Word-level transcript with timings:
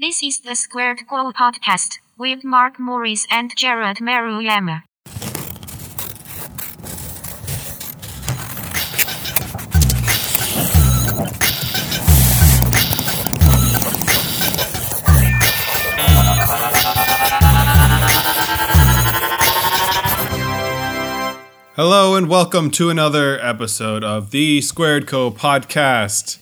This 0.00 0.22
is 0.22 0.38
the 0.38 0.54
Squared 0.54 1.08
Co 1.08 1.32
podcast 1.32 1.98
with 2.16 2.44
Mark 2.44 2.78
Morris 2.78 3.26
and 3.32 3.50
Jared 3.56 3.96
Maruyama. 3.96 4.84
Hello 21.74 22.14
and 22.14 22.28
welcome 22.28 22.70
to 22.70 22.88
another 22.88 23.40
episode 23.40 24.04
of 24.04 24.30
the 24.30 24.60
Squared 24.60 25.08
Co 25.08 25.32
podcast. 25.32 26.38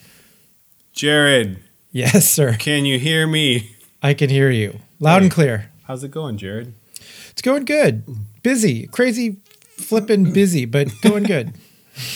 Jared, 0.92 1.62
Yes, 1.96 2.30
sir. 2.30 2.56
can 2.58 2.84
you 2.84 2.98
hear 2.98 3.26
me? 3.26 3.70
I 4.02 4.12
can 4.12 4.28
hear 4.28 4.50
you 4.50 4.80
loud 5.00 5.22
and 5.22 5.30
clear. 5.30 5.70
How's 5.84 6.04
it 6.04 6.10
going, 6.10 6.36
Jared? 6.36 6.74
It's 7.30 7.40
going 7.40 7.64
good. 7.64 8.02
Busy, 8.42 8.86
crazy, 8.88 9.36
flipping 9.78 10.30
busy, 10.32 10.66
but 10.66 10.88
going 11.02 11.22
good. 11.24 11.54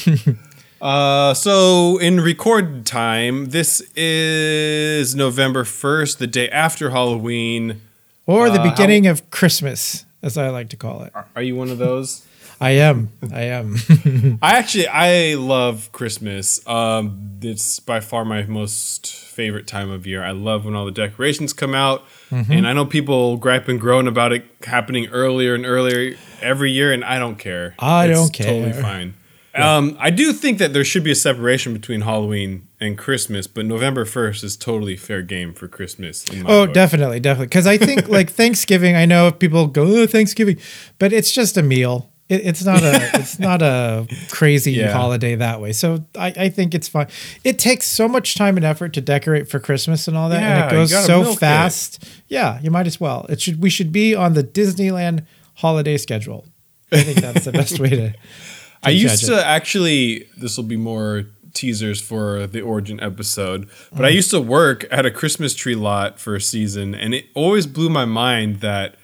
Uh, 0.82 1.34
so 1.34 1.98
in 1.98 2.20
record 2.23 2.87
time, 2.87 3.51
this 3.51 3.82
is 3.95 5.14
November 5.14 5.62
1st, 5.64 6.16
the 6.16 6.26
day 6.26 6.48
after 6.48 6.88
Halloween. 6.88 7.82
Or 8.24 8.48
the 8.48 8.59
Uh, 8.59 8.65
how- 8.65 8.70
beginning 8.70 9.06
of 9.06 9.28
Christmas, 9.28 10.06
as 10.23 10.38
I 10.38 10.48
like 10.48 10.70
to 10.70 10.78
call 10.78 11.02
it. 11.02 11.12
Are 11.37 11.42
you 11.42 11.54
one 11.54 11.68
of 11.68 11.76
those? 11.76 12.23
I 12.60 12.70
am. 12.73 13.10
I 13.32 13.42
am. 13.42 13.77
I 14.42 14.59
actually 14.59 14.87
I 14.87 15.34
love 15.34 15.91
Christmas. 15.92 16.66
Um, 16.66 17.38
it's 17.41 17.80
by 17.80 18.01
far 18.01 18.24
my 18.24 18.42
most 18.45 19.06
favorite 19.14 19.66
time 19.66 19.91
of 19.91 20.06
year. 20.06 20.23
I 20.23 20.32
love 20.32 20.66
when 20.66 20.74
all 20.74 20.84
the 20.84 20.91
decorations 20.92 21.52
come 21.52 21.74
out, 21.74 22.04
Mm-hmm. 22.30 22.52
and 22.52 22.68
I 22.68 22.73
know 22.74 22.84
people 22.87 23.37
gripe 23.38 23.66
and 23.66 23.80
groan 23.80 24.07
about 24.07 24.32
it 24.32 24.45
happening 24.65 25.09
earlier 25.09 25.52
and 25.57 25.66
earlier 25.66 26.16
every 26.40 26.71
year, 26.71 26.93
and 26.93 27.04
I 27.04 27.18
don't 27.18 27.37
care. 27.37 27.74
I 27.80 28.07
It's 28.07 28.21
don't 28.21 28.32
care. 28.32 28.46
Totally 28.46 28.73
care. 28.73 28.82
fine. 28.82 29.15
Um, 29.52 29.96
I 29.99 30.10
do 30.10 30.32
think 30.32 30.59
that 30.59 30.73
there 30.73 30.84
should 30.84 31.02
be 31.02 31.10
a 31.10 31.16
separation 31.16 31.73
between 31.73 32.02
Halloween 32.02 32.68
and 32.79 32.96
Christmas, 32.96 33.49
but 33.49 33.66
November 33.66 34.04
first 34.04 34.45
is 34.45 34.56
totally 34.56 34.96
fair 34.96 35.23
game 35.23 35.52
for 35.54 35.66
Christmas. 35.66 36.24
In 36.29 36.45
my 36.45 36.51
oh, 36.51 36.66
book. 36.66 36.74
definitely, 36.74 37.18
definitely. 37.18 37.46
Because 37.49 37.66
I 37.66 37.77
think 37.79 38.09
like 38.09 38.30
Thanksgiving. 38.43 38.95
I 38.95 39.06
know 39.06 39.32
people 39.32 39.66
go 39.66 39.82
oh, 40.02 40.06
Thanksgiving, 40.06 40.56
but 41.01 41.12
it's 41.12 41.32
just 41.32 41.56
a 41.56 41.62
meal. 41.65 42.12
It, 42.30 42.46
it's 42.46 42.64
not 42.64 42.82
a. 42.82 43.10
it's 43.20 43.38
not 43.38 43.60
a 43.60 44.06
crazy 44.30 44.73
Yeah. 44.73 44.92
holiday 44.92 45.34
that 45.34 45.60
way. 45.60 45.73
So 45.73 46.04
I, 46.16 46.28
I 46.37 46.48
think 46.48 46.74
it's 46.74 46.88
fine. 46.88 47.09
It 47.45 47.59
takes 47.59 47.87
so 47.87 48.09
much 48.09 48.37
time 48.37 48.56
and 48.56 48.64
effort 48.64 48.95
to 48.95 49.00
decorate 49.02 49.50
for 49.50 49.59
Christmas 49.60 50.09
and 50.09 50.16
all 50.16 50.30
that, 50.30 50.40
Yeah, 50.40 50.62
and 50.64 50.66
it 50.68 50.70
goes 50.76 51.04
so 51.06 51.22
milk 51.22 51.37
it. 51.37 51.40
fast. 51.40 52.04
Yeah, 52.28 52.59
you 52.62 52.70
might 52.70 52.87
as 52.87 52.98
well. 52.98 53.26
It 53.28 53.40
should. 53.42 53.60
We 53.60 53.68
should 53.68 53.92
be 53.92 54.14
on 54.14 54.32
the 54.34 54.45
Disneyland 54.45 55.26
holiday 55.56 55.96
schedule. 55.98 56.46
I 56.92 57.02
think 57.02 57.18
that's 57.20 57.45
the 57.45 57.52
best 57.52 57.78
way 57.78 57.90
to. 57.90 58.14
I 58.82 58.90
used 58.90 59.26
to 59.26 59.44
actually. 59.46 60.28
This 60.38 60.56
will 60.56 60.65
be 60.65 60.76
more 60.78 61.24
teasers 61.52 62.00
for 62.00 62.46
the 62.46 62.60
origin 62.60 63.00
episode, 63.00 63.68
but 63.92 64.04
I 64.04 64.12
Mm. 64.12 64.15
used 64.15 64.31
to 64.31 64.41
work 64.41 64.87
at 64.91 65.04
a 65.04 65.10
Christmas 65.10 65.53
tree 65.54 65.75
lot 65.75 66.19
for 66.20 66.37
a 66.37 66.41
season, 66.41 66.94
and 66.94 67.12
it 67.12 67.26
always 67.34 67.66
blew 67.66 67.88
my 67.91 68.04
mind 68.04 68.60
that, 68.60 68.94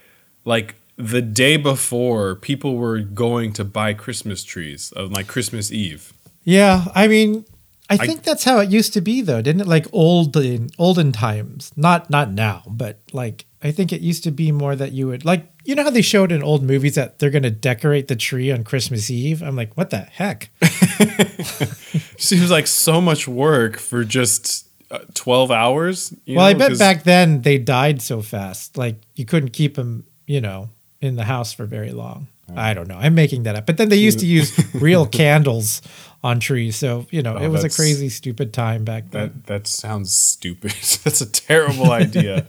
like 0.45 0.77
the 0.97 1.23
day 1.23 1.57
before, 1.57 2.35
people 2.35 2.77
were 2.77 3.01
going 3.01 3.53
to 3.55 3.65
buy 3.65 3.95
Christmas 3.95 4.43
trees 4.45 4.93
on 4.97 5.13
like 5.13 5.27
Christmas 5.27 5.71
Eve. 5.71 6.13
Yeah, 6.45 6.87
I 6.95 7.09
mean, 7.09 7.45
I 7.89 7.97
think 7.97 8.23
that's 8.23 8.45
how 8.45 8.59
it 8.59 8.71
used 8.71 8.93
to 8.95 9.01
be, 9.01 9.21
though, 9.21 9.43
didn't 9.43 9.63
it? 9.63 9.67
Like 9.67 9.87
olden 9.93 10.71
olden 10.79 11.13
times, 11.13 11.73
not 11.77 12.11
not 12.11 12.33
now, 12.33 12.63
but 12.67 13.01
like 13.13 13.47
I 13.63 13.73
think 13.73 13.93
it 13.93 14.01
used 14.01 14.25
to 14.25 14.31
be 14.31 14.53
more 14.53 14.75
that 14.75 14.93
you 14.93 15.09
would 15.09 15.25
like, 15.25 15.51
you 15.65 15.75
know 15.75 15.85
how 15.85 15.91
they 15.91 16.03
showed 16.03 16.33
in 16.33 16.43
old 16.43 16.63
movies 16.63 16.95
that 16.95 17.19
they're 17.19 17.31
going 17.31 17.43
to 17.43 17.51
decorate 17.51 18.09
the 18.09 18.17
tree 18.17 18.51
on 18.51 18.65
Christmas 18.65 19.11
Eve. 19.11 19.43
I'm 19.43 19.57
like, 19.57 19.77
what 19.77 19.91
the 19.91 19.99
heck? 19.99 20.51
Seems 22.19 22.51
like 22.51 22.67
so 22.67 23.01
much 23.01 23.29
work 23.29 23.77
for 23.79 24.05
just 24.05 24.69
uh, 24.91 25.01
twelve 25.15 25.51
hours. 25.51 26.15
you 26.25 26.37
well, 26.37 26.47
I 26.47 26.55
bet 26.55 26.79
back 26.79 27.05
then 27.05 27.43
they 27.43 27.59
died 27.59 28.03
so 28.03 28.23
fast, 28.23 28.77
like 28.77 28.97
you 29.15 29.25
couldn't 29.25 29.51
keep 29.51 29.75
them, 29.75 30.07
you 30.27 30.41
know, 30.41 30.71
in 31.01 31.17
the 31.17 31.25
house 31.25 31.53
for 31.53 31.65
very 31.67 31.93
long. 31.93 32.29
I 32.55 32.75
don't 32.75 32.87
know. 32.87 32.97
I'm 32.97 33.17
making 33.17 33.43
that 33.43 33.57
up. 33.57 33.67
But 33.67 33.77
then 33.77 33.89
they 33.89 33.97
used 33.97 34.21
to 34.21 34.27
use 34.27 34.57
real 34.75 35.05
candles 35.05 35.83
on 36.23 36.39
trees, 36.39 36.77
so 36.77 37.05
you 37.11 37.21
know, 37.23 37.37
Oh, 37.37 37.43
it 37.43 37.49
was 37.49 37.65
a 37.65 37.69
crazy, 37.69 38.09
stupid 38.09 38.53
time 38.53 38.85
back 38.85 39.11
then. 39.11 39.23
That 39.29 39.47
that 39.47 39.67
sounds 39.67 40.15
stupid. 40.15 40.71
That's 41.05 41.21
a 41.21 41.31
terrible 41.31 41.91
idea. 41.91 42.47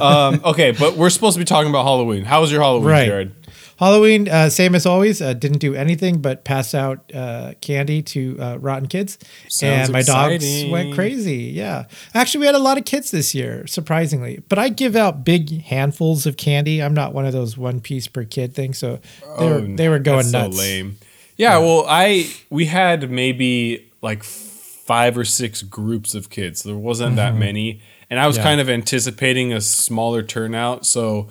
um, 0.00 0.40
okay, 0.44 0.70
but 0.70 0.96
we're 0.96 1.10
supposed 1.10 1.34
to 1.34 1.38
be 1.40 1.44
talking 1.44 1.68
about 1.70 1.82
Halloween. 1.84 2.24
How 2.24 2.40
was 2.40 2.52
your 2.52 2.60
Halloween, 2.62 2.86
Right. 2.88 3.06
Jared? 3.06 3.32
Halloween, 3.78 4.28
uh, 4.28 4.50
same 4.50 4.74
as 4.74 4.86
always. 4.86 5.20
Uh, 5.20 5.32
didn't 5.32 5.58
do 5.58 5.74
anything 5.74 6.20
but 6.22 6.44
pass 6.44 6.74
out 6.74 7.10
uh, 7.14 7.54
candy 7.60 8.02
to 8.02 8.36
uh, 8.40 8.56
rotten 8.58 8.86
kids, 8.88 9.18
Sounds 9.48 9.88
and 9.88 9.92
my 9.92 10.02
dogs 10.02 10.44
went 10.70 10.94
crazy. 10.94 11.52
Yeah, 11.54 11.86
actually, 12.14 12.40
we 12.40 12.46
had 12.46 12.54
a 12.54 12.58
lot 12.60 12.78
of 12.78 12.84
kids 12.84 13.10
this 13.10 13.34
year, 13.34 13.66
surprisingly. 13.66 14.42
But 14.48 14.58
I 14.58 14.68
give 14.68 14.94
out 14.96 15.24
big 15.24 15.62
handfuls 15.62 16.26
of 16.26 16.36
candy. 16.36 16.82
I'm 16.82 16.94
not 16.94 17.12
one 17.14 17.26
of 17.26 17.32
those 17.32 17.58
one 17.58 17.80
piece 17.80 18.06
per 18.06 18.24
kid 18.24 18.54
things. 18.54 18.78
So 18.78 19.00
they 19.38 19.46
were 19.48 19.60
they 19.60 19.88
were 19.88 19.98
going 19.98 20.26
Oh, 20.26 20.30
nuts. 20.30 20.56
So 20.56 20.62
lame. 20.62 20.98
Yeah, 21.36 21.58
well, 21.58 21.84
I 21.88 22.32
we 22.50 22.66
had 22.66 23.10
maybe 23.10 23.90
like 24.02 24.22
five 24.22 25.18
or 25.18 25.24
six 25.24 25.62
groups 25.62 26.14
of 26.14 26.30
kids. 26.30 26.62
There 26.62 26.76
wasn't 26.76 27.16
that 27.16 27.34
many, 27.34 27.80
and 28.08 28.20
I 28.20 28.26
was 28.28 28.36
Mm-hmm. 28.36 28.44
Yeah. 28.44 28.50
kind 28.50 28.60
of 28.60 28.70
anticipating 28.70 29.52
a 29.52 29.60
smaller 29.60 30.22
turnout. 30.22 30.86
So 30.86 31.30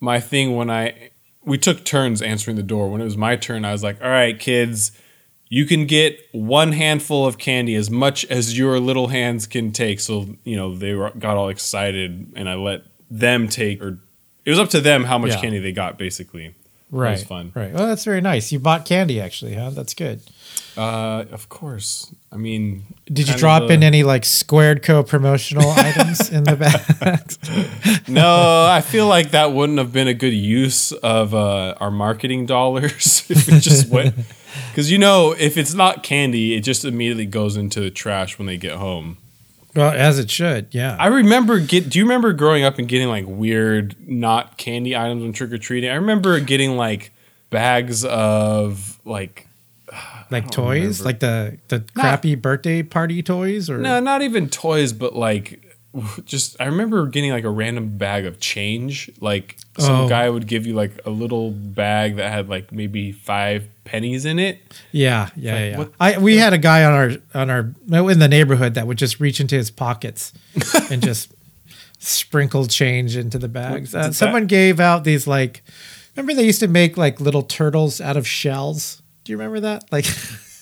my 0.00 0.18
thing 0.20 0.56
when 0.56 0.70
I 0.70 1.10
we 1.44 1.58
took 1.58 1.84
turns 1.84 2.22
answering 2.22 2.56
the 2.56 2.62
door. 2.62 2.90
When 2.90 3.00
it 3.00 3.04
was 3.04 3.16
my 3.16 3.36
turn, 3.36 3.64
I 3.64 3.72
was 3.72 3.82
like, 3.82 4.02
"All 4.02 4.08
right, 4.10 4.38
kids." 4.38 4.92
You 5.50 5.66
can 5.66 5.86
get 5.86 6.18
one 6.32 6.72
handful 6.72 7.26
of 7.26 7.38
candy 7.38 7.76
as 7.76 7.88
much 7.88 8.24
as 8.24 8.58
your 8.58 8.80
little 8.80 9.08
hands 9.08 9.46
can 9.46 9.70
take. 9.70 10.00
So, 10.00 10.36
you 10.42 10.56
know, 10.56 10.74
they 10.74 10.94
were, 10.94 11.10
got 11.10 11.36
all 11.36 11.48
excited 11.48 12.32
and 12.34 12.48
I 12.48 12.54
let 12.54 12.82
them 13.08 13.46
take, 13.48 13.80
or 13.80 14.00
it 14.44 14.50
was 14.50 14.58
up 14.58 14.70
to 14.70 14.80
them 14.80 15.04
how 15.04 15.16
much 15.18 15.32
Yeah. 15.32 15.40
candy 15.42 15.58
they 15.60 15.70
got, 15.70 15.96
basically. 15.96 16.54
Right, 16.90 17.12
was 17.12 17.24
fun. 17.24 17.50
Right. 17.54 17.72
Well, 17.72 17.86
that's 17.86 18.04
very 18.04 18.20
nice. 18.20 18.52
You 18.52 18.58
bought 18.60 18.84
candy, 18.84 19.20
actually, 19.20 19.54
huh? 19.54 19.70
That's 19.70 19.94
good. 19.94 20.20
Uh, 20.76 21.24
of 21.32 21.48
course. 21.48 22.12
I 22.32 22.36
mean, 22.36 22.84
Did 23.06 23.28
you 23.28 23.34
drop 23.36 23.66
the- 23.68 23.74
in 23.74 23.82
any 23.82 24.02
like 24.02 24.24
Squared 24.24 24.82
Co 24.82 25.02
promotional 25.02 25.70
items 25.76 26.30
in 26.30 26.44
the 26.44 26.56
bags? 26.56 27.38
No, 28.08 28.66
I 28.66 28.80
feel 28.80 29.06
like 29.06 29.30
that 29.30 29.52
wouldn't 29.52 29.78
have 29.78 29.92
been 29.92 30.08
a 30.08 30.14
good 30.14 30.34
use 30.34 30.92
of 30.92 31.34
uh, 31.34 31.74
our 31.80 31.90
marketing 31.90 32.46
dollars 32.46 33.24
if 33.30 33.48
it 33.48 33.60
just 33.60 33.88
went. 33.88 34.14
Because 34.70 34.90
you 34.92 34.98
know, 34.98 35.34
if 35.38 35.56
it's 35.56 35.74
not 35.74 36.02
candy, 36.02 36.54
it 36.54 36.60
just 36.60 36.84
immediately 36.84 37.26
goes 37.26 37.56
into 37.56 37.80
the 37.80 37.90
trash 37.90 38.38
when 38.38 38.46
they 38.46 38.56
get 38.58 38.76
home. 38.76 39.16
Well, 39.74 39.90
as 39.92 40.18
it 40.18 40.30
should. 40.30 40.68
Yeah. 40.72 40.96
I 40.98 41.06
remember 41.08 41.58
get. 41.60 41.88
Do 41.88 41.98
you 41.98 42.04
remember 42.04 42.32
growing 42.32 42.64
up 42.64 42.78
and 42.78 42.88
getting 42.88 43.08
like 43.08 43.24
weird 43.26 43.96
not 44.08 44.56
candy 44.56 44.96
items 44.96 45.22
when 45.22 45.32
trick 45.32 45.52
or 45.52 45.58
treating? 45.58 45.90
I 45.90 45.94
remember 45.94 46.38
getting 46.40 46.76
like 46.76 47.12
bags 47.50 48.04
of 48.04 48.98
like 49.04 49.46
like 50.30 50.50
toys, 50.50 51.00
remember. 51.00 51.04
like 51.04 51.20
the 51.20 51.58
the 51.68 51.84
crappy 51.94 52.34
birthday 52.34 52.82
party 52.82 53.22
toys, 53.22 53.68
or 53.70 53.78
No, 53.78 54.00
not 54.00 54.22
even 54.22 54.48
toys, 54.48 54.92
but 54.92 55.14
like 55.14 55.60
just 56.24 56.60
I 56.60 56.64
remember 56.66 57.06
getting 57.06 57.30
like 57.30 57.44
a 57.44 57.50
random 57.50 57.96
bag 57.98 58.26
of 58.26 58.40
change. 58.40 59.10
Like 59.20 59.56
some 59.78 60.00
Oh. 60.02 60.08
guy 60.08 60.28
would 60.30 60.46
give 60.46 60.66
you 60.66 60.74
like 60.74 60.92
a 61.04 61.10
little 61.10 61.50
bag 61.50 62.16
that 62.16 62.30
had 62.32 62.48
like 62.48 62.72
maybe 62.72 63.12
five 63.12 63.68
pennies 63.84 64.24
in 64.24 64.38
it. 64.38 64.60
Yeah, 64.92 65.30
yeah, 65.36 65.52
like, 65.52 65.60
yeah. 65.60 65.78
what 65.78 65.92
I 66.00 66.18
we 66.18 66.36
had 66.36 66.52
a 66.52 66.58
guy 66.58 66.84
on 66.84 66.92
our 66.92 67.10
on 67.34 67.50
our 67.50 68.10
in 68.10 68.18
the 68.18 68.28
neighborhood 68.28 68.74
that 68.74 68.86
would 68.86 68.98
just 68.98 69.20
reach 69.20 69.40
into 69.40 69.56
his 69.56 69.70
pockets 69.70 70.32
and 70.90 71.02
just 71.02 71.32
sprinkle 71.98 72.66
change 72.66 73.16
into 73.16 73.38
the 73.38 73.48
bags. 73.48 73.94
Uh, 73.94 74.12
someone 74.12 74.46
gave 74.46 74.80
out 74.80 75.04
these 75.04 75.26
like, 75.26 75.62
remember 76.16 76.34
they 76.34 76.46
used 76.46 76.60
to 76.60 76.68
make 76.68 76.96
like 76.96 77.20
little 77.20 77.42
turtles 77.42 78.00
out 78.00 78.16
of 78.16 78.26
shells. 78.26 79.02
Do 79.24 79.32
you 79.32 79.38
remember 79.38 79.60
that? 79.60 79.90
Like, 79.90 80.06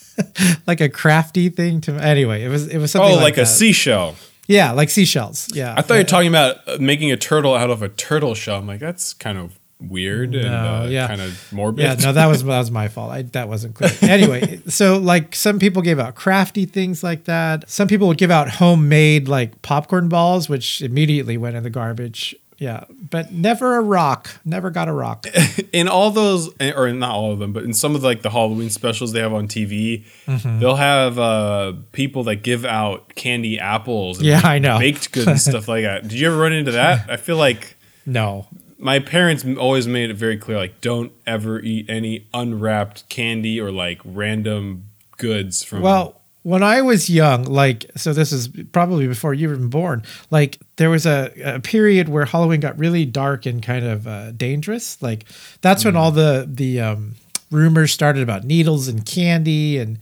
like 0.67 0.81
a 0.81 0.89
crafty 0.89 1.49
thing 1.49 1.81
to. 1.83 1.93
Anyway, 1.95 2.43
it 2.45 2.49
was 2.49 2.69
it 2.69 2.79
was 2.79 2.93
something 2.93 3.13
oh, 3.13 3.17
like, 3.17 3.23
like, 3.23 3.39
a 3.39 3.41
that. 3.41 3.47
seashell. 3.47 4.17
Yeah, 4.49 4.73
like 4.73 4.91
seashells. 4.91 5.49
Yeah, 5.55 5.75
I 5.77 5.83
thought 5.83 5.95
you 5.95 6.01
were 6.01 6.05
talking 6.05 6.29
about 6.29 6.57
uh, 6.67 6.77
making 6.81 7.13
a 7.13 7.17
turtle 7.17 7.55
out 7.55 7.71
of 7.71 7.83
a 7.83 7.89
turtle 7.89 8.35
shell. 8.35 8.59
I'm 8.59 8.67
like, 8.67 8.81
that's 8.81 9.15
kind 9.15 9.39
of 9.39 9.59
weird 9.88 10.34
and 10.34 10.44
No, 10.44 10.82
uh, 10.82 10.87
yeah. 10.90 11.06
kind 11.06 11.20
of 11.20 11.52
morbid. 11.52 11.84
Yeah, 11.84 11.94
no, 11.94 12.12
that 12.12 12.26
was 12.26 12.44
that 12.44 12.58
was 12.58 12.70
my 12.70 12.88
fault. 12.88 13.11
I, 13.12 13.23
that 13.23 13.49
wasn't 13.49 13.75
clear. 13.75 13.90
Anyway, 14.02 14.61
so 14.69 14.99
like 14.99 15.34
some 15.34 15.58
people 15.58 15.82
gave 15.82 15.99
out 15.99 16.14
crafty 16.14 16.64
things 16.67 17.02
like 17.02 17.25
that. 17.25 17.69
Some 17.70 17.88
people 17.88 18.08
would 18.08 18.19
give 18.19 18.31
out 18.31 18.49
homemade 18.49 19.29
like 19.29 19.61
popcorn 19.62 20.08
balls, 20.08 20.49
which 20.49 20.82
immediately 20.82 21.37
went 21.37 21.56
in 21.56 21.62
the 21.62 21.70
garbage. 21.70 22.34
yeah, 22.58 22.84
but 23.11 23.32
never 23.32 23.76
a 23.76 23.81
rock. 23.81 24.29
Never 24.44 24.70
got 24.70 24.87
a 24.88 24.93
rock. 24.93 25.26
in 25.73 25.88
all 25.88 26.11
those 26.11 26.49
or 26.61 26.93
not 26.93 27.11
all 27.11 27.32
of 27.32 27.38
them 27.38 27.52
but 27.52 27.64
in 27.64 27.73
some 27.75 27.94
of 27.96 28.02
like 28.02 28.23
the 28.23 28.31
halloween 28.31 28.69
specials 28.70 29.12
they 29.12 29.20
have 29.20 29.32
on 29.32 29.49
tv 29.49 30.05
Mm-hmm. 30.26 30.61
they'll 30.61 30.76
have 30.76 31.19
uh 31.19 31.73
people 31.93 32.25
that 32.25 32.37
give 32.37 32.64
out 32.64 33.14
candy 33.14 33.58
apples 33.58 34.19
and 34.19 34.26
Yeah, 34.26 34.40
I 34.44 34.58
know. 34.58 34.79
baked 34.79 35.11
goods 35.12 35.26
and 35.26 35.40
stuff 35.40 35.67
like 35.73 35.84
that 35.84 36.02
did 36.02 36.12
you 36.12 36.26
ever 36.29 36.37
run 36.37 36.52
into 36.52 36.73
that 36.73 37.08
i 37.11 37.17
feel 37.17 37.37
like 37.37 37.76
No. 38.06 38.46
My 38.82 38.99
parents 38.99 39.44
always 39.58 39.87
made 39.87 40.11
it 40.11 40.14
very 40.14 40.37
clear 40.37 40.58
like 40.58 40.81
don't 40.81 41.12
ever 41.26 41.61
eat 41.61 41.88
any 41.88 42.26
unwrapped 42.34 43.08
candy 43.08 43.61
or 43.61 43.70
like 43.70 44.00
random 44.05 44.84
goods 45.19 45.62
from 45.62 45.82
Well, 45.82 46.20
when 46.43 46.64
I 46.64 46.82
was 46.82 47.08
young, 47.08 47.44
like, 47.44 47.88
so 47.94 48.12
this 48.12 48.32
is 48.32 48.49
probably 48.73 49.06
before 49.06 49.32
you 49.32 49.49
were 49.49 49.55
even 49.55 49.70
born, 49.70 50.02
like, 50.31 50.58
there 50.75 50.90
was 50.90 51.06
a, 51.06 51.32
a 51.44 51.61
period 51.61 52.08
where 52.08 52.25
Halloween 52.25 52.58
got 52.58 52.76
really 52.76 53.05
dark 53.05 53.46
and 53.46 53.62
kind 53.62 53.84
of 53.84 54.08
uh, 54.08 54.32
dangerous. 54.32 55.00
Like, 55.00 55.25
that's 55.61 55.84
when 55.84 55.94
all 55.94 56.11
the, 56.11 56.49
the, 56.50 56.81
um, 56.81 57.14
rumors 57.52 57.93
started 57.93 58.23
about 58.23 58.44
needles 58.44 58.88
and 58.88 59.05
candy 59.05 59.76
and 59.79 59.99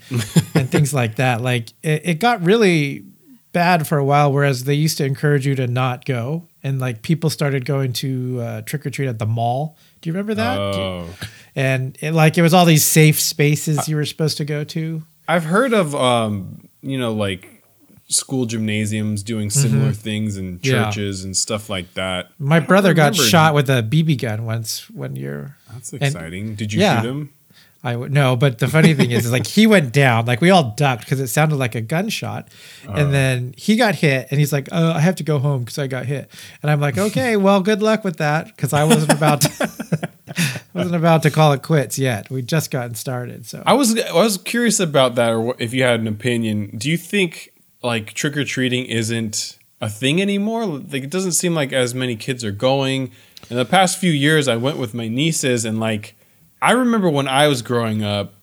and 0.55 0.71
things 0.71 0.95
like 0.95 1.17
that 1.17 1.41
like 1.41 1.71
it, 1.83 2.03
it 2.05 2.15
got 2.21 2.41
really 2.45 3.05
bad 3.53 3.87
for 3.87 3.99
a 3.99 4.05
while 4.05 4.33
whereas 4.33 4.65
they 4.65 4.75
used 4.75 4.97
to 4.99 5.05
encourage 5.05 5.47
you 5.47 5.55
to 5.55 5.67
not 5.67 6.05
go 6.05 6.47
and 6.63 6.79
like 6.81 7.03
people 7.03 7.29
started 7.31 7.65
going 7.65 7.93
to 7.93 8.39
uh, 8.41 8.63
trick 8.63 8.85
or 8.87 8.91
treat 8.91 9.09
at 9.09 9.19
the 9.19 9.27
mall 9.27 9.77
do 10.01 10.09
you 10.09 10.13
remember 10.13 10.35
that 10.35 10.57
you- 10.57 10.81
oh 10.81 11.09
and 11.57 11.97
it, 12.01 12.13
like 12.13 12.39
it 12.39 12.43
was 12.43 12.55
all 12.55 12.65
these 12.65 12.85
safe 12.85 13.19
spaces 13.21 13.89
you 13.89 13.97
were 13.97 14.05
supposed 14.05 14.37
to 14.37 14.45
go 14.45 14.63
to 14.65 15.03
I've 15.29 15.45
heard 15.45 15.73
of 15.73 15.95
um, 15.95 16.69
you 16.83 16.99
know, 16.99 17.13
like 17.13 17.63
school 18.09 18.47
gymnasiums 18.47 19.23
doing 19.23 19.49
similar 19.51 19.93
things 19.93 20.37
in 20.37 20.59
Mm-hmm. 20.59 20.67
Yeah. 20.67 20.85
churches 20.87 21.23
and 21.25 21.37
stuff 21.37 21.71
like 21.71 21.95
that. 21.95 22.31
My 22.41 22.59
brother 22.59 22.95
got 22.95 23.15
shot 23.15 23.55
with 23.55 23.71
a 23.71 23.83
BB 23.83 24.21
gun 24.21 24.45
once 24.45 24.91
one 24.91 25.15
year. 25.15 25.57
That's 25.73 25.93
exciting. 25.93 26.57
Did 26.57 26.73
you 26.73 26.81
yeah. 26.81 27.01
shoot 27.01 27.09
him? 27.09 27.33
I 27.83 27.97
would 27.97 28.13
no, 28.13 28.37
but 28.37 28.59
the 28.59 28.69
funny 28.69 28.93
thing 28.93 29.11
is, 29.11 29.25
is 29.25 29.33
like 29.33 29.47
he 29.47 29.67
went 29.67 29.91
down, 29.93 30.27
like 30.27 30.43
we 30.43 30.51
all 30.51 30.75
ducked 30.77 31.05
because 31.05 31.19
it 31.19 31.29
sounded 31.29 31.57
like 31.57 31.75
a 31.75 31.81
gunshot, 31.81 32.49
Uh. 32.87 32.93
and 32.93 33.15
then 33.15 33.55
he 33.57 33.77
got 33.77 33.95
hit, 33.95 34.29
and 34.31 34.39
he's 34.39 34.53
like, 34.53 34.69
"Oh, 34.71 34.93
I 34.93 35.01
have 35.01 35.17
to 35.17 35.23
go 35.23 35.39
home 35.39 35.61
because 35.61 35.79
I 35.79 35.87
got 35.87 36.05
hit," 36.05 36.31
and 36.63 36.71
I'm 36.71 36.79
like, 36.81 36.99
"Okay, 37.07 37.37
well, 37.39 37.61
good 37.63 37.81
luck 37.81 38.05
with 38.05 38.19
that," 38.19 38.49
because 38.55 38.75
I 38.75 38.85
wasn't 38.85 39.13
about 39.13 39.41
to, 39.43 40.09
wasn't 40.75 40.95
about 40.97 41.23
to 41.23 41.31
call 41.31 41.53
it 41.53 41.63
quits 41.63 41.99
yet. 41.99 42.29
We 42.31 42.43
just 42.43 42.71
gotten 42.71 42.95
started, 42.97 43.47
so 43.47 43.63
I 43.65 43.73
was 43.73 43.99
I 43.99 44.13
was 44.13 44.37
curious 44.37 44.79
about 44.79 45.15
that, 45.15 45.31
or 45.33 45.57
if 45.59 45.73
you 45.73 45.83
had 45.83 46.01
an 46.01 46.07
opinion. 46.07 46.77
Do 46.77 46.91
you 46.91 46.99
think 46.99 47.51
like 47.83 48.13
trick 48.13 48.37
or 48.37 48.45
treating 48.45 48.85
isn't 48.85 49.59
a 49.81 49.89
thing 49.89 50.21
anymore? 50.21 50.67
Like 50.67 51.05
it 51.05 51.11
doesn't 51.11 51.33
seem 51.33 51.55
like 51.55 51.73
as 51.73 51.95
many 51.95 52.15
kids 52.17 52.45
are 52.45 52.53
going. 52.53 53.11
In 53.49 53.57
the 53.57 53.65
past 53.65 53.97
few 53.99 54.13
years, 54.13 54.49
I 54.49 54.57
went 54.57 54.77
with 54.77 54.93
my 54.93 55.09
nieces, 55.09 55.65
and 55.65 55.81
like 55.81 56.15
I 56.63 56.73
remember 56.73 57.09
when 57.11 57.29
I 57.29 57.49
was 57.49 57.63
growing 57.63 58.03
up, 58.03 58.35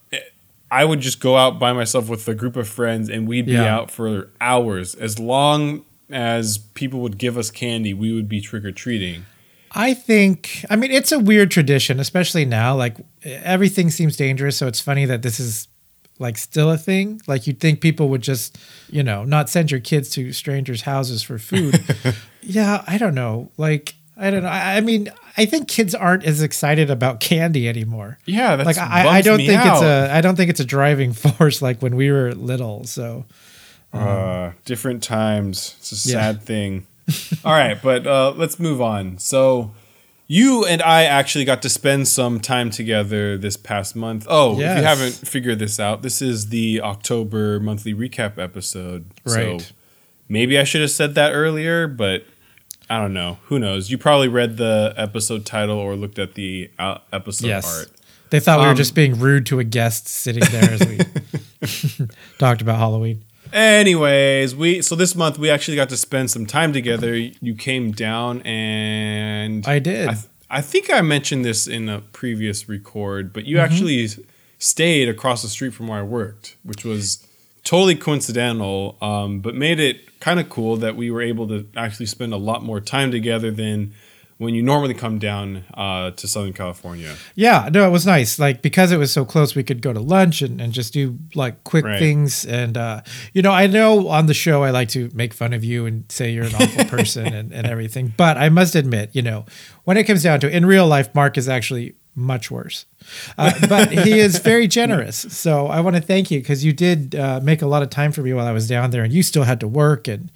I 0.69 0.83
would 0.83 0.99
just 0.99 1.19
go 1.21 1.37
out 1.37 1.59
by 1.59 1.71
myself 1.71 2.09
with 2.09 2.27
a 2.27 2.35
group 2.35 2.55
of 2.57 2.67
friends, 2.67 3.09
and 3.09 3.27
we'd 3.27 3.45
be 3.45 3.53
Yeah. 3.53 3.73
out 3.75 3.89
for 3.91 4.29
hours. 4.41 4.95
As 4.95 5.17
long 5.17 5.85
as 6.09 6.57
people 6.73 6.99
would 7.01 7.17
give 7.17 7.37
us 7.37 7.51
candy, 7.51 7.93
we 7.93 8.11
would 8.11 8.27
be 8.27 8.41
trick 8.41 8.65
or 8.65 8.71
treating. 8.71 9.25
I 9.71 9.93
think, 9.93 10.65
I 10.69 10.75
mean, 10.75 10.91
it's 10.91 11.11
a 11.11 11.19
weird 11.19 11.51
tradition, 11.51 11.99
especially 11.99 12.45
now. 12.45 12.75
Like 12.75 12.97
everything 13.23 13.89
seems 13.91 14.17
dangerous, 14.17 14.57
so 14.57 14.67
it's 14.67 14.79
funny 14.81 15.05
that 15.05 15.21
this 15.21 15.39
is 15.39 15.67
like 16.19 16.37
still 16.37 16.71
a 16.71 16.77
thing. 16.77 17.21
Like 17.27 17.45
you'd 17.47 17.59
think 17.59 17.79
people 17.79 18.09
would 18.09 18.21
just, 18.21 18.57
you 18.89 19.03
know, 19.03 19.23
not 19.23 19.49
send 19.49 19.69
your 19.69 19.79
kids 19.79 20.09
to 20.11 20.31
strangers' 20.33 20.81
houses 20.81 21.21
for 21.21 21.37
food. 21.37 21.79
yeah, 22.41 22.83
I 22.87 22.97
don't 22.97 23.13
know. 23.15 23.51
Like 23.57 23.93
I 24.17 24.31
don't 24.31 24.41
know. 24.43 24.49
I, 24.49 24.77
I 24.77 24.81
mean, 24.81 25.09
I 25.37 25.45
think 25.45 25.67
kids 25.67 25.93
aren't 25.93 26.23
as 26.25 26.41
excited 26.41 26.89
about 26.89 27.19
candy 27.19 27.69
anymore. 27.69 28.17
Yeah, 28.25 28.55
that's 28.55 28.65
like 28.65 28.77
I, 28.77 29.07
I 29.17 29.21
don't 29.21 29.37
think 29.37 29.61
it's 29.63 29.81
a 29.81 30.09
I 30.11 30.21
don't 30.21 30.35
think 30.35 30.49
it's 30.49 30.59
a 30.59 30.65
driving 30.65 31.13
force 31.23 31.61
like 31.61 31.81
when 31.81 31.95
we 31.95 32.11
were 32.11 32.33
little. 32.33 32.83
So 32.85 33.25
Uh, 33.93 34.51
different 34.65 35.01
times. 35.03 35.75
It's 35.79 36.05
a 36.05 36.09
Yeah. 36.09 36.19
sad 36.21 36.41
thing. 36.51 36.85
All 37.45 37.53
right, 37.53 37.81
but 37.81 38.05
uh, 38.05 38.31
let's 38.35 38.59
move 38.59 38.81
on. 38.81 39.17
So, 39.17 39.71
you 40.27 40.65
and 40.65 40.81
I 40.81 41.03
actually 41.05 41.45
got 41.45 41.61
to 41.61 41.69
spend 41.69 42.09
some 42.09 42.41
time 42.41 42.69
together 42.69 43.37
this 43.37 43.55
past 43.55 43.95
month. 43.95 44.25
Oh, 44.29 44.53
if 44.53 44.59
you 44.59 44.65
haven't 44.83 45.13
figured 45.13 45.57
this 45.59 45.79
out, 45.79 46.01
this 46.01 46.21
is 46.21 46.49
the 46.49 46.81
October 46.81 47.61
monthly 47.61 47.93
recap 47.93 48.37
episode. 48.37 49.05
Right. 49.25 49.61
So, 49.61 49.67
maybe 50.27 50.59
I 50.59 50.65
should 50.65 50.81
have 50.81 50.91
said 50.91 51.15
that 51.15 51.31
earlier, 51.31 51.87
but 51.87 52.25
I 52.89 52.99
don't 53.01 53.13
know. 53.13 53.37
Who 53.45 53.59
knows? 53.59 53.89
You 53.91 53.97
probably 53.97 54.27
read 54.29 54.57
the 54.57 54.93
episode 54.95 55.45
title 55.45 55.77
or 55.77 55.95
looked 55.95 56.19
at 56.19 56.35
the 56.35 56.69
uh, 56.79 56.99
episode 57.11 57.47
yes, 57.47 57.79
art. 57.79 57.91
they 58.29 58.39
thought 58.39 58.59
we 58.59 58.65
were 58.65 58.71
Um, 58.71 58.77
just 58.77 58.95
being 58.95 59.19
rude 59.19 59.45
to 59.47 59.59
a 59.59 59.63
guest 59.63 60.07
sitting 60.07 60.43
there 60.51 60.71
as 60.71 60.85
we 60.87 62.07
talked 62.37 62.61
about 62.61 62.77
Halloween. 62.77 63.23
Anyways, 63.53 64.55
we 64.55 64.81
so 64.81 64.95
this 64.95 65.15
month 65.15 65.37
we 65.39 65.49
actually 65.49 65.75
got 65.77 65.89
to 65.89 65.97
spend 65.97 66.29
some 66.31 66.45
time 66.45 66.73
together. 66.73 67.15
You 67.15 67.55
came 67.55 67.91
down 67.91 68.41
and 68.43 69.65
I 69.67 69.79
did. 69.79 70.07
I, 70.09 70.13
th- 70.13 70.25
I 70.49 70.61
think 70.61 70.91
I 70.91 71.01
mentioned 71.01 71.43
this 71.45 71.67
in 71.67 71.89
a 71.89 71.99
previous 72.01 72.67
record, 72.69 73.33
but 73.33 73.43
Mm-hmm. 73.43 73.49
you 73.49 73.59
actually 73.59 74.07
stayed 74.59 75.07
across 75.09 75.41
the 75.43 75.47
street 75.49 75.73
from 75.73 75.87
where 75.87 75.99
I 75.99 76.03
worked, 76.03 76.55
which 76.63 76.83
was 76.83 77.25
totally 77.63 77.95
coincidental, 77.95 78.97
um, 79.01 79.39
but 79.39 79.55
made 79.55 79.79
it 79.79 80.01
kind 80.19 80.39
of 80.39 80.49
cool 80.49 80.77
that 80.77 80.95
we 80.95 81.11
were 81.11 81.21
able 81.21 81.47
to 81.47 81.67
actually 81.75 82.07
spend 82.07 82.33
a 82.33 82.37
lot 82.37 82.63
more 82.63 82.79
time 82.81 83.11
together 83.11 83.51
than 83.51 83.93
when 84.39 84.53
you 84.53 84.61
normally 84.61 84.93
come 84.93 85.17
down 85.17 85.63
uh, 85.73 86.11
to 86.11 86.27
Southern 86.27 86.53
California. 86.53 87.15
Yeah, 87.33 87.69
no, 87.73 87.87
it 87.87 87.89
was 87.91 88.05
nice. 88.05 88.37
Like 88.37 88.61
because 88.61 88.91
it 88.91 88.97
was 88.97 89.11
so 89.11 89.25
close, 89.25 89.55
we 89.55 89.63
could 89.63 89.81
go 89.81 89.93
to 89.93 89.99
lunch 89.99 90.43
and, 90.43 90.61
and 90.61 90.73
just 90.73 90.93
do 90.93 91.17
like 91.33 91.63
quick 91.63 91.83
Right. 91.85 91.97
things. 91.97 92.45
And 92.45 92.77
uh, 92.77 93.01
you 93.33 93.41
know, 93.41 93.51
I 93.51 93.65
know 93.65 94.09
on 94.09 94.27
the 94.27 94.35
show 94.35 94.63
I 94.63 94.69
like 94.69 94.89
to 94.89 95.09
make 95.13 95.33
fun 95.33 95.53
of 95.53 95.63
you 95.63 95.87
and 95.87 96.03
say 96.11 96.29
you're 96.31 96.45
an 96.45 96.53
awful 96.53 96.85
person 96.97 97.33
and, 97.33 97.51
and 97.51 97.65
everything. 97.65 98.13
But 98.15 98.37
I 98.37 98.49
must 98.49 98.75
admit, 98.75 99.09
you 99.13 99.23
know, 99.23 99.45
when 99.85 99.97
it 99.97 100.03
comes 100.03 100.21
down 100.21 100.39
to 100.41 100.47
it, 100.47 100.53
in 100.53 100.67
real 100.67 100.85
life, 100.87 101.15
Mark 101.15 101.35
is 101.37 101.49
actually 101.49 101.95
much 102.17 102.49
worse. 102.49 102.85
Uh, 103.37 103.53
but 103.69 103.91
he 103.91 104.19
is 104.19 104.39
very 104.39 104.67
generous. 104.79 105.15
So 105.15 105.67
I 105.67 105.79
want 105.79 105.95
to 105.95 106.01
thank 106.01 106.31
you 106.31 106.39
because 106.39 106.65
you 106.65 106.73
did 106.73 107.15
uh, 107.15 107.39
make 107.41 107.61
a 107.61 107.67
lot 107.67 107.83
of 107.83 107.89
time 107.89 108.11
for 108.11 108.21
me 108.21 108.33
while 108.33 108.47
I 108.47 108.51
was 108.51 108.67
down 108.67 108.89
there, 108.89 109.03
and 109.03 109.13
you 109.13 109.23
still 109.23 109.43
had 109.43 109.59
to 109.61 109.67
work 109.67 110.07
and 110.07 110.31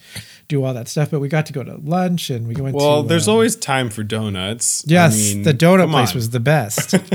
do 0.47 0.63
all 0.63 0.73
that 0.73 0.87
stuff. 0.87 1.09
But 1.11 1.19
we 1.19 1.27
got 1.27 1.47
to 1.47 1.53
go 1.53 1.63
to 1.63 1.75
lunch 1.83 2.29
and 2.29 2.47
we 2.47 2.55
went. 2.55 2.75
Well, 2.75 3.01
to, 3.01 3.09
there's 3.09 3.27
uh, 3.27 3.31
always 3.33 3.55
time 3.55 3.89
for 3.89 4.03
donuts. 4.03 4.85
I 4.87 4.91
yes, 4.93 5.33
mean, 5.33 5.43
the 5.43 5.53
donut 5.53 5.89
place 5.91 6.11
on. 6.11 6.15
was 6.15 6.29
the 6.29 6.39
best. 6.39 6.95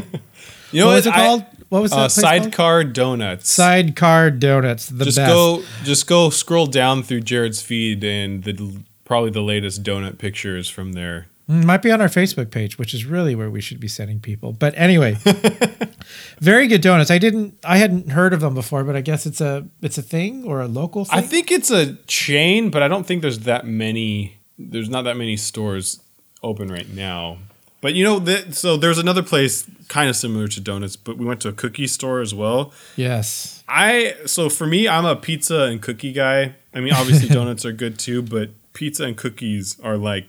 You 0.72 0.80
know 0.80 0.86
what 0.88 0.94
was 0.96 1.06
it 1.06 1.12
I- 1.14 1.16
called? 1.16 1.44
What 1.68 1.82
was 1.82 1.90
that 1.90 1.96
uh, 1.96 2.00
place 2.02 2.20
called? 2.20 2.42
Sidecar 2.42 2.84
Donuts. 2.84 3.50
Sidecar 3.50 4.30
Donuts, 4.30 4.88
the 4.88 5.04
just 5.04 5.16
best. 5.16 5.32
go, 5.32 5.62
just 5.84 6.06
go 6.06 6.30
scroll 6.30 6.66
down 6.66 7.02
through 7.02 7.22
Jared's 7.22 7.60
feed 7.60 8.04
and 8.04 8.44
the 8.44 8.82
probably 9.04 9.30
the 9.30 9.42
latest 9.42 9.82
donut 9.82 10.18
pictures 10.18 10.68
from 10.68 10.92
there. 10.92 11.26
Mm, 11.48 11.64
Might 11.64 11.82
be 11.82 11.90
on 11.92 12.00
our 12.00 12.08
Facebook 12.08 12.50
page, 12.50 12.78
which 12.78 12.92
is 12.92 13.04
really 13.04 13.34
where 13.34 13.50
we 13.50 13.60
should 13.60 13.78
be 13.80 13.88
sending 13.88 14.18
people. 14.20 14.52
But 14.52 14.74
anyway, 14.76 15.16
very 16.40 16.66
good 16.66 16.80
donuts. 16.80 17.10
I 17.10 17.18
didn't, 17.18 17.58
I 17.64 17.78
hadn't 17.78 18.10
heard 18.10 18.32
of 18.32 18.40
them 18.40 18.54
before, 18.54 18.84
but 18.84 18.96
I 18.96 19.00
guess 19.00 19.26
it's 19.26 19.40
a, 19.40 19.66
it's 19.82 19.98
a 19.98 20.02
thing 20.02 20.44
or 20.44 20.60
a 20.60 20.66
local 20.68 21.04
thing. 21.04 21.18
I 21.18 21.22
think 21.22 21.50
it's 21.50 21.70
a 21.70 21.94
chain, 22.06 22.70
but 22.70 22.82
I 22.82 22.88
don't 22.88 23.06
think 23.06 23.22
there's 23.22 23.40
that 23.40 23.66
many. 23.66 24.38
There's 24.58 24.88
not 24.88 25.02
that 25.02 25.16
many 25.16 25.36
stores 25.36 26.00
open 26.42 26.68
right 26.68 26.88
now. 26.88 27.38
But 27.80 27.94
you 27.94 28.04
know, 28.04 28.18
the, 28.18 28.52
so 28.52 28.76
there's 28.76 28.98
another 28.98 29.22
place 29.22 29.68
kind 29.88 30.08
of 30.08 30.16
similar 30.16 30.48
to 30.48 30.60
donuts, 30.60 30.96
but 30.96 31.18
we 31.18 31.24
went 31.26 31.40
to 31.42 31.48
a 31.48 31.52
cookie 31.52 31.86
store 31.86 32.20
as 32.20 32.34
well. 32.34 32.72
yes. 32.96 33.62
I 33.68 34.14
so 34.26 34.48
for 34.48 34.66
me, 34.66 34.86
I'm 34.88 35.04
a 35.04 35.16
pizza 35.16 35.62
and 35.64 35.82
cookie 35.82 36.12
guy. 36.12 36.54
I 36.72 36.80
mean, 36.80 36.92
obviously 36.92 37.28
donuts 37.34 37.64
are 37.64 37.72
good 37.72 37.98
too, 37.98 38.22
but 38.22 38.50
pizza 38.72 39.04
and 39.04 39.16
cookies 39.16 39.78
are 39.80 39.96
like 39.96 40.26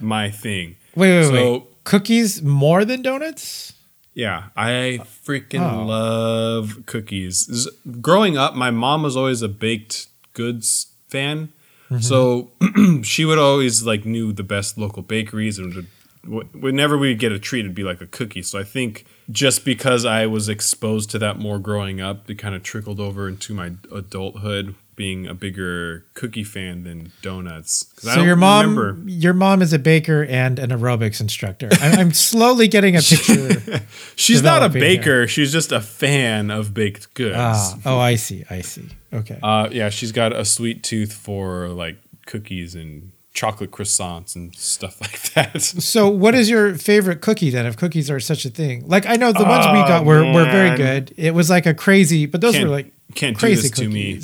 my 0.00 0.30
thing. 0.30 0.76
Wait, 0.94 1.18
wait, 1.18 1.24
So- 1.26 1.52
wait. 1.52 1.62
Cookies 1.84 2.42
more 2.42 2.84
than 2.84 3.00
donuts? 3.00 3.72
Yeah, 4.12 4.44
I 4.56 5.00
freaking 5.26 5.60
Oh. 5.72 5.86
love 5.86 6.82
cookies. 6.86 7.66
Growing 8.02 8.36
up, 8.36 8.54
my 8.54 8.70
mom 8.70 9.02
was 9.04 9.16
always 9.16 9.40
a 9.42 9.48
baked 9.48 10.08
goods 10.34 10.88
fan. 11.08 11.48
Mm-hmm. 11.90 12.00
So 12.02 12.50
she 13.02 13.24
would 13.24 13.38
always 13.38 13.84
like 13.84 14.04
knew 14.04 14.32
the 14.32 14.42
best 14.42 14.76
local 14.76 15.02
bakeries 15.02 15.58
and 15.58 15.86
would, 16.26 16.52
whenever 16.62 16.98
we 16.98 17.14
get 17.14 17.32
a 17.32 17.38
treat 17.38 17.60
it'd 17.60 17.74
be 17.74 17.84
like 17.84 18.02
a 18.02 18.06
cookie. 18.06 18.42
So 18.42 18.58
I 18.58 18.64
think 18.64 19.06
just 19.30 19.64
because 19.64 20.04
I 20.04 20.26
was 20.26 20.48
exposed 20.50 21.10
to 21.12 21.18
that 21.20 21.38
more 21.38 21.58
growing 21.58 22.00
up, 22.02 22.28
it 22.28 22.34
kind 22.34 22.54
of 22.54 22.62
trickled 22.62 23.00
over 23.00 23.28
into 23.28 23.54
my 23.54 23.72
adulthood 23.94 24.74
being 24.98 25.26
a 25.28 25.32
bigger 25.32 26.04
cookie 26.14 26.42
fan 26.44 26.82
than 26.82 27.12
donuts. 27.22 27.86
So 27.98 28.20
your 28.22 28.34
mom, 28.36 28.76
remember- 28.76 29.10
your 29.10 29.32
mom 29.32 29.62
is 29.62 29.72
a 29.72 29.78
baker 29.78 30.24
and 30.24 30.58
an 30.58 30.70
aerobics 30.70 31.20
instructor. 31.20 31.68
I'm, 31.80 31.98
I'm 31.98 32.12
slowly 32.12 32.66
getting 32.68 32.96
a 32.96 33.00
picture. 33.00 33.80
She's 34.16 34.42
not 34.42 34.62
a 34.62 34.68
developing 34.68 34.82
here. 34.82 34.98
baker, 34.98 35.26
she's 35.28 35.52
just 35.52 35.70
a 35.72 35.80
fan 35.80 36.50
of 36.50 36.74
baked 36.74 37.14
goods. 37.14 37.36
ah, 37.38 37.78
oh, 37.86 37.98
I 37.98 38.16
see. 38.16 38.44
I 38.50 38.60
see. 38.60 38.88
Okay. 39.12 39.38
Uh, 39.42 39.68
yeah, 39.70 39.88
she's 39.88 40.10
got 40.12 40.32
a 40.32 40.44
sweet 40.44 40.82
tooth 40.82 41.12
for 41.12 41.68
like 41.68 41.96
cookies 42.26 42.74
and 42.74 43.12
chocolate 43.32 43.70
croissants 43.70 44.34
and 44.34 44.52
stuff 44.56 45.00
like 45.00 45.22
that. 45.34 45.62
So, 45.62 46.08
what 46.08 46.34
is 46.34 46.50
your 46.50 46.74
favorite 46.74 47.20
cookie 47.20 47.50
then? 47.50 47.66
If 47.66 47.76
cookies 47.76 48.10
are 48.10 48.18
such 48.18 48.44
a 48.44 48.50
thing, 48.50 48.88
like 48.88 49.06
I 49.06 49.14
know 49.14 49.32
the 49.32 49.44
ones 49.44 49.64
we 49.66 49.78
got 49.86 50.04
were, 50.04 50.24
were 50.32 50.44
very 50.44 50.76
good. 50.76 51.14
It 51.16 51.34
was 51.34 51.48
like 51.48 51.66
a 51.66 51.72
crazy, 51.74 52.26
but 52.26 52.40
those 52.40 52.54
Can't- 52.54 52.64
were 52.68 52.74
like 52.74 52.92
can't 53.14 53.36
do 53.36 53.40
crazy 53.40 53.68
this 53.68 53.78
to 53.78 53.88
me. 53.88 54.20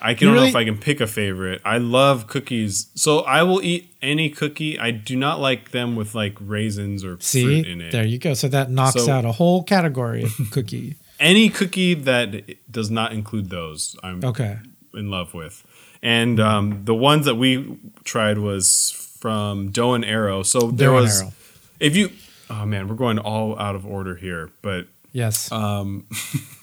I 0.00 0.10
You 0.10 0.16
don't 0.16 0.36
know 0.36 0.44
if 0.44 0.54
I 0.56 0.64
can 0.64 0.76
pick 0.78 1.00
a 1.00 1.06
favorite. 1.06 1.60
I 1.64 1.78
love 1.78 2.26
cookies, 2.26 2.88
so 2.94 3.20
I 3.20 3.42
will 3.42 3.62
eat 3.62 3.94
any 4.02 4.28
cookie. 4.28 4.78
I 4.78 4.90
do 4.90 5.16
not 5.16 5.40
like 5.40 5.70
them 5.70 5.96
with 5.96 6.14
like 6.14 6.36
raisins 6.40 7.04
or 7.04 7.16
See, 7.20 7.42
fruit 7.44 7.66
in 7.66 7.80
it. 7.80 7.92
there 7.92 8.06
you 8.06 8.18
go. 8.18 8.34
So 8.34 8.48
that 8.48 8.70
knocks 8.70 9.02
So- 9.04 9.10
out 9.10 9.24
a 9.24 9.32
whole 9.32 9.62
category 9.62 10.22
of 10.24 10.32
cookie. 10.50 10.96
Any 11.18 11.48
cookie 11.48 11.94
that 11.94 12.70
does 12.70 12.90
not 12.90 13.12
include 13.12 13.48
those, 13.48 13.96
I'm 14.02 14.22
Okay. 14.22 14.58
in 14.94 15.10
love 15.10 15.32
with. 15.32 15.64
And 16.02 16.38
um, 16.38 16.84
the 16.84 16.94
ones 16.94 17.24
that 17.24 17.36
we 17.36 17.78
tried 18.04 18.36
was 18.38 18.90
from 19.18 19.70
Dough 19.70 19.94
and 19.94 20.04
Arrow. 20.04 20.42
So 20.42 20.70
there 20.70 20.90
Dough 20.90 20.96
and 20.98 21.04
was, 21.04 21.22
Arrow. 21.22 21.32
if 21.80 21.96
you, 21.96 22.10
oh 22.50 22.66
man, 22.66 22.86
we're 22.86 22.96
going 22.96 23.18
all 23.18 23.58
out 23.58 23.74
of 23.74 23.86
order 23.86 24.14
here. 24.16 24.50
But 24.60 24.88
Yes. 25.12 25.50
Uh, 25.50 25.84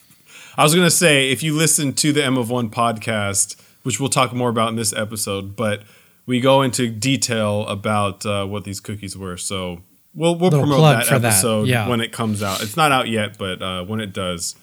I 0.58 0.64
was 0.64 0.76
gonna 0.76 0.92
say 0.92 1.32
if 1.32 1.42
you 1.44 1.56
listen 1.56 1.94
to 1.94 2.14
the 2.14 2.24
M 2.24 2.38
of 2.38 2.50
One 2.50 2.70
podcast, 2.70 3.60
which 3.84 4.00
we'll 4.00 4.10
talk 4.10 4.34
more 4.34 4.50
about 4.50 4.70
in 4.70 4.76
this 4.76 4.94
episode, 4.94 5.56
but 5.56 5.84
we 6.26 6.40
go 6.40 6.62
into 6.62 6.90
detail 6.90 7.68
about 7.68 8.26
uh, 8.26 8.46
what 8.46 8.64
these 8.64 8.80
cookies 8.80 9.18
were. 9.18 9.38
So 9.38 9.82
we'll 10.14 10.36
we'll 10.36 10.52
Little 10.52 10.62
promote 10.62 10.82
that 10.82 11.06
for 11.08 11.20
that, 11.20 11.34
episode 11.34 11.68
yeah. 11.68 11.88
when 11.88 12.02
it 12.02 12.12
comes 12.12 12.44
out. 12.44 12.62
It's 12.62 12.78
not 12.78 12.92
out 12.92 13.08
yet, 13.08 13.38
but 13.38 13.62
uh, 13.62 13.84
when 13.86 14.00
it 14.00 14.14
does, 14.14 14.56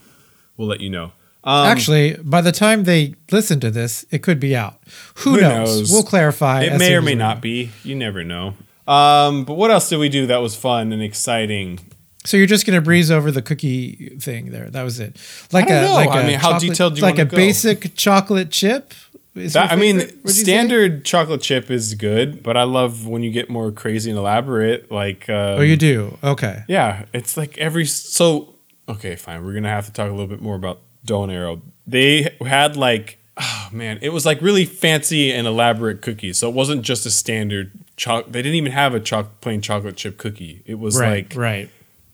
we'll 0.56 0.68
let 0.68 0.80
you 0.80 0.90
know. 0.90 1.12
Um, 1.42 1.66
Actually, 1.66 2.16
by 2.23 2.42
the 2.42 2.52
time 2.52 2.85
they 2.85 3.14
listen 3.32 3.61
to 3.61 3.70
this, 3.70 4.04
it 4.11 4.23
could 4.23 4.38
be 4.38 4.54
out. 4.54 4.78
Who, 5.16 5.35
Who 5.35 5.40
knows? 5.40 5.80
knows? 5.80 5.90
We'll 5.92 6.02
clarify. 6.02 6.62
it 6.64 6.78
may 6.78 6.94
or 6.94 7.02
may 7.02 7.14
not 7.14 7.40
be. 7.40 7.70
You 7.82 7.94
never 7.97 8.23
know. 8.23 8.54
Um, 8.87 9.44
but 9.44 9.54
what 9.54 9.70
else 9.70 9.88
did 9.88 9.99
we 9.99 10.09
do 10.09 10.26
that 10.26 10.38
was 10.38 10.54
fun 10.54 10.92
and 10.92 11.02
exciting? 11.02 11.78
So 12.25 12.37
you're 12.37 12.47
just 12.47 12.67
gonna 12.67 12.81
breeze 12.83 13.11
over 13.11 13.31
the 13.31 13.41
cookie 13.43 14.17
thing 14.21 14.50
there. 14.50 14.69
That 14.71 14.83
was 14.83 15.00
it. 15.00 15.17
Like 15.53 15.71
a 15.71 15.83
know. 15.83 15.95
like 15.95 16.11
I 16.11 16.21
a 16.21 16.27
mean, 16.27 16.39
how 16.39 16.53
chocolate- 16.53 16.71
detailed 16.71 16.95
do 16.95 17.00
you 17.00 17.07
like 17.07 17.19
a 17.19 17.25
go? 17.25 17.37
basic 17.37 17.95
chocolate 17.95 18.50
chip. 18.50 18.93
That, 19.35 19.71
I 19.73 19.77
mean, 19.77 20.27
standard 20.27 21.05
chocolate 21.05 21.41
chip 21.41 21.71
is 21.71 21.95
good, 21.95 22.43
but 22.43 22.57
I 22.57 22.65
love 22.65 23.07
when 23.07 23.23
you 23.23 23.31
get 23.31 23.49
more 23.49 23.71
crazy 23.71 24.11
and 24.11 24.19
elaborate. 24.19 24.91
Like, 24.91 25.29
um, 25.31 25.59
Oh, 25.59 25.61
you 25.61 25.77
do. 25.77 26.19
Okay. 26.23 26.65
Yeah, 26.67 27.05
it's 27.15 27.37
like 27.37 27.57
every 27.57 27.87
so 27.87 28.55
okay, 28.89 29.15
fine. 29.17 29.45
We're 29.45 29.55
gonna 29.55 29.69
have 29.69 29.87
to 29.87 29.93
talk 29.93 30.09
a 30.09 30.12
little 30.12 30.27
bit 30.27 30.43
more 30.43 30.57
about 30.57 30.81
Dough 31.05 31.23
and 31.23 31.33
Arrow. 31.33 31.62
They 31.87 32.37
had 32.45 32.77
like 32.77 33.19
oh 33.39 33.69
man, 33.73 33.99
it 34.03 34.11
was 34.11 34.27
like 34.27 34.43
really 34.43 34.67
fancy 34.67 35.33
and 35.33 35.47
elaborate 35.47 36.03
cookies. 36.03 36.37
So 36.39 36.49
it 36.50 36.55
wasn't 36.55 36.83
just 36.83 37.07
a 37.07 37.11
standard 37.11 37.71
choc. 37.97 38.27
They 38.27 38.43
didn't 38.43 38.57
even 38.57 38.73
have 38.73 38.95
a 38.95 39.00
choc- 39.00 39.41
plain 39.41 39.62
chocolate 39.62 39.97
chip 39.97 40.19
cookie. 40.19 40.62
It 40.67 40.79
was 40.79 40.99
Right. 40.99 41.25
like 41.31 41.37
right. 41.39 41.71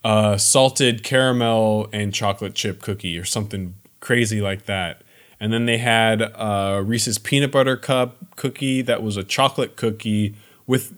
Uh, 0.06 0.38
salted 0.38 1.02
caramel 1.02 1.88
and 1.92 2.14
chocolate 2.14 2.54
chip 2.54 2.80
cookie 2.80 3.18
or 3.18 3.24
something 3.24 3.74
crazy 3.98 4.40
like 4.40 4.66
that. 4.66 5.02
And 5.40 5.52
then 5.52 5.66
they 5.66 5.78
had 5.78 6.22
uh, 6.22 6.80
Reese's 6.86 7.18
peanut 7.18 7.50
butter 7.50 7.76
cup 7.76 8.16
cookie 8.36 8.82
that 8.82 9.02
was 9.02 9.16
a 9.16 9.24
chocolate 9.24 9.74
cookie 9.74 10.36
with 10.64 10.94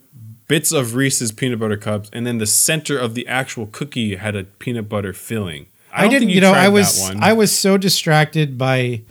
bits 0.47 0.71
of 0.71 0.93
Reese's 0.93 1.31
peanut 1.31 1.59
butter 1.59 1.75
cups, 1.75 2.11
and 2.13 2.27
then 2.27 2.37
the 2.37 2.45
center 2.45 2.99
of 2.99 3.15
the 3.15 3.27
actual 3.27 3.65
cookie 3.65 4.15
had 4.15 4.35
a 4.35 4.43
peanut 4.43 4.87
butter 4.87 5.11
filling. 5.11 5.65
I, 5.91 6.01
don't 6.03 6.11
didn't. 6.11 6.27
think 6.27 6.35
You, 6.35 6.41
know, 6.41 6.53
I 6.53 6.69
was. 6.69 7.09
I 7.19 7.33
was 7.33 7.51
so 7.51 7.77
distracted 7.77 8.59
by 8.59 9.01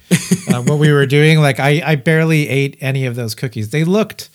uh, 0.48 0.62
what 0.62 0.78
we 0.78 0.92
were 0.92 1.06
doing. 1.06 1.40
Like 1.40 1.58
I, 1.58 1.82
I 1.84 1.96
barely 1.96 2.48
ate 2.48 2.76
any 2.80 3.04
of 3.04 3.16
those 3.16 3.34
cookies. 3.34 3.70
They 3.70 3.82
looked 3.82 4.30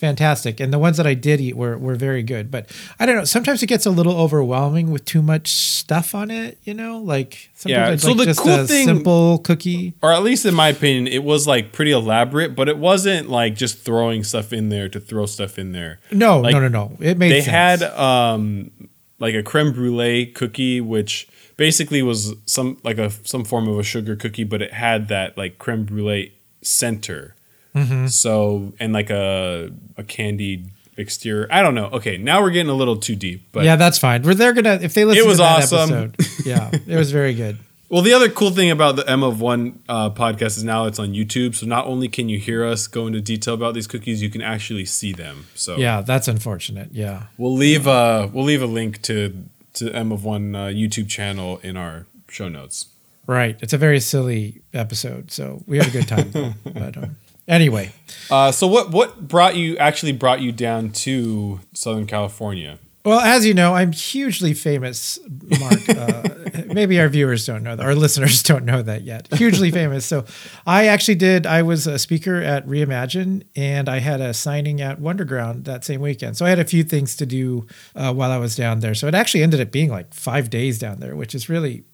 fantastic, 0.00 0.58
and 0.60 0.72
the 0.72 0.78
ones 0.78 0.96
that 0.96 1.06
I 1.06 1.14
did 1.14 1.40
eat 1.40 1.56
were 1.56 1.76
were 1.78 1.94
very 1.94 2.22
good. 2.22 2.50
But 2.50 2.70
I 2.98 3.06
don't 3.06 3.16
know. 3.16 3.24
Sometimes 3.24 3.62
it 3.62 3.66
gets 3.66 3.86
a 3.86 3.90
little 3.90 4.16
overwhelming 4.18 4.90
with 4.90 5.04
too 5.04 5.22
much 5.22 5.48
stuff 5.52 6.14
on 6.14 6.30
it. 6.30 6.58
You 6.64 6.74
know, 6.74 6.98
like 6.98 7.50
sometimes 7.54 7.70
Yeah, 7.86 7.92
I'd 7.92 8.00
so 8.00 8.08
like 8.08 8.18
the 8.18 8.24
just 8.24 8.40
cool 8.40 8.60
a 8.60 8.66
thing- 8.66 8.86
simple 8.86 9.38
cookie. 9.38 9.94
or 10.02 10.12
at 10.12 10.22
least 10.22 10.44
in 10.46 10.54
my 10.54 10.68
opinion, 10.68 11.06
it 11.06 11.22
was 11.22 11.46
like 11.46 11.72
pretty 11.72 11.92
elaborate, 11.92 12.56
but 12.56 12.68
it 12.68 12.78
wasn't 12.78 13.28
like 13.28 13.54
just 13.54 13.78
throwing 13.78 14.24
stuff 14.24 14.52
in 14.52 14.70
there 14.70 14.88
to 14.88 14.98
throw 14.98 15.26
stuff 15.26 15.58
in 15.58 15.72
there. 15.72 16.00
No, 16.10 16.40
Like, 16.40 16.54
no, 16.54 16.60
no, 16.60 16.68
no. 16.68 16.96
It 17.00 17.18
made 17.18 17.30
they 17.32 17.40
sense. 17.42 17.80
had 17.82 17.82
um 17.82 18.70
like 19.18 19.34
a 19.34 19.42
creme 19.42 19.72
brulee 19.72 20.24
cookie 20.26 20.80
which 20.80 21.28
basically 21.58 22.00
was 22.02 22.34
some 22.46 22.78
like 22.82 22.96
a 22.98 23.10
some 23.24 23.44
form 23.44 23.68
of 23.68 23.78
a 23.78 23.82
sugar 23.82 24.16
cookie 24.16 24.44
but 24.44 24.62
it 24.62 24.72
had 24.72 25.08
that 25.08 25.36
like 25.36 25.58
creme 25.58 25.84
brulee 25.84 26.32
center 26.62 27.34
Mm-hmm. 27.74 28.06
so 28.08 28.72
and 28.80 28.92
like 28.92 29.10
a 29.10 29.70
a 29.96 30.02
candied 30.02 30.70
exterior 30.96 31.46
i 31.50 31.62
don't 31.62 31.74
know 31.74 31.86
okay 31.86 32.16
now 32.18 32.42
we're 32.42 32.50
getting 32.50 32.70
a 32.70 32.74
little 32.74 32.96
too 32.96 33.14
deep 33.16 33.48
but 33.52 33.64
yeah, 33.64 33.76
that's 33.76 33.96
fine. 33.98 34.22
We're 34.22 34.34
they're 34.34 34.52
gonna 34.52 34.78
if 34.82 34.92
they 34.94 35.04
listen 35.04 35.24
It 35.24 35.26
was 35.26 35.38
to 35.38 35.42
that 35.44 35.62
awesome. 35.62 35.92
episode. 36.12 36.46
Yeah, 36.46 36.70
it 36.86 36.96
was 36.96 37.10
very 37.12 37.32
good. 37.32 37.58
well 37.88 38.02
the 38.02 38.12
other 38.12 38.28
cool 38.28 38.50
thing 38.50 38.70
about 38.70 38.96
the 38.96 39.08
m 39.08 39.22
of 39.22 39.40
one 39.40 39.80
uh, 39.88 40.10
podcast 40.10 40.56
is 40.58 40.64
now 40.64 40.84
it's 40.86 40.98
on 40.98 41.12
youtube 41.14 41.54
so 41.54 41.64
not 41.66 41.86
only 41.86 42.08
can 42.08 42.28
you 42.28 42.38
hear 42.38 42.64
us 42.64 42.86
go 42.86 43.06
into 43.06 43.20
detail 43.20 43.54
about 43.54 43.72
these 43.74 43.86
cookies 43.86 44.20
you 44.22 44.30
can 44.30 44.42
actually 44.42 44.84
see 44.84 45.12
them 45.12 45.46
so 45.54 45.76
Yeah, 45.76 46.00
that's 46.02 46.28
unfortunate. 46.28 46.88
Yeah. 46.92 47.24
We'll 47.38 47.54
leave 47.54 47.86
uh 47.86 48.28
we'll 48.32 48.44
leave 48.44 48.62
a 48.62 48.66
link 48.66 49.00
to 49.02 49.44
to 49.74 49.92
M 49.94 50.10
of 50.12 50.24
One 50.24 50.54
uh, 50.56 50.66
YouTube 50.66 51.08
channel 51.08 51.60
in 51.62 51.76
our 51.76 52.06
show 52.28 52.48
notes. 52.48 52.86
Right. 53.26 53.56
It's 53.62 53.72
a 53.72 53.78
very 53.78 54.00
silly 54.00 54.62
episode, 54.74 55.30
so 55.30 55.62
we 55.66 55.78
had 55.78 55.86
a 55.86 55.90
good 55.90 56.08
time. 56.08 56.30
but 56.64 56.96
um, 56.96 57.16
anyway, 57.50 57.92
Uh, 58.30 58.50
so 58.52 58.66
what 58.66 58.90
what 58.92 59.26
brought 59.28 59.56
you 59.56 59.76
actually 59.78 60.12
brought 60.12 60.40
you 60.40 60.52
down 60.52 60.90
to 60.90 61.60
Southern 61.74 62.06
California? 62.06 62.78
well, 63.04 63.20
as 63.20 63.44
you 63.46 63.54
know, 63.54 63.74
I'm 63.74 63.92
hugely 63.92 64.52
famous, 64.54 65.18
Mark. 65.58 65.88
Uh, 65.88 66.22
maybe 66.66 67.00
our 67.00 67.08
viewers 67.08 67.46
don't 67.46 67.62
know 67.62 67.74
that, 67.74 67.84
our 67.84 67.94
listeners 67.94 68.42
don't 68.50 68.64
know 68.66 68.82
that 68.82 69.02
yet. 69.04 69.26
Hugely 69.34 69.70
famous. 69.80 70.04
So, 70.04 70.24
I 70.66 70.86
actually 70.86 71.14
did. 71.16 71.46
I 71.46 71.62
was 71.62 71.86
a 71.86 71.98
speaker 71.98 72.36
at 72.42 72.66
Reimagine, 72.66 73.42
and 73.56 73.88
I 73.88 73.98
had 74.00 74.20
a 74.20 74.34
signing 74.34 74.80
at 74.82 75.00
Wonderground 75.00 75.64
that 75.64 75.82
same 75.84 76.02
weekend. 76.02 76.36
So 76.36 76.44
I 76.44 76.50
had 76.50 76.58
a 76.58 76.64
few 76.64 76.84
things 76.84 77.16
to 77.16 77.26
do 77.26 77.66
uh, 77.96 78.12
while 78.12 78.30
I 78.30 78.36
was 78.38 78.54
down 78.54 78.80
there. 78.80 78.94
So 78.94 79.08
it 79.08 79.14
actually 79.14 79.42
ended 79.42 79.60
up 79.62 79.70
being 79.72 79.88
like 79.90 80.12
five 80.14 80.50
days 80.50 80.78
down 80.78 81.00
there, 81.00 81.16
which 81.16 81.34
is 81.34 81.48
really 81.48 81.84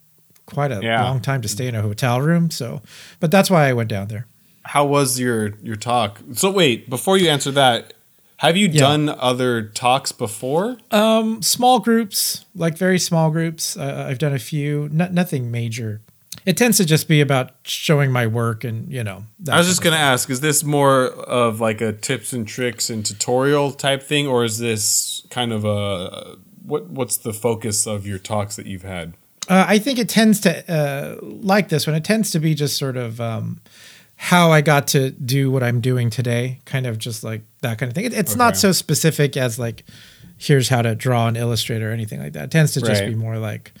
quite 0.45 0.71
a 0.73 0.81
Yeah. 0.83 1.03
long 1.03 1.21
time 1.21 1.41
to 1.41 1.47
stay 1.47 1.67
in 1.67 1.73
a 1.75 1.81
hotel 1.81 2.21
room. 2.21 2.51
So, 2.51 2.81
but 3.21 3.31
that's 3.31 3.49
why 3.49 3.69
I 3.69 3.73
went 3.73 3.89
down 3.89 4.07
there. 4.09 4.27
How 4.67 4.85
was 4.85 5.19
your 5.19 5.53
your 5.63 5.75
talk? 5.75 6.19
So 6.33 6.51
wait, 6.51 6.89
before 6.89 7.17
you 7.17 7.29
answer 7.29 7.51
that, 7.51 7.93
have 8.37 8.55
you 8.57 8.67
Yeah. 8.67 8.79
done 8.81 9.09
other 9.09 9.63
talks 9.63 10.11
before? 10.11 10.77
Um, 10.91 11.41
small 11.41 11.79
groups, 11.79 12.45
like 12.55 12.77
very 12.77 12.99
small 12.99 13.31
groups. 13.31 13.75
Uh, 13.77 14.05
I've 14.09 14.19
done 14.19 14.33
a 14.33 14.39
few, 14.39 14.89
no, 14.91 15.07
nothing 15.11 15.49
major. 15.51 16.01
It 16.45 16.55
tends 16.55 16.77
to 16.77 16.85
just 16.85 17.07
be 17.07 17.19
about 17.19 17.51
showing 17.63 18.11
my 18.11 18.27
work 18.27 18.63
and 18.63 18.91
you 18.91 19.03
know. 19.03 19.23
that 19.39 19.55
I 19.55 19.57
was 19.57 19.67
just 19.67 19.81
gonna 19.81 19.95
ask: 19.97 20.29
Is 20.29 20.39
this 20.41 20.63
more 20.63 21.07
of 21.07 21.59
like 21.59 21.81
a 21.81 21.91
tips 21.93 22.31
and 22.31 22.47
tricks 22.47 22.89
and 22.89 23.05
tutorial 23.05 23.71
type 23.71 24.03
thing, 24.03 24.27
or 24.27 24.43
is 24.45 24.57
this 24.59 25.23
kind 25.29 25.51
of 25.51 25.65
a 25.65 26.37
what? 26.63 26.89
What's 26.89 27.17
the 27.17 27.33
focus 27.33 27.85
of 27.87 28.05
your 28.07 28.19
talks 28.19 28.55
that 28.55 28.65
you've 28.65 28.83
had? 28.83 29.13
Uh, 29.49 29.65
I 29.67 29.79
think 29.79 29.97
it 29.97 30.09
tends 30.09 30.39
to 30.41 30.51
uh, 30.71 31.17
like 31.23 31.69
this 31.69 31.87
one. 31.87 31.95
It 31.95 32.03
tends 32.03 32.31
to 32.31 32.39
be 32.39 32.53
just 32.53 32.77
sort 32.77 32.97
of 32.97 33.19
um, 33.19 33.61
how 34.19 34.51
I 34.51 34.61
got 34.61 34.87
to 34.89 35.11
do 35.11 35.49
what 35.51 35.61
I'm 35.63 35.79
doing 35.79 36.09
today, 36.09 36.59
kind 36.65 36.85
of 36.87 36.97
just 36.97 37.23
like 37.23 37.43
that 37.61 37.77
kind 37.77 37.89
of 37.89 37.95
thing. 37.95 38.05
It, 38.05 38.13
it's 38.13 38.35
not 38.35 38.57
so 38.57 38.71
specific 38.71 39.37
as 39.37 39.57
like 39.59 39.83
here's 40.37 40.69
how 40.69 40.81
to 40.81 40.95
draw 40.95 41.27
an 41.27 41.35
illustrator 41.35 41.89
or 41.89 41.93
anything 41.93 42.19
like 42.19 42.33
that. 42.33 42.45
It 42.45 42.51
tends 42.51 42.73
to 42.73 42.81
just 42.81 43.01
Right. 43.01 43.09
be 43.09 43.15
more 43.15 43.37
like 43.37 43.71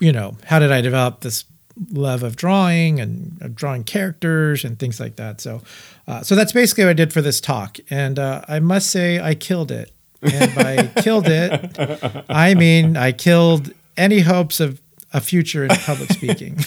you 0.00 0.12
know 0.12 0.36
how 0.44 0.58
did 0.58 0.70
I 0.70 0.80
develop 0.80 1.20
this 1.20 1.44
love 1.90 2.22
of 2.22 2.36
drawing 2.36 3.00
and 3.00 3.36
of 3.42 3.54
drawing 3.54 3.84
characters 3.84 4.64
and 4.64 4.78
things 4.78 4.98
like 5.00 5.16
that. 5.16 5.40
So, 5.40 5.62
uh, 6.08 6.22
so 6.22 6.34
that's 6.34 6.52
basically 6.52 6.84
what 6.84 6.90
I 6.90 6.94
did 6.94 7.12
for 7.12 7.20
this 7.20 7.40
talk, 7.40 7.78
and 7.90 8.18
uh, 8.18 8.42
I 8.48 8.60
must 8.60 8.90
say 8.90 9.20
I 9.20 9.34
killed 9.34 9.70
it. 9.70 9.92
And 10.22 10.54
by 10.54 10.86
killed 11.02 11.26
it, 11.28 12.24
I 12.28 12.54
mean 12.54 12.96
I 12.96 13.12
killed 13.12 13.72
any 13.96 14.20
hopes 14.20 14.60
of 14.60 14.80
a 15.16 15.20
future 15.20 15.64
in 15.64 15.70
public 15.70 16.12
speaking. 16.12 16.58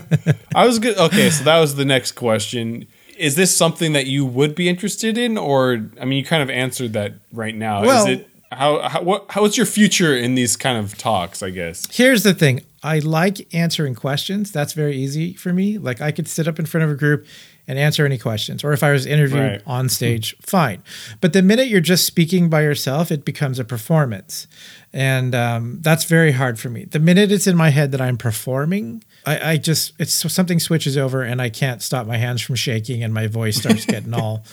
I 0.54 0.66
was 0.66 0.78
good. 0.78 0.96
Okay, 0.96 1.28
so 1.28 1.44
that 1.44 1.60
was 1.60 1.76
the 1.76 1.84
next 1.84 2.12
question. 2.12 2.86
Is 3.18 3.36
this 3.36 3.54
something 3.54 3.92
that 3.92 4.06
you 4.06 4.24
would 4.24 4.54
be 4.54 4.68
interested 4.70 5.18
in, 5.18 5.36
or 5.36 5.90
I 6.00 6.06
mean, 6.06 6.18
you 6.18 6.24
kind 6.24 6.42
of 6.42 6.48
answered 6.48 6.94
that 6.94 7.12
right 7.32 7.54
now. 7.54 7.82
Well- 7.82 8.06
is 8.06 8.18
it 8.18 8.26
how 8.52 8.80
how 8.88 9.02
what 9.02 9.26
how 9.28 9.42
what's 9.42 9.56
your 9.56 9.66
future 9.66 10.16
in 10.16 10.34
these 10.34 10.56
kind 10.56 10.76
of 10.76 10.98
talks? 10.98 11.42
I 11.42 11.50
guess. 11.50 11.86
Here's 11.94 12.24
the 12.24 12.34
thing 12.34 12.62
I 12.82 12.98
like 12.98 13.54
answering 13.54 13.94
questions. 13.94 14.50
That's 14.50 14.72
very 14.72 14.96
easy 14.96 15.34
for 15.34 15.52
me. 15.52 15.78
Like 15.78 16.00
I 16.00 16.10
could 16.10 16.26
sit 16.26 16.48
up 16.48 16.58
in 16.58 16.66
front 16.66 16.84
of 16.84 16.90
a 16.90 16.96
group 16.96 17.26
and 17.70 17.78
answer 17.78 18.04
any 18.04 18.18
questions. 18.18 18.64
Or 18.64 18.72
if 18.72 18.82
I 18.82 18.90
was 18.90 19.06
interviewed 19.06 19.40
Right. 19.40 19.62
on 19.64 19.88
stage, 19.88 20.34
fine. 20.42 20.82
But 21.20 21.32
the 21.32 21.40
minute 21.40 21.68
you're 21.68 21.80
just 21.80 22.04
speaking 22.04 22.50
by 22.50 22.62
yourself, 22.62 23.12
it 23.12 23.24
becomes 23.24 23.60
a 23.60 23.64
performance. 23.64 24.48
And 24.92 25.34
um, 25.36 25.78
that's 25.80 26.04
very 26.04 26.32
hard 26.32 26.58
for 26.58 26.68
me. 26.68 26.84
The 26.84 26.98
minute 26.98 27.30
it's 27.30 27.46
in 27.46 27.56
my 27.56 27.68
head 27.70 27.92
that 27.92 28.00
I'm 28.00 28.16
performing, 28.18 29.04
I, 29.24 29.52
I 29.52 29.56
just, 29.56 29.92
it's 30.00 30.12
something 30.32 30.58
switches 30.58 30.98
over 30.98 31.22
and 31.22 31.40
I 31.40 31.48
can't 31.48 31.80
stop 31.80 32.06
my 32.08 32.16
hands 32.16 32.42
from 32.42 32.56
shaking 32.56 33.04
and 33.04 33.14
my 33.14 33.28
voice 33.28 33.56
starts 33.58 33.86
getting 33.94 34.14
all 34.14 34.44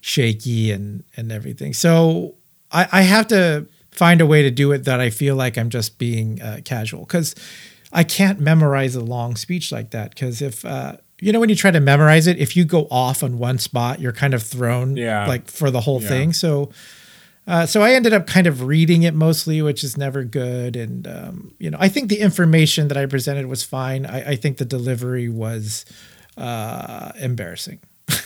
shaky 0.00 0.70
and 0.72 1.04
and 1.16 1.30
everything. 1.30 1.74
So 1.74 2.34
I, 2.70 2.88
I 2.90 3.02
have 3.02 3.26
to 3.28 3.66
find 3.90 4.20
a 4.22 4.26
way 4.26 4.42
to 4.42 4.50
do 4.50 4.72
it 4.72 4.84
that 4.84 4.98
I 5.00 5.10
feel 5.10 5.36
like 5.36 5.58
I'm 5.58 5.68
just 5.70 5.98
being 5.98 6.40
uh, 6.40 6.60
casual 6.64 7.00
because 7.00 7.34
I 7.92 8.04
can't 8.04 8.40
memorize 8.40 8.94
a 8.96 9.00
long 9.04 9.36
speech 9.36 9.70
like 9.70 9.90
that. 9.90 10.10
Because 10.14 10.40
if 10.40 10.64
uh, 10.64 10.96
you 11.22 11.32
know 11.32 11.40
when 11.40 11.48
you 11.48 11.54
try 11.56 11.70
to 11.70 11.80
memorize 11.80 12.26
it, 12.26 12.38
if 12.38 12.56
you 12.56 12.64
go 12.64 12.86
off 12.90 13.22
on 13.22 13.38
one 13.38 13.58
spot, 13.58 14.00
you're 14.00 14.12
kind 14.12 14.34
of 14.34 14.42
thrown 14.42 14.96
Yeah. 14.96 15.26
like 15.26 15.50
for 15.50 15.70
the 15.70 15.80
whole 15.80 16.02
Yeah. 16.02 16.08
thing. 16.08 16.32
So. 16.32 16.70
Uh, 17.44 17.66
so 17.66 17.82
I 17.82 17.94
ended 17.94 18.12
up 18.12 18.28
kind 18.28 18.46
of 18.46 18.62
reading 18.62 19.02
it 19.02 19.14
mostly, 19.14 19.60
which 19.62 19.82
is 19.82 19.96
never 19.96 20.22
good. 20.22 20.76
And 20.76 21.08
um, 21.08 21.52
you 21.58 21.70
know, 21.72 21.78
I 21.80 21.88
think 21.88 22.08
the 22.08 22.20
information 22.20 22.86
that 22.86 22.96
I 22.96 23.06
presented 23.06 23.46
was 23.46 23.64
fine. 23.64 24.06
I, 24.06 24.30
I 24.30 24.36
think 24.36 24.58
the 24.58 24.64
delivery 24.64 25.28
was 25.28 25.84
uh, 26.36 27.10
embarrassing. 27.20 27.80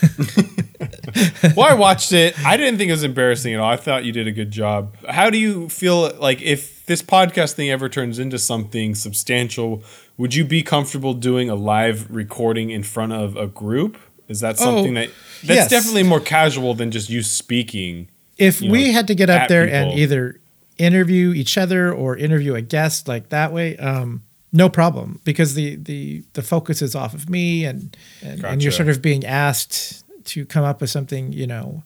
well, 1.56 1.66
I 1.66 1.74
watched 1.74 2.12
it. 2.12 2.38
I 2.44 2.56
didn't 2.56 2.78
think 2.78 2.88
it 2.90 2.92
was 2.92 3.04
embarrassing 3.04 3.54
at 3.54 3.60
all. 3.60 3.70
I 3.70 3.76
thought 3.76 4.04
you 4.04 4.12
did 4.12 4.26
a 4.26 4.32
good 4.32 4.50
job. 4.50 4.96
How 5.08 5.30
do 5.30 5.38
you 5.38 5.68
feel 5.68 6.14
like 6.18 6.42
if 6.42 6.84
this 6.86 7.02
podcast 7.02 7.54
thing 7.54 7.70
ever 7.70 7.88
turns 7.88 8.18
into 8.18 8.38
something 8.38 8.94
substantial, 8.94 9.82
would 10.18 10.34
you 10.34 10.44
be 10.44 10.62
comfortable 10.62 11.14
doing 11.14 11.50
a 11.50 11.54
live 11.54 12.10
recording 12.10 12.70
in 12.70 12.82
front 12.82 13.12
of 13.12 13.36
a 13.36 13.46
group? 13.46 13.96
Is 14.28 14.40
that 14.40 14.58
something 14.58 14.94
that 14.94 15.10
that's 15.44 15.50
Oh, 15.50 15.54
yes. 15.54 15.70
definitely 15.70 16.02
more 16.02 16.20
casual 16.20 16.74
than 16.74 16.90
just 16.90 17.08
you 17.10 17.22
speaking? 17.22 18.08
if 18.38 18.60
you 18.60 18.70
we 18.70 18.88
know, 18.88 18.92
had 18.92 19.06
to 19.06 19.14
get 19.14 19.30
up 19.30 19.48
there 19.48 19.66
and 19.66 19.98
either 19.98 20.40
interview 20.78 21.32
each 21.32 21.56
other 21.56 21.90
or 21.92 22.16
interview 22.18 22.54
a 22.54 22.60
guest 22.60 23.08
like 23.08 23.30
that 23.30 23.50
way 23.50 23.74
um 23.78 24.20
no 24.52 24.68
problem 24.68 25.18
because 25.24 25.54
the 25.54 25.76
the 25.76 26.22
the 26.34 26.42
focus 26.42 26.82
is 26.82 26.94
off 26.94 27.14
of 27.14 27.30
me 27.30 27.64
and 27.64 27.96
and, 28.22 28.44
and 28.44 28.62
you're 28.62 28.70
sort 28.72 28.90
of 28.90 29.00
being 29.00 29.24
asked 29.24 30.04
to 30.24 30.44
come 30.44 30.64
up 30.64 30.82
with 30.82 30.90
something 30.90 31.32
you 31.32 31.46
know 31.46 31.82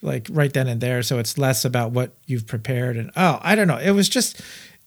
like 0.00 0.28
right 0.32 0.54
then 0.54 0.66
and 0.66 0.80
there 0.80 1.02
so 1.02 1.18
it's 1.18 1.36
less 1.36 1.62
about 1.62 1.90
what 1.92 2.12
you've 2.26 2.46
prepared 2.46 2.96
and 2.96 3.10
oh 3.16 3.38
i 3.42 3.54
don't 3.54 3.68
know 3.68 3.76
it 3.76 3.90
was 3.90 4.08
just 4.08 4.40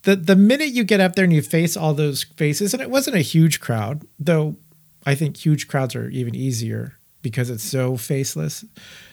the 0.06 0.16
the 0.16 0.36
minute 0.36 0.70
you 0.70 0.84
get 0.84 1.00
up 1.00 1.16
there 1.16 1.26
and 1.26 1.34
you 1.34 1.42
face 1.42 1.76
all 1.78 1.94
those 1.94 2.24
faces 2.24 2.74
and 2.74 2.82
it 2.82 2.90
wasn't 2.90 3.16
a 3.16 3.22
huge 3.22 3.60
crowd 3.60 4.04
though 4.18 4.56
i 5.06 5.14
think 5.14 5.38
huge 5.38 5.68
crowds 5.68 5.96
are 5.96 6.10
even 6.10 6.34
easier 6.34 6.98
because 7.22 7.50
it's 7.50 7.64
so 7.64 7.98
faceless 7.98 8.64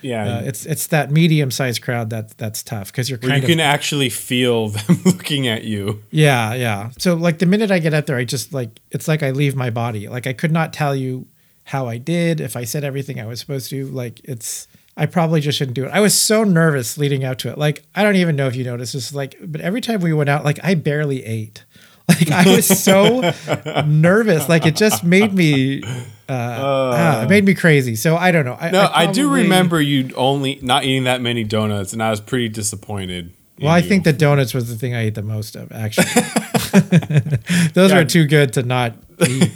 Yeah, 0.02 0.37
uh, 0.37 0.40
it's 0.42 0.66
it's 0.66 0.87
that 0.88 1.11
medium 1.11 1.50
sized 1.50 1.80
crowd 1.82 2.11
that 2.11 2.37
that's 2.37 2.62
tough 2.62 2.92
because 2.92 3.08
you're 3.08 3.18
kind 3.18 3.32
you 3.32 3.38
of 3.38 3.49
can 3.49 3.58
actually 3.61 4.11
feel 4.11 4.68
them 4.76 5.00
looking 5.06 5.49
at 5.49 5.64
you. 5.64 6.02
yeah 6.11 6.52
yeah. 6.54 6.90
So 6.99 7.14
like 7.14 7.38
the 7.38 7.46
minute 7.46 7.70
I 7.70 7.78
get 7.78 7.94
up 7.94 8.04
there, 8.06 8.16
I 8.18 8.25
just 8.25 8.52
like 8.52 8.68
it's 8.90 9.08
like 9.08 9.22
I 9.22 9.30
leave 9.30 9.56
my 9.56 9.70
body. 9.70 10.08
Like 10.08 10.26
I 10.26 10.34
could 10.34 10.52
not 10.52 10.75
tell 10.75 10.94
you 10.94 11.26
how 11.64 11.88
I 11.88 11.96
did 11.96 12.40
if 12.40 12.54
I 12.54 12.64
said 12.64 12.84
everything 12.84 13.18
I 13.18 13.25
was 13.25 13.40
supposed 13.40 13.70
to. 13.70 13.87
Like 13.87 14.20
it's 14.25 14.68
I 14.96 15.06
probably 15.06 15.40
just 15.40 15.56
shouldn't 15.58 15.75
do 15.75 15.84
it. 15.87 15.90
I 15.92 16.00
was 16.00 16.14
so 16.14 16.44
nervous 16.44 16.99
leading 16.99 17.25
out 17.25 17.38
to 17.40 17.50
it. 17.50 17.56
Like 17.58 17.82
I 17.94 18.02
don't 18.02 18.16
even 18.16 18.37
know 18.37 18.46
if 18.46 18.54
you 18.56 18.64
noticed 18.64 18.92
this. 18.92 19.14
Like 19.14 19.37
but 19.42 19.61
every 19.61 19.80
time 19.80 20.00
we 20.00 20.12
went 20.12 20.28
out, 20.28 20.44
like 20.44 20.58
I 20.62 20.75
barely 20.75 21.25
ate. 21.25 21.64
Like 22.08 22.30
I 22.32 22.56
was 22.56 22.66
so 22.66 23.20
nervous. 23.87 24.49
Like 24.49 24.66
it 24.66 24.75
just 24.76 25.02
made 25.04 25.32
me. 25.32 25.82
Uh, 25.84 25.92
ah, 26.28 27.22
it 27.22 27.28
made 27.30 27.44
me 27.44 27.54
crazy. 27.54 27.94
So 27.94 28.16
I 28.16 28.32
don't 28.32 28.44
know. 28.44 28.56
I, 28.61 28.70
No, 28.70 28.90
I, 28.92 29.06
do 29.11 29.30
remember 29.32 29.80
you 29.80 30.11
only 30.16 30.58
not 30.62 30.84
eating 30.84 31.04
that 31.04 31.20
many 31.22 31.44
donuts, 31.44 31.92
and 31.92 32.02
I 32.02 32.11
was 32.11 32.20
pretty 32.20 32.49
disappointed. 32.49 33.32
Well, 33.61 33.70
I 33.70 33.78
you. 33.78 33.88
think 33.88 34.02
the 34.04 34.12
donuts 34.12 34.52
was 34.52 34.68
the 34.68 34.75
thing 34.76 34.94
I 34.94 35.02
ate 35.02 35.14
the 35.14 35.22
most 35.22 35.54
of, 35.56 35.70
actually. 35.72 36.06
Those 37.75 37.92
Yeah. 37.92 37.99
were 37.99 38.04
too 38.04 38.26
good 38.26 38.52
to 38.54 38.62
not 38.64 38.94
eat. 39.26 39.50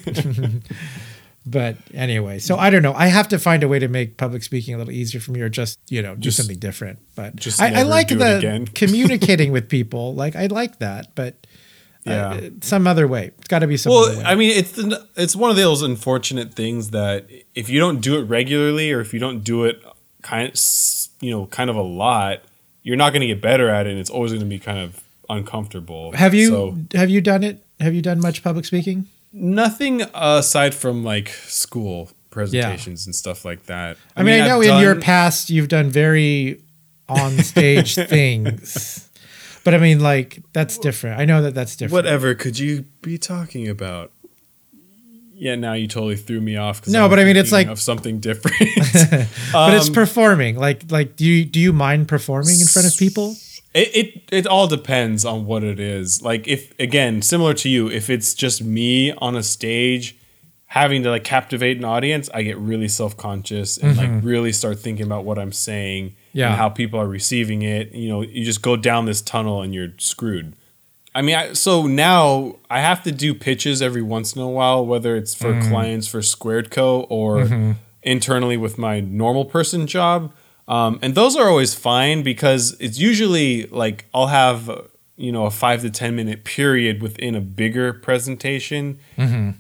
But 1.47 1.77
anyway, 1.95 2.39
so 2.41 2.57
I 2.57 2.71
don't 2.71 2.83
know. 2.83 2.93
I 2.93 3.07
have 3.07 3.29
to 3.29 3.39
find 3.39 3.63
a 3.63 3.69
way 3.69 3.79
to 3.79 3.89
make 3.89 4.17
public 4.17 4.43
speaking 4.43 4.75
a 4.75 4.79
little 4.79 4.93
easier 4.93 5.21
for 5.21 5.31
me 5.33 5.41
or 5.41 5.49
just, 5.49 5.79
you 5.89 6.03
know, 6.03 6.15
do 6.15 6.21
Just- 6.23 6.37
something 6.39 6.59
different. 6.59 6.99
But 7.15 7.37
just 7.37 7.61
I, 7.63 7.81
I 7.81 7.83
like 7.83 8.09
the 8.09 8.69
communicating 8.75 9.53
with 9.53 9.69
people. 9.69 10.15
Like, 10.15 10.35
I 10.37 10.47
like 10.47 10.79
that, 10.81 11.15
but 11.15 11.47
uh, 12.07 12.41
some 12.61 12.87
other 12.87 13.09
way. 13.09 13.33
It's 13.39 13.49
got 13.49 13.61
to 13.61 13.67
be 13.67 13.77
some 13.77 13.93
other 13.93 14.17
Well. 14.19 14.27
I 14.27 14.35
mean, 14.35 14.51
it's 14.57 14.73
the, 14.73 15.07
it's 15.17 15.35
one 15.35 15.51
of 15.51 15.57
those 15.57 15.83
unfortunate 15.83 16.55
things 16.55 16.91
that 16.91 17.27
if 17.55 17.69
you 17.69 17.81
don't 17.81 18.01
do 18.01 18.17
it 18.19 18.23
regularly, 18.25 18.93
or 18.93 19.01
if 19.01 19.13
you 19.15 19.19
don't 19.21 19.43
do 19.43 19.65
it 19.65 19.83
kind, 20.23 20.51
s- 20.53 21.09
you 21.21 21.31
know, 21.31 21.47
kind 21.47 21.69
of 21.71 21.77
a 21.77 21.83
lot, 21.83 22.43
you're 22.83 22.97
not 22.97 23.11
going 23.11 23.23
to 23.23 23.27
get 23.27 23.41
better 23.41 23.69
at 23.69 23.87
it, 23.87 23.91
and 23.91 23.99
it's 23.99 24.11
always 24.11 24.31
going 24.33 24.41
to 24.41 24.47
be 24.47 24.59
kind 24.61 24.79
of 24.79 25.03
uncomfortable. 25.29 26.13
have 26.13 26.35
you 26.35 26.49
So, 26.49 26.79
have 26.95 27.11
you 27.11 27.21
done 27.21 27.43
it? 27.43 27.65
Have 27.81 27.93
you 27.95 28.03
done 28.03 28.21
much 28.21 28.43
public 28.45 28.65
speaking? 28.65 29.07
Nothing 29.37 30.03
aside 30.15 30.75
from 30.75 31.05
like 31.05 31.29
school 31.29 32.11
presentations 32.31 33.07
and 33.07 33.15
stuff 33.15 33.45
like 33.45 33.67
that? 33.67 33.97
I, 34.17 34.23
mean, 34.23 34.41
I 34.41 34.45
I've 34.45 34.49
know 34.49 34.61
in 34.63 34.81
your 34.81 34.97
past 34.97 35.51
you've 35.51 35.69
done 35.69 35.91
very 35.91 36.61
on 37.09 37.39
stage 37.39 37.95
things, 38.09 39.09
but 39.65 39.75
I 39.75 39.79
mean, 39.79 40.01
like 40.01 40.43
that's 40.53 40.79
different. 40.79 41.21
I 41.21 41.25
know 41.25 41.43
that 41.43 41.55
that's 41.55 41.77
different. 41.77 41.93
whatever 41.93 42.35
could 42.35 42.59
you 42.59 42.85
be 43.03 43.19
talking 43.19 43.69
about? 43.69 44.13
Yeah, 45.39 45.55
now 45.55 45.75
you 45.75 45.87
totally 45.87 46.17
threw 46.17 46.41
me 46.41 46.57
off. 46.57 46.87
No, 46.89 47.05
I'm 47.05 47.11
but 47.11 47.19
I 47.19 47.25
mean, 47.25 47.37
it's 47.37 47.53
like- 47.53 47.67
of 47.69 47.79
something 47.79 48.21
different. 48.21 48.57
but 49.53 49.75
it's 49.75 49.89
Um, 49.89 49.95
performing. 49.95 50.57
Like, 50.57 50.91
like 50.91 51.15
do 51.15 51.27
you 51.27 51.45
do 51.45 51.61
you 51.61 51.75
mind 51.75 52.09
performing 52.09 52.59
in 52.59 52.67
front 52.67 52.89
of 52.89 52.97
people? 52.97 53.37
It, 53.77 53.95
it 53.95 54.23
it 54.33 54.47
all 54.47 54.67
depends 54.67 55.27
on 55.27 55.45
what 55.45 55.63
it 55.63 55.79
is. 55.79 56.23
Like 56.23 56.49
if 56.49 56.73
again, 56.81 57.21
similar 57.21 57.53
to 57.55 57.69
you, 57.69 57.91
if 57.91 58.09
it's 58.09 58.33
just 58.33 58.63
me 58.63 59.13
on 59.13 59.37
a 59.37 59.43
stage 59.43 60.17
having 60.67 61.03
to 61.03 61.11
like 61.11 61.25
captivate 61.25 61.77
an 61.77 61.85
audience, 61.85 62.31
I 62.35 62.43
get 62.43 62.59
really 62.59 62.89
self-conscious 62.89 63.79
and 63.79 63.97
like 63.97 64.09
mm-hmm. 64.09 64.27
really 64.27 64.53
start 64.53 64.79
thinking 64.79 65.07
about 65.07 65.25
what 65.25 65.39
I'm 65.39 65.53
saying 65.53 66.17
Yeah. 66.33 66.49
and 66.49 66.57
how 66.57 66.71
people 66.71 66.99
are 66.99 67.07
receiving 67.07 67.63
it. 67.63 67.93
You 67.93 68.09
know, 68.09 68.23
you 68.23 68.45
just 68.45 68.63
go 68.63 68.77
down 68.77 69.05
this 69.05 69.23
tunnel 69.23 69.63
and 69.63 69.75
you're 69.75 69.93
screwed. 69.99 70.55
I 71.15 71.23
mean, 71.23 71.35
I, 71.35 71.53
so 71.53 71.87
now 71.87 72.57
I 72.69 72.81
have 72.81 73.03
to 73.05 73.13
do 73.13 73.33
pitches 73.33 73.81
every 73.81 74.03
once 74.03 74.35
in 74.37 74.43
a 74.43 74.49
while, 74.49 74.85
whether 74.85 75.17
it's 75.17 75.35
for 75.35 75.53
mm-hmm. 75.53 75.71
clients 75.71 76.09
for 76.09 76.21
Squared 76.21 76.71
Co. 76.71 77.03
or 77.09 77.39
mm-hmm. 77.39 77.73
internally 78.03 78.57
with 78.57 78.77
my 78.77 79.01
normal 79.01 79.45
person 79.45 79.87
job. 79.87 80.33
Um, 80.69 80.99
and 81.03 81.15
those 81.15 81.37
are 81.37 81.49
always 81.49 81.75
fine 81.75 82.23
because 82.23 82.77
it's 82.81 82.99
usually 82.99 83.67
like 83.67 84.07
I'll 84.13 84.27
have, 84.27 84.69
uh, 84.69 84.83
you 85.17 85.31
know, 85.31 85.47
a 85.47 85.51
five 85.51 85.81
to 85.83 85.91
10 85.91 86.17
minute 86.17 86.45
period 86.45 87.01
within 87.01 87.35
a 87.35 87.41
bigger 87.41 87.93
presentation. 87.93 88.99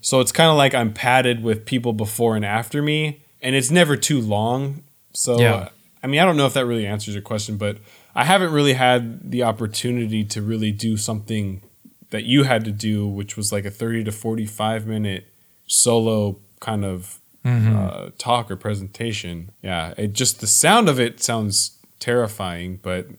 So 0.00 0.20
it's 0.20 0.32
kind 0.32 0.50
of 0.50 0.56
like 0.56 0.74
I'm 0.74 0.92
padded 0.92 1.42
with 1.42 1.64
people 1.64 1.92
before 1.92 2.36
and 2.36 2.44
after 2.44 2.82
me, 2.82 3.22
and 3.40 3.54
it's 3.54 3.70
never 3.70 3.96
too 3.96 4.20
long. 4.20 4.82
So, 5.12 5.40
Yeah. 5.40 5.68
I 6.02 6.08
mean, 6.08 6.20
I 6.20 6.24
don't 6.24 6.36
know 6.36 6.46
if 6.46 6.54
that 6.54 6.66
really 6.66 6.86
answers 6.86 7.14
your 7.14 7.22
question, 7.22 7.56
but 7.56 7.78
I 8.14 8.24
haven't 8.24 8.52
really 8.52 8.74
had 8.74 9.30
the 9.30 9.42
opportunity 9.42 10.24
to 10.24 10.42
really 10.42 10.70
do 10.72 10.96
something 10.96 11.62
that 12.10 12.24
you 12.24 12.44
had 12.44 12.64
to 12.64 12.70
do, 12.70 13.06
which 13.08 13.36
was 13.36 13.50
like 13.52 13.64
a 13.64 13.70
30 13.70 14.04
to 14.04 14.12
45 14.12 14.86
minute 14.86 15.26
solo 15.66 16.38
kind 16.60 16.84
of 16.84 17.20
uh, 17.46 18.10
talk 18.18 18.50
or 18.50 18.56
presentation. 18.56 19.50
Yeah, 19.62 19.94
it 19.96 20.12
just 20.12 20.40
the 20.40 20.46
sound 20.46 20.88
of 20.88 20.98
it 21.00 21.22
sounds 21.22 21.78
terrifying, 21.98 22.78
but 22.82 23.08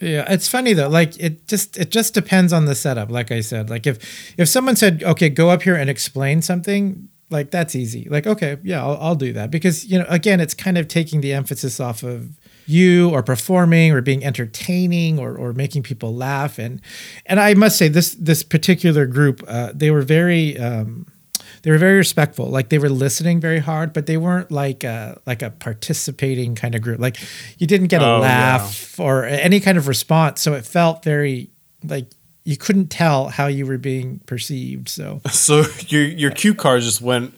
Yeah, 0.00 0.24
it's 0.32 0.48
funny 0.48 0.72
though. 0.72 0.88
Like 0.88 1.18
it 1.20 1.46
just 1.46 1.76
it 1.76 1.90
just 1.90 2.14
depends 2.14 2.52
on 2.52 2.64
the 2.64 2.74
setup. 2.74 3.10
Like 3.10 3.30
I 3.30 3.40
said, 3.40 3.68
like 3.68 3.86
if 3.86 4.32
if 4.38 4.48
someone 4.48 4.74
said, 4.74 5.02
"Okay, 5.02 5.28
go 5.28 5.50
up 5.50 5.62
here 5.62 5.74
and 5.74 5.90
explain 5.90 6.40
something," 6.40 7.08
like 7.28 7.50
that's 7.50 7.76
easy. 7.76 8.08
Like 8.08 8.26
okay, 8.26 8.56
yeah, 8.62 8.82
I'll, 8.82 8.96
I'll 8.98 9.14
do 9.14 9.34
that 9.34 9.50
because 9.50 9.84
you 9.84 9.98
know 9.98 10.06
again, 10.08 10.40
it's 10.40 10.54
kind 10.54 10.78
of 10.78 10.88
taking 10.88 11.20
the 11.20 11.34
emphasis 11.34 11.80
off 11.80 12.02
of 12.02 12.30
you 12.64 13.10
or 13.10 13.22
performing 13.22 13.92
or 13.92 14.00
being 14.00 14.24
entertaining 14.24 15.18
or 15.18 15.36
or 15.36 15.52
making 15.52 15.82
people 15.82 16.14
laugh 16.14 16.58
and 16.58 16.80
and 17.26 17.38
I 17.38 17.52
must 17.54 17.76
say 17.76 17.88
this 17.88 18.14
this 18.14 18.42
particular 18.42 19.04
group 19.06 19.42
uh, 19.46 19.72
they 19.74 19.90
were 19.90 20.02
very. 20.02 20.58
Um, 20.58 21.06
they 21.62 21.70
were 21.70 21.78
very 21.78 21.96
respectful. 21.96 22.46
Like 22.46 22.68
they 22.68 22.78
were 22.78 22.88
listening 22.88 23.40
very 23.40 23.58
hard 23.60 23.92
but 23.92 24.06
they 24.06 24.16
weren't 24.16 24.50
like 24.50 24.84
a 24.84 25.20
like 25.26 25.42
a 25.42 25.50
participating 25.50 26.54
kind 26.54 26.74
of 26.74 26.82
group. 26.82 27.00
Like 27.00 27.16
you 27.58 27.66
didn't 27.66 27.88
get 27.88 28.02
a 28.02 28.06
Oh, 28.06 28.14
yeah. 28.16 28.20
laugh 28.22 28.98
or 29.00 29.24
any 29.24 29.60
kind 29.60 29.78
of 29.78 29.88
response 29.88 30.40
so 30.40 30.54
it 30.54 30.64
felt 30.66 31.02
very 31.04 31.50
like 31.84 32.06
you 32.44 32.56
couldn't 32.56 32.88
tell 32.88 33.28
how 33.28 33.46
you 33.46 33.66
were 33.66 33.78
being 33.78 34.20
perceived 34.26 34.88
so. 34.88 35.20
So 35.30 35.64
your 35.88 36.02
your 36.04 36.30
cue 36.30 36.54
card 36.54 36.82
just 36.82 37.00
went 37.00 37.34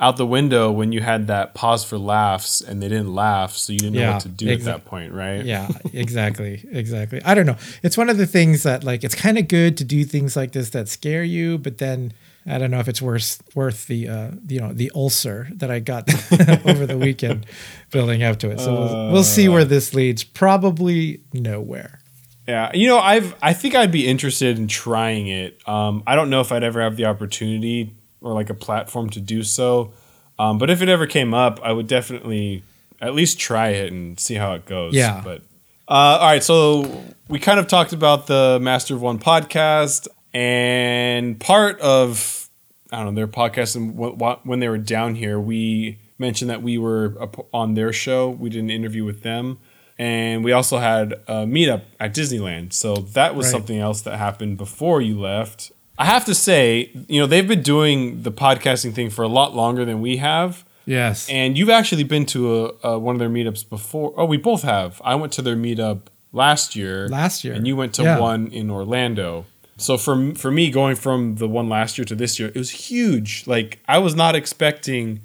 out 0.00 0.16
the 0.16 0.26
window 0.26 0.68
when 0.72 0.90
you 0.90 1.00
had 1.00 1.28
that 1.28 1.54
pause 1.54 1.84
for 1.84 1.96
laughs 1.96 2.60
and 2.60 2.82
they 2.82 2.88
didn't 2.88 3.14
laugh, 3.14 3.52
so 3.52 3.72
you 3.72 3.78
didn't 3.78 3.94
know 3.94 4.10
what 4.12 4.22
to 4.22 4.28
do 4.28 4.48
at 4.50 4.62
that 4.62 4.84
point, 4.84 5.12
right? 5.12 5.44
yeah 5.44 5.68
exactly 5.92 6.64
exactly. 6.72 7.22
I 7.24 7.34
don't 7.34 7.46
know. 7.46 7.56
It's 7.84 7.96
one 7.96 8.10
of 8.10 8.16
the 8.18 8.26
things 8.26 8.64
that 8.64 8.82
like 8.84 9.04
it's 9.04 9.14
kind 9.14 9.38
of 9.38 9.46
good 9.48 9.76
to 9.76 9.84
do 9.84 10.02
things 10.04 10.34
like 10.36 10.52
this 10.52 10.70
that 10.70 10.88
scare 10.88 11.22
you 11.24 11.56
but 11.58 11.78
then 11.78 12.12
i 12.46 12.58
don't 12.58 12.70
know 12.70 12.78
if 12.80 12.88
it's 12.88 13.00
worth 13.02 13.42
worth 13.54 13.86
the 13.86 14.08
uh 14.08 14.30
you 14.48 14.60
know 14.60 14.72
the 14.72 14.90
ulcer 14.94 15.48
that 15.54 15.70
i 15.70 15.78
got 15.78 16.08
over 16.66 16.86
the 16.86 16.98
weekend 16.98 17.46
building 17.90 18.22
up 18.22 18.38
to 18.38 18.50
it 18.50 18.60
so 18.60 18.74
we'll, 18.74 19.12
we'll 19.12 19.24
see 19.24 19.48
where 19.48 19.64
this 19.64 19.94
leads 19.94 20.24
probably 20.24 21.20
nowhere 21.32 22.00
Yeah, 22.48 22.72
you 22.74 22.88
know, 22.88 22.98
I've 22.98 23.36
I 23.40 23.52
think 23.52 23.76
I'd 23.76 23.92
be 23.92 24.06
interested 24.08 24.58
in 24.58 24.66
trying 24.66 25.28
it. 25.28 25.60
Um, 25.68 26.02
I 26.08 26.16
don't 26.16 26.28
know 26.28 26.40
if 26.40 26.50
I'd 26.50 26.64
ever 26.64 26.80
have 26.82 26.96
the 26.96 27.04
opportunity 27.04 27.94
or 28.20 28.32
like 28.34 28.50
a 28.50 28.54
platform 28.54 29.10
to 29.10 29.20
do 29.20 29.44
so, 29.44 29.92
um, 30.40 30.58
but 30.58 30.68
if 30.68 30.82
it 30.82 30.88
ever 30.88 31.06
came 31.06 31.34
up, 31.34 31.60
I 31.62 31.70
would 31.72 31.86
definitely 31.86 32.64
at 33.00 33.14
least 33.14 33.38
try 33.38 33.68
it 33.68 33.92
and 33.92 34.18
see 34.18 34.34
how 34.34 34.54
it 34.54 34.66
goes. 34.66 34.92
Yeah. 34.92 35.20
But 35.22 35.42
uh, 35.88 36.18
all 36.20 36.26
right, 36.26 36.42
so 36.42 37.04
we 37.28 37.38
kind 37.38 37.60
of 37.60 37.68
talked 37.68 37.92
about 37.92 38.26
the 38.26 38.58
Master 38.60 38.94
of 38.96 39.02
One 39.02 39.20
podcast, 39.20 40.08
and 40.34 41.38
part 41.40 41.80
of 41.80 42.48
I 42.90 42.96
don't 42.96 43.14
know 43.14 43.18
their 43.20 43.26
podcast 43.28 43.74
and 43.76 43.96
wh- 43.98 44.18
wh- 44.22 44.46
when 44.46 44.60
they 44.60 44.68
were 44.68 44.76
down 44.78 45.14
here, 45.14 45.40
we 45.40 45.98
mentioned 46.18 46.50
that 46.50 46.62
we 46.62 46.76
were 46.78 47.16
on 47.54 47.74
their 47.74 47.92
show. 47.92 48.28
We 48.30 48.50
did 48.50 48.60
an 48.62 48.70
interview 48.70 49.04
with 49.04 49.22
them, 49.22 49.58
and 49.98 50.44
we 50.44 50.52
also 50.52 50.78
had 50.78 51.12
a 51.26 51.46
meetup 51.46 51.82
at 51.98 52.14
Disneyland. 52.14 52.72
So 52.74 52.94
that 52.96 53.34
was 53.34 53.46
Right. 53.46 53.52
something 53.52 53.78
else 53.78 54.02
that 54.02 54.18
happened 54.18 54.58
before 54.58 55.00
you 55.00 55.18
left. 55.18 55.72
I 55.98 56.04
have 56.04 56.24
to 56.26 56.34
say, 56.34 56.90
you 57.08 57.20
know, 57.20 57.26
they've 57.26 57.46
been 57.48 57.62
doing 57.62 58.22
the 58.22 58.32
podcasting 58.32 58.92
thing 58.94 59.08
for 59.10 59.22
a 59.22 59.28
lot 59.28 59.54
longer 59.54 59.84
than 59.84 60.00
we 60.00 60.18
have. 60.18 60.64
Yes. 60.84 61.28
And 61.30 61.56
you've 61.56 61.70
actually 61.70 62.04
been 62.04 62.26
to 62.26 62.66
a, 62.82 62.88
a 62.90 62.98
one 62.98 63.14
of 63.14 63.18
their 63.20 63.30
meetups 63.30 63.68
before. 63.68 64.12
Oh, 64.16 64.24
we 64.24 64.36
both 64.36 64.62
have. 64.62 65.00
I 65.04 65.14
went 65.14 65.32
to 65.34 65.42
their 65.42 65.56
meetup 65.56 66.00
last 66.32 66.74
year. 66.76 67.08
Last 67.08 67.44
year. 67.44 67.54
and 67.54 67.66
you 67.66 67.76
went 67.76 67.94
to 67.94 68.02
Yeah. 68.02 68.18
one 68.18 68.48
in 68.48 68.70
Orlando. 68.70 69.46
So 69.82 69.98
for 69.98 70.34
for 70.34 70.50
me, 70.50 70.70
going 70.70 70.96
from 70.96 71.36
the 71.36 71.48
one 71.48 71.68
last 71.68 71.98
year 71.98 72.04
to 72.06 72.14
this 72.14 72.38
year, 72.38 72.48
it 72.48 72.56
was 72.56 72.70
huge. 72.70 73.44
Like 73.46 73.78
I 73.88 73.98
was 73.98 74.14
not 74.14 74.34
expecting 74.34 75.20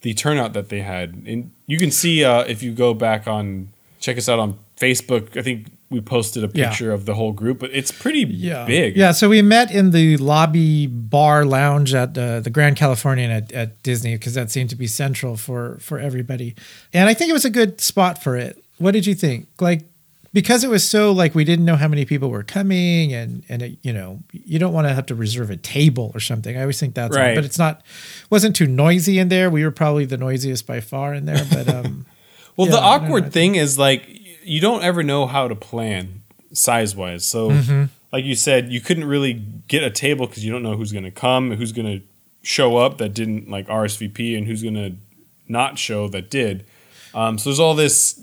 the 0.00 0.14
turnout 0.14 0.52
that 0.52 0.68
they 0.68 0.80
had, 0.80 1.22
and 1.26 1.50
you 1.66 1.78
can 1.78 1.90
see 1.90 2.24
uh, 2.24 2.40
if 2.42 2.62
you 2.62 2.72
go 2.72 2.94
back 2.94 3.26
on 3.26 3.70
check 4.00 4.16
us 4.16 4.28
out 4.28 4.38
on 4.38 4.58
Facebook. 4.76 5.36
I 5.36 5.42
think 5.42 5.66
we 5.90 6.00
posted 6.00 6.44
a 6.44 6.50
Yeah. 6.52 6.68
picture 6.68 6.92
of 6.92 7.04
the 7.06 7.14
whole 7.14 7.32
group, 7.32 7.58
but 7.58 7.70
it's 7.72 7.90
pretty 7.90 8.20
yeah. 8.20 8.64
big. 8.66 8.96
Yeah, 8.96 9.12
so 9.12 9.28
we 9.28 9.40
met 9.42 9.72
in 9.74 9.90
the 9.90 10.16
lobby 10.18 10.86
bar 10.86 11.44
lounge 11.44 11.94
at 11.94 12.16
uh, 12.16 12.40
the 12.40 12.50
Grand 12.50 12.76
Californian 12.76 13.30
at, 13.30 13.50
at 13.52 13.82
Disney 13.82 14.14
because 14.14 14.34
that 14.34 14.50
seemed 14.50 14.70
to 14.70 14.76
be 14.76 14.86
central 14.86 15.36
for 15.36 15.78
for 15.80 15.98
everybody, 15.98 16.54
and 16.92 17.08
I 17.08 17.14
think 17.14 17.30
it 17.30 17.34
was 17.34 17.44
a 17.44 17.50
good 17.50 17.80
spot 17.80 18.22
for 18.22 18.36
it. 18.36 18.62
What 18.78 18.92
did 18.92 19.06
you 19.06 19.14
think? 19.14 19.48
Like 19.60 19.82
because 20.32 20.62
it 20.64 20.70
was 20.70 20.86
so 20.88 21.12
like 21.12 21.34
we 21.34 21.44
didn't 21.44 21.64
know 21.64 21.76
how 21.76 21.88
many 21.88 22.04
people 22.04 22.30
were 22.30 22.42
coming, 22.42 23.12
and 23.12 23.42
and 23.48 23.62
it, 23.62 23.78
you 23.82 23.92
know 23.92 24.20
you 24.32 24.58
don't 24.58 24.72
want 24.72 24.86
to 24.88 24.94
have 24.94 25.06
to 25.06 25.14
reserve 25.14 25.50
a 25.50 25.56
table 25.56 26.10
or 26.14 26.20
something. 26.20 26.56
I 26.56 26.60
always 26.62 26.78
think 26.80 26.94
that's 26.94 27.16
Right. 27.16 27.34
but 27.34 27.44
it's 27.44 27.58
not 27.58 27.82
wasn't 28.30 28.54
too 28.56 28.66
noisy 28.66 29.18
in 29.18 29.28
there. 29.28 29.50
We 29.50 29.64
were 29.64 29.70
probably 29.70 30.04
the 30.04 30.16
noisiest 30.18 30.66
by 30.66 30.80
far 30.80 31.14
in 31.14 31.24
there, 31.26 31.44
but 31.50 31.68
um. 31.68 32.06
Well, 32.56 32.66
Yeah, 32.66 32.72
the 32.74 32.80
awkward 32.82 33.32
thing 33.32 33.54
is 33.54 33.78
like 33.78 34.02
you 34.44 34.60
don't 34.60 34.82
ever 34.82 35.04
know 35.04 35.26
how 35.26 35.46
to 35.46 35.54
plan 35.54 36.22
size 36.52 36.96
wise. 36.96 37.24
So, 37.24 37.50
Mm-hmm. 37.50 37.84
like 38.12 38.24
you 38.24 38.34
said, 38.34 38.72
you 38.72 38.80
couldn't 38.80 39.04
really 39.04 39.34
get 39.68 39.84
a 39.84 39.90
table 39.90 40.26
because 40.26 40.44
you 40.44 40.50
don't 40.50 40.64
know 40.64 40.74
who's 40.76 40.90
going 40.90 41.04
to 41.04 41.12
come, 41.12 41.52
who's 41.52 41.70
going 41.70 41.86
to 42.00 42.04
show 42.42 42.76
up 42.76 42.98
that 42.98 43.14
didn't 43.14 43.48
like 43.48 43.68
RSVP, 43.68 44.36
and 44.36 44.44
who's 44.48 44.62
going 44.64 44.74
to 44.74 44.96
not 45.46 45.78
show 45.78 46.08
that 46.08 46.30
did. 46.30 46.66
Um, 47.14 47.38
so 47.38 47.50
there's 47.50 47.60
all 47.60 47.76
this 47.76 48.20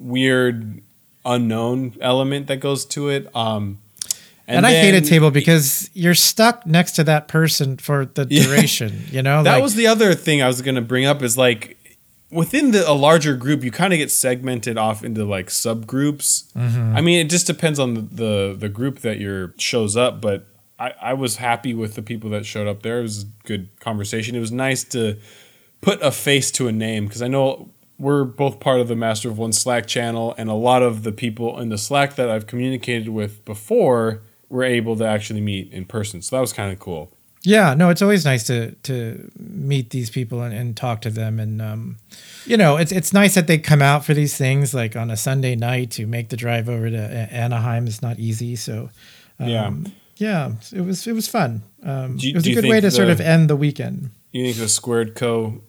weird 0.00 0.82
unknown 1.26 1.96
element 2.00 2.46
that 2.46 2.58
goes 2.60 2.84
to 2.86 3.08
it. 3.10 3.28
Um, 3.36 3.78
And, 4.48 4.64
I 4.64 4.70
hate 4.74 4.94
a 4.94 5.00
table 5.00 5.30
because 5.32 5.90
you're 5.92 6.14
stuck 6.14 6.64
next 6.66 6.92
to 6.92 7.04
that 7.04 7.26
person 7.26 7.76
for 7.78 8.06
the 8.06 8.26
Yeah. 8.30 8.44
duration. 8.44 9.02
You 9.10 9.22
know, 9.22 9.42
that 9.42 9.54
Like- 9.54 9.62
was 9.62 9.74
the 9.74 9.88
other 9.88 10.14
thing 10.14 10.40
I 10.40 10.46
was 10.46 10.62
going 10.62 10.76
to 10.76 10.80
bring 10.92 11.04
up 11.04 11.20
is 11.22 11.36
like 11.36 11.76
within 12.30 12.70
the 12.70 12.88
a 12.88 12.92
larger 12.94 13.34
group, 13.36 13.64
you 13.64 13.70
kind 13.72 13.92
of 13.92 13.98
get 13.98 14.10
segmented 14.10 14.78
off 14.78 15.02
into 15.04 15.24
like 15.24 15.48
subgroups. 15.48 16.44
I 16.56 17.00
mean, 17.00 17.18
it 17.26 17.28
just 17.30 17.46
depends 17.46 17.78
on 17.80 17.94
the, 17.94 18.00
the 18.00 18.56
the 18.58 18.68
group 18.68 19.00
that 19.00 19.18
your 19.18 19.52
shows 19.58 19.96
up, 19.96 20.20
but 20.20 20.46
I, 20.78 20.92
I 21.00 21.12
was 21.14 21.36
happy 21.36 21.72
with 21.74 21.94
the 21.94 22.02
people 22.02 22.30
that 22.30 22.44
showed 22.46 22.68
up 22.68 22.82
there. 22.82 22.98
It 23.00 23.02
was 23.02 23.22
a 23.22 23.26
good 23.48 23.68
conversation. 23.80 24.36
It 24.36 24.40
was 24.40 24.52
nice 24.52 24.84
to 24.84 25.16
put 25.80 26.00
a 26.02 26.10
face 26.10 26.50
to 26.52 26.68
a 26.68 26.72
name 26.72 27.06
because 27.06 27.22
I 27.22 27.28
know 27.28 27.70
we're 27.98 28.24
both 28.24 28.60
part 28.60 28.80
of 28.80 28.88
the 28.88 28.96
Master 28.96 29.28
of 29.30 29.38
One 29.38 29.52
Slack 29.52 29.86
channel, 29.86 30.34
and 30.38 30.48
a 30.50 30.54
lot 30.54 30.82
of 30.82 31.02
the 31.02 31.12
people 31.12 31.58
in 31.60 31.68
the 31.70 31.78
Slack 31.78 32.16
that 32.16 32.28
I've 32.28 32.46
communicated 32.46 33.08
with 33.08 33.44
before 33.44 34.22
were 34.48 34.64
able 34.64 34.96
to 34.96 35.04
actually 35.06 35.40
meet 35.40 35.72
in 35.72 35.84
person. 35.84 36.22
So 36.22 36.36
that 36.36 36.40
was 36.40 36.52
kind 36.52 36.72
of 36.72 36.78
cool. 36.78 37.10
Yeah, 37.42 37.74
no, 37.74 37.90
it's 37.90 38.02
always 38.02 38.24
nice 38.24 38.44
to 38.48 38.72
to 38.84 39.30
meet 39.38 39.90
these 39.90 40.10
people 40.10 40.42
and, 40.42 40.52
and 40.52 40.76
talk 40.76 41.00
to 41.02 41.10
them, 41.10 41.38
and 41.38 41.62
um, 41.62 41.96
you 42.44 42.56
know, 42.56 42.76
it's 42.76 42.90
it's 42.90 43.12
nice 43.12 43.34
that 43.36 43.46
they 43.46 43.58
come 43.58 43.82
out 43.82 44.04
for 44.04 44.14
these 44.14 44.36
things 44.36 44.74
like 44.74 44.96
on 44.96 45.10
a 45.10 45.16
Sunday 45.16 45.54
night 45.54 45.92
to 45.92 46.06
make 46.06 46.28
the 46.30 46.36
drive 46.36 46.68
over 46.68 46.90
to 46.90 46.98
Anaheim 46.98 47.86
is 47.86 48.02
not 48.02 48.18
easy. 48.18 48.56
So, 48.56 48.90
um, 49.38 49.48
Yeah. 49.48 49.72
yeah, 50.16 50.52
it 50.72 50.80
was 50.80 51.06
it 51.06 51.12
was 51.12 51.28
fun. 51.28 51.62
Um, 51.84 52.16
you- 52.20 52.30
it 52.30 52.34
was 52.34 52.46
a 52.48 52.54
good 52.54 52.64
way 52.64 52.80
to 52.80 52.90
sort 52.90 53.08
of 53.10 53.20
end 53.20 53.48
the 53.48 53.56
weekend. 53.56 54.10
You 54.32 54.44
think 54.46 54.56
the 54.56 54.68
Squared 54.68 55.14
Co 55.14 55.60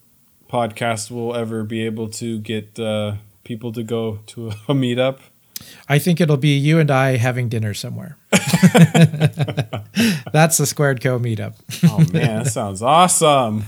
podcast 0.49 1.11
will 1.11 1.35
ever 1.35 1.63
be 1.63 1.85
able 1.85 2.09
to 2.09 2.39
get 2.39 2.79
uh, 2.79 3.15
people 3.43 3.71
to 3.73 3.83
go 3.83 4.19
to 4.27 4.49
a 4.49 4.51
meetup? 4.73 5.19
I 5.89 5.99
think 5.99 6.21
it'll 6.21 6.37
be 6.37 6.55
you 6.55 6.79
and 6.79 6.91
I 6.91 7.17
having 7.17 7.49
dinner 7.49 7.73
somewhere. 7.73 8.17
That's 10.31 10.57
the 10.57 10.65
Squared 10.65 11.01
Co 11.01 11.19
meetup. 11.19 11.55
Oh 11.85 11.99
man, 12.13 12.43
that 12.43 12.51
sounds 12.51 12.81
awesome. 12.81 13.65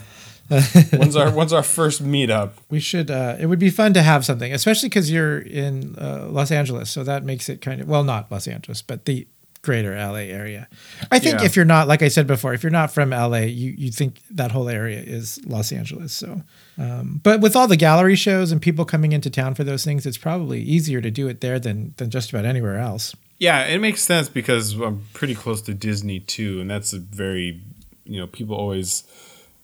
when's 0.92 1.16
our 1.16 1.32
when's 1.32 1.54
our 1.54 1.64
first 1.64 2.04
meetup? 2.04 2.52
We 2.70 2.80
should. 2.80 3.10
Uh, 3.12 3.38
it 3.40 3.48
would 3.48 3.60
be 3.60 3.70
fun 3.70 3.94
to 3.94 4.02
have 4.02 4.26
something, 4.26 4.54
especially 4.54 4.90
because 4.90 5.12
you're 5.12 5.40
in 5.40 5.96
uh, 5.98 6.28
Los 6.30 6.52
Angeles, 6.52 6.90
so 6.90 7.04
that 7.04 7.24
makes 7.24 7.50
it 7.50 7.62
kind 7.62 7.82
of 7.82 7.88
well, 7.88 8.04
not 8.04 8.32
Los 8.32 8.48
Angeles, 8.48 8.82
but 8.82 9.06
the 9.06 9.28
greater 9.62 9.94
LA 9.94 10.30
area. 10.32 10.68
I 11.12 11.20
think 11.20 11.40
Yeah. 11.40 11.46
if 11.46 11.56
you're 11.56 11.66
not, 11.66 11.88
like 11.88 12.02
I 12.02 12.08
said 12.08 12.28
before, 12.28 12.54
if 12.54 12.64
you're 12.64 12.72
not 12.72 12.94
from 12.94 13.10
LA, 13.12 13.40
you 13.48 13.74
you 13.78 13.92
think 13.92 14.22
that 14.32 14.52
whole 14.52 14.70
area 14.70 15.00
is 15.02 15.40
Los 15.46 15.72
Angeles. 15.72 16.14
So, 16.14 16.42
um, 16.78 17.20
but 17.24 17.42
with 17.42 17.56
all 17.56 17.68
the 17.68 17.76
gallery 17.78 18.16
shows 18.16 18.52
and 18.52 18.62
people 18.62 18.86
coming 18.86 19.12
into 19.12 19.30
town 19.30 19.56
for 19.56 19.64
those 19.66 19.84
things, 19.84 20.06
it's 20.06 20.18
probably 20.18 20.62
easier 20.62 21.02
to 21.02 21.12
do 21.12 21.28
it 21.28 21.42
there 21.42 21.60
than 21.60 21.94
than 21.98 22.10
just 22.10 22.30
about 22.32 22.46
anywhere 22.46 22.78
else. 22.80 23.16
Yeah, 23.38 23.64
it 23.66 23.80
makes 23.80 24.02
sense 24.04 24.28
because 24.30 24.74
I'm 24.74 25.04
pretty 25.14 25.36
close 25.36 25.62
to 25.64 25.74
Disney 25.74 26.20
too, 26.22 26.62
and 26.62 26.70
that's 26.70 26.94
a 26.94 27.00
very 27.00 27.62
you 28.06 28.20
know 28.20 28.28
people 28.28 28.56
always 28.56 29.04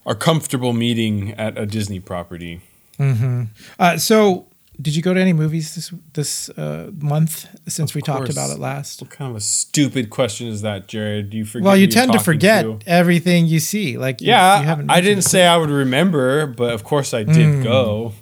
are 0.05 0.15
comfortable 0.15 0.73
meeting 0.73 1.31
at 1.33 1.57
a 1.57 1.65
Disney 1.65 1.99
property. 1.99 2.61
Uh, 2.99 3.97
so. 3.97 4.47
Did 4.81 4.95
you 4.95 5.01
go 5.01 5.13
to 5.13 5.19
any 5.19 5.33
movies 5.33 5.75
this 5.75 5.93
this 6.13 6.49
uh, 6.49 6.91
month 6.99 7.47
since 7.67 7.95
we 7.95 8.01
talked 8.01 8.29
about 8.29 8.49
it 8.49 8.59
last? 8.59 9.01
What 9.01 9.09
kind 9.09 9.31
of 9.31 9.37
a 9.37 9.41
stupid 9.41 10.09
question 10.09 10.47
is 10.47 10.61
that, 10.61 10.87
Jared? 10.87 11.29
Do 11.29 11.37
you 11.37 11.45
forget? 11.45 11.65
Well, 11.65 11.77
you 11.77 11.87
tend 11.87 12.11
to 12.13 12.19
forget 12.19 12.63
to? 12.63 12.79
everything 12.85 13.45
you 13.45 13.59
see. 13.59 13.97
Like 13.97 14.21
Yeah, 14.21 14.59
you 14.59 14.65
haven't 14.65 14.89
I 14.89 15.01
didn't 15.01 15.23
say 15.23 15.47
I 15.47 15.57
would 15.57 15.69
remember, 15.69 16.47
but 16.47 16.73
of 16.73 16.83
course 16.83 17.13
I 17.13 17.23
did 17.23 17.63
go. 17.63 18.13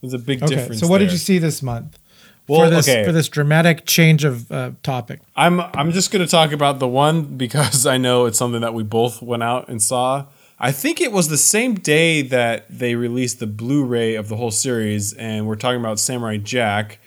There's 0.00 0.14
a 0.14 0.18
big. 0.18 0.42
Okay, 0.42 0.54
difference. 0.54 0.80
so 0.80 0.88
what 0.88 0.98
did 0.98 1.12
you 1.12 1.18
see 1.18 1.38
this 1.38 1.62
month? 1.62 1.98
Well, 2.48 2.62
for 2.64 2.70
this 2.70 2.88
okay. 2.88 3.04
for 3.04 3.12
this 3.12 3.28
dramatic 3.28 3.86
change 3.86 4.24
of 4.24 4.50
uh, 4.50 4.72
topic. 4.82 5.20
I'm 5.36 5.60
I'm 5.60 5.92
just 5.92 6.10
gonna 6.10 6.26
talk 6.26 6.52
about 6.52 6.80
the 6.80 6.88
one 6.88 7.36
because 7.36 7.86
I 7.94 7.98
know 7.98 8.26
it's 8.26 8.38
something 8.38 8.60
that 8.62 8.74
we 8.74 8.82
both 8.82 9.22
went 9.22 9.42
out 9.42 9.68
and 9.68 9.80
saw. 9.80 10.26
I 10.64 10.70
think 10.70 11.00
it 11.00 11.10
was 11.10 11.26
the 11.28 11.36
same 11.36 11.74
day 11.74 12.22
that 12.22 12.66
they 12.70 12.94
released 12.94 13.40
the 13.40 13.48
Blu-ray 13.48 14.14
of 14.14 14.28
the 14.28 14.36
whole 14.36 14.52
series, 14.52 15.12
and 15.12 15.48
we're 15.48 15.56
talking 15.56 15.80
about 15.80 15.98
Samurai 15.98 16.36
Jack. 16.36 17.00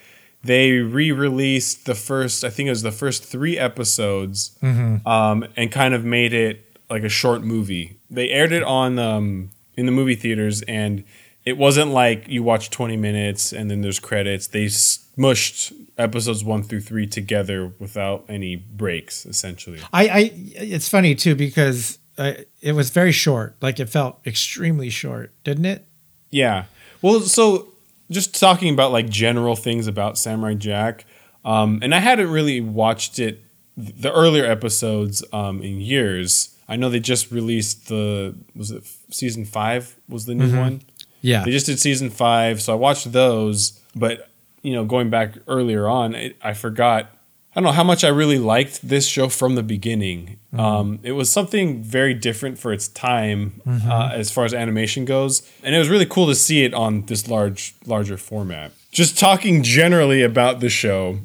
They 0.44 0.72
re-released 0.74 1.86
the 1.86 1.96
first, 1.96 2.44
I 2.44 2.50
think 2.50 2.68
it 2.68 2.72
was 2.72 2.82
the 2.82 2.92
first 2.92 3.24
three 3.24 3.58
episodes, 3.58 4.58
um, 4.62 5.48
and 5.56 5.72
kind 5.72 5.94
of 5.94 6.04
made 6.04 6.34
it 6.34 6.78
like 6.90 7.04
a 7.04 7.10
short 7.10 7.44
movie. 7.44 7.98
They 8.10 8.30
aired 8.30 8.52
it 8.52 8.62
on 8.62 9.00
um, 9.00 9.52
in 9.76 9.86
the 9.86 9.92
movie 9.94 10.16
theaters, 10.16 10.62
and 10.64 11.06
it 11.46 11.58
wasn't 11.58 11.92
like 11.92 12.28
you 12.28 12.44
watch 12.44 12.70
20 12.72 12.98
minutes 12.98 13.54
and 13.54 13.72
then 13.72 13.82
there's 13.82 14.00
credits. 14.00 14.48
They 14.48 14.66
smushed 14.66 15.72
episodes 15.98 16.44
one 16.44 16.64
through 16.64 16.82
three 16.82 17.08
together 17.08 17.72
without 17.80 18.26
any 18.28 18.56
breaks, 18.56 19.26
essentially. 19.26 19.80
I, 19.94 20.08
I 20.08 20.32
it's 20.56 20.90
funny 20.90 21.16
too 21.16 21.36
because 21.36 22.00
uh, 22.18 22.34
it 22.62 22.74
was 22.74 22.90
very 22.90 23.12
short. 23.12 23.56
Like 23.62 23.80
it 23.80 23.90
felt 23.90 24.20
extremely 24.26 24.90
short, 24.90 25.32
didn't 25.44 25.66
it? 25.66 25.86
Yeah. 26.30 26.66
Well, 27.02 27.22
so 27.22 27.70
just 28.10 28.40
talking 28.40 28.74
about 28.74 28.92
like 28.92 29.10
general 29.10 29.56
things 29.56 29.88
about 29.88 30.18
Samurai 30.18 30.54
Jack, 30.54 31.06
um, 31.44 31.80
and 31.82 31.94
I 31.94 32.00
hadn't 32.00 32.32
really 32.32 32.62
watched 32.62 33.20
it, 33.20 33.42
the 33.78 34.12
earlier 34.12 34.46
episodes 34.46 35.24
um, 35.34 35.62
in 35.62 35.80
years. 35.82 36.56
I 36.68 36.78
know 36.78 36.90
they 36.90 37.00
just 37.00 37.32
released 37.32 37.90
the 37.90 38.36
was 38.56 38.72
it 38.72 38.84
season 39.12 39.46
five 39.46 39.96
was 40.10 40.26
the 40.26 40.34
new 40.34 40.58
one. 40.58 40.82
Yeah. 41.22 41.44
They 41.44 41.52
just 41.52 41.66
did 41.66 41.80
season 41.80 42.10
five, 42.10 42.62
so 42.62 42.74
I 42.74 42.76
watched 42.76 43.12
those. 43.12 43.80
But 43.96 44.30
you 44.62 44.74
know, 44.74 44.86
going 44.86 45.10
back 45.10 45.38
earlier 45.48 45.88
on, 45.88 46.16
it, 46.16 46.38
I 46.42 46.54
forgot. 46.54 47.12
I 47.56 47.62
don't 47.62 47.66
know 47.66 47.72
how 47.72 47.86
much 47.86 48.04
I 48.04 48.10
really 48.10 48.38
liked 48.38 48.86
this 48.86 49.08
show 49.08 49.30
from 49.30 49.56
the 49.56 49.64
beginning. 49.64 50.40
Um, 50.58 51.00
it 51.04 51.14
was 51.14 51.30
something 51.30 51.82
very 51.82 52.14
different 52.14 52.60
for 52.60 52.74
its 52.74 52.90
time 52.90 53.62
uh, 53.66 54.10
as 54.14 54.30
far 54.30 54.44
as 54.44 54.54
animation 54.54 55.06
goes, 55.06 55.50
and 55.64 55.74
it 55.74 55.78
was 55.78 55.88
really 55.88 56.06
cool 56.06 56.28
to 56.28 56.36
see 56.36 56.66
it 56.66 56.74
on 56.74 57.06
this 57.06 57.30
large, 57.30 57.74
larger 57.86 58.18
format. 58.18 58.74
Just 58.92 59.18
talking 59.18 59.64
generally 59.64 60.22
about 60.22 60.60
the 60.60 60.70
show, 60.70 61.20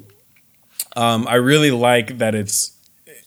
um, 0.95 1.27
I 1.27 1.35
really 1.35 1.71
like 1.71 2.17
that 2.19 2.33
it's 2.33 2.77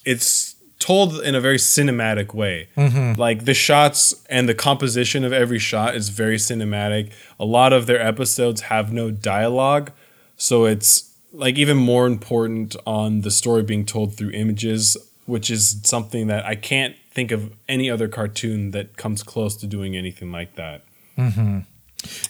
it's 0.07 0.55
told 0.79 1.21
in 1.23 1.35
a 1.35 1.41
very 1.41 1.57
cinematic 1.57 2.35
way. 2.35 2.69
Mm-hmm. 2.77 3.21
Like 3.21 3.45
the 3.45 3.55
shots 3.55 4.15
and 4.29 4.49
the 4.49 4.55
composition 4.55 5.25
of 5.25 5.33
every 5.33 5.59
shot 5.59 5.95
is 5.95 6.11
very 6.11 6.37
cinematic. 6.37 7.13
A 7.39 7.45
lot 7.45 7.73
of 7.73 7.87
their 7.87 8.01
episodes 8.01 8.63
have 8.63 8.93
no 8.93 9.11
dialogue, 9.11 9.93
so 10.37 10.65
it's 10.65 11.14
like 11.35 11.59
even 11.59 11.77
more 11.77 12.07
important 12.07 12.77
on 12.87 13.21
the 13.23 13.31
story 13.31 13.63
being 13.63 13.85
told 13.85 14.17
through 14.17 14.31
images, 14.31 14.97
which 15.27 15.51
is 15.51 15.81
something 15.85 16.29
that 16.29 16.45
I 16.45 16.55
can't 16.55 16.97
think 17.11 17.31
of 17.33 17.53
any 17.69 17.91
other 17.91 18.09
cartoon 18.09 18.71
that 18.73 18.97
comes 18.97 19.23
close 19.23 19.57
to 19.57 19.67
doing 19.67 19.97
anything 19.97 20.33
like 20.33 20.57
that. 20.57 20.85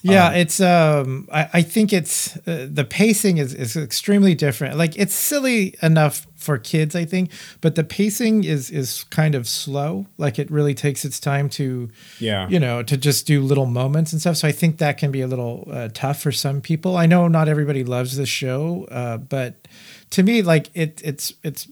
Yeah, 0.03 0.31
it's 0.33 0.61
um 0.61 1.29
I, 1.33 1.49
I 1.55 1.63
think 1.63 1.93
it's 1.93 2.37
uh, 2.47 2.69
the 2.71 2.85
pacing 2.85 3.39
is 3.39 3.55
is 3.55 3.77
extremely 3.77 4.35
different. 4.35 4.77
Like 4.77 4.97
it's 4.97 5.15
silly 5.15 5.75
enough 5.83 6.27
for 6.45 6.59
kids, 6.59 6.95
I 6.95 7.05
think, 7.05 7.31
but 7.61 7.75
the 7.75 7.83
pacing 7.85 8.45
is 8.45 8.71
is 8.71 9.05
kind 9.11 9.35
of 9.35 9.49
slow. 9.49 10.07
Like 10.19 10.39
it 10.39 10.51
really 10.51 10.75
takes 10.75 11.05
its 11.05 11.19
time 11.19 11.49
to 11.51 11.91
Yeah. 12.21 12.49
you 12.49 12.61
know, 12.61 12.83
to 12.83 12.97
just 12.97 13.27
do 13.27 13.41
little 13.43 13.67
moments 13.67 14.13
and 14.13 14.21
stuff. 14.21 14.37
So 14.37 14.47
I 14.49 14.53
think 14.53 14.79
that 14.79 14.99
can 14.99 15.11
be 15.11 15.21
a 15.23 15.27
little 15.27 15.67
uh, 15.71 15.89
tough 15.93 16.21
for 16.23 16.33
some 16.33 16.61
people. 16.61 16.97
I 16.97 17.07
know 17.07 17.29
not 17.29 17.49
everybody 17.49 17.83
loves 17.85 18.17
this 18.17 18.29
show, 18.29 18.87
uh, 18.91 19.17
but 19.19 19.67
to 20.11 20.23
me, 20.23 20.43
like 20.43 20.71
it, 20.75 21.01
it's 21.05 21.33
it's 21.43 21.67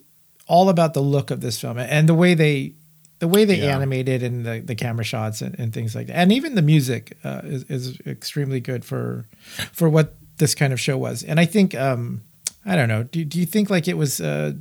all 0.48 0.68
about 0.68 0.92
the 0.94 1.02
look 1.02 1.30
of 1.30 1.40
this 1.40 1.60
film 1.60 1.78
and 1.78 2.08
the 2.08 2.14
way 2.14 2.34
they 2.34 2.72
the 3.20 3.28
way 3.28 3.44
they 3.44 3.58
Yeah. 3.60 3.76
animate 3.76 4.08
it 4.08 4.22
and 4.22 4.44
the, 4.44 4.58
the 4.60 4.74
camera 4.74 5.04
shots 5.04 5.42
and, 5.42 5.56
and 5.60 5.72
things 5.72 5.94
like 5.94 6.08
that. 6.08 6.16
And 6.16 6.32
even 6.32 6.56
the 6.56 6.62
music 6.62 7.16
uh, 7.22 7.40
is, 7.44 7.62
is 7.70 7.98
extremely 8.06 8.58
good 8.60 8.84
for 8.84 9.26
for 9.72 9.88
what 9.88 10.14
this 10.38 10.54
kind 10.56 10.72
of 10.72 10.80
show 10.80 10.98
was. 10.98 11.22
And 11.22 11.38
I 11.38 11.44
think 11.46 11.74
um, 11.76 12.22
I 12.64 12.76
don't 12.76 12.88
know. 12.88 13.02
Do, 13.04 13.24
do 13.24 13.38
you 13.38 13.46
think 13.46 13.70
like 13.70 13.88
it 13.88 13.96
was 13.96 14.20
uh, 14.20 14.52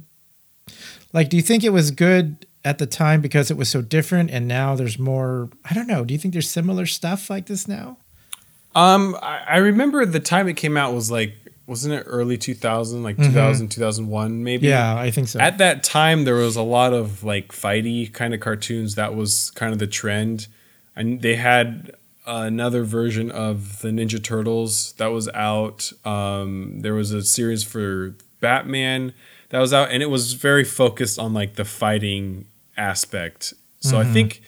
like 1.14 1.30
do 1.30 1.38
you 1.38 1.44
think 1.44 1.64
it 1.64 1.70
was 1.70 1.92
good 1.92 2.46
at 2.64 2.78
the 2.78 2.86
time 2.86 3.22
because 3.22 3.50
it 3.50 3.58
was 3.58 3.70
so 3.70 3.82
different 3.82 4.30
and 4.30 4.48
now 4.48 4.76
there's 4.76 5.00
more 5.00 5.50
I 5.66 5.74
don't 5.74 5.88
know. 5.88 6.04
Do 6.04 6.14
you 6.14 6.20
think 6.20 6.34
there's 6.34 6.50
similar 6.50 6.86
stuff 6.86 7.30
like 7.30 7.48
this 7.48 7.68
now? 7.68 7.98
Um, 8.74 9.18
I, 9.22 9.44
I 9.48 9.58
remember 9.58 10.06
the 10.06 10.20
time 10.20 10.48
it 10.48 10.56
came 10.56 10.78
out 10.78 10.94
was 10.94 11.12
like, 11.12 11.36
wasn't 11.68 11.94
it 11.94 12.04
early 12.06 12.38
2000, 12.38 13.04
like 13.04 13.18
2000, 13.18 13.70
2001, 13.70 14.44
maybe? 14.44 14.68
Yeah, 14.68 14.96
I 14.98 15.12
think 15.12 15.28
so. 15.28 15.40
At 15.40 15.58
that 15.60 15.84
time, 15.84 16.24
there 16.24 16.36
was 16.36 16.56
a 16.56 16.62
lot 16.62 16.94
of 16.94 17.24
like 17.24 17.50
fighty 17.50 18.12
kind 18.12 18.34
of 18.34 18.40
cartoons. 18.40 18.96
That 18.96 19.16
was 19.16 19.52
kind 19.52 19.74
of 19.74 19.80
the 19.80 19.88
trend. 19.88 20.48
And 20.96 21.22
they 21.22 21.36
had 21.36 21.96
another 22.26 22.84
version 22.84 23.32
of 23.32 23.82
the 23.82 23.90
Ninja 23.90 24.24
Turtles 24.24 24.94
that 24.94 25.08
was 25.08 25.28
out. 25.30 25.92
Um, 26.06 26.82
there 26.82 26.94
was 26.94 27.12
a 27.12 27.24
series 27.24 27.64
for 27.64 28.16
Batman 28.40 29.14
that 29.50 29.60
was 29.60 29.74
out, 29.74 29.92
and 29.92 30.02
it 30.04 30.10
was 30.10 30.34
very 30.34 30.64
focused 30.64 31.20
on 31.20 31.34
like 31.34 31.56
the 31.56 31.66
fighting 31.66 32.48
aspect. 32.78 33.54
So 33.84 33.98
I 33.98 34.04
think, 34.04 34.44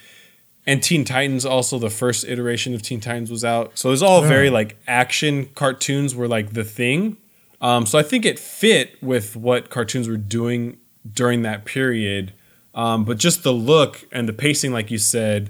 and 0.68 0.84
Teen 0.84 1.04
Titans 1.06 1.44
also 1.44 1.80
the 1.80 1.90
first 1.90 2.24
iteration 2.24 2.76
of 2.76 2.84
Teen 2.84 3.00
Titans 3.00 3.32
was 3.32 3.44
out. 3.44 3.78
So 3.80 3.90
it 3.90 3.92
was 3.92 4.04
all 4.04 4.22
very 4.22 4.52
like 4.52 4.78
action 4.88 5.48
cartoons 5.56 6.14
were 6.14 6.28
like 6.28 6.54
the 6.54 6.64
thing. 6.64 7.18
Um, 7.60 7.88
so 7.88 7.98
I 7.98 8.04
think 8.04 8.26
it 8.26 8.38
fit 8.38 9.02
with 9.02 9.36
what 9.36 9.72
cartoons 9.72 10.08
were 10.08 10.18
doing 10.18 10.78
during 11.12 11.42
that 11.42 11.66
period. 11.66 12.34
Um, 12.76 13.06
but 13.06 13.18
just 13.18 13.44
the 13.44 13.54
look 13.54 14.06
and 14.12 14.30
the 14.30 14.34
pacing, 14.34 14.72
like 14.72 14.92
you 14.92 15.00
said, 15.00 15.50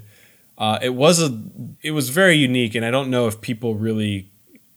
uh, 0.58 0.78
it 0.82 0.94
was 0.94 1.20
a 1.22 1.42
it 1.82 1.92
was 1.92 2.10
very 2.10 2.36
unique, 2.36 2.74
and 2.74 2.84
I 2.84 2.90
don't 2.90 3.10
know 3.10 3.26
if 3.26 3.40
people 3.40 3.74
really 3.74 4.30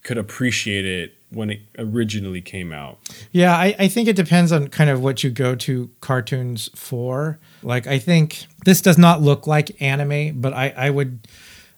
could 0.03 0.17
appreciate 0.17 0.85
it 0.85 1.13
when 1.29 1.49
it 1.49 1.59
originally 1.77 2.41
came 2.41 2.71
out. 2.71 2.97
Yeah, 3.31 3.53
I, 3.55 3.75
I 3.77 3.87
think 3.87 4.07
it 4.07 4.15
depends 4.15 4.51
on 4.51 4.69
kind 4.69 4.89
of 4.89 5.01
what 5.01 5.23
you 5.23 5.29
go 5.29 5.55
to 5.55 5.89
cartoons 5.99 6.69
for. 6.73 7.39
Like, 7.61 7.85
I 7.85 7.99
think 7.99 8.45
this 8.65 8.81
does 8.81 8.97
not 8.97 9.21
look 9.21 9.45
like 9.45 9.79
anime, 9.81 10.39
but 10.39 10.53
I, 10.53 10.73
I 10.77 10.89
would, 10.89 11.27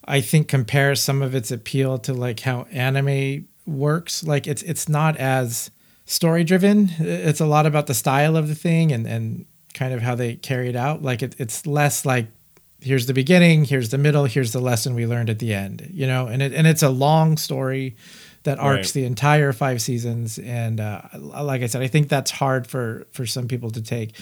I 0.06 0.22
think, 0.22 0.48
compare 0.48 0.96
some 0.96 1.22
of 1.22 1.34
its 1.34 1.50
appeal 1.52 1.98
to 2.00 2.14
like 2.14 2.42
how 2.42 2.68
anime 2.72 3.48
works. 3.66 4.24
Like, 4.24 4.46
it's 4.48 4.62
it's 4.64 4.88
not 4.88 5.18
as 5.18 5.72
story 6.06 6.44
driven. 6.44 6.92
It's 7.00 7.40
a 7.40 7.46
lot 7.48 7.66
about 7.66 7.88
the 7.88 7.94
style 7.96 8.38
of 8.38 8.48
the 8.48 8.56
thing 8.56 8.92
and 8.92 9.08
and 9.08 9.46
kind 9.74 9.94
of 9.94 10.02
how 10.02 10.16
they 10.16 10.36
carry 10.36 10.70
it 10.70 10.76
out. 10.76 11.02
Like, 11.02 11.24
it, 11.24 11.36
it's 11.40 11.66
less 11.66 12.06
like 12.06 12.28
here's 12.82 13.06
the 13.08 13.14
beginning, 13.14 13.66
here's 13.66 13.90
the 13.90 13.98
middle, 13.98 14.26
here's 14.26 14.52
the 14.54 14.60
lesson 14.62 14.94
we 14.96 15.06
learned 15.06 15.30
at 15.30 15.40
the 15.40 15.54
end. 15.54 15.90
You 15.94 16.08
know, 16.08 16.28
and 16.28 16.42
it 16.42 16.54
and 16.54 16.66
it's 16.68 16.84
a 16.84 16.90
long 16.90 17.38
story 17.38 17.96
that 18.44 18.58
arcs 18.58 18.88
Right. 18.90 18.94
the 19.02 19.04
entire 19.06 19.52
five 19.52 19.82
seasons 19.82 20.40
and 20.40 20.80
uh, 20.80 21.02
like 21.20 21.62
i 21.62 21.66
said 21.68 21.82
i 21.82 21.88
think 21.88 22.08
that's 22.08 22.32
hard 22.32 22.66
for 22.68 23.06
for 23.12 23.26
some 23.26 23.50
people 23.50 23.70
to 23.70 23.82
take 23.82 24.16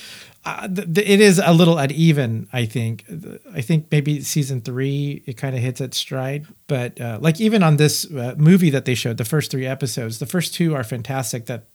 uh, 0.44 0.68
th- 0.68 0.92
th- 0.92 1.08
it 1.08 1.20
is 1.22 1.38
a 1.38 1.54
little 1.54 1.78
uneven 1.78 2.48
i 2.52 2.66
think 2.66 3.06
i 3.54 3.62
think 3.62 3.86
maybe 3.92 4.20
season 4.22 4.60
three 4.60 5.22
it 5.28 5.38
kind 5.38 5.56
of 5.56 5.62
hits 5.62 5.80
its 5.82 5.98
stride 5.98 6.48
but 6.66 7.00
uh, 7.00 7.20
like 7.22 7.40
even 7.40 7.62
on 7.62 7.78
this 7.78 8.12
uh, 8.12 8.34
movie 8.40 8.72
that 8.72 8.86
they 8.86 8.96
showed 8.96 9.18
the 9.18 9.24
first 9.26 9.52
three 9.52 9.68
episodes 9.68 10.18
the 10.18 10.26
first 10.26 10.52
two 10.52 10.74
are 10.74 10.84
fantastic 10.84 11.46
that 11.46 11.66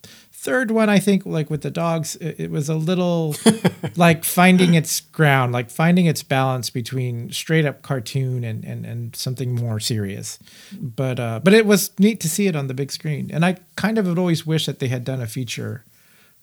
third 0.43 0.71
one 0.71 0.89
i 0.89 0.99
think 0.99 1.25
like 1.25 1.49
with 1.49 1.61
the 1.61 1.71
dogs 1.71 2.17
it, 2.17 2.35
it 2.37 2.51
was 2.51 2.67
a 2.67 2.75
little 2.75 3.33
like 3.95 4.25
finding 4.25 4.73
its 4.73 4.99
ground 4.99 5.53
like 5.53 5.71
finding 5.71 6.05
its 6.05 6.21
balance 6.21 6.69
between 6.69 7.31
straight 7.31 7.65
up 7.65 7.81
cartoon 7.81 8.43
and 8.43 8.65
and, 8.65 8.85
and 8.85 9.15
something 9.15 9.55
more 9.55 9.79
serious 9.79 10.37
but 10.73 11.17
uh 11.17 11.39
but 11.41 11.53
it 11.53 11.65
was 11.65 11.97
neat 11.97 12.19
to 12.19 12.27
see 12.27 12.47
it 12.47 12.55
on 12.57 12.67
the 12.67 12.73
big 12.73 12.91
screen 12.91 13.31
and 13.31 13.45
i 13.45 13.55
kind 13.77 13.97
of 13.97 14.05
would 14.05 14.19
always 14.19 14.45
wish 14.45 14.65
that 14.65 14.79
they 14.79 14.89
had 14.89 15.05
done 15.05 15.21
a 15.21 15.27
feature 15.27 15.85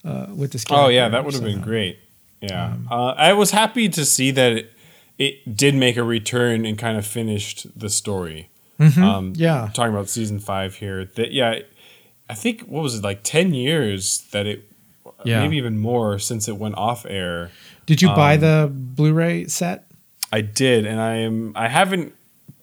uh 0.04 0.26
with 0.34 0.52
this 0.52 0.64
Oh 0.70 0.88
yeah, 0.88 1.08
that 1.10 1.24
would 1.24 1.34
have 1.34 1.44
been 1.44 1.60
great. 1.60 1.98
Yeah, 2.40 2.76
uh, 2.90 3.12
I 3.18 3.34
was 3.34 3.50
happy 3.50 3.90
to 3.90 4.04
see 4.06 4.30
that 4.30 4.52
it, 4.52 4.72
it 5.18 5.56
did 5.56 5.74
make 5.74 5.98
a 5.98 6.02
return 6.02 6.64
and 6.64 6.78
kind 6.78 6.96
of 6.96 7.06
finished 7.06 7.66
the 7.78 7.90
story. 7.90 8.48
Um, 8.78 9.34
yeah 9.36 9.68
talking 9.74 9.92
about 9.92 10.08
season 10.08 10.38
five 10.38 10.76
here. 10.76 11.04
That 11.04 11.32
yeah, 11.32 11.58
I 12.30 12.34
think 12.34 12.62
what 12.62 12.82
was 12.82 12.94
it 12.94 13.02
like 13.04 13.22
ten 13.22 13.52
years 13.54 14.26
that 14.30 14.46
it, 14.46 14.64
Yeah. 15.24 15.40
maybe 15.42 15.56
even 15.56 15.78
more 15.78 16.18
since 16.18 16.48
it 16.48 16.56
went 16.56 16.76
off 16.76 17.04
air. 17.06 17.50
did 17.86 18.00
you 18.00 18.08
buy 18.08 18.34
um, 18.34 18.40
the 18.40 18.70
blu-ray 18.72 19.46
set 19.48 19.84
I 20.32 20.40
did, 20.42 20.86
and 20.86 21.00
I 21.00 21.14
am 21.16 21.52
I 21.56 21.68
haven't 21.68 22.14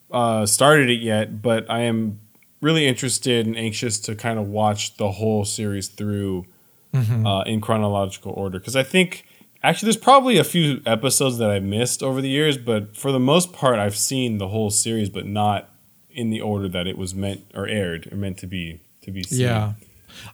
uh, 0.09 0.45
started 0.45 0.89
it 0.89 1.01
yet, 1.01 1.41
but 1.41 1.69
I 1.69 1.81
am 1.81 2.19
really 2.61 2.87
interested 2.87 3.45
and 3.45 3.57
anxious 3.57 3.99
to 3.99 4.15
kind 4.15 4.39
of 4.39 4.47
watch 4.47 4.95
the 4.97 5.11
whole 5.11 5.43
series 5.45 5.89
through 5.89 6.45
uh, 6.93 7.43
in 7.45 7.61
chronological 7.61 8.31
order 8.31 8.57
because 8.57 8.75
I 8.75 8.81
think 8.83 9.25
actually 9.61 9.87
there's 9.87 10.03
probably 10.03 10.37
a 10.39 10.43
few 10.43 10.81
episodes 10.85 11.37
that 11.37 11.51
I 11.51 11.59
missed 11.59 12.01
over 12.01 12.21
the 12.21 12.29
years, 12.29 12.57
but 12.57 12.95
for 12.97 13.11
the 13.11 13.19
most 13.19 13.53
part 13.53 13.77
I've 13.77 13.97
seen 13.97 14.39
the 14.39 14.47
whole 14.47 14.71
series, 14.71 15.09
but 15.09 15.25
not 15.27 15.69
in 16.09 16.31
the 16.31 16.41
order 16.41 16.67
that 16.69 16.87
it 16.87 16.97
was 16.97 17.13
meant 17.13 17.41
or 17.53 17.67
aired 17.67 18.11
or 18.11 18.15
meant 18.15 18.37
to 18.39 18.47
be 18.47 18.79
to 19.07 19.11
be 19.11 19.23
seen. 19.23 19.41
Yeah, 19.41 19.73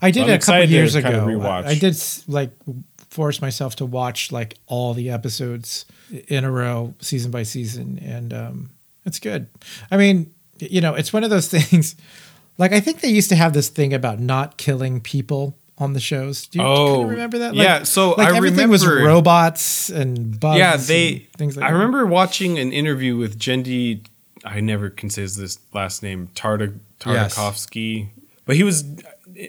I 0.02 0.12
did 0.12 0.28
it 0.28 0.44
a 0.44 0.46
couple 0.46 0.66
years 0.70 0.94
kind 0.94 1.06
ago. 1.08 1.30
of. 1.30 1.42
I, 1.46 1.70
I 1.70 1.76
did 1.76 1.96
like 2.28 2.52
force 3.10 3.42
myself 3.42 3.76
to 3.78 3.86
watch 3.86 4.32
like 4.32 4.58
all 4.68 4.94
the 4.94 5.10
episodes 5.10 5.86
in 6.28 6.44
a 6.44 6.52
row, 6.52 6.94
season 7.00 7.32
by 7.32 7.44
season, 7.44 8.00
and 8.04 8.34
um, 8.34 8.70
it's 9.06 9.20
good. 9.20 9.48
I 9.90 9.98
mean, 9.98 10.34
you 10.60 10.82
know, 10.82 10.96
it's 10.96 11.14
one 11.14 11.24
of 11.24 11.30
those 11.30 11.48
things. 11.56 11.96
Like 12.58 12.74
I 12.74 12.80
think 12.82 13.00
they 13.02 13.10
used 13.10 13.30
to 13.30 13.36
have 13.36 13.54
this 13.54 13.70
thing 13.70 13.94
about 13.94 14.20
not 14.20 14.58
killing 14.58 15.00
people 15.02 15.58
on 15.80 15.94
the 15.94 16.00
shows. 16.00 16.46
Do 16.48 16.60
you, 16.60 16.66
Oh, 16.66 16.88
kind 16.94 17.04
of 17.06 17.10
remember 17.10 17.38
that? 17.40 17.56
yeah, 17.56 17.82
so 17.84 18.12
like 18.12 18.32
I 18.34 18.38
everything 18.38 18.70
was 18.70 18.86
robots 18.86 19.90
and 19.90 20.40
bugs. 20.40 20.60
yeah, 20.60 20.74
and 20.74 20.82
they 20.84 21.28
things 21.38 21.58
like 21.58 21.66
I 21.66 21.70
that. 21.70 21.74
remember 21.74 22.06
watching 22.06 22.60
an 22.60 22.72
interview 22.72 23.18
with 23.18 23.40
Genndy. 23.40 24.06
I 24.46 24.60
never 24.60 24.90
can 24.90 25.10
say 25.10 25.22
this 25.22 25.58
last 25.74 26.04
name 26.04 26.28
Tartak 26.36 26.78
Yes. 27.06 27.38
But 28.46 28.56
he 28.56 28.64
was 28.64 28.84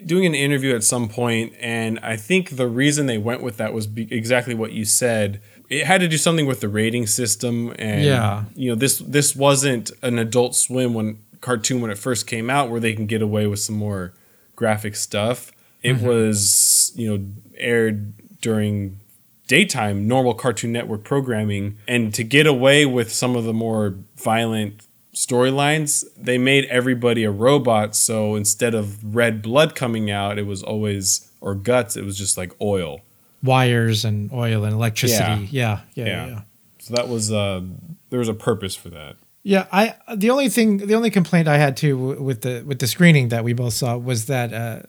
doing 0.06 0.24
an 0.24 0.34
interview 0.34 0.74
at 0.74 0.84
some 0.84 1.08
point, 1.08 1.52
and 1.60 1.98
I 2.00 2.16
think 2.16 2.56
the 2.56 2.68
reason 2.68 3.06
they 3.06 3.18
went 3.18 3.42
with 3.42 3.56
that 3.58 3.72
was 3.74 3.86
be- 3.86 4.08
exactly 4.12 4.54
what 4.54 4.72
you 4.72 4.84
said. 4.84 5.40
It 5.68 5.86
had 5.86 6.00
to 6.00 6.08
do 6.08 6.16
something 6.18 6.46
with 6.46 6.60
the 6.60 6.68
rating 6.68 7.06
system, 7.06 7.74
and 7.78 8.04
Yeah. 8.04 8.44
you 8.54 8.68
know 8.70 8.74
this 8.76 8.98
this 8.98 9.34
wasn't 9.34 9.90
an 10.02 10.18
Adult 10.18 10.54
Swim 10.54 10.94
when 10.94 11.18
cartoon 11.40 11.80
when 11.80 11.90
it 11.90 11.98
first 11.98 12.26
came 12.26 12.48
out, 12.50 12.70
where 12.70 12.80
they 12.80 12.92
can 12.94 13.06
get 13.06 13.20
away 13.22 13.46
with 13.46 13.58
some 13.60 13.76
more 13.76 14.12
graphic 14.56 14.94
stuff. 14.96 15.50
It 15.82 15.96
Mm-hmm. 15.96 16.06
was 16.06 16.92
you 16.94 17.08
know 17.18 17.24
aired 17.58 18.12
during 18.40 19.00
daytime 19.48 20.06
normal 20.08 20.34
Cartoon 20.34 20.72
Network 20.72 21.04
programming, 21.04 21.76
and 21.88 22.14
to 22.14 22.24
get 22.24 22.46
away 22.46 22.86
with 22.86 23.12
some 23.12 23.36
of 23.36 23.44
the 23.44 23.52
more 23.52 23.96
violent 24.16 24.83
storylines, 25.14 26.04
they 26.16 26.38
made 26.38 26.64
everybody 26.66 27.24
a 27.24 27.30
robot. 27.30 27.96
So 27.96 28.34
instead 28.34 28.74
of 28.74 29.14
red 29.14 29.42
blood 29.42 29.74
coming 29.74 30.10
out, 30.10 30.38
it 30.38 30.46
was 30.46 30.62
always 30.62 31.30
or 31.40 31.54
guts. 31.54 31.96
It 31.96 32.04
was 32.04 32.16
just 32.18 32.36
like 32.36 32.52
oil. 32.60 33.00
wires 33.42 34.04
and 34.04 34.30
oil 34.32 34.64
and 34.64 34.72
electricity. 34.74 35.48
Yeah, 35.50 35.80
yeah, 35.94 36.04
yeah. 36.04 36.06
Yeah. 36.06 36.26
yeah. 36.28 36.40
So 36.78 36.94
that 36.94 37.08
was 37.08 37.32
uh, 37.32 37.62
there 38.10 38.18
was 38.18 38.28
a 38.28 38.34
purpose 38.34 38.74
for 38.76 38.90
that. 38.90 39.16
Yeah, 39.42 39.66
I 39.72 39.94
the 40.14 40.30
only 40.30 40.48
thing 40.48 40.78
the 40.78 40.94
only 40.94 41.10
complaint 41.10 41.48
I 41.48 41.58
had 41.58 41.76
too 41.76 41.96
w- 41.98 42.22
with 42.22 42.40
the 42.42 42.62
with 42.66 42.78
the 42.78 42.86
screening 42.86 43.28
that 43.28 43.44
we 43.44 43.52
both 43.52 43.74
saw 43.74 43.96
was 43.98 44.24
that 44.26 44.52
uh, 44.54 44.80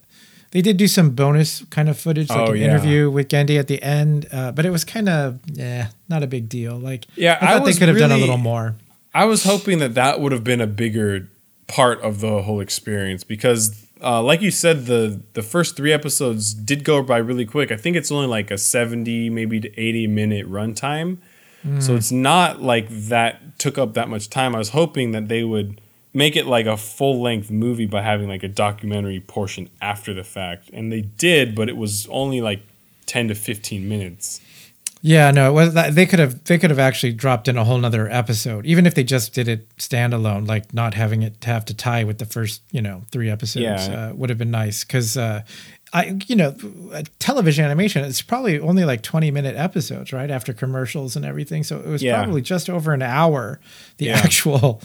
they 0.52 0.62
did 0.62 0.78
do 0.78 0.88
some 0.88 1.10
bonus 1.12 1.64
kind 1.70 1.90
of 1.90 1.98
footage, 2.00 2.30
like 2.30 2.50
Oh, 2.50 2.52
an 2.54 2.58
yeah. 2.60 2.66
interview 2.68 3.10
with 3.12 3.28
Genndy 3.28 3.60
at 3.60 3.68
the 3.68 3.82
end, 3.84 4.28
uh, 4.32 4.54
but 4.54 4.66
it 4.66 4.70
was 4.70 4.86
kind 4.86 5.10
of 5.10 5.40
yeah, 5.52 5.90
not 6.08 6.24
a 6.24 6.28
big 6.28 6.48
deal. 6.48 6.78
Like 6.78 7.06
Yeah, 7.16 7.38
I 7.42 7.46
I 7.46 7.58
thought 7.58 7.66
they 7.66 7.74
could 7.74 7.90
have 7.90 7.98
done 7.98 8.14
a 8.14 8.18
little 8.18 8.38
more. 8.38 8.76
I 9.16 9.24
was 9.24 9.46
hoping 9.46 9.80
that 9.80 9.94
that 9.94 10.20
would 10.20 10.34
have 10.34 10.44
been 10.44 10.60
a 10.60 10.68
bigger 10.68 11.30
part 11.68 12.02
of 12.02 12.20
the 12.20 12.42
whole 12.42 12.60
experience 12.60 13.24
because, 13.24 13.88
uh, 14.04 14.22
like 14.22 14.42
you 14.42 14.52
said, 14.52 14.88
the 14.88 15.22
the 15.34 15.42
first 15.42 15.78
three 15.78 15.94
episodes 15.94 16.54
did 16.54 16.84
go 16.84 17.02
by 17.02 17.18
really 17.18 17.46
quick. 17.46 17.72
I 17.72 17.78
think 17.78 17.96
it's 17.96 18.12
only 18.12 18.28
like 18.28 18.52
a 18.52 18.58
seventy, 18.58 19.30
maybe 19.30 19.62
to 19.62 19.80
eighty 19.80 20.06
minute 20.06 20.46
runtime, 20.52 21.18
so 21.80 21.96
it's 21.96 22.12
not 22.12 22.62
like 22.62 22.90
that 22.90 23.58
took 23.58 23.78
up 23.78 23.94
that 23.94 24.10
much 24.10 24.30
time. 24.30 24.54
I 24.54 24.60
was 24.60 24.70
hoping 24.70 25.14
that 25.14 25.30
they 25.30 25.44
would 25.44 25.82
make 26.14 26.36
it 26.36 26.46
like 26.46 26.66
a 26.66 26.78
full 26.78 27.22
length 27.22 27.50
movie 27.50 27.86
by 27.88 28.02
having 28.02 28.28
like 28.28 28.44
a 28.44 28.50
documentary 28.50 29.22
portion 29.22 29.70
after 29.82 30.14
the 30.14 30.26
fact, 30.26 30.70
and 30.74 30.92
they 30.92 31.02
did, 31.02 31.56
but 31.56 31.70
it 31.70 31.78
was 31.78 32.06
only 32.12 32.42
like 32.42 32.62
ten 33.06 33.30
to 33.30 33.36
fifteen 33.36 33.88
minutes. 33.88 34.42
Yeah, 35.08 35.30
no, 35.30 35.52
it 35.52 35.54
was 35.54 35.76
that 35.76 35.94
they 35.94 36.08
could 36.08 36.18
have 36.18 36.44
they 36.46 36.58
could 36.58 36.72
have 36.72 36.80
actually 36.80 37.14
dropped 37.14 37.48
in 37.48 37.58
a 37.58 37.64
whole 37.64 37.78
nother 37.78 38.10
episode, 38.10 38.66
even 38.66 38.88
if 38.88 38.96
they 38.96 39.04
just 39.04 39.36
did 39.36 39.48
it 39.48 39.70
standalone, 39.78 40.48
like 40.48 40.74
not 40.74 40.96
having 40.96 41.22
it 41.22 41.44
have 41.44 41.64
to 41.66 41.76
tie 41.76 42.04
with 42.04 42.18
the 42.18 42.26
first, 42.26 42.64
you 42.72 42.82
know, 42.82 43.04
three 43.12 43.30
episodes. 43.30 43.88
Yeah. 43.88 44.08
Uh, 44.10 44.14
would 44.16 44.30
have 44.32 44.40
been 44.40 44.50
nice 44.50 44.84
because, 44.84 45.16
uh, 45.16 45.44
I, 45.94 46.18
you 46.26 46.36
know, 46.36 46.56
uh, 46.92 47.04
television 47.20 47.64
animation. 47.66 48.04
It's 48.04 48.24
probably 48.24 48.60
only 48.60 48.84
like 48.84 49.04
twenty 49.04 49.30
minute 49.30 49.56
episodes, 49.56 50.12
right 50.12 50.32
after 50.32 50.54
commercials 50.54 51.16
and 51.16 51.24
everything. 51.24 51.64
So 51.64 51.78
it 51.78 51.86
was 51.86 52.02
Yeah. 52.02 52.18
probably 52.24 52.42
just 52.42 52.68
over 52.68 52.92
an 52.92 53.04
hour, 53.04 53.60
the 53.98 54.06
Yeah. 54.06 54.18
actual 54.24 54.82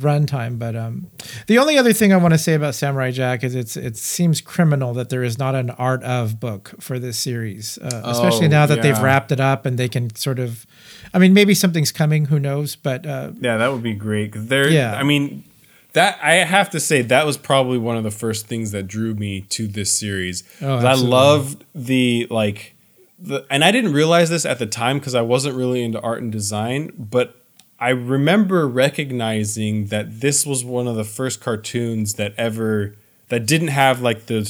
runtime. 0.00 0.58
But 0.58 0.76
um, 0.76 1.10
the 1.46 1.58
only 1.58 1.78
other 1.78 1.92
thing 1.92 2.12
I 2.12 2.16
want 2.16 2.34
to 2.34 2.38
say 2.38 2.54
about 2.54 2.74
Samurai 2.74 3.10
Jack 3.10 3.44
is 3.44 3.54
it's 3.54 3.76
it 3.76 3.96
seems 3.96 4.40
criminal 4.40 4.92
that 4.94 5.08
there 5.08 5.22
is 5.22 5.38
not 5.38 5.54
an 5.54 5.70
art 5.70 6.02
of 6.02 6.40
book 6.40 6.72
for 6.80 6.98
this 6.98 7.18
series, 7.18 7.78
uh, 7.78 8.02
especially 8.04 8.46
Oh, 8.46 8.50
now 8.50 8.66
that 8.66 8.82
they've 8.82 9.00
wrapped 9.00 9.32
it 9.32 9.40
up 9.40 9.66
and 9.66 9.78
they 9.78 9.88
can 9.88 10.14
sort 10.16 10.38
of. 10.38 10.66
I 11.12 11.18
mean, 11.18 11.34
maybe 11.34 11.54
something's 11.54 11.92
coming. 11.92 12.26
Who 12.26 12.38
knows? 12.38 12.76
But 12.76 13.06
uh, 13.06 13.32
Yeah, 13.40 13.56
that 13.56 13.72
would 13.72 13.82
be 13.82 13.94
great. 13.94 14.32
There, 14.34 14.68
Yeah. 14.68 14.94
I 14.94 15.02
mean, 15.02 15.44
that 15.92 16.18
I 16.22 16.34
have 16.44 16.70
to 16.70 16.80
say 16.80 17.02
that 17.02 17.26
was 17.26 17.36
probably 17.36 17.78
one 17.78 17.96
of 17.96 18.04
the 18.04 18.10
first 18.12 18.46
things 18.46 18.70
that 18.70 18.86
drew 18.86 19.14
me 19.14 19.40
to 19.42 19.66
this 19.66 19.92
series. 19.92 20.44
Oh, 20.62 20.76
I 20.76 20.94
loved 20.94 21.64
the 21.74 22.26
like, 22.30 22.74
the, 23.18 23.44
and 23.50 23.64
I 23.64 23.72
didn't 23.72 23.92
realize 23.92 24.30
this 24.30 24.46
at 24.46 24.58
the 24.60 24.66
time 24.66 24.98
because 24.98 25.14
I 25.16 25.22
wasn't 25.22 25.56
really 25.56 25.82
into 25.82 26.00
art 26.00 26.22
and 26.22 26.30
design, 26.30 26.92
but 26.96 27.39
I 27.80 27.90
remember 27.90 28.68
recognizing 28.68 29.86
that 29.86 30.20
this 30.20 30.44
was 30.44 30.64
one 30.64 30.86
of 30.86 30.96
the 30.96 31.04
first 31.04 31.40
cartoons 31.40 32.14
that 32.14 32.34
ever 32.36 32.94
that 33.28 33.46
didn't 33.46 33.68
have 33.68 34.02
like 34.02 34.26
the 34.26 34.42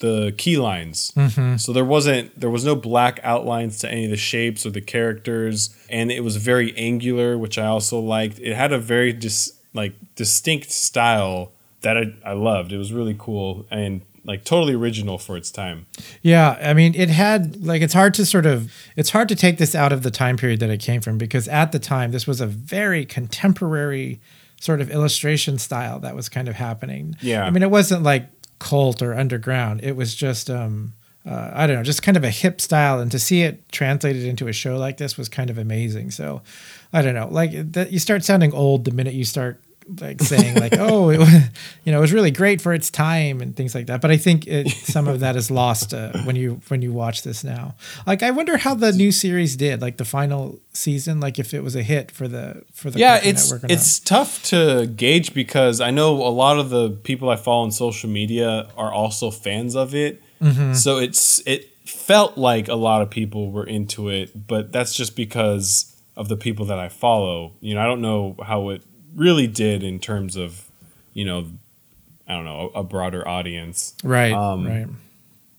the 0.00 0.34
key 0.36 0.56
lines. 0.56 1.12
Mm-hmm. 1.14 1.56
So 1.56 1.72
there 1.72 1.84
wasn't 1.84 2.38
there 2.38 2.50
was 2.50 2.64
no 2.64 2.74
black 2.74 3.20
outlines 3.22 3.78
to 3.80 3.90
any 3.90 4.06
of 4.06 4.10
the 4.10 4.16
shapes 4.16 4.64
or 4.64 4.70
the 4.70 4.80
characters, 4.80 5.76
and 5.90 6.10
it 6.10 6.20
was 6.20 6.36
very 6.36 6.76
angular, 6.76 7.36
which 7.36 7.58
I 7.58 7.66
also 7.66 8.00
liked. 8.00 8.38
It 8.40 8.54
had 8.54 8.72
a 8.72 8.78
very 8.78 9.12
dis, 9.12 9.52
like 9.74 9.94
distinct 10.16 10.70
style 10.70 11.52
that 11.82 11.98
I, 11.98 12.14
I 12.24 12.32
loved. 12.32 12.72
It 12.72 12.78
was 12.78 12.92
really 12.92 13.16
cool 13.18 13.66
and 13.70 14.02
like 14.24 14.44
totally 14.44 14.74
original 14.74 15.18
for 15.18 15.36
its 15.36 15.50
time. 15.50 15.86
Yeah, 16.22 16.58
I 16.62 16.74
mean, 16.74 16.94
it 16.94 17.10
had 17.10 17.64
like 17.64 17.82
it's 17.82 17.94
hard 17.94 18.14
to 18.14 18.26
sort 18.26 18.46
of 18.46 18.72
it's 18.96 19.10
hard 19.10 19.28
to 19.28 19.36
take 19.36 19.58
this 19.58 19.74
out 19.74 19.92
of 19.92 20.02
the 20.02 20.10
time 20.10 20.36
period 20.36 20.60
that 20.60 20.70
it 20.70 20.80
came 20.80 21.00
from 21.00 21.18
because 21.18 21.48
at 21.48 21.72
the 21.72 21.78
time 21.78 22.12
this 22.12 22.26
was 22.26 22.40
a 22.40 22.46
very 22.46 23.04
contemporary 23.04 24.20
sort 24.60 24.80
of 24.80 24.90
illustration 24.90 25.58
style 25.58 25.98
that 26.00 26.14
was 26.14 26.28
kind 26.28 26.48
of 26.48 26.54
happening. 26.54 27.16
Yeah. 27.20 27.44
I 27.44 27.50
mean, 27.50 27.62
it 27.62 27.70
wasn't 27.70 28.04
like 28.04 28.28
cult 28.58 29.02
or 29.02 29.14
underground. 29.14 29.82
It 29.82 29.96
was 29.96 30.14
just 30.14 30.48
um 30.48 30.94
uh, 31.24 31.52
I 31.54 31.66
don't 31.68 31.76
know, 31.76 31.82
just 31.84 32.02
kind 32.02 32.16
of 32.16 32.24
a 32.24 32.30
hip 32.30 32.60
style, 32.60 32.98
and 32.98 33.08
to 33.12 33.18
see 33.18 33.42
it 33.42 33.70
translated 33.70 34.24
into 34.24 34.48
a 34.48 34.52
show 34.52 34.76
like 34.76 34.96
this 34.96 35.16
was 35.16 35.28
kind 35.28 35.50
of 35.50 35.58
amazing. 35.58 36.10
So, 36.10 36.42
I 36.92 37.00
don't 37.00 37.14
know, 37.14 37.28
like 37.30 37.72
that 37.72 37.92
you 37.92 38.00
start 38.00 38.24
sounding 38.24 38.52
old 38.52 38.84
the 38.84 38.90
minute 38.90 39.14
you 39.14 39.24
start 39.24 39.60
like 40.00 40.20
saying 40.20 40.56
like, 40.56 40.74
oh, 40.78 41.10
it 41.10 41.18
was, 41.18 41.32
you 41.84 41.92
know, 41.92 41.98
it 41.98 42.00
was 42.00 42.12
really 42.12 42.30
great 42.30 42.60
for 42.60 42.72
its 42.72 42.90
time 42.90 43.40
and 43.40 43.56
things 43.56 43.74
like 43.74 43.86
that. 43.86 44.00
But 44.00 44.10
I 44.10 44.16
think 44.16 44.46
it, 44.46 44.68
some 44.70 45.08
of 45.08 45.20
that 45.20 45.36
is 45.36 45.50
lost 45.50 45.94
uh, 45.94 46.12
when 46.24 46.36
you 46.36 46.60
when 46.68 46.82
you 46.82 46.92
watch 46.92 47.22
this 47.22 47.44
now. 47.44 47.74
Like, 48.06 48.22
I 48.22 48.30
wonder 48.30 48.56
how 48.56 48.74
the 48.74 48.92
new 48.92 49.12
series 49.12 49.56
did, 49.56 49.80
like 49.80 49.96
the 49.96 50.04
final 50.04 50.60
season, 50.72 51.20
like 51.20 51.38
if 51.38 51.54
it 51.54 51.62
was 51.62 51.76
a 51.76 51.82
hit 51.82 52.10
for 52.10 52.28
the 52.28 52.64
for 52.72 52.90
the 52.90 52.98
yeah, 52.98 53.20
it's 53.22 53.50
Network 53.50 53.64
or 53.64 53.68
not. 53.68 53.72
it's 53.72 53.98
tough 53.98 54.42
to 54.44 54.86
gauge 54.86 55.34
because 55.34 55.80
I 55.80 55.90
know 55.90 56.14
a 56.14 56.30
lot 56.30 56.58
of 56.58 56.70
the 56.70 56.90
people 56.90 57.28
I 57.30 57.36
follow 57.36 57.64
on 57.64 57.72
social 57.72 58.10
media 58.10 58.68
are 58.76 58.92
also 58.92 59.30
fans 59.30 59.74
of 59.74 59.94
it. 59.94 60.22
Mm-hmm. 60.40 60.74
So 60.74 60.98
it's 60.98 61.40
it 61.46 61.68
felt 61.86 62.38
like 62.38 62.68
a 62.68 62.74
lot 62.74 63.02
of 63.02 63.10
people 63.10 63.50
were 63.50 63.66
into 63.66 64.08
it, 64.08 64.46
but 64.46 64.72
that's 64.72 64.94
just 64.94 65.16
because 65.16 65.88
of 66.16 66.28
the 66.28 66.36
people 66.36 66.66
that 66.66 66.78
I 66.78 66.88
follow. 66.88 67.52
You 67.60 67.74
know, 67.74 67.80
I 67.80 67.86
don't 67.86 68.00
know 68.00 68.36
how 68.42 68.70
it 68.70 68.82
really 69.14 69.46
did 69.46 69.82
in 69.82 69.98
terms 69.98 70.36
of, 70.36 70.68
you 71.14 71.24
know, 71.24 71.46
I 72.28 72.34
don't 72.34 72.44
know, 72.44 72.70
a, 72.74 72.82
broader 72.82 73.26
audience. 73.26 73.94
right, 74.04 74.32
um, 74.32 74.66
right. 74.66 74.86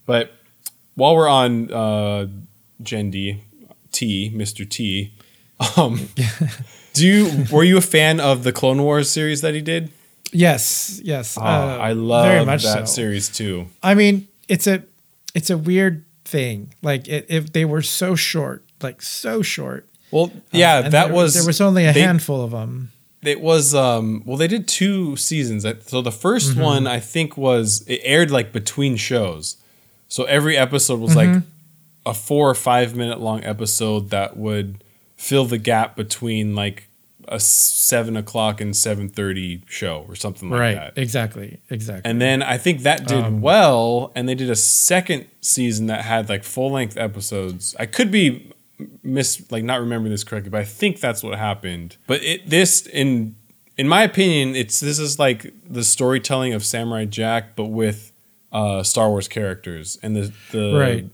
But 0.05 0.33
while 0.95 1.15
we're 1.15 1.27
on 1.29 1.71
uh, 1.71 2.27
Genndy 2.81 3.39
T, 3.91 4.31
Mr. 4.35 4.67
T, 4.67 5.13
um, 5.77 6.09
do 6.93 7.05
you 7.07 7.45
were 7.51 7.63
you 7.63 7.77
a 7.77 7.81
fan 7.81 8.19
of 8.19 8.43
the 8.43 8.51
Clone 8.51 8.81
Wars 8.83 9.09
series 9.09 9.41
that 9.41 9.53
he 9.53 9.61
did? 9.61 9.91
Yes, 10.31 10.99
yes. 11.03 11.37
Oh, 11.37 11.41
uh, 11.43 11.77
I 11.79 11.93
love 11.93 12.25
very 12.25 12.45
much 12.45 12.63
that 12.63 12.87
so. 12.87 12.93
series 12.95 13.29
too. 13.29 13.67
I 13.83 13.93
mean, 13.93 14.27
it's 14.47 14.65
a 14.67 14.83
it's 15.35 15.49
a 15.49 15.57
weird 15.57 16.05
thing. 16.25 16.73
Like 16.81 17.07
it, 17.07 17.27
if 17.29 17.53
they 17.53 17.65
were 17.65 17.81
so 17.83 18.15
short, 18.15 18.63
like 18.81 19.01
so 19.01 19.41
short. 19.41 19.87
Well, 20.11 20.31
yeah, 20.51 20.77
Uh, 20.77 20.81
and 20.83 20.93
that 20.93 21.05
there, 21.07 21.15
was 21.15 21.33
there 21.35 21.45
was 21.45 21.61
only 21.61 21.85
a 21.85 21.93
they- 21.93 22.01
handful 22.01 22.43
of 22.43 22.51
them. 22.51 22.91
It 23.25 23.41
was 23.41 23.73
um 23.75 24.23
well 24.25 24.37
they 24.37 24.47
did 24.47 24.67
two 24.67 25.15
seasons. 25.15 25.63
So 25.87 26.01
the 26.01 26.09
1st 26.11 26.51
Mm-hmm. 26.51 26.61
one 26.61 26.87
I 26.87 26.99
think 26.99 27.37
was 27.37 27.83
it 27.87 28.01
aired 28.03 28.31
like 28.31 28.51
between 28.51 28.95
shows. 28.97 29.57
So 30.07 30.23
every 30.25 30.57
episode 30.57 30.99
was 30.99 31.15
like 31.15 31.29
Mm-hmm. 31.29 32.09
a 32.09 32.13
4 32.13 32.49
or 32.49 32.55
5 32.55 32.95
minute 32.95 33.19
long 33.21 33.43
episode 33.43 34.09
that 34.11 34.37
would 34.37 34.83
fill 35.15 35.45
the 35.45 35.57
gap 35.57 35.95
between 35.95 36.53
like 36.55 36.89
a 37.29 37.39
7 37.39 38.17
o'clock 38.17 38.59
and 38.59 38.73
7.30 38.73 39.61
show 39.65 40.05
or 40.09 40.15
something 40.15 40.49
like 40.49 40.59
right. 40.59 40.75
that. 40.75 40.97
Exactly. 40.97 41.59
Exactly. 41.69 42.09
And 42.09 42.19
then 42.21 42.43
I 42.43 42.57
think 42.57 42.81
that 42.81 43.07
did 43.07 43.23
Um, 43.23 43.39
well, 43.41 44.11
and 44.13 44.27
they 44.27 44.35
did 44.35 44.49
a 44.49 44.55
second 44.57 45.27
season 45.39 45.87
that 45.87 46.03
had 46.03 46.27
like 46.27 46.43
full 46.43 46.71
length 46.71 46.97
episodes. 46.97 47.75
I 47.79 47.85
could 47.85 48.11
be 48.11 48.51
miss 49.01 49.49
like 49.51 49.63
not 49.63 49.79
remembering 49.79 50.11
this 50.11 50.23
correctly, 50.23 50.49
but 50.49 50.61
I 50.61 50.65
think 50.65 50.99
that's 50.99 51.23
what 51.23 51.37
happened. 51.37 51.97
But 52.07 52.23
it 52.23 52.49
this 52.49 52.85
in 52.87 53.35
in 53.77 53.87
my 53.87 54.03
opinion, 54.03 54.55
it's 54.55 54.79
this 54.79 54.99
is 54.99 55.17
like 55.19 55.53
the 55.67 55.83
storytelling 55.83 56.53
of 56.53 56.63
Samurai 56.65 57.05
Jack, 57.05 57.55
but 57.55 57.65
with 57.65 58.11
uh, 58.51 58.83
Star 58.83 59.09
Wars 59.09 59.27
characters, 59.27 59.97
and 60.03 60.15
the 60.15 60.31
the 60.51 60.77
Right. 60.77 61.05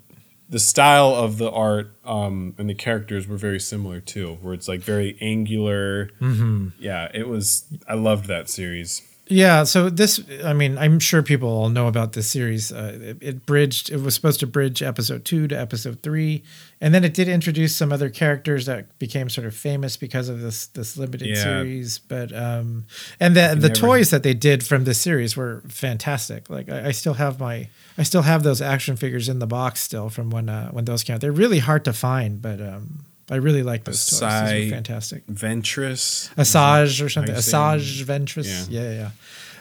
the 0.50 0.60
style 0.60 1.14
of 1.16 1.38
the 1.38 1.50
art 1.52 1.92
um, 2.04 2.54
and 2.58 2.70
the 2.70 2.74
characters 2.74 3.28
were 3.28 3.38
very 3.38 3.60
similar 3.60 4.00
too, 4.02 4.38
where 4.42 4.54
it's 4.54 4.68
like 4.68 4.82
very 4.82 5.18
angular. 5.22 6.10
Mm-hmm. 6.20 6.70
Yeah, 6.80 7.08
it 7.14 7.28
was. 7.28 7.66
I 7.88 7.94
loved 7.94 8.26
that 8.28 8.50
series. 8.50 9.02
Yeah, 9.32 9.64
so 9.64 9.92
this, 9.92 10.20
I 10.44 10.54
mean, 10.54 10.76
I'm 10.80 11.00
sure 11.00 11.22
people 11.22 11.50
all 11.50 11.70
know 11.70 11.86
about 11.88 12.14
this 12.14 12.28
series. 12.28 12.72
Uh, 12.72 12.98
it, 13.00 13.18
it 13.22 13.46
bridged, 13.46 13.92
it 13.92 13.98
was 14.02 14.16
supposed 14.16 14.40
to 14.40 14.48
bridge 14.48 14.82
episode 14.82 15.24
two 15.24 15.48
to 15.50 15.56
episode 15.56 16.02
three, 16.02 16.42
and 16.82 16.96
then 16.96 17.04
it 17.04 17.14
did 17.14 17.28
introduce 17.28 17.76
some 17.76 17.94
other 17.94 18.10
characters 18.10 18.66
that 18.66 18.98
became 18.98 19.30
sort 19.30 19.46
of 19.46 19.54
famous 19.56 19.98
because 19.98 20.30
of 20.30 20.42
this 20.42 20.66
this 20.68 20.98
limited 20.98 21.28
Yeah. 21.28 21.44
series. 21.44 22.00
But 22.00 22.36
um, 22.36 22.86
and 23.20 23.36
the 23.36 23.56
the 23.56 23.70
toys 23.70 24.10
that 24.10 24.24
they 24.24 24.34
did 24.34 24.66
from 24.66 24.86
this 24.86 25.00
series 25.00 25.38
were 25.38 25.62
fantastic. 25.68 26.50
Like 26.50 26.68
I, 26.68 26.88
I 26.88 26.92
still 26.92 27.14
have 27.14 27.40
my, 27.40 27.70
I 28.00 28.04
still 28.04 28.24
have 28.24 28.42
those 28.42 28.64
action 28.64 28.96
figures 28.96 29.30
in 29.30 29.38
the 29.38 29.48
box 29.48 29.80
still 29.82 30.10
from 30.10 30.32
when 30.32 30.50
uh, 30.50 30.72
when 30.72 30.86
those 30.86 31.04
came 31.04 31.14
out. 31.14 31.22
They're 31.22 31.32
really 31.32 31.60
hard 31.60 31.86
to 31.86 31.94
find, 31.94 32.42
but 32.42 32.60
um, 32.60 33.06
I 33.30 33.36
really 33.36 33.64
like 33.64 33.84
those 33.84 34.10
toys. 34.10 34.20
Those 34.20 34.30
Asai- 34.32 34.68
are 34.68 34.72
fantastic. 34.72 35.28
Ventress. 35.28 36.34
Asajj 36.36 37.06
or 37.06 37.10
something. 37.10 37.36
Asajj 37.36 38.04
Ventress. 38.04 38.68
Yeah. 38.70 38.82
yeah, 38.82 38.92
yeah. 38.92 39.10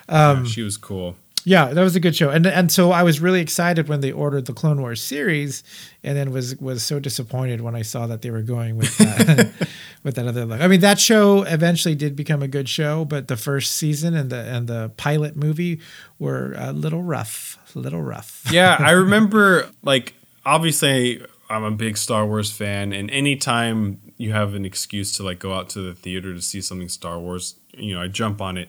Yeah, 0.08 0.28
um, 0.30 0.46
she 0.46 0.62
was 0.62 0.76
cool. 0.76 1.16
Yeah, 1.44 1.66
that 1.66 1.80
was 1.80 1.96
a 1.96 2.00
good 2.00 2.14
show, 2.16 2.28
and 2.30 2.46
and 2.46 2.70
so 2.70 2.90
I 2.90 3.02
was 3.02 3.20
really 3.20 3.40
excited 3.40 3.88
when 3.88 4.00
they 4.00 4.12
ordered 4.12 4.44
the 4.46 4.52
Clone 4.52 4.80
Wars 4.80 5.00
series, 5.02 5.62
and 6.02 6.16
then 6.16 6.30
was 6.30 6.56
was 6.56 6.82
so 6.82 6.98
disappointed 6.98 7.60
when 7.62 7.74
I 7.74 7.82
saw 7.82 8.06
that 8.06 8.20
they 8.20 8.30
were 8.30 8.42
going 8.42 8.76
with 8.76 8.96
that 8.98 9.68
with 10.02 10.16
that 10.16 10.26
other 10.26 10.44
look. 10.44 10.60
I 10.60 10.66
mean, 10.66 10.80
that 10.80 10.98
show 10.98 11.42
eventually 11.44 11.94
did 11.94 12.16
become 12.16 12.42
a 12.42 12.48
good 12.48 12.68
show, 12.68 13.04
but 13.04 13.28
the 13.28 13.36
first 13.36 13.76
season 13.76 14.14
and 14.14 14.28
the 14.28 14.40
and 14.40 14.66
the 14.66 14.90
pilot 14.96 15.36
movie 15.36 15.80
were 16.18 16.54
a 16.58 16.72
little 16.72 17.02
rough, 17.02 17.56
a 17.74 17.78
little 17.78 18.02
rough. 18.02 18.44
yeah, 18.50 18.76
I 18.78 18.90
remember 19.04 19.70
like 19.82 20.14
obviously 20.44 21.22
I'm 21.50 21.64
a 21.64 21.70
big 21.70 21.96
Star 21.96 22.26
Wars 22.26 22.50
fan 22.50 22.92
and 22.92 23.10
anytime 23.10 24.00
you 24.16 24.32
have 24.32 24.54
an 24.54 24.64
excuse 24.64 25.12
to 25.16 25.22
like 25.22 25.38
go 25.38 25.54
out 25.54 25.68
to 25.70 25.80
the 25.80 25.94
theater 25.94 26.34
to 26.34 26.42
see 26.42 26.60
something 26.60 26.88
Star 26.88 27.18
Wars, 27.18 27.54
you 27.76 27.94
know, 27.94 28.02
I 28.02 28.08
jump 28.08 28.40
on 28.40 28.56
it. 28.56 28.68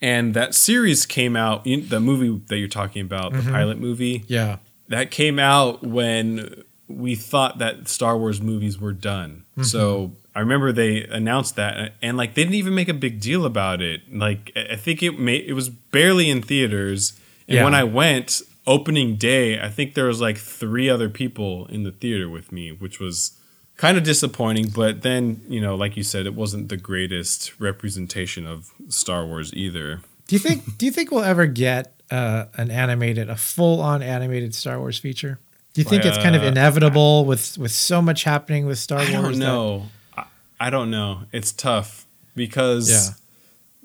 And 0.00 0.34
that 0.34 0.54
series 0.54 1.06
came 1.06 1.36
out, 1.36 1.64
the 1.64 2.00
movie 2.00 2.42
that 2.48 2.58
you're 2.58 2.68
talking 2.68 3.02
about, 3.02 3.32
the 3.32 3.38
mm-hmm. 3.38 3.52
pilot 3.52 3.78
movie, 3.78 4.24
Yeah. 4.26 4.56
that 4.88 5.10
came 5.10 5.38
out 5.38 5.82
when 5.84 6.64
we 6.88 7.14
thought 7.14 7.58
that 7.58 7.88
Star 7.88 8.18
Wars 8.18 8.40
movies 8.42 8.80
were 8.80 8.92
done. 8.92 9.44
Mm-hmm. 9.52 9.62
So 9.62 10.12
I 10.34 10.40
remember 10.40 10.72
they 10.72 11.04
announced 11.04 11.56
that, 11.56 11.94
and 12.02 12.16
like 12.16 12.34
they 12.34 12.42
didn't 12.42 12.56
even 12.56 12.74
make 12.74 12.88
a 12.88 12.94
big 12.94 13.20
deal 13.20 13.44
about 13.44 13.80
it. 13.80 14.00
Like 14.12 14.50
I 14.56 14.72
I 14.72 14.76
think 14.76 15.02
it 15.02 15.18
made 15.18 15.44
it 15.46 15.52
was 15.52 15.68
barely 15.68 16.30
in 16.30 16.42
theaters, 16.42 17.12
and 17.46 17.56
Yeah. 17.56 17.64
when 17.64 17.74
I 17.74 17.84
went 17.84 18.42
opening 18.66 19.16
day, 19.16 19.60
I 19.60 19.68
think 19.68 19.94
there 19.94 20.06
was 20.06 20.20
like 20.20 20.38
three 20.38 20.88
other 20.88 21.08
people 21.08 21.66
in 21.66 21.82
the 21.82 21.92
theater 21.92 22.28
with 22.28 22.52
me, 22.52 22.70
which 22.72 23.00
was 23.00 23.38
kind 23.76 23.96
of 23.96 24.04
disappointing. 24.04 24.68
But 24.74 25.02
then 25.02 25.42
you 25.48 25.60
know, 25.60 25.74
like 25.74 25.96
you 25.96 26.02
said, 26.02 26.26
it 26.26 26.34
wasn't 26.34 26.68
the 26.68 26.76
greatest 26.76 27.58
representation 27.60 28.46
of 28.46 28.70
Star 28.88 29.26
Wars 29.26 29.52
either. 29.54 30.00
Do 30.28 30.36
you 30.36 30.38
think 30.40 30.78
do 30.78 30.86
you 30.86 30.92
think 30.92 31.10
we'll 31.10 31.24
ever 31.24 31.46
get 31.46 32.00
uh, 32.10 32.46
an 32.56 32.70
animated, 32.70 33.28
a 33.28 33.36
full 33.36 33.80
on 33.80 34.02
animated 34.02 34.54
Star 34.54 34.78
Wars 34.78 34.98
feature? 34.98 35.38
Do 35.74 35.80
you 35.80 35.86
think 35.88 36.04
it's 36.04 36.18
kind 36.18 36.36
of 36.36 36.42
Uh, 36.42 36.46
inevitable 36.46 37.24
with 37.24 37.56
with 37.58 37.72
so 37.72 38.00
much 38.02 38.24
happening 38.24 38.66
with 38.66 38.78
Star 38.78 38.98
Wars? 38.98 39.08
I 39.08 39.12
don't 39.12 39.32
that- 39.32 39.38
know. 39.38 39.88
I, 40.16 40.24
I 40.60 40.70
don't 40.70 40.90
know. 40.90 41.22
It's 41.32 41.50
tough 41.50 42.06
because 42.36 42.90
Yeah. 42.90 43.14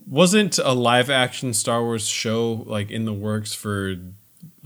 wasn't 0.05 0.57
a 0.59 0.73
live 0.73 1.09
action 1.09 1.53
Star 1.53 1.82
Wars 1.84 2.07
show 2.07 2.63
like 2.67 2.91
in 2.91 3.05
the 3.05 3.13
works 3.13 3.53
for 3.53 3.95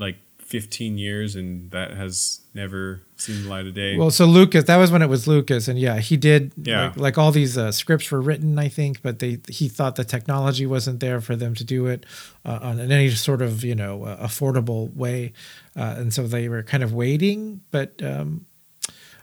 like 0.01 0.17
15 0.39 0.97
years 0.97 1.37
and 1.37 1.71
that 1.71 1.91
has 1.91 2.41
never 2.53 3.01
seen 3.15 3.43
the 3.43 3.49
light 3.49 3.65
of 3.65 3.73
day. 3.73 3.95
Well, 3.97 4.11
so 4.11 4.25
Lucas, 4.25 4.65
that 4.65 4.75
was 4.75 4.91
when 4.91 5.01
it 5.01 5.07
was 5.07 5.25
Lucas, 5.25 5.69
and 5.69 5.79
yeah, 5.79 5.99
he 5.99 6.17
did. 6.17 6.51
Yeah. 6.57 6.87
like, 6.87 6.97
like 6.97 7.17
all 7.17 7.31
these 7.31 7.57
uh, 7.57 7.71
scripts 7.71 8.11
were 8.11 8.19
written, 8.19 8.59
I 8.59 8.67
think, 8.67 9.01
but 9.01 9.19
they 9.19 9.39
he 9.47 9.69
thought 9.69 9.95
the 9.95 10.03
technology 10.03 10.65
wasn't 10.65 10.99
there 10.99 11.21
for 11.21 11.37
them 11.37 11.55
to 11.55 11.63
do 11.63 11.87
it 11.87 12.05
uh, 12.43 12.59
on 12.61 12.79
in 12.81 12.91
any 12.91 13.09
sort 13.11 13.41
of 13.41 13.63
you 13.63 13.75
know 13.75 14.03
uh, 14.03 14.27
affordable 14.27 14.93
way, 14.93 15.31
uh, 15.77 15.95
and 15.97 16.13
so 16.13 16.27
they 16.27 16.49
were 16.49 16.63
kind 16.63 16.83
of 16.83 16.93
waiting. 16.93 17.61
But 17.71 18.03
um, 18.03 18.45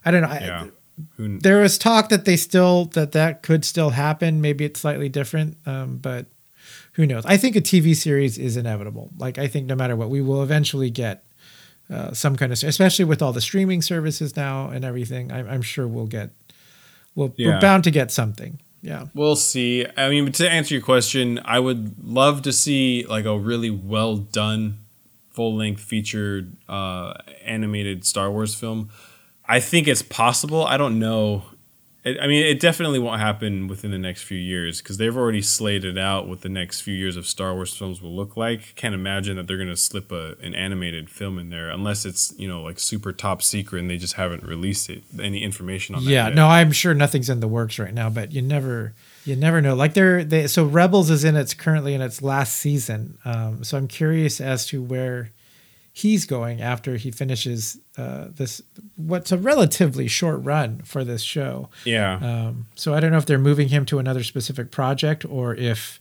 I 0.06 0.10
don't 0.10 0.22
know. 0.22 0.28
I- 0.28 0.40
yeah. 0.40 0.66
Who, 1.16 1.38
there 1.38 1.60
was 1.60 1.78
talk 1.78 2.08
that 2.08 2.24
they 2.24 2.36
still 2.36 2.86
that 2.86 3.12
that 3.12 3.42
could 3.42 3.64
still 3.64 3.90
happen. 3.90 4.40
Maybe 4.40 4.64
it's 4.64 4.80
slightly 4.80 5.08
different, 5.08 5.56
um, 5.64 5.98
but 5.98 6.26
who 6.98 7.06
knows? 7.06 7.24
I 7.24 7.36
think 7.36 7.54
a 7.54 7.60
TV 7.60 7.94
series 7.94 8.38
is 8.38 8.56
inevitable. 8.56 9.10
Like 9.16 9.38
I 9.38 9.46
think 9.46 9.66
no 9.66 9.76
matter 9.76 9.94
what, 9.94 10.10
we 10.10 10.20
will 10.20 10.42
eventually 10.42 10.90
get 10.90 11.22
uh, 11.88 12.12
some 12.12 12.34
kind 12.34 12.52
of, 12.52 12.60
especially 12.64 13.04
with 13.04 13.22
all 13.22 13.32
the 13.32 13.40
streaming 13.40 13.82
services 13.82 14.34
now 14.34 14.70
and 14.70 14.84
everything. 14.84 15.30
I'm, 15.30 15.48
I'm 15.48 15.62
sure 15.62 15.86
we'll 15.86 16.08
get. 16.08 16.30
We'll, 17.14 17.32
We're 17.38 17.60
bound 17.60 17.84
to 17.84 17.92
get 17.92 18.10
something. 18.10 18.58
Yeah. 18.82 19.06
We'll 19.14 19.36
see. 19.36 19.86
I 19.96 20.08
mean, 20.08 20.32
to 20.32 20.50
answer 20.50 20.74
your 20.74 20.82
question, 20.82 21.40
I 21.44 21.60
would 21.60 22.04
love 22.04 22.42
to 22.42 22.52
see 22.52 23.06
like 23.08 23.26
a 23.26 23.38
really 23.38 23.70
well 23.70 24.16
done, 24.16 24.78
full 25.30 25.54
length 25.54 25.80
featured 25.80 26.56
uh, 26.68 27.14
animated 27.44 28.04
Star 28.06 28.28
Wars 28.28 28.56
film. 28.56 28.90
I 29.44 29.60
think 29.60 29.86
it's 29.86 30.02
possible. 30.02 30.64
I 30.64 30.76
don't 30.76 30.98
know. 30.98 31.44
I 32.20 32.26
mean, 32.26 32.44
it 32.44 32.60
definitely 32.60 32.98
won't 32.98 33.20
happen 33.20 33.66
within 33.68 33.90
the 33.90 33.98
next 33.98 34.22
few 34.22 34.38
years 34.38 34.80
because 34.80 34.96
they've 34.96 35.16
already 35.16 35.42
slated 35.42 35.98
out 35.98 36.28
what 36.28 36.42
the 36.42 36.48
next 36.48 36.80
few 36.80 36.94
years 36.94 37.16
of 37.16 37.26
Star 37.26 37.54
Wars 37.54 37.74
films 37.74 38.00
will 38.00 38.14
look 38.14 38.36
like. 38.36 38.74
Can't 38.76 38.94
imagine 38.94 39.36
that 39.36 39.46
they're 39.46 39.56
going 39.56 39.68
to 39.68 39.76
slip 39.76 40.12
a, 40.12 40.36
an 40.42 40.54
animated 40.54 41.10
film 41.10 41.38
in 41.38 41.50
there 41.50 41.70
unless 41.70 42.04
it's 42.04 42.32
you 42.38 42.48
know 42.48 42.62
like 42.62 42.78
super 42.78 43.12
top 43.12 43.42
secret 43.42 43.80
and 43.80 43.90
they 43.90 43.96
just 43.96 44.14
haven't 44.14 44.42
released 44.42 44.90
it 44.90 45.02
any 45.20 45.42
information 45.42 45.94
on 45.94 46.04
that. 46.04 46.10
Yeah, 46.10 46.26
yet. 46.26 46.34
no, 46.34 46.48
I'm 46.48 46.72
sure 46.72 46.94
nothing's 46.94 47.30
in 47.30 47.40
the 47.40 47.48
works 47.48 47.78
right 47.78 47.94
now, 47.94 48.10
but 48.10 48.32
you 48.32 48.42
never 48.42 48.94
you 49.24 49.36
never 49.36 49.60
know. 49.60 49.74
Like 49.74 49.94
they're 49.94 50.24
they 50.24 50.46
so 50.46 50.64
Rebels 50.64 51.10
is 51.10 51.24
in 51.24 51.36
its 51.36 51.54
currently 51.54 51.94
in 51.94 52.00
its 52.00 52.22
last 52.22 52.54
season. 52.54 53.18
Um, 53.24 53.64
so 53.64 53.76
I'm 53.76 53.88
curious 53.88 54.40
as 54.40 54.66
to 54.68 54.82
where 54.82 55.32
he's 55.98 56.26
going 56.26 56.60
after 56.60 56.96
he 56.96 57.10
finishes 57.10 57.78
uh, 57.98 58.28
this 58.30 58.62
what's 58.96 59.32
a 59.32 59.36
relatively 59.36 60.06
short 60.06 60.42
run 60.44 60.80
for 60.84 61.02
this 61.04 61.22
show. 61.22 61.68
Yeah. 61.84 62.14
Um, 62.14 62.66
so 62.76 62.94
I 62.94 63.00
don't 63.00 63.10
know 63.10 63.18
if 63.18 63.26
they're 63.26 63.38
moving 63.38 63.68
him 63.68 63.84
to 63.86 63.98
another 63.98 64.22
specific 64.22 64.70
project 64.70 65.24
or 65.24 65.54
if 65.54 66.00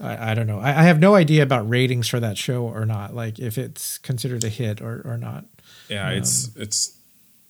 I, 0.00 0.30
I 0.30 0.34
don't 0.34 0.46
know. 0.46 0.58
I, 0.58 0.70
I 0.70 0.82
have 0.84 0.98
no 0.98 1.14
idea 1.14 1.42
about 1.42 1.68
ratings 1.68 2.08
for 2.08 2.18
that 2.20 2.38
show 2.38 2.62
or 2.62 2.86
not. 2.86 3.14
Like 3.14 3.38
if 3.38 3.58
it's 3.58 3.98
considered 3.98 4.42
a 4.42 4.48
hit 4.48 4.80
or, 4.80 5.02
or 5.04 5.18
not. 5.18 5.44
Yeah, 5.88 6.10
it's 6.10 6.50
it's 6.56 6.96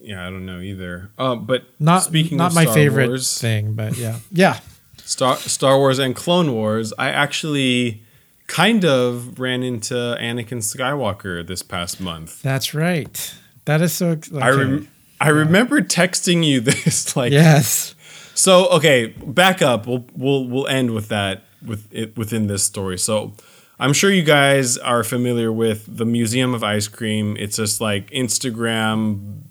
yeah, 0.00 0.26
I 0.26 0.30
don't 0.30 0.46
know 0.46 0.60
either. 0.60 1.10
Um, 1.18 1.46
but 1.46 1.64
Not 1.78 2.02
speaking 2.02 2.38
not 2.38 2.48
of 2.48 2.54
my 2.54 2.64
Star 2.64 2.74
favorite 2.74 3.08
Wars, 3.08 3.40
thing, 3.40 3.74
but 3.74 3.96
yeah, 3.96 4.18
yeah. 4.32 4.60
Star 5.04 5.36
Star 5.36 5.78
Wars 5.78 5.98
and 5.98 6.14
Clone 6.14 6.52
Wars, 6.52 6.92
I 6.98 7.10
actually 7.10 8.02
kind 8.46 8.84
of 8.84 9.38
ran 9.38 9.62
into 9.62 9.94
Anakin 9.94 10.58
Skywalker 10.58 11.46
this 11.46 11.62
past 11.62 12.00
month. 12.00 12.42
That's 12.42 12.74
right. 12.74 13.34
That 13.68 13.82
is 13.82 13.92
so. 13.92 14.12
ex- 14.12 14.32
I 14.32 14.48
okay. 14.50 14.58
rem- 14.64 14.88
I 15.20 15.28
remember 15.28 15.82
texting 15.82 16.42
you 16.42 16.60
this 16.68 17.14
like 17.14 17.32
yes. 17.32 17.94
So 18.34 18.68
okay, 18.70 19.08
back 19.08 19.60
up. 19.60 19.86
We'll 19.86 20.06
we'll 20.16 20.46
we'll 20.46 20.66
end 20.68 20.92
with 20.94 21.08
that 21.08 21.42
with 21.62 21.86
it 21.92 22.16
within 22.16 22.46
this 22.46 22.64
story. 22.64 22.96
So 22.96 23.34
I'm 23.78 23.92
sure 23.92 24.10
you 24.10 24.22
guys 24.22 24.78
are 24.78 25.04
familiar 25.04 25.52
with 25.52 25.84
the 25.98 26.06
Museum 26.06 26.54
of 26.54 26.64
Ice 26.64 26.88
Cream. 26.88 27.36
It's 27.38 27.56
just 27.56 27.78
like 27.78 28.10
Instagram. 28.10 29.42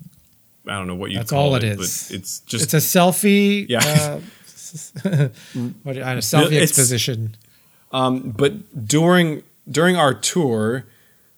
I 0.68 0.72
don't 0.72 0.88
know 0.88 0.96
what 0.96 1.12
you 1.12 1.18
That's 1.18 1.30
call 1.30 1.50
all 1.50 1.56
it, 1.56 1.64
it 1.64 1.78
but 1.78 1.84
it's 1.86 2.40
just 2.40 2.64
It's 2.64 2.74
a 2.74 2.78
selfie. 2.78 3.70
Yeah. 3.70 3.80
Uh, 3.86 4.20
what, 5.84 5.96
a 5.96 6.02
selfie 6.26 6.46
It's- 6.54 6.64
exposition. 6.72 7.36
Um, 7.92 8.32
but 8.32 8.88
during 8.88 9.44
during 9.70 9.96
our 9.96 10.16
tour, 10.16 10.86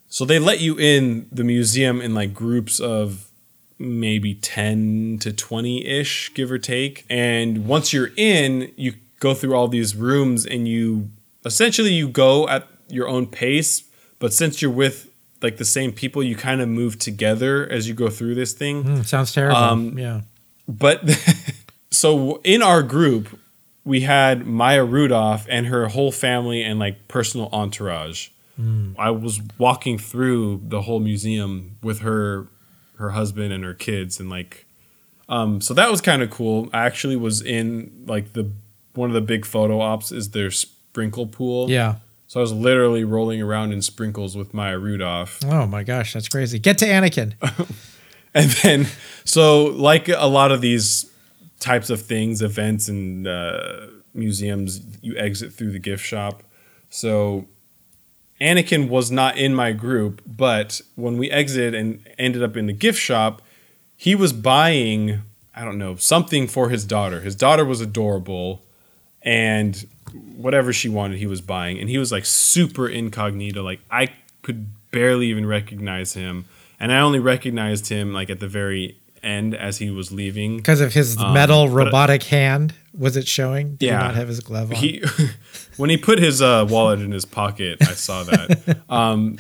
so 0.10 0.26
they 0.26 0.39
let 0.39 0.60
you 0.60 0.78
in 0.78 1.28
the 1.32 1.43
museum 1.43 2.01
in 2.01 2.16
like 2.16 2.34
groups 2.34 2.80
of 2.80 3.30
maybe 3.78 4.34
10 4.34 5.20
to 5.22 5.32
20 5.32 5.86
ish, 5.86 6.34
give 6.34 6.51
or 6.51 6.57
take. 6.57 7.05
And 7.10 7.66
once 7.66 7.93
you're 7.93 8.10
in, 8.18 8.72
you 8.76 8.95
go 9.20 9.34
through 9.34 9.55
all 9.55 9.68
these 9.68 9.95
rooms 9.95 10.45
and 10.45 10.68
you 10.68 11.10
essentially 11.45 11.93
you 11.93 12.10
go 12.10 12.47
at 12.49 12.68
your 12.89 13.07
own 13.07 13.28
pace. 13.28 13.84
But 14.18 14.34
since 14.34 14.62
you're 14.62 14.72
with 14.72 15.10
like 15.41 15.57
the 15.57 15.66
same 15.66 15.91
people, 15.91 16.24
you 16.24 16.36
kind 16.36 16.60
of 16.60 16.68
move 16.68 16.99
together 16.99 17.68
as 17.70 17.88
you 17.88 17.93
go 17.93 18.10
through 18.10 18.36
this 18.36 18.53
thing. 18.53 18.84
Hmm, 18.84 19.01
sounds 19.03 19.32
terrible. 19.32 19.57
Um, 19.57 19.97
yeah. 19.97 20.22
But 20.68 21.03
so 21.91 22.41
in 22.43 22.62
our 22.62 22.84
group, 22.84 23.39
we 23.86 24.01
had 24.01 24.45
Maya 24.45 24.84
Rudolph 24.84 25.45
and 25.49 25.68
her 25.68 25.88
whole 25.88 26.12
family 26.12 26.64
and 26.64 26.80
like 26.80 27.07
personal 27.07 27.49
entourage. 27.53 28.30
I 28.97 29.12
was 29.12 29.39
walking 29.57 29.97
through 29.97 30.64
the 30.66 30.82
whole 30.82 30.99
museum 30.99 31.78
with 31.82 31.99
her, 31.99 32.47
her 32.97 33.12
husband 33.12 33.53
and 33.53 33.64
her 33.64 33.74
kids, 33.74 34.20
and 34.20 34.30
like, 34.30 34.66
um, 35.30 35.62
so 35.62 35.74
that 35.74 35.89
was 35.89 36.01
kind 36.01 36.22
of 36.22 36.30
cool. 36.30 36.70
I 36.74 36.86
actually 36.86 37.16
was 37.16 37.41
in 37.41 38.03
like 38.05 38.34
the 38.34 38.51
one 38.95 39.10
of 39.10 39.14
the 39.14 39.22
big 39.22 39.45
photo 39.45 39.80
ops 39.80 40.12
is 40.12 40.32
their 40.32 40.51
sprinkle 40.51 41.28
pool. 41.28 41.70
Yeah. 41.70 41.95
So 42.28 42.39
I 42.39 42.41
was 42.41 42.51
literally 42.51 43.03
rolling 43.03 43.41
around 43.41 43.72
in 43.72 43.82
sprinkles 43.82 44.36
with 44.36 44.53
Maya 44.53 44.78
Rudolph. 44.78 45.39
Oh 45.45 45.66
my 45.66 45.84
gosh, 45.84 46.14
that's 46.14 46.28
crazy. 46.28 46.60
Get 46.60 46.78
to 46.80 46.86
Anakin. 46.86 47.34
And 48.34 48.51
then, 48.51 48.88
so 49.26 49.66
like 49.66 50.07
a 50.07 50.28
lot 50.28 50.51
of 50.51 50.62
these 50.62 51.10
types 51.60 51.89
of 51.89 52.01
things, 52.01 52.41
events 52.41 52.88
and 52.88 53.28
uh, 53.28 53.88
museums, 54.14 54.82
you 55.01 55.18
exit 55.18 55.53
through 55.53 55.72
the 55.72 55.80
gift 55.80 56.05
shop. 56.05 56.43
So 56.89 57.47
Anakin 58.41 58.87
was 58.87 59.11
not 59.11 59.37
in 59.37 59.53
my 59.53 59.71
group, 59.71 60.21
but 60.25 60.81
when 60.95 61.17
we 61.17 61.29
exited 61.29 61.75
and 61.75 62.07
ended 62.17 62.41
up 62.41 62.55
in 62.55 62.67
the 62.67 62.73
gift 62.73 62.99
shop, 62.99 63.41
he 63.97 64.15
was 64.15 64.31
buying, 64.31 65.23
I 65.53 65.65
don't 65.65 65.77
know, 65.77 65.95
something 65.97 66.47
for 66.47 66.69
his 66.69 66.85
daughter. 66.85 67.21
His 67.21 67.35
daughter 67.35 67.65
was 67.65 67.81
adorable 67.81 68.63
and 69.21 69.85
whatever 70.35 70.71
she 70.71 70.87
wanted, 70.87 71.19
he 71.19 71.27
was 71.27 71.41
buying. 71.41 71.79
And 71.79 71.89
he 71.89 71.97
was 71.97 72.11
like 72.11 72.25
super 72.25 72.87
incognito. 72.87 73.61
Like 73.61 73.81
I 73.91 74.13
could 74.41 74.67
barely 74.91 75.27
even 75.27 75.45
recognize 75.45 76.13
him. 76.13 76.45
And 76.79 76.93
I 76.93 77.01
only 77.01 77.19
recognized 77.19 77.89
him 77.89 78.13
like 78.13 78.29
at 78.29 78.39
the 78.39 78.47
very 78.47 78.97
end 79.24 79.55
as 79.55 79.78
he 79.78 79.89
was 79.89 80.11
leaving. 80.11 80.57
Because 80.57 80.82
of 80.82 80.93
his 80.93 81.17
Um, 81.17 81.34
metal 81.34 81.65
but- 81.67 81.74
robotic 81.74 82.24
hand. 82.24 82.74
Was 82.97 83.15
it 83.15 83.28
showing? 83.28 83.76
Did 83.76 83.86
Yeah. 83.88 83.99
he 83.99 84.03
not 84.07 84.15
have 84.15 84.28
his 84.28 84.39
glove 84.41 84.72
on? 84.72 84.78
He 84.78 85.01
when 85.78 85.89
he 85.89 85.97
put 85.97 86.20
his 86.20 86.41
uh, 86.41 86.65
wallet 86.67 86.99
in 86.99 87.11
his 87.11 87.24
pocket, 87.26 87.78
I 87.82 87.93
saw 87.93 88.24
that. 88.24 88.78
Um, 88.89 89.38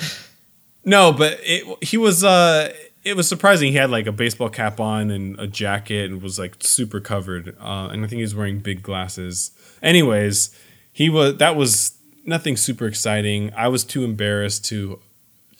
no, 0.85 1.11
but 1.11 1.39
it, 1.43 1.83
he 1.83 1.97
was. 1.97 2.23
Uh, 2.23 2.71
it 3.03 3.15
was 3.15 3.27
surprising. 3.27 3.71
He 3.71 3.77
had 3.77 3.89
like 3.89 4.07
a 4.07 4.11
baseball 4.11 4.49
cap 4.49 4.79
on 4.79 5.09
and 5.11 5.37
a 5.39 5.47
jacket 5.47 6.11
and 6.11 6.21
was 6.21 6.37
like 6.39 6.55
super 6.59 6.99
covered. 6.99 7.55
Uh, 7.59 7.89
and 7.91 8.03
I 8.03 8.07
think 8.07 8.17
he 8.17 8.21
was 8.21 8.35
wearing 8.35 8.59
big 8.59 8.81
glasses. 8.83 9.51
Anyways, 9.81 10.55
he 10.93 11.09
was. 11.09 11.37
That 11.37 11.55
was 11.55 11.93
nothing 12.25 12.55
super 12.55 12.85
exciting. 12.85 13.51
I 13.55 13.67
was 13.67 13.83
too 13.83 14.03
embarrassed 14.03 14.63
to 14.65 14.99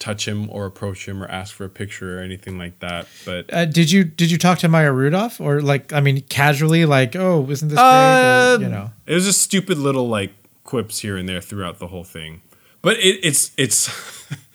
touch 0.00 0.26
him 0.26 0.48
or 0.50 0.66
approach 0.66 1.06
him 1.06 1.22
or 1.22 1.26
ask 1.28 1.54
for 1.54 1.64
a 1.64 1.68
picture 1.68 2.18
or 2.18 2.22
anything 2.22 2.58
like 2.58 2.80
that. 2.80 3.06
But 3.24 3.52
uh, 3.52 3.66
did 3.66 3.92
you 3.92 4.02
did 4.02 4.30
you 4.30 4.38
talk 4.38 4.58
to 4.60 4.68
Maya 4.68 4.90
Rudolph 4.90 5.40
or 5.40 5.60
like 5.60 5.92
I 5.92 6.00
mean 6.00 6.22
casually 6.22 6.86
like 6.86 7.14
oh 7.14 7.48
isn't 7.48 7.68
this 7.68 7.76
great 7.76 7.84
Uh, 7.84 8.56
or, 8.58 8.62
you 8.62 8.68
know 8.68 8.90
It 9.06 9.14
was 9.14 9.26
just 9.26 9.42
stupid 9.42 9.78
little 9.78 10.08
like 10.08 10.32
quips 10.64 11.00
here 11.00 11.16
and 11.16 11.28
there 11.28 11.40
throughout 11.40 11.78
the 11.78 11.88
whole 11.88 12.04
thing. 12.04 12.42
But 12.82 12.96
it, 12.96 13.20
it's 13.22 13.52
it's 13.56 13.90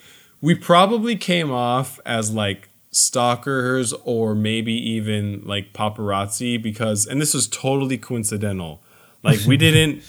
we 0.41 0.55
probably 0.55 1.15
came 1.15 1.51
off 1.51 1.99
as 2.05 2.31
like 2.31 2.69
stalkers 2.91 3.93
or 4.03 4.33
maybe 4.33 4.73
even 4.73 5.41
like 5.45 5.73
paparazzi 5.73 6.61
because 6.61 7.05
and 7.05 7.21
this 7.21 7.33
was 7.33 7.47
totally 7.47 7.97
coincidental. 7.97 8.81
Like 9.23 9.39
we 9.45 9.57
didn't 9.65 10.03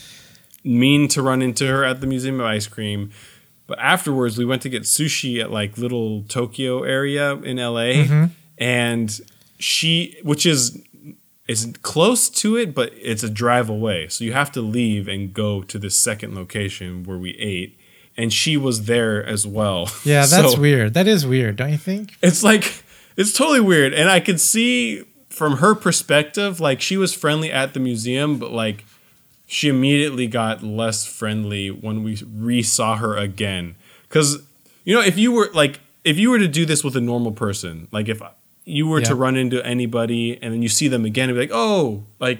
mean 0.63 1.07
to 1.09 1.21
run 1.21 1.41
into 1.41 1.67
her 1.67 1.83
at 1.85 2.01
the 2.01 2.07
Museum 2.07 2.39
of 2.39 2.47
Ice 2.47 2.67
Cream. 2.67 3.11
But 3.67 3.79
afterwards, 3.79 4.37
we 4.37 4.45
went 4.45 4.61
to 4.63 4.69
get 4.69 4.83
sushi 4.83 5.41
at 5.41 5.51
like 5.51 5.77
little 5.77 6.23
Tokyo 6.23 6.83
area 6.83 7.33
in 7.33 7.57
LA, 7.57 8.03
mm-hmm. 8.03 8.25
and 8.57 9.21
she, 9.59 10.17
which 10.23 10.45
is 10.45 10.81
is 11.47 11.73
close 11.81 12.29
to 12.29 12.57
it, 12.57 12.73
but 12.73 12.91
it's 12.95 13.23
a 13.23 13.29
drive 13.29 13.69
away. 13.69 14.07
So 14.09 14.23
you 14.23 14.33
have 14.33 14.51
to 14.53 14.61
leave 14.61 15.07
and 15.07 15.33
go 15.33 15.61
to 15.63 15.79
the 15.79 15.89
second 15.89 16.35
location 16.35 17.03
where 17.03 17.17
we 17.17 17.31
ate, 17.37 17.77
and 18.17 18.33
she 18.33 18.57
was 18.57 18.85
there 18.85 19.25
as 19.25 19.45
well. 19.47 19.89
Yeah, 20.03 20.25
that's 20.25 20.53
So 20.53 20.59
weird. 20.59 20.93
That 20.93 21.07
is 21.07 21.25
weird, 21.25 21.57
don't 21.57 21.71
you 21.71 21.77
think? 21.77 22.15
It's 22.21 22.43
like 22.43 22.83
it's 23.17 23.33
totally 23.33 23.61
weird, 23.61 23.93
and 23.93 24.09
I 24.09 24.19
could 24.19 24.39
see 24.39 25.03
from 25.29 25.57
her 25.57 25.75
perspective, 25.75 26.59
like 26.59 26.81
she 26.81 26.97
was 26.97 27.13
friendly 27.13 27.51
at 27.51 27.73
the 27.73 27.79
museum, 27.79 28.37
but 28.37 28.51
like 28.51 28.85
she 29.47 29.69
immediately 29.69 30.27
got 30.27 30.61
less 30.61 31.05
friendly 31.05 31.71
when 31.71 32.03
we 32.03 32.21
re-saw 32.31 32.97
her 32.97 33.15
again. 33.17 33.75
Because 34.07 34.43
you 34.83 34.93
know, 34.93 35.01
if 35.01 35.17
you 35.17 35.31
were 35.31 35.49
like, 35.53 35.79
if 36.03 36.17
you 36.19 36.29
were 36.29 36.37
to 36.39 36.47
do 36.47 36.65
this 36.65 36.83
with 36.83 36.95
a 36.95 37.01
normal 37.01 37.31
person, 37.31 37.87
like 37.91 38.07
if 38.07 38.21
you 38.65 38.85
were 38.87 38.99
to 39.01 39.15
run 39.15 39.35
into 39.37 39.65
anybody 39.65 40.37
and 40.41 40.53
then 40.53 40.61
you 40.61 40.69
see 40.69 40.87
them 40.89 41.05
again 41.05 41.29
and 41.29 41.35
be 41.35 41.41
like, 41.41 41.51
oh, 41.53 42.03
like 42.19 42.39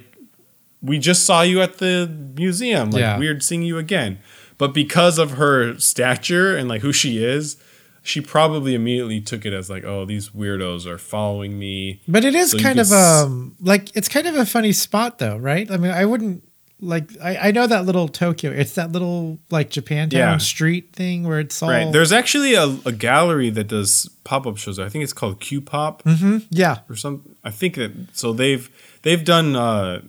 we 0.81 0.99
just 0.99 1.25
saw 1.25 1.41
you 1.41 1.61
at 1.61 1.77
the 1.79 2.07
museum, 2.35 2.91
like 2.91 2.99
Yeah. 3.01 3.17
weird 3.17 3.41
seeing 3.43 3.63
you 3.63 3.77
again. 3.77 4.19
But 4.57 4.73
because 4.73 5.17
of 5.17 5.31
her 5.31 5.77
stature 5.79 6.55
and 6.55 6.67
like 6.69 6.81
who 6.81 6.91
she 6.93 7.23
is, 7.23 7.57
she 8.01 8.21
probably 8.21 8.73
immediately 8.75 9.19
took 9.21 9.45
it 9.45 9.53
as 9.53 9.69
like, 9.69 9.83
oh, 9.83 10.05
these 10.05 10.29
weirdos 10.29 10.85
are 10.85 10.97
following 10.97 11.59
me. 11.59 12.01
But 12.07 12.23
it 12.23 12.35
is 12.35 12.51
So 12.51 12.59
kind 12.59 12.79
of 12.79 12.85
s- 12.87 12.93
um 12.93 13.55
like 13.61 13.93
it's 13.95 14.07
kind 14.07 14.27
of 14.27 14.35
a 14.35 14.45
funny 14.45 14.71
spot 14.71 15.19
though, 15.19 15.35
right? 15.37 15.69
I 15.69 15.77
mean, 15.77 15.91
I 15.91 16.05
wouldn't 16.05 16.43
like 16.79 17.09
I, 17.21 17.37
I 17.47 17.51
know 17.51 17.65
that 17.67 17.85
little 17.85 18.07
Tokyo. 18.07 18.51
It's 18.51 18.75
that 18.75 18.91
little 18.91 19.39
like 19.49 19.69
Japantown 19.71 20.11
Yeah. 20.13 20.37
street 20.37 20.93
thing 20.93 21.23
where 21.27 21.39
it's 21.39 21.61
all 21.63 21.69
Right. 21.69 21.91
There's 21.91 22.11
actually 22.11 22.53
a, 22.53 22.65
a 22.85 22.91
gallery 22.91 23.49
that 23.49 23.67
does 23.67 24.09
pop 24.23 24.45
up 24.45 24.57
shows. 24.57 24.77
I 24.77 24.87
think 24.89 25.03
it's 25.03 25.13
called 25.13 25.39
Q 25.39 25.61
Pop 25.61 26.03
yeah. 26.49 26.79
or 26.89 26.95
some. 26.95 27.35
I 27.43 27.49
think 27.51 27.75
that 27.75 27.91
so 28.13 28.31
they've 28.33 28.69
they've 29.01 29.23
done 29.23 29.55
uh, 29.55 30.01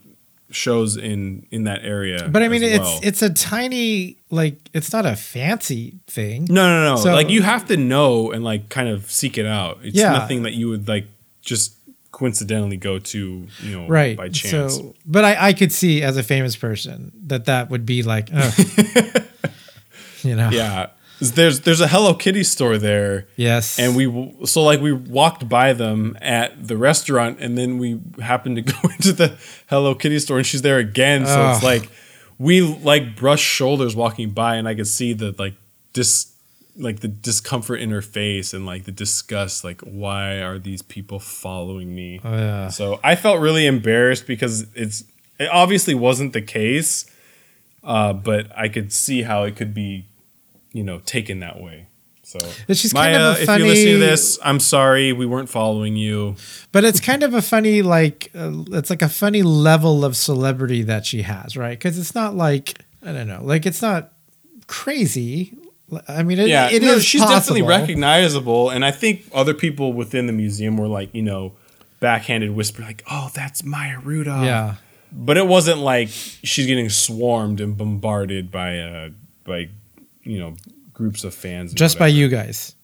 shows 0.51 0.97
in 0.97 1.47
in 1.51 1.65
that 1.65 1.85
area. 1.85 2.29
But 2.31 2.43
I 2.43 2.49
mean, 2.49 2.63
it's 2.63 2.79
well. 2.81 3.01
it's 3.03 3.23
a 3.23 3.31
tiny 3.31 4.19
like 4.31 4.59
it's 4.75 4.93
not 4.93 5.07
a 5.07 5.17
fancy 5.17 5.95
thing. 6.07 6.47
no 6.51 6.69
no 6.69 6.95
no. 6.95 6.97
So- 7.01 7.13
like 7.15 7.31
you 7.31 7.43
have 7.43 7.67
to 7.69 7.77
know 7.77 8.31
and 8.33 8.45
like 8.45 8.69
kind 8.69 8.89
of 8.89 9.11
seek 9.11 9.39
it 9.39 9.47
out. 9.47 9.79
It's 9.83 9.97
Yeah. 9.97 10.13
nothing 10.13 10.43
that 10.43 10.53
you 10.55 10.69
would 10.69 10.87
like 10.89 11.07
just 11.43 11.77
coincidentally 12.11 12.77
go 12.77 12.99
to 12.99 13.47
you 13.63 13.79
know 13.79 13.87
right 13.87 14.17
by 14.17 14.29
chance. 14.29 14.77
so 14.77 14.95
but 15.05 15.25
I, 15.25 15.49
I 15.49 15.53
could 15.53 15.73
see 15.73 16.03
as 16.03 16.17
a 16.17 16.23
famous 16.23 16.57
person 16.57 17.13
that 17.27 17.45
that 17.45 17.71
would 17.71 17.85
be 17.85 18.03
like 18.03 18.31
oh, 18.33 18.55
ugh. 18.57 19.23
you 20.23 20.35
know 20.35 20.51
yeah. 20.51 20.91
There's 21.21 21.63
there's 21.63 21.81
a 21.81 21.89
Hello 21.89 22.15
Kitty 22.15 22.45
store 22.45 22.79
there. 22.79 23.27
yes 23.35 23.79
and 23.79 23.97
we 23.97 24.07
so 24.45 24.63
like 24.63 24.81
we 24.81 24.93
walked 24.93 25.49
by 25.49 25.73
them 25.73 26.17
at 26.21 26.67
the 26.69 26.77
restaurant 26.77 27.39
and 27.41 27.59
then 27.59 27.79
we 27.79 28.01
happened 28.21 28.57
to 28.57 28.63
go 28.73 28.79
into 28.85 29.13
the 29.13 29.37
hello 29.67 29.95
kitty 29.97 30.19
store 30.21 30.39
and 30.39 30.47
she's 30.47 30.63
there 30.63 30.79
again 30.79 31.27
so 31.27 31.51
it's 31.51 31.63
like 31.63 31.91
we 32.39 32.61
like 32.61 33.17
brushed 33.17 33.45
shoulders 33.45 33.97
walking 33.97 34.31
by 34.31 34.55
and 34.55 34.69
i 34.69 34.75
could 34.77 34.87
see 34.87 35.13
the 35.13 35.35
like 35.39 35.55
dis 35.93 36.33
like 36.81 37.01
the 37.01 37.09
discomfort 37.09 37.81
in 37.81 37.91
her 37.91 38.01
face 38.03 38.55
and 38.55 38.65
like 38.65 38.85
the 38.85 38.93
disgust 38.93 39.65
like 39.65 39.81
why 39.81 40.41
are 40.41 40.59
these 40.59 40.81
people 40.81 41.19
following 41.19 41.93
me 41.95 42.21
Oh, 42.25 42.33
yeah. 42.33 42.69
so 42.69 43.01
i 43.03 43.17
felt 43.17 43.41
really 43.41 43.67
embarrassed 43.67 44.27
because 44.27 44.67
it's 44.75 45.03
it 45.41 45.49
obviously 45.53 45.95
wasn't 45.95 46.33
the 46.33 46.43
case 46.43 47.11
uh, 47.83 48.13
but 48.13 48.47
i 48.57 48.69
could 48.69 48.93
see 48.93 49.23
how 49.23 49.43
it 49.43 49.57
could 49.57 49.75
be 49.75 50.07
you 50.73 50.85
know 50.85 51.01
taken 51.01 51.41
that 51.41 51.61
way 51.61 51.87
so 52.23 52.39
It's 52.69 52.83
just 52.83 52.95
kind 52.95 53.15
of 53.17 53.21
a 53.21 53.25
Maya, 53.25 53.43
if 53.43 53.49
you're 53.59 53.67
listening 53.69 53.95
to 53.95 53.99
this, 54.01 54.39
I'm 54.43 54.61
sorry 54.61 55.15
we 55.15 55.25
weren't 55.25 55.49
following 55.49 55.97
you. 55.97 56.37
but 56.73 56.85
it's 56.85 57.01
kind 57.01 57.23
of 57.23 57.33
a 57.33 57.41
funny 57.41 57.81
like 57.81 58.31
uh, 58.37 58.53
it's 58.73 58.91
like 58.91 59.01
a 59.03 59.09
funny 59.09 59.43
level 59.43 60.05
of 60.05 60.15
celebrity 60.17 60.83
that 60.83 61.07
she 61.07 61.23
has 61.23 61.57
right 61.57 61.79
because 61.79 61.99
it's 61.99 62.15
not 62.15 62.37
like 62.37 62.79
i 63.03 63.13
don't 63.13 63.27
know 63.27 63.41
like 63.43 63.65
it's 63.67 63.81
not 63.83 64.13
crazy 64.67 65.57
i 66.07 66.23
mean 66.23 66.39
it, 66.39 66.49
Yeah, 66.49 66.71
it 66.71 66.83
no, 66.83 66.95
is 66.95 67.05
she's 67.05 67.23
definitely 67.23 67.63
recognizable, 67.63 68.71
and 68.71 68.85
I 68.85 68.91
think 68.91 69.25
other 69.33 69.55
people 69.55 69.93
within 69.93 70.27
the 70.27 70.33
museum 70.33 70.77
were 70.77 70.89
like, 70.89 71.15
you 71.15 71.23
know, 71.23 71.55
backhanded 72.01 72.55
whisper 72.55 72.83
like, 72.83 73.03
"Oh, 73.11 73.31
that's 73.35 73.65
Maya 73.65 73.99
Rudolph." 73.99 74.45
yeah 74.45 74.75
but 75.13 75.37
it 75.39 75.47
wasn't 75.47 75.79
like 75.79 76.09
she's 76.11 76.67
getting 76.67 76.91
swarmed 76.91 77.61
and 77.61 77.77
bombarded 77.77 78.51
by 78.51 78.79
uh 78.79 79.09
by 79.45 79.69
you 80.23 80.39
know 80.39 80.55
groups 80.93 81.25
of 81.25 81.35
fans. 81.35 81.73
just 81.73 81.99
by 81.99 82.07
you 82.07 82.29
guys 82.29 82.75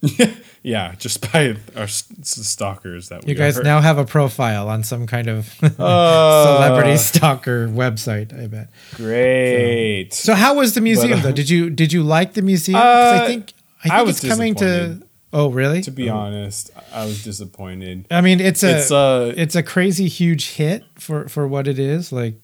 yeah, 0.62 0.94
just 0.96 1.32
by 1.32 1.56
our 1.76 1.88
stalkers 1.88 3.08
that 3.08 3.24
we 3.24 3.32
you 3.32 3.38
guys 3.38 3.58
are. 3.58 3.62
now 3.62 3.80
have 3.80 3.98
a 3.98 4.04
profile 4.04 4.68
on 4.68 4.84
some 4.84 5.06
kind 5.06 5.28
of 5.28 5.54
Uh, 5.78 6.44
celebrity 6.44 6.96
stalker 6.96 7.68
website 7.68 8.38
i 8.38 8.46
bet 8.46 8.68
Great. 8.94 10.12
So 10.12 10.34
how 10.34 10.54
was 10.54 10.74
the 10.74 10.80
museum 10.80 11.10
But, 11.10 11.18
uh, 11.18 11.22
though? 11.22 11.32
Did 11.32 11.50
you 11.50 11.70
did 11.70 11.92
you 11.92 12.02
like 12.02 12.34
the 12.34 12.42
museum? 12.42 12.78
Uh, 12.78 12.82
I 12.82 13.26
think 13.26 13.52
I 13.80 13.82
think 13.82 13.94
I 13.94 14.02
was 14.02 14.22
it's 14.22 14.28
coming 14.28 14.54
to. 14.56 15.02
Oh 15.30 15.50
really? 15.50 15.82
to 15.82 15.90
be 15.90 16.08
honest, 16.08 16.70
I 16.92 17.04
was 17.04 17.22
disappointed. 17.22 18.06
I 18.10 18.22
mean, 18.22 18.40
it's 18.40 18.62
a 18.62 18.76
It's 18.76 18.90
it's, 18.90 19.56
uh 19.56 19.58
a 19.58 19.62
crazy 19.62 20.08
huge 20.08 20.52
hit 20.52 20.84
for 20.94 21.28
for 21.28 21.46
what 21.46 21.68
it 21.68 21.78
is. 21.78 22.12
Like 22.12 22.34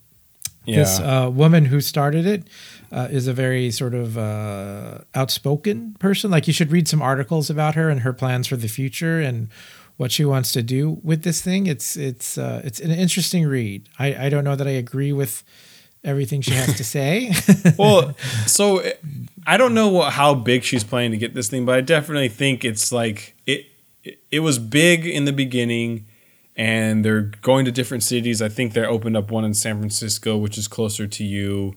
yeah. 0.65 0.77
this 0.77 1.01
uh, 1.01 1.31
woman 1.33 1.67
who 1.67 1.81
started 1.81 2.27
it 2.27 2.47
uh, 2.95 3.09
is 3.11 3.27
a 3.27 3.33
very 3.33 3.73
sort 3.73 3.93
of 3.93 4.17
uh, 4.17 4.99
outspoken 5.17 5.97
person. 5.99 6.31
Like 6.31 6.47
you 6.47 6.53
should 6.53 6.71
read 6.71 6.87
some 6.87 7.03
articles 7.03 7.51
about 7.51 7.75
her 7.75 7.91
and 7.91 8.01
her 8.01 8.13
plans 8.13 8.47
for 8.47 8.57
the 8.57 8.69
future 8.69 9.21
and 9.21 9.49
what 9.97 10.13
she 10.13 10.25
wants 10.25 10.53
to 10.53 10.63
do 10.63 11.01
with 11.03 11.23
this 11.25 11.41
thing. 11.41 11.67
It's 11.67 11.97
it's 11.97 12.39
uh, 12.39 12.63
it's 12.65 12.79
an 12.79 12.93
interesting 12.93 13.47
read. 13.47 13.89
I 13.99 14.27
I 14.27 14.29
don't 14.29 14.45
know 14.45 14.55
that 14.55 14.69
I 14.69 14.73
agree 14.73 15.13
with 15.13 15.43
everything 16.05 16.41
she 16.41 16.53
has 16.53 16.77
to 16.77 16.85
say. 16.85 17.33
well, 17.79 18.15
so 18.47 18.83
I 19.45 19.57
don't 19.57 19.75
know 19.75 19.89
what, 19.89 20.13
how 20.13 20.35
big 20.35 20.63
she's 20.63 20.85
planning 20.85 21.11
to 21.11 21.17
get 21.17 21.35
this 21.35 21.49
thing, 21.49 21.65
but 21.65 21.75
I 21.75 21.81
definitely 21.81 22.29
think 22.29 22.65
it's 22.65 22.93
like. 22.93 23.35
It, 23.47 23.67
it 24.31 24.41
was 24.41 24.59
big 24.59 25.07
in 25.07 25.25
the 25.25 25.33
beginning, 25.33 26.05
and 26.57 27.03
they're 27.03 27.23
going 27.23 27.65
to 27.65 27.73
different 27.73 28.03
cities. 28.03 28.43
I 28.43 28.51
think 28.51 28.75
they 28.75 28.85
opened 28.85 29.17
up 29.17 29.31
one 29.31 29.47
in 29.47 29.55
San 29.55 29.79
Francisco, 29.79 30.37
which 30.37 30.59
is 30.59 30.69
closer 30.69 31.07
to 31.07 31.25
you. 31.25 31.75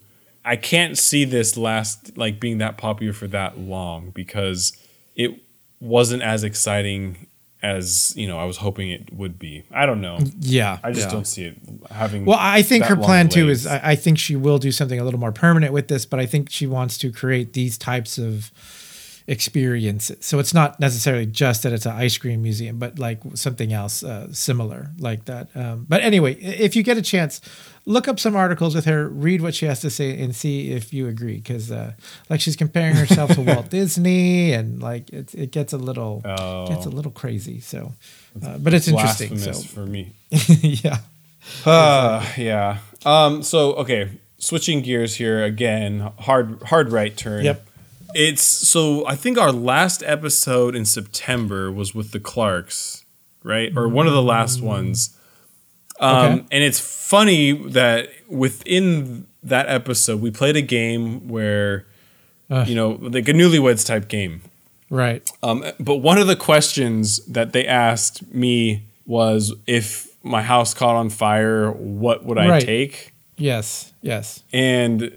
I 0.47 0.55
can't 0.55 0.97
see 0.97 1.25
this 1.25 1.57
last 1.57 2.17
like 2.17 2.39
being 2.39 2.59
that 2.59 2.77
popular 2.77 3.13
for 3.13 3.27
that 3.27 3.59
long 3.59 4.11
because 4.11 4.75
it 5.15 5.41
wasn't 5.81 6.23
as 6.23 6.43
exciting 6.43 7.27
as 7.61 8.13
you 8.15 8.27
know 8.27 8.39
I 8.39 8.45
was 8.45 8.57
hoping 8.57 8.89
it 8.89 9.13
would 9.13 9.37
be. 9.37 9.63
I 9.71 9.85
don't 9.85 9.99
know. 9.99 10.19
yeah, 10.39 10.79
I 10.83 10.91
just 10.91 11.07
yeah. 11.07 11.11
don't 11.11 11.27
see 11.27 11.43
it 11.43 11.57
having. 11.91 12.23
Well, 12.23 12.37
I 12.39 12.61
think 12.61 12.85
her 12.85 12.95
plan 12.95 13.27
too 13.27 13.49
is 13.49 13.67
I, 13.67 13.81
I 13.91 13.95
think 13.95 14.17
she 14.19 14.37
will 14.37 14.57
do 14.57 14.71
something 14.71 14.99
a 14.99 15.03
little 15.03 15.19
more 15.19 15.33
permanent 15.33 15.73
with 15.73 15.89
this, 15.89 16.05
but 16.05 16.19
I 16.19 16.25
think 16.25 16.49
she 16.49 16.65
wants 16.65 16.97
to 16.99 17.11
create 17.11 17.53
these 17.53 17.77
types 17.77 18.17
of 18.17 18.51
experiences. 19.28 20.25
So 20.25 20.39
it's 20.39 20.53
not 20.53 20.80
necessarily 20.80 21.25
just 21.25 21.63
that 21.63 21.73
it's 21.73 21.86
an 21.86 21.91
ice 21.95 22.17
cream 22.17 22.41
museum, 22.41 22.78
but 22.80 22.97
like 22.97 23.19
something 23.36 23.73
else 23.73 24.03
uh, 24.03 24.32
similar 24.34 24.91
like 24.99 25.25
that. 25.25 25.49
Um, 25.55 25.86
but 25.88 26.01
anyway, 26.01 26.36
if 26.36 26.75
you 26.75 26.84
get 26.84 26.97
a 26.97 27.01
chance, 27.01 27.41
look 27.86 28.07
up 28.07 28.19
some 28.19 28.36
articles 28.36 28.73
with 28.73 28.86
her, 28.86 29.07
read 29.09 29.41
what 29.41 29.53
she 29.53 29.65
has 29.65 29.82
to 29.82 29.89
say, 29.89 30.17
and 30.21 30.34
see 30.36 30.71
if 30.71 30.93
you 30.93 31.07
agree. 31.07 31.36
Because 31.38 31.71
uh, 31.71 31.93
like 32.30 32.39
she's 32.39 32.55
comparing 32.55 32.95
herself 32.95 33.32
to 33.36 33.41
Walt 33.41 33.69
Disney, 33.78 34.53
and 34.53 34.82
like 34.82 35.09
it, 35.11 35.36
it 35.36 35.51
gets 35.51 35.73
a 35.73 35.78
little 35.78 36.21
Oh. 36.25 36.67
gets 36.67 36.86
a 36.86 36.89
little 36.89 37.11
crazy. 37.11 37.59
So, 37.59 37.93
uh, 38.43 38.57
but 38.57 38.73
it's 38.73 38.88
interesting. 38.88 39.38
So 39.38 39.53
for 39.53 39.86
me. 39.86 40.13
yeah. 40.61 40.99
Uh, 41.65 42.25
yeah. 42.38 42.80
Um. 43.05 43.43
So 43.43 43.73
okay, 43.75 44.09
switching 44.38 44.82
gears 44.82 45.15
here 45.15 45.43
again. 45.43 46.11
Hard 46.19 46.63
hard 46.63 46.91
right 46.91 47.15
turn. 47.15 47.43
Yep. 47.45 47.66
It's 48.20 48.41
so 48.41 49.05
I 49.05 49.15
think 49.15 49.38
our 49.38 49.51
last 49.51 50.01
episode 50.03 50.76
in 50.76 50.86
September 50.86 51.72
was 51.72 51.93
with 51.93 52.11
the 52.13 52.20
Clarks, 52.20 53.05
right? 53.43 53.72
Or 53.78 53.88
one 53.88 54.07
of 54.07 54.13
the 54.13 54.24
last 54.24 54.59
ones. 54.59 55.15
Um, 55.99 56.15
Okay. 56.34 56.45
and 56.51 56.63
it's 56.63 56.80
funny 56.80 57.51
that 57.70 58.09
within 58.28 59.28
that 59.43 59.68
episode 59.70 60.20
we 60.22 60.32
played 60.32 60.55
a 60.55 60.61
game 60.61 61.28
where 61.28 61.86
you 62.65 62.74
know 62.76 62.97
like 63.01 63.28
a 63.30 63.34
newlyweds 63.34 63.86
type 63.86 64.07
game. 64.07 64.41
Right. 64.89 65.30
Um, 65.43 65.63
but 65.80 65.97
one 65.97 66.18
of 66.18 66.26
the 66.28 66.36
questions 66.36 67.24
that 67.26 67.53
they 67.53 67.68
asked 67.68 68.34
me 68.34 68.84
was 69.05 69.53
if 69.68 70.07
my 70.24 70.41
house 70.41 70.74
caught 70.74 70.95
on 70.95 71.09
fire, 71.09 71.72
what 71.72 72.26
would 72.26 72.38
I 72.39 72.49
Right. 72.49 72.65
take? 72.65 73.13
Yes. 73.38 73.93
Yes. 74.01 74.41
And 74.53 75.11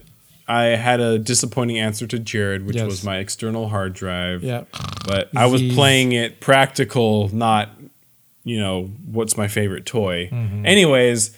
I 0.51 0.65
had 0.77 0.99
a 0.99 1.17
disappointing 1.17 1.79
answer 1.79 2.09
to 2.09 2.19
Jared, 2.19 2.67
which 2.67 2.75
Yes. 2.75 2.87
was 2.87 3.05
my 3.05 3.19
external 3.19 3.69
hard 3.69 3.93
drive. 3.93 4.43
Yeah. 4.43 4.65
But 5.07 5.31
I 5.37 5.47
was 5.47 5.63
playing 5.75 6.11
it 6.11 6.41
practical, 6.41 7.29
not, 7.33 7.71
you 8.43 8.59
know, 8.59 8.91
what's 9.07 9.37
my 9.37 9.47
favorite 9.47 9.87
toy. 9.87 10.29
Mm-hmm. 10.33 10.67
Anyways, 10.67 11.37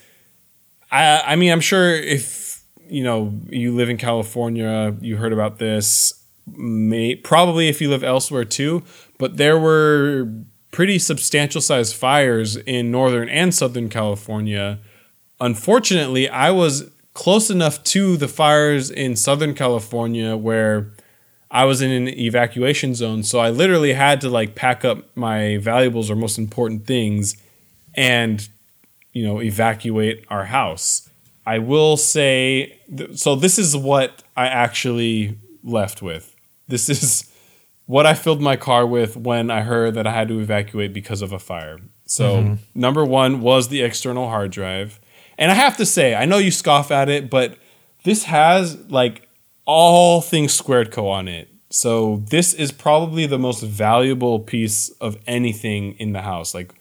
I 0.90 1.22
I 1.26 1.36
mean, 1.36 1.52
I'm 1.52 1.60
sure 1.60 1.94
if, 1.94 2.64
you 2.88 3.04
know, 3.04 3.38
you 3.50 3.74
live 3.74 3.90
in 3.90 3.98
California, 3.98 4.96
you 5.02 5.18
heard 5.18 5.34
about 5.34 5.58
this. 5.58 6.14
May, 6.46 7.14
probably 7.14 7.68
if 7.68 7.82
you 7.82 7.90
live 7.90 8.02
elsewhere 8.02 8.46
too, 8.46 8.82
but 9.18 9.36
there 9.36 9.58
were 9.58 10.26
pretty 10.70 10.98
substantial 10.98 11.60
sized 11.60 11.94
fires 11.94 12.56
in 12.56 12.90
northern 12.90 13.28
and 13.28 13.54
southern 13.54 13.90
California. 13.90 14.78
Unfortunately, 15.38 16.30
I 16.30 16.50
was 16.50 16.90
close 17.14 17.50
enough 17.50 17.82
to 17.84 18.16
the 18.16 18.28
fires 18.28 18.90
in 18.90 19.16
southern 19.16 19.54
California 19.54 20.36
where 20.36 20.92
I 21.50 21.64
was 21.64 21.82
in 21.82 21.90
an 21.90 22.08
evacuation 22.08 22.94
zone, 22.94 23.22
so 23.22 23.38
I 23.38 23.50
literally 23.50 23.92
had 23.92 24.20
to 24.22 24.30
like 24.30 24.54
pack 24.54 24.84
up 24.84 25.04
my 25.14 25.58
valuables 25.58 26.10
or 26.10 26.16
most 26.16 26.38
important 26.38 26.86
things 26.86 27.36
and 27.94 28.48
you 29.12 29.24
know 29.26 29.42
evacuate 29.42 30.24
our 30.30 30.46
house. 30.46 31.10
I 31.44 31.58
will 31.58 31.96
say 31.96 32.78
th- 32.96 33.18
so 33.18 33.36
this 33.36 33.58
is 33.58 33.76
what 33.76 34.22
I 34.36 34.46
actually 34.46 35.38
left 35.62 36.00
with. 36.00 36.34
This 36.68 36.88
is 36.88 37.30
what 37.86 38.06
I 38.06 38.14
filled 38.14 38.40
my 38.40 38.56
car 38.56 38.86
with 38.86 39.16
when 39.16 39.50
I 39.50 39.60
heard 39.60 39.94
that 39.94 40.06
I 40.06 40.12
had 40.12 40.28
to 40.28 40.40
evacuate 40.40 40.94
because 40.94 41.20
of 41.20 41.32
a 41.32 41.38
fire. 41.38 41.78
So, 42.06 42.36
mm-hmm. 42.36 42.54
number 42.74 43.04
1 43.04 43.40
was 43.40 43.68
the 43.68 43.82
external 43.82 44.28
hard 44.28 44.50
drive. 44.50 45.00
And 45.38 45.50
I 45.50 45.54
have 45.54 45.76
to 45.78 45.86
say, 45.86 46.14
I 46.14 46.24
know 46.24 46.38
you 46.38 46.50
scoff 46.50 46.90
at 46.90 47.08
it, 47.08 47.30
but 47.30 47.56
this 48.04 48.24
has 48.24 48.76
like 48.90 49.28
all 49.64 50.20
things 50.20 50.52
Squared 50.52 50.90
Co 50.90 51.08
on 51.08 51.28
it. 51.28 51.48
So 51.70 52.22
this 52.28 52.52
is 52.52 52.70
probably 52.72 53.26
the 53.26 53.38
most 53.38 53.62
valuable 53.62 54.40
piece 54.40 54.90
of 55.00 55.16
anything 55.26 55.92
in 55.98 56.12
the 56.12 56.20
house. 56.22 56.54
Like 56.54 56.74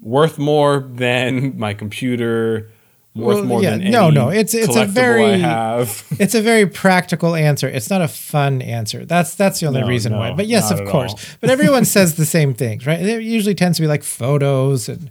worth 0.00 0.38
more 0.38 0.80
than 0.92 1.58
my 1.58 1.72
computer, 1.72 2.70
worth 3.14 3.36
Well, 3.36 3.44
more 3.44 3.62
yeah, 3.62 3.70
than 3.70 3.82
any 3.82 3.90
no, 3.90 4.10
no, 4.10 4.28
it's- 4.30 4.52
it's 4.52 4.76
a 4.76 4.82
I 4.82 4.84
very- 4.84 5.38
have. 5.38 6.04
It's 6.18 6.34
a 6.34 6.42
very 6.42 6.66
practical 6.66 7.34
answer. 7.34 7.68
It's 7.68 7.88
not 7.88 8.02
a 8.02 8.08
fun 8.08 8.60
answer. 8.60 9.04
That's 9.06 9.34
that's 9.34 9.60
the 9.60 9.66
only 9.66 9.80
No, 9.80 9.86
reason 9.86 10.12
no, 10.12 10.18
why. 10.18 10.32
But 10.34 10.46
yes, 10.48 10.70
of 10.70 10.84
course. 10.88 11.14
But 11.40 11.48
everyone 11.48 11.84
says 11.96 12.16
the 12.16 12.26
same 12.26 12.52
things, 12.52 12.86
right? 12.86 13.00
It 13.00 13.22
usually 13.22 13.54
tends 13.54 13.78
to 13.78 13.82
be 13.82 13.86
like 13.88 14.02
photos 14.02 14.88
and 14.90 15.10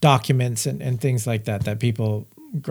documents 0.00 0.66
and, 0.66 0.80
and 0.80 1.00
things 1.00 1.26
like 1.26 1.44
that 1.44 1.64
that 1.64 1.80
people 1.80 2.26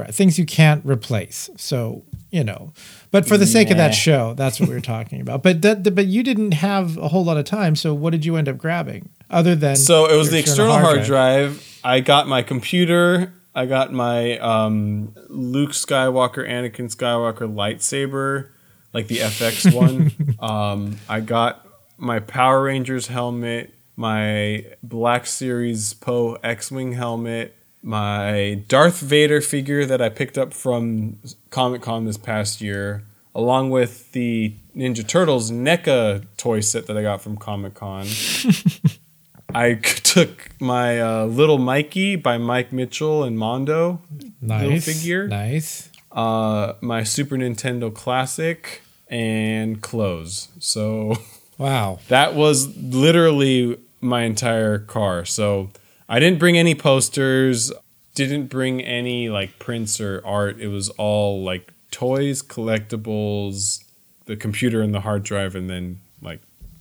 things 0.09 0.39
you 0.39 0.45
can't 0.45 0.83
replace. 0.85 1.49
So 1.57 2.03
you 2.31 2.43
know, 2.43 2.73
but 3.09 3.25
for 3.25 3.37
the 3.37 3.45
sake 3.45 3.71
of 3.71 3.77
that 3.77 3.93
show, 3.93 4.33
that's 4.33 4.59
what 4.59 4.67
we 4.67 4.75
were 4.75 4.81
talking 4.81 5.21
about. 5.21 5.43
But 5.43 5.61
that, 5.61 5.95
but 5.95 6.07
you 6.07 6.23
didn't 6.23 6.53
have 6.55 6.97
a 6.97 7.07
whole 7.07 7.23
lot 7.23 7.37
of 7.37 7.45
time. 7.45 7.75
So 7.75 7.93
what 7.93 8.11
did 8.11 8.25
you 8.25 8.35
end 8.35 8.49
up 8.49 8.57
grabbing 8.57 9.09
other 9.29 9.55
than? 9.55 9.77
So 9.77 10.07
it 10.07 10.17
was 10.17 10.29
the 10.29 10.39
external 10.39 10.77
hard 10.77 11.03
drive. 11.03 11.79
I 11.83 12.01
got 12.01 12.27
my 12.27 12.41
computer. 12.41 13.33
I 13.55 13.65
got 13.65 13.91
my 13.91 14.37
um, 14.39 15.15
Luke 15.29 15.71
Skywalker, 15.71 16.47
Anakin 16.47 16.93
Skywalker 16.93 17.51
lightsaber, 17.51 18.49
like 18.93 19.07
the 19.07 19.17
FX 19.17 19.73
one. 19.73 20.11
um, 20.39 20.99
I 21.09 21.21
got 21.21 21.65
my 21.97 22.19
Power 22.19 22.61
Rangers 22.61 23.07
helmet, 23.07 23.73
my 23.97 24.63
Black 24.81 25.25
Series 25.25 25.93
Poe 25.93 26.37
X-wing 26.43 26.93
helmet, 26.93 27.55
my 27.83 28.63
Darth 28.67 28.99
Vader 29.01 29.41
figure 29.41 29.85
that 29.85 30.01
I 30.01 30.07
picked 30.09 30.37
up 30.37 30.53
from 30.53 31.17
Comic 31.49 31.81
Con 31.81 32.05
this 32.05 32.17
past 32.17 32.61
year, 32.61 33.03
along 33.35 33.71
with 33.71 34.11
the 34.13 34.53
Ninja 34.75 35.05
Turtles 35.05 35.51
NECA 35.51 36.25
toy 36.37 36.59
set 36.61 36.85
that 36.87 36.95
I 36.97 37.01
got 37.01 37.21
from 37.21 37.35
Comic 37.37 37.73
Con. 37.73 38.05
I 39.55 39.75
took 39.75 40.49
my 40.59 40.99
uh, 41.01 41.25
Little 41.25 41.57
Mikey 41.57 42.15
by 42.17 42.37
Mike 42.37 42.71
Mitchell 42.71 43.23
and 43.23 43.37
Mondo 43.39 44.01
little 44.41 44.79
figure. 44.79 45.27
Nice. 45.27 45.89
uh, 46.11 46.73
my 46.81 47.03
Super 47.03 47.35
Nintendo 47.37 47.93
Classic, 47.93 48.81
and 49.09 49.81
clothes. 49.81 50.49
So 50.59 51.15
Wow. 51.57 51.99
that 52.09 52.35
was 52.35 52.75
literally 52.77 53.79
my 54.01 54.23
entire 54.23 54.79
car. 54.79 55.25
So 55.25 55.71
I 56.09 56.19
didn't 56.19 56.39
bring 56.39 56.57
any 56.57 56.75
posters, 56.75 57.71
didn't 58.15 58.47
bring 58.47 58.81
any 58.81 59.29
like 59.29 59.59
prints 59.59 59.99
or 59.99 60.21
art. 60.25 60.59
It 60.59 60.67
was 60.67 60.89
all 60.91 61.43
like 61.43 61.73
toys, 61.91 62.41
collectibles, 62.41 63.83
the 64.25 64.35
computer 64.35 64.81
and 64.81 64.93
the 64.93 65.01
hard 65.01 65.23
drive, 65.23 65.55
and 65.55 65.69
then 65.69 66.01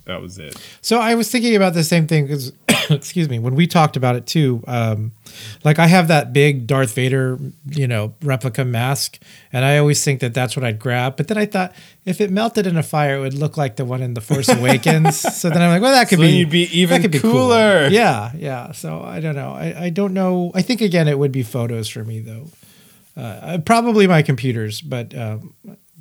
that 0.07 0.21
was 0.23 0.39
it. 0.39 0.57
So 0.81 0.99
I 0.99 1.15
was 1.15 1.31
thinking 1.31 1.55
about 1.57 1.75
the 1.75 1.85
same 1.85 2.07
thing 2.07 2.27
because, 2.27 2.53
excuse 2.91 3.29
me, 3.29 3.39
when 3.39 3.55
we 3.55 3.67
talked 3.67 3.97
about 3.97 4.17
it 4.17 4.27
too. 4.27 4.63
Um, 4.67 5.13
like 5.65 5.79
I 5.79 5.87
have 5.89 6.09
that 6.09 6.33
big 6.33 6.67
Darth 6.67 6.95
Vader, 6.95 7.39
you 7.71 7.87
know, 7.87 8.15
replica 8.23 8.65
mask, 8.65 9.19
and 9.53 9.65
I 9.65 9.79
always 9.79 10.03
think 10.05 10.21
that 10.21 10.33
that's 10.33 10.57
what 10.57 10.65
I'd 10.65 10.79
grab. 10.79 11.17
But 11.17 11.29
then 11.29 11.37
I 11.37 11.45
thought 11.47 11.75
if 12.05 12.21
it 12.21 12.31
melted 12.31 12.67
in 12.67 12.77
a 12.77 12.83
fire, 12.83 13.17
it 13.17 13.21
would 13.21 13.35
look 13.35 13.57
like 13.57 13.77
the 13.77 13.85
one 13.85 14.03
in 14.03 14.15
the 14.15 14.21
Force 14.21 14.49
Awakens. 14.59 15.19
so 15.19 15.51
then 15.51 15.61
I'm 15.61 15.71
like, 15.71 15.83
well, 15.83 15.93
that 15.93 16.09
could 16.09 16.19
So 16.19 16.23
be 16.25 16.31
you'd 16.31 16.51
be 16.51 16.63
even 16.79 17.03
that 17.03 17.11
could 17.11 17.21
cool. 17.21 17.33
cooler. 17.33 17.89
Yeah, 17.89 18.31
yeah. 18.37 18.73
So 18.73 19.03
I 19.03 19.21
don't 19.21 19.35
know. 19.35 19.51
I, 19.51 19.85
I 19.87 19.91
don't 19.91 20.15
know. 20.15 20.53
I 20.55 20.63
think 20.63 20.81
again, 20.81 21.09
it 21.09 21.19
would 21.19 21.33
be 21.33 21.43
photos 21.43 21.89
for 21.89 22.05
me 22.05 22.21
though. 22.21 22.49
Uh, 23.17 23.59
probably 23.65 24.07
my 24.07 24.21
computers, 24.23 24.81
but 24.83 25.17
um, 25.17 25.55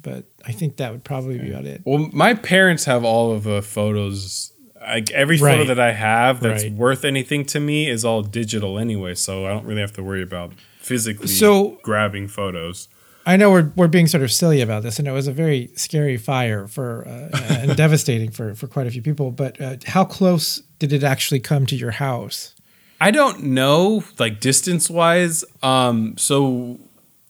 but 0.05 0.23
I 0.45 0.51
think 0.53 0.77
that 0.77 0.91
would 0.93 1.03
probably 1.03 1.37
be 1.39 1.49
about 1.51 1.65
it. 1.65 1.81
Well, 1.83 2.09
my 2.13 2.33
parents 2.35 2.85
have 2.85 3.03
all 3.03 3.31
of 3.33 3.43
the 3.43 3.61
photos. 3.61 4.53
Like 4.79 5.09
every 5.11 5.37
photo 5.39 5.57
Right. 5.59 5.67
that 5.67 5.79
I 5.79 5.93
have 5.93 6.39
that's 6.41 6.63
Right. 6.63 6.71
worth 6.73 7.03
anything 7.03 7.43
to 7.45 7.59
me 7.59 7.89
is 7.89 8.05
all 8.05 8.21
digital 8.21 8.77
anyway, 8.77 9.15
so 9.15 9.45
I 9.47 9.49
don't 9.49 9.65
really 9.65 9.81
have 9.81 9.93
to 9.93 10.03
worry 10.03 10.21
about 10.21 10.53
physically 10.79 11.27
So- 11.27 11.79
grabbing 11.81 12.27
photos. 12.27 12.87
I 13.27 13.37
know 13.37 13.49
we're 13.49 13.71
we're 13.75 13.87
being 13.87 14.05
sort 14.05 14.23
of 14.23 14.31
silly 14.31 14.61
about 14.61 14.83
this, 14.83 14.99
and 14.99 15.07
it 15.07 15.11
was 15.11 15.27
a 15.27 15.31
very 15.33 15.71
scary 15.75 16.17
fire 16.17 16.67
for 16.67 17.07
uh, 17.07 17.29
and 17.61 17.75
devastating 17.75 18.29
for 18.29 18.53
for 18.53 18.67
quite 18.67 18.85
a 18.85 18.91
few 18.91 19.01
people. 19.01 19.31
But 19.31 19.59
uh, 19.59 19.77
how 19.87 20.05
close 20.05 20.61
did 20.77 20.93
it 20.93 21.03
actually 21.03 21.39
come 21.39 21.65
to 21.65 21.75
your 21.75 21.91
house? 21.91 22.53
I 23.01 23.09
don't 23.09 23.43
know, 23.43 24.03
like 24.19 24.39
distance 24.39 24.89
wise. 24.91 25.43
Um, 25.63 26.13
so, 26.17 26.79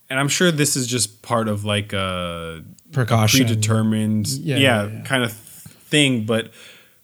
and 0.09 0.19
I'm 0.19 0.27
sure 0.27 0.51
this 0.51 0.75
is 0.75 0.87
just 0.87 1.21
part 1.21 1.47
of 1.47 1.65
like 1.65 1.93
a 1.93 2.63
Precaution. 2.91 3.45
predetermined, 3.45 4.27
Yeah, 4.27 4.57
yeah, 4.57 4.61
yeah, 4.85 4.91
yeah. 4.97 5.01
kind 5.03 5.23
of 5.23 5.31
thing. 5.33 6.25
But 6.25 6.51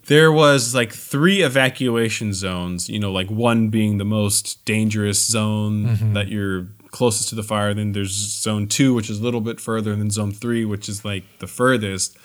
there 0.07 0.31
was 0.31 0.73
like 0.75 0.91
three 0.93 1.41
evacuation 1.41 2.33
zones. 2.33 2.89
You 2.89 2.99
know, 2.99 3.11
like 3.11 3.29
one 3.29 3.69
being 3.69 3.97
the 3.97 4.05
most 4.05 4.63
dangerous 4.65 5.23
zone 5.25 5.85
Mm-hmm. 5.85 6.13
that 6.13 6.27
you're 6.27 6.67
closest 6.91 7.29
to 7.29 7.35
the 7.35 7.43
fire. 7.43 7.73
Then 7.73 7.93
there's 7.93 8.11
zone 8.11 8.67
two, 8.67 8.93
which 8.93 9.09
is 9.09 9.19
a 9.19 9.23
little 9.23 9.41
bit 9.41 9.59
further, 9.59 9.91
and 9.91 10.01
then 10.01 10.09
zone 10.11 10.31
three, 10.31 10.65
which 10.65 10.89
is 10.89 11.03
like 11.05 11.23
the 11.39 11.47
furthest. 11.47 12.17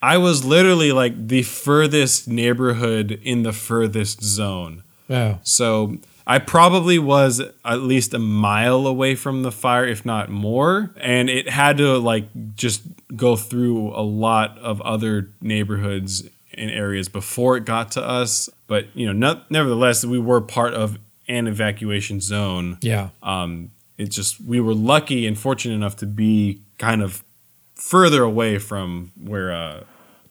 I 0.00 0.16
was 0.18 0.44
literally 0.44 0.92
like 0.92 1.28
the 1.28 1.42
furthest 1.42 2.28
neighborhood 2.28 3.20
in 3.24 3.42
the 3.42 3.52
furthest 3.52 4.22
zone. 4.22 4.84
Wow. 5.08 5.40
So 5.42 5.98
I 6.30 6.38
probably 6.38 6.98
was 6.98 7.40
at 7.64 7.80
least 7.80 8.12
a 8.12 8.18
mile 8.18 8.86
away 8.86 9.14
from 9.14 9.42
the 9.42 9.50
fire, 9.50 9.86
if 9.86 10.04
not 10.04 10.28
more. 10.28 10.90
And 10.98 11.30
it 11.30 11.48
had 11.48 11.78
to 11.78 11.96
like 11.96 12.28
just 12.54 12.82
go 13.16 13.34
through 13.34 13.94
a 13.96 14.02
lot 14.02 14.58
of 14.58 14.82
other 14.82 15.30
neighborhoods 15.40 16.28
and 16.52 16.70
areas 16.70 17.08
before 17.08 17.56
it 17.56 17.64
got 17.64 17.92
to 17.92 18.06
us. 18.06 18.50
But 18.66 18.94
you 18.94 19.06
know, 19.06 19.14
not, 19.14 19.50
nevertheless, 19.50 20.04
we 20.04 20.18
were 20.18 20.42
part 20.42 20.74
of 20.74 20.98
an 21.28 21.46
evacuation 21.46 22.20
zone. 22.20 22.76
Yeah. 22.82 23.08
Um, 23.22 23.70
it 23.96 24.10
just 24.10 24.38
we 24.38 24.60
were 24.60 24.74
lucky 24.74 25.26
and 25.26 25.36
fortunate 25.36 25.74
enough 25.74 25.96
to 25.96 26.06
be 26.06 26.60
kind 26.76 27.02
of 27.02 27.24
further 27.74 28.22
away 28.22 28.58
from 28.58 29.12
where 29.16 29.50
uh, 29.50 29.84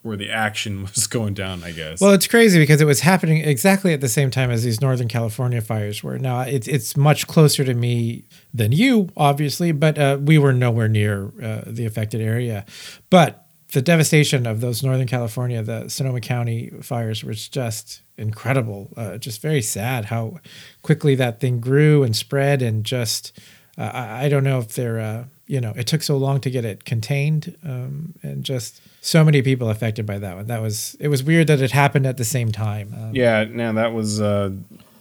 where 0.08 0.16
the 0.16 0.30
action 0.30 0.82
was 0.94 1.06
going 1.06 1.34
down. 1.34 1.62
I 1.62 1.72
guess. 1.72 2.00
Well, 2.00 2.12
it's 2.12 2.26
crazy 2.26 2.58
because 2.58 2.80
it 2.80 2.86
was 2.86 3.00
happening 3.00 3.44
exactly 3.44 3.92
at 3.92 4.00
the 4.00 4.08
same 4.08 4.30
time 4.30 4.50
as 4.50 4.64
these 4.64 4.80
Northern 4.80 5.08
California 5.08 5.60
fires 5.60 6.02
were. 6.02 6.18
Now 6.18 6.40
it's 6.40 6.66
it's 6.66 6.96
much 6.96 7.26
closer 7.26 7.64
to 7.64 7.74
me 7.74 8.24
than 8.52 8.72
you, 8.72 9.10
obviously, 9.16 9.72
but 9.72 9.98
uh, 9.98 10.18
we 10.20 10.38
were 10.38 10.52
nowhere 10.52 10.88
near 10.88 11.32
uh, 11.42 11.62
the 11.66 11.86
affected 11.86 12.20
area. 12.20 12.64
But 13.10 13.44
the 13.72 13.82
devastation 13.82 14.46
of 14.46 14.60
those 14.60 14.82
Northern 14.82 15.06
California, 15.06 15.62
the 15.62 15.88
Sonoma 15.88 16.20
County 16.20 16.70
fires, 16.80 17.22
was 17.22 17.48
just 17.48 18.00
incredible. 18.16 18.90
Uh, 18.96 19.18
just 19.18 19.42
very 19.42 19.62
sad 19.62 20.06
how 20.06 20.38
quickly 20.82 21.14
that 21.16 21.38
thing 21.38 21.60
grew 21.60 22.02
and 22.02 22.16
spread, 22.16 22.62
and 22.62 22.84
just 22.84 23.38
uh, 23.76 23.82
I, 23.92 24.24
I 24.24 24.28
don't 24.28 24.44
know 24.44 24.58
if 24.58 24.74
they're. 24.74 25.00
Uh, 25.00 25.24
you 25.48 25.62
know, 25.62 25.72
it 25.74 25.86
took 25.86 26.02
so 26.02 26.18
long 26.18 26.40
to 26.42 26.50
get 26.50 26.66
it 26.66 26.84
contained, 26.84 27.56
um, 27.64 28.14
and 28.22 28.44
just 28.44 28.82
so 29.00 29.24
many 29.24 29.42
people 29.42 29.70
affected 29.70 30.06
by 30.06 30.18
that 30.18 30.36
one. 30.36 30.46
That 30.46 30.62
was 30.62 30.96
it 31.00 31.08
was 31.08 31.22
weird 31.22 31.46
that 31.46 31.60
it 31.60 31.70
happened 31.70 32.06
at 32.06 32.16
the 32.16 32.24
same 32.24 32.52
time. 32.52 32.94
Um, 32.96 33.14
Yeah, 33.14 33.44
no, 33.44 33.72
that 33.72 33.92
was 33.92 34.20
uh, 34.20 34.50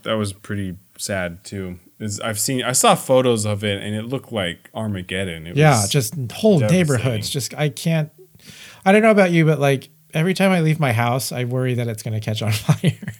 that 0.04 0.14
was 0.14 0.34
pretty 0.34 0.78
sad 0.98 1.44
too. 1.44 1.80
Is 2.00 2.20
I've 2.20 2.40
seen 2.40 2.64
I 2.64 2.74
saw 2.74 2.96
photos 2.96 3.46
of 3.46 3.64
it 3.64 3.82
and 3.82 3.96
it 3.96 4.04
looked 4.04 4.32
like 4.32 4.70
Armageddon. 4.74 5.48
It 5.48 5.58
yeah, 5.58 5.82
was, 5.82 5.90
just 5.90 6.14
whole 6.32 6.60
neighborhoods. 6.60 7.30
Just 7.30 7.54
I 7.56 7.70
can't 7.70 8.12
I 8.86 8.92
don't 8.92 9.02
know 9.02 9.12
about 9.12 9.32
you, 9.32 9.46
but 9.46 9.60
like 9.60 9.90
every 10.14 10.34
time 10.34 10.52
I 10.52 10.62
leave 10.62 10.80
my 10.80 10.94
house, 10.94 11.32
I 11.32 11.44
worry 11.44 11.74
that 11.76 11.88
it's 11.88 12.04
going 12.04 12.14
to 12.14 12.24
catch 12.24 12.42
on 12.42 12.52
fire. 12.54 13.14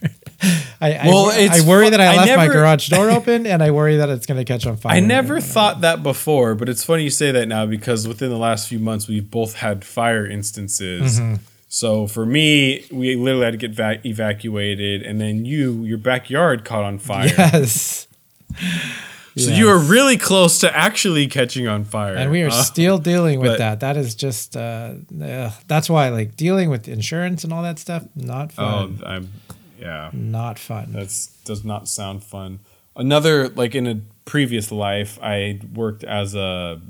I, 0.80 1.08
Well, 1.08 1.32
I, 1.32 1.50
I 1.52 1.62
worry 1.68 1.90
that 1.90 2.00
I, 2.00 2.14
I 2.14 2.16
left 2.18 2.38
my 2.38 2.48
garage 2.48 2.90
door 2.90 3.10
open, 3.10 3.48
and 3.48 3.64
I 3.64 3.72
worry 3.72 3.98
that 3.98 4.10
it's 4.10 4.26
going 4.26 4.38
to 4.38 4.46
catch 4.46 4.66
on 4.66 4.78
fire. 4.78 4.94
I 4.96 5.00
never 5.00 5.42
thought 5.42 5.82
that 5.82 6.04
before, 6.04 6.54
but 6.56 6.70
it's 6.70 6.84
funny 6.84 7.04
you 7.04 7.10
say 7.10 7.32
that 7.32 7.48
now 7.48 7.66
because 7.66 8.08
within 8.08 8.30
the 8.30 8.38
last 8.38 8.68
few 8.68 8.80
months 8.80 9.08
we've 9.08 9.30
both 9.30 9.56
had 9.56 9.84
fire 9.84 10.26
instances. 10.28 11.20
Mm-hmm. 11.20 11.36
So 11.70 12.08
for 12.08 12.26
me, 12.26 12.86
we 12.92 13.16
literally 13.16 13.46
had 13.46 13.52
to 13.52 13.58
get 13.58 13.72
va- 13.72 14.08
evacuated, 14.08 15.02
and 15.04 15.20
then 15.20 15.46
you, 15.46 15.84
your 15.84 15.98
backyard 15.98 16.64
caught 16.64 16.84
on 16.84 16.98
fire. 17.00 17.26
Yes. 17.28 18.08
So 19.36 19.50
Yes. 19.52 19.60
you 19.60 19.66
were 19.68 19.78
really 19.78 20.18
close 20.18 20.58
to 20.62 20.76
actually 20.76 21.28
catching 21.28 21.68
on 21.68 21.84
fire. 21.84 22.16
and 22.16 22.32
we 22.32 22.42
are 22.42 22.48
Uh, 22.48 22.52
still 22.64 22.98
dealing 22.98 23.40
with 23.40 23.60
that. 23.60 23.82
That 23.82 23.96
is 23.96 24.16
just 24.16 24.58
uh, 24.58 24.94
ugh. 25.24 25.52
that's 25.68 25.88
why 25.92 26.10
like 26.10 26.36
dealing 26.36 26.72
with 26.72 26.88
insurance 26.88 27.44
and 27.44 27.54
all 27.54 27.62
that 27.62 27.78
stuff 27.78 28.04
not 28.16 28.52
oh, 28.58 28.88
fun. 28.88 29.04
I'm, 29.06 29.30
yeah. 29.80 30.10
not 30.14 30.60
fun. 30.60 30.92
That's 30.92 31.28
does 31.44 31.64
not 31.64 31.88
sound 31.88 32.24
fun. 32.24 32.60
Another 32.96 33.50
like 33.50 33.76
in 33.76 33.88
a 33.88 34.02
previous 34.26 34.72
life, 34.72 35.20
I 35.22 35.60
worked 35.74 36.04
as 36.04 36.36
a 36.36 36.82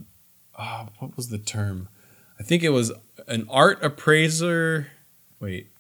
oh, 0.58 0.88
what 1.00 1.16
was 1.16 1.30
the 1.30 1.38
term? 1.38 1.90
I 2.40 2.44
think 2.44 2.64
it 2.64 2.70
was 2.70 2.92
an 3.28 3.48
art 3.50 3.84
appraiser. 3.84 4.88
Wait, 5.40 5.72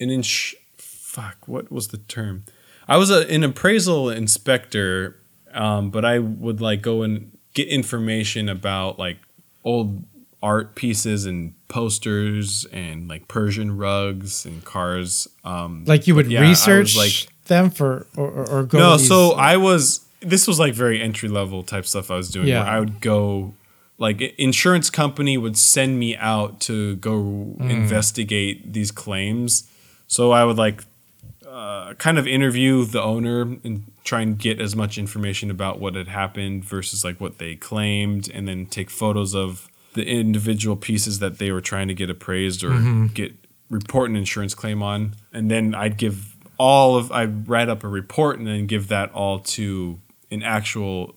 an 0.00 0.10
ins. 0.10 0.54
Fuck, 0.76 1.46
what 1.46 1.70
was 1.70 1.88
the 1.88 1.98
term? 1.98 2.44
I 2.88 2.96
was 2.96 3.10
a, 3.10 3.30
an 3.30 3.44
appraisal 3.44 4.08
inspector, 4.08 5.18
um, 5.52 5.90
but 5.90 6.04
I 6.04 6.18
would 6.18 6.60
like 6.60 6.80
go 6.80 7.02
and 7.02 7.36
get 7.54 7.68
information 7.68 8.48
about 8.48 8.98
like 8.98 9.18
old 9.64 10.04
art 10.42 10.74
pieces 10.74 11.24
and 11.26 11.54
posters 11.68 12.66
and 12.72 13.08
like 13.08 13.28
Persian 13.28 13.76
rugs 13.76 14.44
and 14.44 14.64
cars. 14.64 15.28
Um, 15.44 15.84
like 15.86 16.06
you 16.06 16.14
would 16.14 16.30
yeah, 16.30 16.40
research 16.40 16.96
like- 16.96 17.28
them 17.46 17.70
for 17.70 18.06
or, 18.16 18.28
or, 18.30 18.50
or 18.50 18.62
go. 18.64 18.78
no, 18.78 18.96
these- 18.96 19.08
so 19.08 19.32
I 19.32 19.56
was. 19.56 20.00
This 20.20 20.46
was 20.46 20.60
like 20.60 20.72
very 20.74 21.02
entry 21.02 21.28
level 21.28 21.64
type 21.64 21.84
stuff 21.84 22.08
I 22.10 22.14
was 22.16 22.30
doing. 22.30 22.46
Yeah. 22.46 22.62
Where 22.62 22.72
I 22.72 22.78
would 22.80 23.00
go, 23.00 23.54
like 23.98 24.20
insurance 24.38 24.88
company 24.88 25.36
would 25.36 25.56
send 25.58 25.98
me 25.98 26.16
out 26.16 26.60
to 26.60 26.94
go 26.96 27.20
Hmm. 27.58 27.68
investigate 27.70 28.72
these 28.72 28.92
claims. 28.92 29.68
So 30.06 30.30
I 30.30 30.44
would 30.44 30.58
like 30.58 30.84
uh, 31.46 31.94
kind 31.94 32.18
of 32.18 32.26
interview 32.26 32.84
the 32.84 33.02
owner 33.02 33.42
and 33.42 33.84
try 34.04 34.20
and 34.22 34.38
get 34.38 34.60
as 34.60 34.74
much 34.76 34.96
information 34.96 35.50
about 35.50 35.80
what 35.80 35.94
had 35.96 36.08
happened 36.08 36.64
versus 36.64 37.04
like 37.04 37.20
what 37.20 37.38
they 37.38 37.56
claimed, 37.56 38.30
and 38.32 38.46
then 38.48 38.66
take 38.66 38.88
photos 38.90 39.34
of 39.34 39.68
the 39.94 40.06
individual 40.06 40.76
pieces 40.76 41.18
that 41.18 41.38
they 41.38 41.50
were 41.52 41.60
trying 41.60 41.88
to 41.88 41.94
get 41.94 42.08
appraised 42.10 42.64
or 42.64 42.70
Mm-hmm. 42.70 43.06
get 43.08 43.34
report 43.70 44.10
an 44.10 44.16
insurance 44.16 44.54
claim 44.54 44.82
on, 44.82 45.14
and 45.32 45.50
then 45.50 45.74
I'd 45.74 45.96
give 45.96 46.36
all 46.58 46.96
of 46.96 47.10
I'd 47.10 47.48
write 47.48 47.68
up 47.68 47.82
a 47.84 47.88
report 47.88 48.38
and 48.38 48.46
then 48.46 48.66
give 48.66 48.88
that 48.88 49.10
all 49.12 49.38
to 49.40 49.98
an 50.30 50.42
actual 50.42 51.14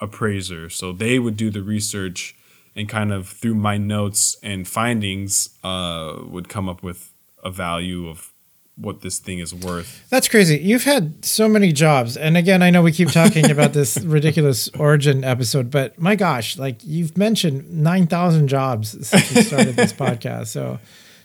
appraiser. 0.00 0.70
So 0.70 0.92
they 0.92 1.18
would 1.18 1.36
do 1.36 1.50
the 1.50 1.62
research 1.62 2.36
and 2.76 2.88
kind 2.88 3.12
of 3.12 3.28
through 3.28 3.56
my 3.56 3.76
notes 3.76 4.36
and 4.42 4.66
findings 4.66 5.50
uh, 5.64 6.16
would 6.28 6.48
come 6.48 6.68
up 6.68 6.82
with 6.82 7.12
a 7.42 7.50
value 7.50 8.08
of 8.08 8.32
what 8.80 9.00
this 9.00 9.18
thing 9.18 9.40
is 9.40 9.54
worth. 9.54 10.06
That's 10.08 10.28
crazy. 10.28 10.56
You've 10.58 10.84
had 10.84 11.24
so 11.24 11.48
many 11.48 11.72
jobs. 11.72 12.16
And 12.16 12.36
again, 12.36 12.62
I 12.62 12.70
know 12.70 12.82
we 12.82 12.92
keep 12.92 13.10
talking 13.10 13.50
about 13.56 13.72
this 13.72 13.98
ridiculous 13.98 14.68
origin 14.78 15.24
episode, 15.24 15.70
but 15.70 15.98
my 16.00 16.14
gosh, 16.14 16.56
like 16.58 16.76
you've 16.84 17.18
mentioned 17.18 17.70
9,000 17.70 18.48
jobs 18.48 18.90
since 19.08 19.34
you 19.34 19.42
started 19.42 19.74
this 19.76 19.92
podcast. 20.04 20.48
So 20.48 20.78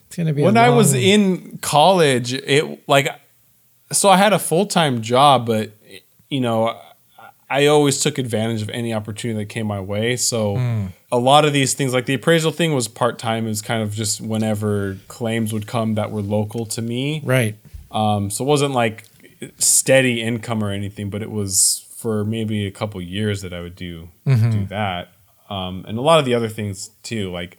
it's 0.07 0.15
going 0.15 0.27
to 0.27 0.33
be 0.33 0.41
a 0.41 0.45
when 0.45 0.57
I 0.57 0.69
was 0.69 0.93
in 0.93 1.59
college, 1.59 2.33
it 2.33 2.87
like 2.87 3.07
so 3.91 4.09
I 4.09 4.17
had 4.17 4.33
a 4.33 4.39
full 4.39 4.65
time 4.65 5.01
job, 5.01 5.45
but 5.45 5.71
you 6.29 6.41
know, 6.41 6.79
I 7.49 7.67
always 7.67 8.01
took 8.01 8.17
advantage 8.17 8.63
of 8.63 8.69
any 8.71 8.93
opportunity 8.95 9.37
that 9.43 9.49
came 9.53 9.67
my 9.67 9.79
way. 9.79 10.15
So 10.15 10.55
Hmm. 10.55 10.85
A 11.13 11.19
lot 11.19 11.45
of 11.45 11.53
these 11.53 11.75
things, 11.75 11.93
like 11.93 12.07
the 12.07 12.15
appraisal 12.15 12.51
thing, 12.51 12.73
was 12.73 12.87
part 12.87 13.19
time. 13.19 13.45
It 13.45 13.49
was 13.49 13.61
kind 13.61 13.83
of 13.83 13.93
just 13.93 14.19
whenever 14.19 14.97
claims 15.07 15.53
would 15.53 15.67
come 15.67 15.93
that 15.93 16.09
were 16.09 16.23
local 16.23 16.65
to 16.65 16.81
me. 16.81 17.21
Right. 17.23 17.55
Um, 17.91 18.31
so 18.31 18.43
it 18.43 18.47
wasn't 18.47 18.73
like 18.73 19.05
steady 19.59 20.21
income 20.21 20.63
or 20.63 20.71
anything, 20.71 21.11
but 21.11 21.21
it 21.21 21.29
was 21.29 21.85
for 21.97 22.25
maybe 22.25 22.65
a 22.65 22.71
couple 22.71 22.99
years 22.99 23.43
that 23.43 23.53
I 23.53 23.61
would 23.61 23.75
do 23.75 24.09
do 24.25 24.65
that. 24.65 25.11
Um, 25.51 25.85
and 25.87 25.99
a 25.99 26.01
lot 26.01 26.17
of 26.17 26.25
the 26.25 26.33
other 26.33 26.49
things 26.49 26.89
too. 27.03 27.31
Like 27.31 27.57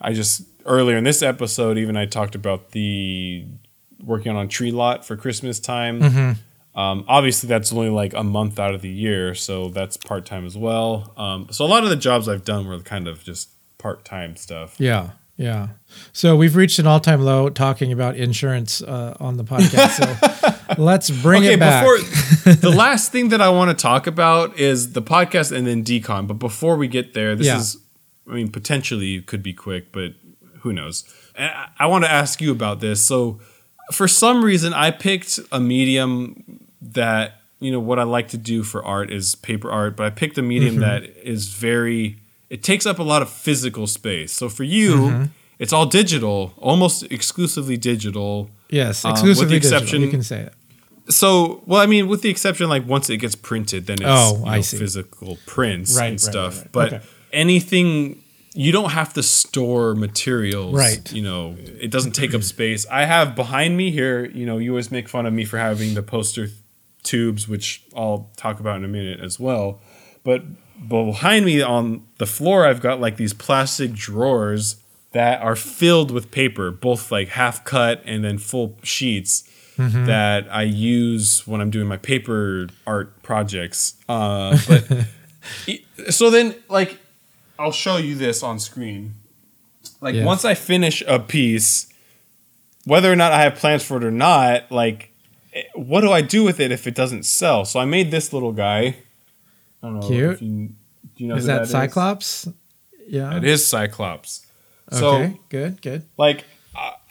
I 0.00 0.12
just 0.12 0.42
earlier 0.64 0.96
in 0.96 1.04
this 1.04 1.22
episode, 1.22 1.78
even 1.78 1.96
I 1.96 2.06
talked 2.06 2.34
about 2.34 2.72
the 2.72 3.44
working 4.02 4.36
on 4.36 4.46
a 4.46 4.48
tree 4.48 4.72
lot 4.72 5.06
for 5.06 5.16
Christmas 5.16 5.60
time. 5.60 6.00
Um, 6.76 7.04
obviously, 7.08 7.48
that's 7.48 7.72
only 7.72 7.88
like 7.88 8.12
a 8.14 8.22
month 8.22 8.58
out 8.60 8.74
of 8.74 8.82
the 8.82 8.90
year, 8.90 9.34
so 9.34 9.70
that's 9.70 9.96
part 9.96 10.26
time 10.26 10.44
as 10.44 10.56
well. 10.56 11.12
Um, 11.16 11.48
so 11.50 11.64
a 11.64 11.66
lot 11.68 11.82
of 11.84 11.88
the 11.90 11.96
jobs 11.96 12.28
I've 12.28 12.44
done 12.44 12.66
were 12.68 12.78
kind 12.80 13.08
of 13.08 13.24
just 13.24 13.48
part 13.78 14.04
time 14.04 14.36
stuff. 14.36 14.76
Yeah. 14.78 15.10
Yeah. 15.38 15.68
So 16.12 16.34
we've 16.34 16.56
reached 16.56 16.78
an 16.78 16.86
all 16.86 17.00
time 17.00 17.20
low 17.22 17.48
talking 17.50 17.92
about 17.92 18.16
insurance 18.16 18.80
uh, 18.82 19.16
on 19.20 19.36
the 19.36 19.44
podcast. 19.44 20.66
So 20.66 20.74
let's 20.82 21.10
bring 21.10 21.42
okay, 21.44 21.54
it 21.54 21.60
back. 21.60 21.84
before 21.84 22.52
the 22.54 22.70
last 22.70 23.12
thing 23.12 23.28
that 23.30 23.40
I 23.42 23.50
want 23.50 23.70
to 23.70 23.82
talk 23.82 24.06
about 24.06 24.58
is 24.58 24.92
the 24.92 25.02
podcast 25.02 25.54
and 25.54 25.66
then 25.66 25.84
decon. 25.84 26.26
But 26.26 26.34
before 26.38 26.76
we 26.76 26.88
get 26.88 27.12
there, 27.12 27.34
this 27.36 27.46
Yeah. 27.46 27.58
is, 27.58 27.76
I 28.30 28.34
mean, 28.34 28.50
potentially 28.50 29.20
could 29.20 29.42
be 29.42 29.52
quick, 29.52 29.92
but 29.92 30.12
who 30.60 30.72
knows? 30.72 31.04
And 31.34 31.52
I, 31.52 31.68
I 31.80 31.86
want 31.86 32.04
to 32.04 32.10
ask 32.10 32.40
you 32.40 32.50
about 32.50 32.80
this. 32.80 33.02
So, 33.04 33.38
for 33.92 34.08
some 34.08 34.42
reason, 34.44 34.72
I 34.72 34.90
picked 34.90 35.38
a 35.52 35.60
medium 35.60 36.65
that 36.94 37.40
you 37.60 37.70
know 37.72 37.80
what 37.80 37.98
I 37.98 38.02
like 38.02 38.28
to 38.28 38.36
do 38.38 38.62
for 38.62 38.84
art 38.84 39.10
is 39.10 39.34
paper 39.34 39.70
art, 39.70 39.96
but 39.96 40.06
I 40.06 40.10
picked 40.10 40.36
a 40.38 40.42
medium 40.42 40.74
Mm-hmm. 40.76 40.80
that 40.82 41.04
is 41.26 41.48
very. 41.54 42.18
It 42.50 42.62
takes 42.62 42.86
up 42.86 42.98
a 42.98 43.02
lot 43.02 43.22
of 43.22 43.28
physical 43.30 43.86
space. 43.86 44.32
So 44.32 44.48
for 44.48 44.62
you, 44.64 44.94
Mm-hmm. 44.96 45.24
it's 45.58 45.72
all 45.72 45.86
digital, 45.86 46.52
almost 46.58 47.02
exclusively 47.10 47.76
digital. 47.76 48.50
yes. 48.70 49.04
um, 49.04 49.10
with 49.12 49.18
Exclusively 49.20 49.56
the 49.56 49.60
digital. 49.60 49.78
exception- 49.78 50.02
You 50.02 50.08
can 50.10 50.22
say 50.22 50.40
it. 50.42 50.52
So, 51.08 51.62
well, 51.66 51.80
I 51.80 51.86
mean, 51.86 52.08
with 52.08 52.22
the 52.22 52.28
exception, 52.30 52.68
like 52.68 52.86
once 52.86 53.08
it 53.10 53.18
gets 53.18 53.34
printed, 53.36 53.86
then 53.86 53.98
it's 54.00 54.04
Oh, 54.06 54.38
you 54.40 54.44
I 54.44 54.56
know, 54.56 54.62
see. 54.62 54.76
physical 54.76 55.38
prints 55.46 55.94
Right, 55.94 56.00
right, 56.02 56.06
and 56.10 56.20
stuff. 56.20 56.54
right, 56.56 56.62
right. 56.62 56.72
But 56.72 56.92
Okay. 56.94 57.04
anything, 57.32 58.22
you 58.54 58.72
don't 58.72 58.90
have 58.90 59.12
to 59.14 59.22
store 59.22 59.94
materials. 59.94 60.74
Right. 60.74 61.12
You 61.12 61.22
know, 61.22 61.54
it 61.80 61.90
doesn't 61.90 62.12
take 62.12 62.34
up 62.34 62.42
space. 62.42 62.86
I 62.90 63.04
have 63.04 63.36
behind 63.36 63.76
me 63.76 63.90
here, 63.92 64.24
you 64.34 64.46
know, 64.46 64.58
you 64.58 64.70
always 64.72 64.90
make 64.90 65.08
fun 65.08 65.26
of 65.26 65.32
me 65.32 65.44
for 65.44 65.58
having 65.58 65.94
the 65.94 66.02
poster 66.02 66.48
tubes, 67.06 67.48
which 67.48 67.82
I'll 67.96 68.28
talk 68.36 68.60
about 68.60 68.76
in 68.76 68.84
a 68.84 68.88
minute 68.88 69.20
as 69.20 69.40
well. 69.40 69.80
But 70.24 70.42
behind 70.88 71.46
me 71.46 71.62
on 71.62 72.04
the 72.18 72.26
floor, 72.26 72.66
I've 72.66 72.80
got 72.82 73.00
like 73.00 73.16
these 73.16 73.32
plastic 73.32 73.92
drawers 73.94 74.76
that 75.12 75.40
are 75.40 75.56
filled 75.56 76.10
with 76.10 76.30
paper, 76.30 76.70
both 76.70 77.10
like 77.10 77.28
half 77.28 77.64
cut 77.64 78.02
and 78.04 78.22
then 78.24 78.38
full 78.38 78.78
sheets 78.82 79.48
Mm-hmm. 79.78 80.06
that 80.06 80.48
I 80.50 80.62
use 80.62 81.46
when 81.46 81.60
I'm 81.60 81.68
doing 81.68 81.86
my 81.86 81.98
paper 81.98 82.66
art 82.86 83.22
projects. 83.22 83.92
Uh, 84.08 84.56
but 84.66 85.04
so 86.14 86.30
then, 86.30 86.54
like, 86.70 86.98
I'll 87.58 87.72
show 87.72 87.98
you 87.98 88.14
this 88.14 88.42
on 88.42 88.58
screen. 88.58 89.16
Like, 90.00 90.14
Yes. 90.14 90.24
once 90.24 90.46
I 90.46 90.54
finish 90.54 91.02
a 91.06 91.18
piece, 91.18 91.92
whether 92.86 93.12
or 93.12 93.16
not 93.16 93.32
I 93.32 93.42
have 93.42 93.56
plans 93.56 93.82
for 93.84 93.98
it 93.98 94.04
or 94.04 94.10
not, 94.10 94.72
like, 94.72 95.10
what 95.74 96.00
do 96.00 96.12
I 96.12 96.20
do 96.20 96.44
with 96.44 96.60
it 96.60 96.72
if 96.72 96.86
it 96.86 96.94
doesn't 96.94 97.24
sell? 97.24 97.64
So 97.64 97.80
I 97.80 97.84
made 97.84 98.10
this 98.10 98.32
little 98.32 98.52
guy. 98.52 98.96
I 99.82 99.86
don't 99.86 100.00
know. 100.00 100.06
Cute. 100.06 100.42
You, 100.42 100.68
do 101.16 101.24
you 101.24 101.28
know 101.28 101.36
Is 101.36 101.44
who 101.44 101.48
that 101.48 101.68
Cyclops? 101.68 102.48
Yeah. 103.08 103.36
It 103.36 103.44
is 103.44 103.66
Cyclops. 103.66 104.46
Okay. 104.92 105.00
So 105.00 105.38
good. 105.48 105.82
Good. 105.82 106.04
like 106.16 106.44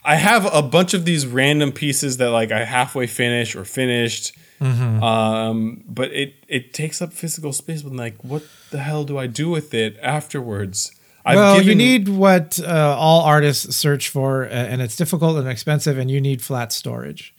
I- 0.03 0.15
have 0.15 0.47
a 0.53 0.61
bunch 0.61 0.93
of 0.93 1.03
these 1.03 1.25
random 1.25 1.71
pieces 1.71 2.17
that 2.17 2.29
like 2.29 2.51
I 2.51 2.63
halfway 2.63 3.07
finish 3.07 3.55
or 3.55 3.65
finished. 3.65 4.37
Mm-hmm. 4.61 5.03
Um, 5.03 5.83
but 5.87 6.13
it 6.13 6.35
it 6.47 6.73
takes 6.73 7.01
up 7.01 7.11
physical 7.11 7.51
space. 7.51 7.81
But 7.81 7.93
like, 7.93 8.23
what 8.23 8.43
the 8.71 8.77
hell 8.79 9.03
do 9.03 9.17
I 9.17 9.27
do 9.27 9.49
with 9.49 9.73
it 9.73 9.97
afterwards? 10.01 10.91
well, 11.25 11.61
you 11.61 11.73
need 11.75 12.07
what 12.07 12.59
uh, 12.59 12.95
all 12.97 13.21
artists 13.21 13.75
search 13.75 14.09
for, 14.09 14.43
and 14.43 14.81
it's 14.81 14.95
difficult 14.95 15.37
and 15.37 15.47
expensive, 15.47 15.97
and 15.97 16.11
you 16.11 16.21
need 16.21 16.41
flat 16.41 16.71
storage. 16.71 17.34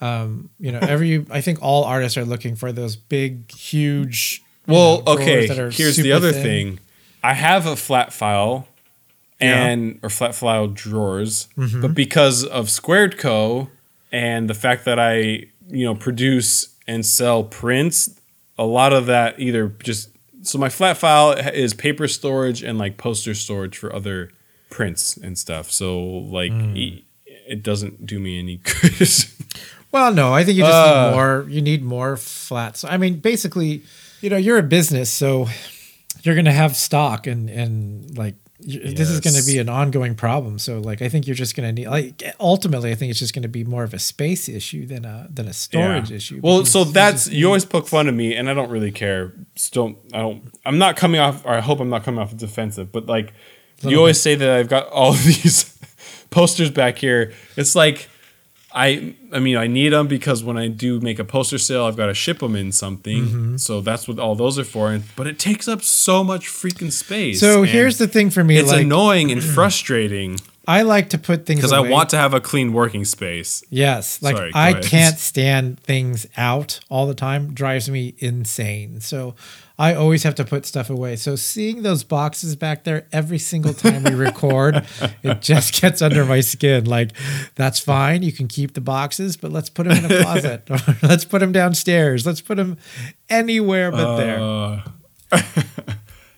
Um, 0.00 0.50
you 0.60 0.72
know, 0.72 0.78
every 0.80 1.24
I 1.30 1.40
think 1.40 1.58
all 1.62 1.84
artists 1.84 2.18
are 2.18 2.24
looking 2.24 2.54
for 2.56 2.70
those 2.72 2.96
big, 2.96 3.50
huge. 3.52 4.42
Well, 4.66 5.02
know, 5.02 5.14
okay. 5.14 5.46
Here's 5.70 5.96
the 5.96 6.12
other 6.12 6.32
thin. 6.32 6.42
thing. 6.42 6.78
I 7.22 7.34
have 7.34 7.66
a 7.66 7.76
flat 7.76 8.12
file 8.12 8.68
Yeah. 9.40 9.64
and 9.66 9.98
or 10.02 10.10
flat 10.10 10.34
file 10.34 10.66
drawers, 10.68 11.48
Mm-hmm. 11.56 11.80
but 11.80 11.94
because 11.94 12.44
of 12.44 12.68
Squared 12.70 13.16
Co. 13.18 13.68
and 14.12 14.48
the 14.50 14.54
fact 14.54 14.84
that 14.84 14.98
I 14.98 15.46
you 15.68 15.84
know 15.84 15.94
produce 15.94 16.74
and 16.86 17.04
sell 17.06 17.42
prints, 17.42 18.10
a 18.58 18.64
lot 18.64 18.92
of 18.92 19.06
that 19.06 19.40
either 19.40 19.68
just 19.82 20.10
so 20.42 20.58
my 20.58 20.68
flat 20.68 20.96
file 20.96 21.32
is 21.32 21.74
paper 21.74 22.06
storage 22.06 22.62
and 22.62 22.78
like 22.78 22.96
poster 22.98 23.34
storage 23.34 23.76
for 23.78 23.92
other 23.94 24.30
prints 24.70 25.16
and 25.16 25.36
stuff. 25.38 25.70
So 25.72 25.98
like 25.98 26.52
Hmm. 26.52 26.76
e- 26.76 27.04
it 27.48 27.62
doesn't 27.62 28.04
do 28.06 28.18
me 28.18 28.38
any 28.38 28.56
good. 28.82 29.08
Well, 29.92 30.12
no, 30.12 30.32
I 30.34 30.44
think 30.44 30.56
you 30.56 30.64
just 30.64 30.74
Uh. 30.74 31.08
need 31.10 31.14
more. 31.14 31.46
You 31.48 31.62
need 31.62 31.82
more 31.82 32.16
flats. 32.16 32.84
I 32.84 32.96
mean, 32.96 33.16
basically, 33.20 33.82
you 34.20 34.30
know, 34.30 34.36
you're 34.36 34.58
a 34.58 34.62
business, 34.62 35.10
so 35.10 35.48
you're 36.22 36.34
going 36.34 36.44
to 36.46 36.52
have 36.52 36.76
stock, 36.76 37.26
and 37.26 37.48
and 37.48 38.16
like 38.18 38.34
you 38.58 38.80
this 38.94 39.10
is 39.10 39.20
going 39.20 39.36
to 39.36 39.44
be 39.44 39.58
an 39.58 39.68
ongoing 39.68 40.14
problem. 40.14 40.58
So, 40.58 40.78
like, 40.80 41.02
I 41.02 41.08
think 41.10 41.26
you're 41.26 41.36
just 41.36 41.54
going 41.54 41.68
to 41.68 41.72
need. 41.72 41.88
Like, 41.88 42.22
ultimately, 42.40 42.90
I 42.90 42.94
think 42.94 43.10
it's 43.10 43.18
just 43.18 43.34
going 43.34 43.42
to 43.42 43.48
be 43.48 43.64
more 43.64 43.84
of 43.84 43.92
a 43.94 43.98
space 43.98 44.48
issue 44.48 44.86
than 44.86 45.04
a 45.04 45.28
than 45.32 45.46
a 45.46 45.52
storage 45.52 46.10
Yeah. 46.10 46.16
issue. 46.16 46.40
Well, 46.42 46.64
so 46.64 46.84
that's 46.84 47.28
you 47.28 47.46
always 47.46 47.64
poke 47.64 47.86
fun 47.86 48.08
of 48.08 48.14
me, 48.14 48.34
and 48.34 48.48
I 48.50 48.54
don't 48.54 48.70
really 48.70 48.90
care. 48.92 49.32
Still, 49.56 49.98
I 50.12 50.18
don't. 50.18 50.42
I'm 50.64 50.78
not 50.78 50.96
coming 50.96 51.20
off, 51.20 51.44
or 51.44 51.52
I 51.54 51.60
hope 51.60 51.80
I'm 51.80 51.90
not 51.90 52.02
coming 52.02 52.18
off 52.20 52.34
defensive. 52.36 52.90
But 52.92 53.06
like, 53.06 53.32
you 53.82 53.98
always 53.98 54.20
say 54.20 54.34
that 54.34 54.50
I've 54.50 54.68
got 54.68 54.88
all 54.88 55.12
of 55.12 55.22
these 55.24 55.78
posters 56.30 56.70
back 56.70 56.96
here. 56.98 57.32
It's 57.56 57.76
like, 57.76 58.08
I, 58.78 59.14
I 59.32 59.38
mean, 59.38 59.56
I 59.56 59.68
need 59.68 59.94
them 59.94 60.06
because 60.06 60.44
when 60.44 60.58
I 60.58 60.68
do 60.68 61.00
make 61.00 61.18
a 61.18 61.24
poster 61.24 61.56
sale, 61.56 61.86
I've 61.86 61.96
got 61.96 62.06
to 62.06 62.14
ship 62.14 62.40
them 62.40 62.54
in 62.54 62.72
something. 62.72 63.24
Mm-hmm. 63.24 63.56
So 63.56 63.80
that's 63.80 64.06
what 64.06 64.18
all 64.18 64.34
those 64.34 64.58
are 64.58 64.64
for. 64.64 64.92
And 64.92 65.04
but 65.16 65.26
it 65.26 65.38
takes 65.38 65.66
up 65.66 65.80
so 65.80 66.22
much 66.22 66.46
freaking 66.46 66.92
space. 66.92 67.40
So 67.40 67.62
here's 67.62 67.96
the 67.96 68.06
thing 68.06 68.28
for 68.28 68.44
me. 68.44 68.58
It's 68.58 68.68
like, 68.68 68.82
annoying 68.82 69.32
and 69.32 69.42
frustrating 69.56 70.38
I 70.66 70.82
like 70.82 71.10
to 71.10 71.18
put 71.18 71.46
things 71.46 71.60
because 71.60 71.72
I 71.72 71.80
want 71.80 72.10
to 72.10 72.16
have 72.16 72.34
a 72.34 72.40
clean 72.40 72.72
working 72.72 73.04
space. 73.04 73.62
Yes, 73.70 74.20
like 74.20 74.36
Sorry, 74.36 74.50
I 74.52 74.70
ahead. 74.70 74.84
can't 74.84 75.18
stand 75.18 75.80
things 75.80 76.26
out 76.36 76.80
all 76.88 77.06
the 77.06 77.14
time. 77.14 77.54
Drives 77.54 77.88
me 77.88 78.14
insane. 78.18 79.00
So 79.00 79.36
I 79.78 79.94
always 79.94 80.22
have 80.24 80.34
to 80.36 80.44
put 80.44 80.66
stuff 80.66 80.90
away. 80.90 81.16
So 81.16 81.36
seeing 81.36 81.82
those 81.82 82.02
boxes 82.02 82.56
back 82.56 82.84
there 82.84 83.06
every 83.12 83.38
single 83.38 83.74
time 83.74 84.02
we 84.02 84.14
record, 84.14 84.86
it 85.22 85.40
just 85.40 85.80
gets 85.80 86.02
under 86.02 86.24
my 86.24 86.40
skin. 86.40 86.84
Like 86.84 87.12
that's 87.54 87.78
fine. 87.78 88.22
You 88.22 88.32
can 88.32 88.48
keep 88.48 88.74
the 88.74 88.80
boxes, 88.80 89.36
but 89.36 89.52
let's 89.52 89.70
put 89.70 89.86
them 89.86 90.04
in 90.04 90.10
a 90.10 90.22
closet. 90.22 90.68
or 90.70 90.78
let's 91.02 91.24
put 91.24 91.40
them 91.40 91.52
downstairs. 91.52 92.26
Let's 92.26 92.40
put 92.40 92.56
them 92.56 92.78
anywhere 93.28 93.92
but 93.92 94.16
there. 94.16 94.40
Uh, 94.40 94.82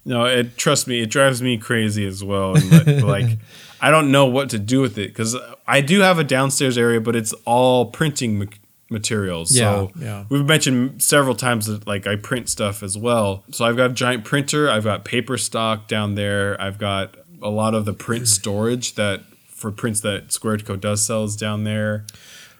no, 0.04 0.24
it 0.24 0.56
trust 0.56 0.86
me, 0.86 1.00
it 1.00 1.10
drives 1.10 1.40
me 1.40 1.56
crazy 1.58 2.06
as 2.06 2.24
well. 2.24 2.56
And 2.56 3.02
like, 3.02 3.28
like, 3.28 3.38
I 3.80 3.90
don't 3.90 4.10
know 4.10 4.26
what 4.26 4.50
to 4.50 4.58
do 4.58 4.80
with 4.80 4.98
it 4.98 5.08
because 5.08 5.36
I 5.66 5.80
do 5.80 6.00
have 6.00 6.18
a 6.18 6.24
downstairs 6.24 6.76
area, 6.76 7.00
but 7.00 7.14
it's 7.16 7.32
all 7.44 7.86
printing 7.86 8.38
ma- 8.40 8.44
materials. 8.90 9.54
so 9.56 9.92
Yeah, 9.96 10.04
yeah. 10.04 10.24
we've 10.28 10.44
mentioned 10.46 11.02
several 11.02 11.34
times 11.34 11.66
that 11.66 11.86
like 11.86 12.06
I 12.06 12.16
print 12.16 12.48
stuff 12.48 12.82
as 12.82 12.96
well. 12.98 13.44
So 13.52 13.64
I've 13.64 13.76
got 13.76 13.90
a 13.90 13.94
giant 13.94 14.24
printer. 14.24 14.70
I've 14.70 14.84
got 14.84 15.04
paper 15.04 15.36
stock 15.38 15.86
down 15.88 16.14
there. 16.14 16.60
I've 16.60 16.78
got 16.78 17.14
a 17.42 17.50
lot 17.50 17.74
of 17.74 17.84
the 17.84 17.92
print 17.92 18.26
storage 18.28 18.94
that 18.96 19.20
for 19.46 19.70
prints 19.70 20.00
that 20.00 20.32
Squared 20.32 20.64
Co 20.64 20.76
does 20.76 21.04
sells 21.06 21.36
down 21.36 21.64
there. 21.64 22.04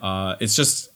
Uh, 0.01 0.37
it's 0.41 0.55
just 0.55 0.91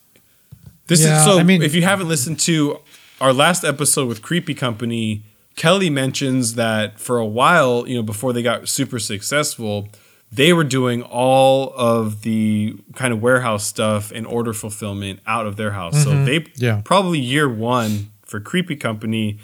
this 0.86 1.02
Yeah, 1.02 1.18
is 1.18 1.24
so. 1.24 1.38
I 1.38 1.42
mean- 1.42 1.62
if 1.62 1.74
you 1.74 1.82
haven't 1.82 2.08
listened 2.08 2.38
to 2.40 2.78
our 3.20 3.32
last 3.32 3.64
episode 3.64 4.08
with 4.08 4.20
Creepy 4.22 4.54
Company, 4.54 5.22
Kelly 5.56 5.90
mentions 5.90 6.54
that 6.54 6.98
for 7.00 7.18
a 7.18 7.26
while, 7.26 7.84
you 7.88 7.94
know, 7.96 8.02
before 8.02 8.32
they 8.32 8.42
got 8.42 8.68
super 8.68 8.98
successful, 8.98 9.88
they 10.34 10.52
were 10.54 10.64
doing 10.64 11.02
all 11.02 11.74
of 11.76 12.22
the 12.22 12.74
kind 12.94 13.12
of 13.12 13.20
warehouse 13.20 13.66
stuff 13.66 14.10
and 14.10 14.26
order 14.26 14.54
fulfillment 14.54 15.20
out 15.26 15.46
of 15.46 15.56
their 15.56 15.72
house. 15.72 16.02
So 16.02 16.24
they 16.24 16.40
Mm-hmm. 16.40 16.64
Yeah. 16.64 16.80
probably 16.84 17.18
year 17.20 17.48
one 17.48 18.10
for 18.24 18.40
Creepy 18.40 18.76
Company, 18.76 19.38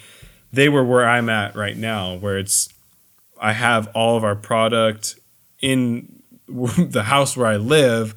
they 0.50 0.68
were 0.70 0.82
where 0.82 1.06
I'm 1.06 1.28
at 1.28 1.54
right 1.54 1.76
now, 1.76 2.14
where 2.16 2.38
it's 2.38 2.70
I 3.40 3.52
have 3.52 3.88
all 3.94 4.16
of 4.16 4.24
our 4.24 4.34
product 4.34 5.16
in 5.60 6.22
the 6.48 7.02
house 7.04 7.36
where 7.36 7.46
I 7.46 7.56
live, 7.58 8.14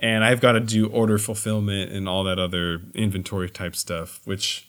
and 0.00 0.24
I've 0.24 0.40
got 0.40 0.52
to 0.52 0.60
do 0.60 0.88
order 0.88 1.18
fulfillment 1.18 1.92
and 1.92 2.08
all 2.08 2.24
that 2.24 2.38
other 2.40 2.82
inventory 2.94 3.48
type 3.48 3.76
stuff. 3.76 4.20
Which 4.24 4.68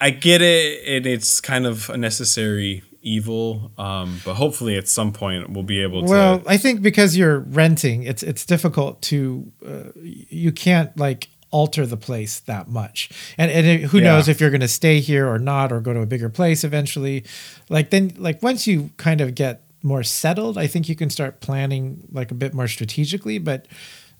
I 0.00 0.10
get 0.10 0.40
it, 0.40 0.82
and 0.88 1.06
it's 1.06 1.40
kind 1.42 1.66
of 1.66 1.90
a 1.90 1.98
necessary 1.98 2.82
evil. 3.02 3.72
Um, 3.78 4.20
but 4.24 4.34
hopefully, 4.34 4.76
at 4.76 4.88
some 4.88 5.12
point, 5.12 5.50
we'll 5.50 5.62
be 5.62 5.82
able 5.82 6.02
to. 6.04 6.10
Well, 6.10 6.42
I 6.46 6.56
think 6.56 6.82
because 6.82 7.16
you're 7.16 7.40
renting, 7.40 8.02
it's 8.04 8.22
it's 8.22 8.44
difficult 8.44 9.02
to 9.02 9.50
uh, 9.66 9.90
you 9.96 10.52
can't 10.52 10.96
like 10.96 11.28
alter 11.52 11.84
the 11.84 11.96
place 11.96 12.40
that 12.40 12.68
much, 12.68 13.10
and 13.36 13.50
and 13.50 13.66
it, 13.66 13.80
who 13.90 13.98
Yeah. 13.98 14.04
knows 14.04 14.28
if 14.28 14.40
you're 14.40 14.50
going 14.50 14.60
to 14.60 14.68
stay 14.68 15.00
here 15.00 15.28
or 15.28 15.38
not, 15.38 15.72
or 15.72 15.80
go 15.80 15.92
to 15.92 16.00
a 16.00 16.06
bigger 16.06 16.28
place 16.28 16.62
eventually. 16.64 17.24
Like 17.68 17.90
then, 17.90 18.12
like 18.18 18.42
once 18.42 18.66
you 18.66 18.90
kind 18.96 19.20
of 19.20 19.34
get 19.34 19.62
more 19.82 20.02
settled, 20.02 20.58
I 20.58 20.66
think 20.66 20.88
you 20.88 20.94
can 20.94 21.10
start 21.10 21.40
planning 21.40 22.06
like 22.12 22.30
a 22.30 22.34
bit 22.34 22.54
more 22.54 22.68
strategically. 22.68 23.38
But 23.38 23.66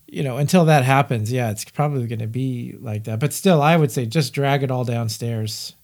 you 0.09 0.25
know, 0.25 0.39
until 0.39 0.65
that 0.65 0.83
happens, 0.85 1.31
yeah, 1.31 1.51
it's 1.51 1.65
probably 1.65 2.09
going 2.09 2.19
to 2.19 2.27
be 2.27 2.75
like 2.81 3.05
that. 3.05 3.21
But 3.21 3.33
still, 3.33 3.63
I 3.63 3.77
would 3.77 3.93
say 3.93 4.07
just 4.07 4.33
drag 4.33 4.63
it 4.65 4.71
all 4.71 4.85
downstairs. 4.85 5.75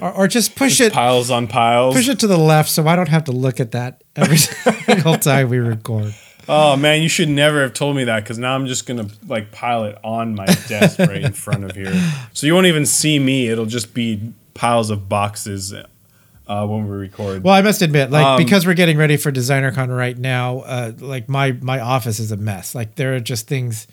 Or, 0.00 0.12
or 0.12 0.28
just 0.28 0.54
push 0.54 0.80
it 0.80 0.92
piles 0.92 1.30
on 1.30 1.46
piles. 1.46 1.94
push 1.94 2.08
it 2.08 2.18
to 2.20 2.26
the 2.26 2.36
left 2.36 2.68
so 2.68 2.86
I 2.86 2.94
don't 2.96 3.08
have 3.08 3.24
to 3.24 3.32
look 3.32 3.60
at 3.60 3.72
that 3.72 4.02
every 4.16 4.36
single 4.86 5.16
time 5.16 5.48
we 5.48 5.58
record. 5.58 6.14
Oh 6.46 6.76
man, 6.76 7.00
you 7.00 7.08
should 7.08 7.30
never 7.30 7.62
have 7.62 7.72
told 7.72 7.96
me 7.96 8.04
that 8.04 8.22
because 8.22 8.38
now 8.38 8.54
I'm 8.54 8.66
just 8.66 8.86
gonna 8.86 9.08
like 9.26 9.50
pile 9.50 9.84
it 9.84 9.96
on 10.04 10.34
my 10.34 10.44
desk 10.44 10.98
right 10.98 11.22
in 11.22 11.32
front 11.32 11.64
of 11.64 11.74
here, 11.74 11.94
so 12.34 12.46
you 12.46 12.52
won't 12.54 12.66
even 12.66 12.84
see 12.84 13.18
me. 13.18 13.48
It'll 13.48 13.64
just 13.64 13.94
be 13.94 14.32
piles 14.52 14.90
of 14.90 15.08
boxes 15.08 15.72
uh, 15.72 16.66
when 16.66 16.86
we 16.86 16.94
record. 16.96 17.42
Well, 17.42 17.54
I 17.54 17.62
must 17.62 17.80
admit, 17.80 18.10
like 18.10 18.26
Um, 18.26 18.36
because 18.36 18.66
we're 18.66 18.74
getting 18.74 18.98
ready 18.98 19.16
for 19.16 19.32
DesignerCon 19.32 19.94
right 19.96 20.18
now, 20.18 20.58
uh, 20.60 20.92
like 21.00 21.30
my 21.30 21.52
my 21.52 21.80
office 21.80 22.20
is 22.20 22.30
a 22.30 22.36
mess. 22.36 22.74
Like 22.74 22.96
there 22.96 23.14
are 23.14 23.20
just 23.20 23.46
things 23.48 23.86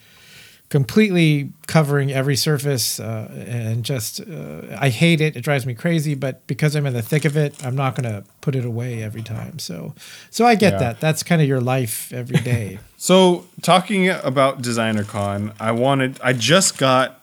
completely 0.72 1.52
covering 1.68 2.12
every 2.14 2.38
surface, 2.38 2.98
uh, 3.00 3.30
and 3.48 3.84
just 3.84 4.22
uh, 4.22 4.62
I 4.80 4.88
hate 4.90 5.20
it. 5.20 5.36
It 5.36 5.42
drives 5.42 5.66
me 5.66 5.74
crazy. 5.76 6.16
But 6.16 6.48
because 6.48 6.76
I'm 6.76 6.86
in 6.86 6.94
the 6.94 7.02
thick 7.02 7.26
of 7.26 7.36
it, 7.36 7.64
I'm 7.64 7.76
not 7.76 7.94
going 7.96 8.10
to 8.12 8.24
put 8.40 8.56
it 8.56 8.64
away 8.66 9.04
every 9.04 9.22
time. 9.22 9.60
So, 9.60 9.94
so 10.30 10.46
I 10.48 10.56
get 10.56 10.74
Yeah. 10.74 10.80
that. 10.80 11.00
That's 11.02 11.24
kind 11.24 11.42
of 11.42 11.48
your 11.48 11.62
life 11.62 12.12
every 12.14 12.40
day. 12.40 12.80
So 13.02 13.48
talking 13.64 14.10
about 14.10 14.62
DesignerCon 14.62 15.54
I 15.60 15.72
wanted 15.72 16.20
I 16.24 16.34
just 16.34 16.78
got 16.78 17.20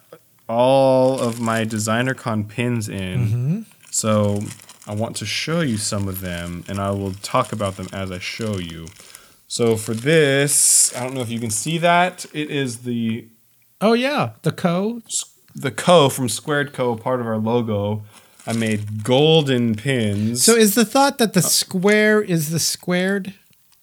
all 0.48 1.20
of 1.20 1.38
my 1.40 1.64
DesignerCon 1.64 2.48
pins 2.48 2.88
in. 2.88 3.64
So 3.92 4.42
I 4.88 4.94
want 4.94 5.14
to 5.18 5.24
show 5.26 5.60
you 5.60 5.76
some 5.78 6.08
of 6.08 6.20
them 6.20 6.64
and 6.68 6.80
I 6.80 6.90
will 6.90 7.12
talk 7.22 7.52
about 7.52 7.76
them 7.76 7.86
as 7.92 8.10
I 8.10 8.18
show 8.18 8.58
you. 8.58 8.86
So 9.46 9.76
for 9.76 9.94
this, 9.94 10.92
I 10.96 11.04
don't 11.04 11.14
know 11.14 11.20
if 11.22 11.30
you 11.30 11.38
can 11.38 11.50
see 11.50 11.78
that. 11.78 12.26
It 12.34 12.50
is 12.50 12.78
the 12.78 13.28
oh 13.80 13.92
yeah, 13.92 14.30
the 14.42 14.52
co. 14.52 15.02
the 15.54 15.70
co 15.70 16.08
from 16.08 16.28
Squared 16.28 16.72
Co, 16.72 16.96
part 16.96 17.20
of 17.20 17.26
our 17.26 17.38
logo. 17.38 18.02
I 18.46 18.52
made 18.54 19.04
golden 19.04 19.74
pins. 19.74 20.42
So 20.42 20.54
is 20.54 20.74
the 20.74 20.84
thought 20.86 21.18
that 21.18 21.34
the 21.34 21.42
square 21.42 22.22
is 22.22 22.48
the 22.50 22.58
squared? 22.58 23.34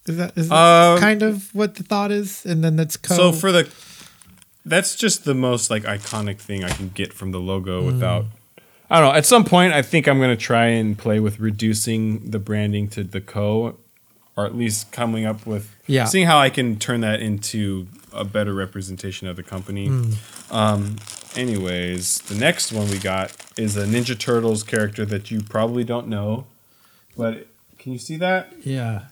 Is 0.08 0.18
that 0.18 0.36
is 0.38 0.50
that 0.50 0.56
Um, 0.56 1.00
kind 1.00 1.22
of 1.22 1.54
what 1.54 1.76
the 1.76 1.84
thought 1.84 2.12
is? 2.12 2.46
And 2.46 2.64
then 2.64 2.76
that's 2.76 2.98
co. 2.98 3.16
So 3.16 3.32
for 3.32 3.52
the 3.52 3.70
that's 4.66 4.96
just 4.96 5.24
the 5.26 5.36
most 5.36 5.70
like 5.70 5.84
iconic 5.84 6.38
thing 6.40 6.64
I 6.64 6.70
can 6.70 6.90
get 6.90 7.14
from 7.14 7.32
the 7.32 7.40
logo 7.40 7.82
Hmm. 7.82 7.86
without 7.88 8.26
I 8.90 9.00
don't 9.00 9.10
know. 9.10 9.16
At 9.18 9.26
some 9.26 9.44
point 9.46 9.74
I 9.74 9.82
think 9.84 10.08
I'm 10.08 10.20
gonna 10.20 10.36
try 10.36 10.68
and 10.68 10.98
play 10.98 11.20
with 11.20 11.40
reducing 11.40 12.32
the 12.32 12.40
branding 12.40 12.88
to 12.90 13.04
the 13.04 13.22
co 13.22 13.78
or 14.36 14.46
at 14.46 14.56
least 14.56 14.92
coming 14.92 15.26
up 15.26 15.46
with 15.46 15.76
Yeah. 15.88 16.06
seeing 16.06 16.26
how 16.26 16.40
I 16.40 16.50
can 16.50 16.78
turn 16.78 17.02
that 17.02 17.20
into 17.22 17.88
a 18.16 18.24
better 18.24 18.54
representation 18.54 19.28
of 19.28 19.36
the 19.36 19.44
company. 19.44 19.88
Hmm. 19.88 20.12
Um 20.52 20.96
anyways, 21.36 22.20
the 22.22 22.36
next 22.36 22.72
one 22.72 22.90
we 22.90 22.98
got 23.00 23.36
is 23.58 23.76
a 23.78 23.86
Ninja 23.86 24.18
Turtles 24.18 24.64
character 24.64 25.06
that 25.06 25.32
you 25.32 25.42
probably 25.42 25.84
don't 25.84 26.08
know. 26.08 26.46
But 27.18 27.48
can 27.80 27.92
you 27.94 28.00
see 28.00 28.18
that? 28.18 28.54
yeah. 28.64 29.06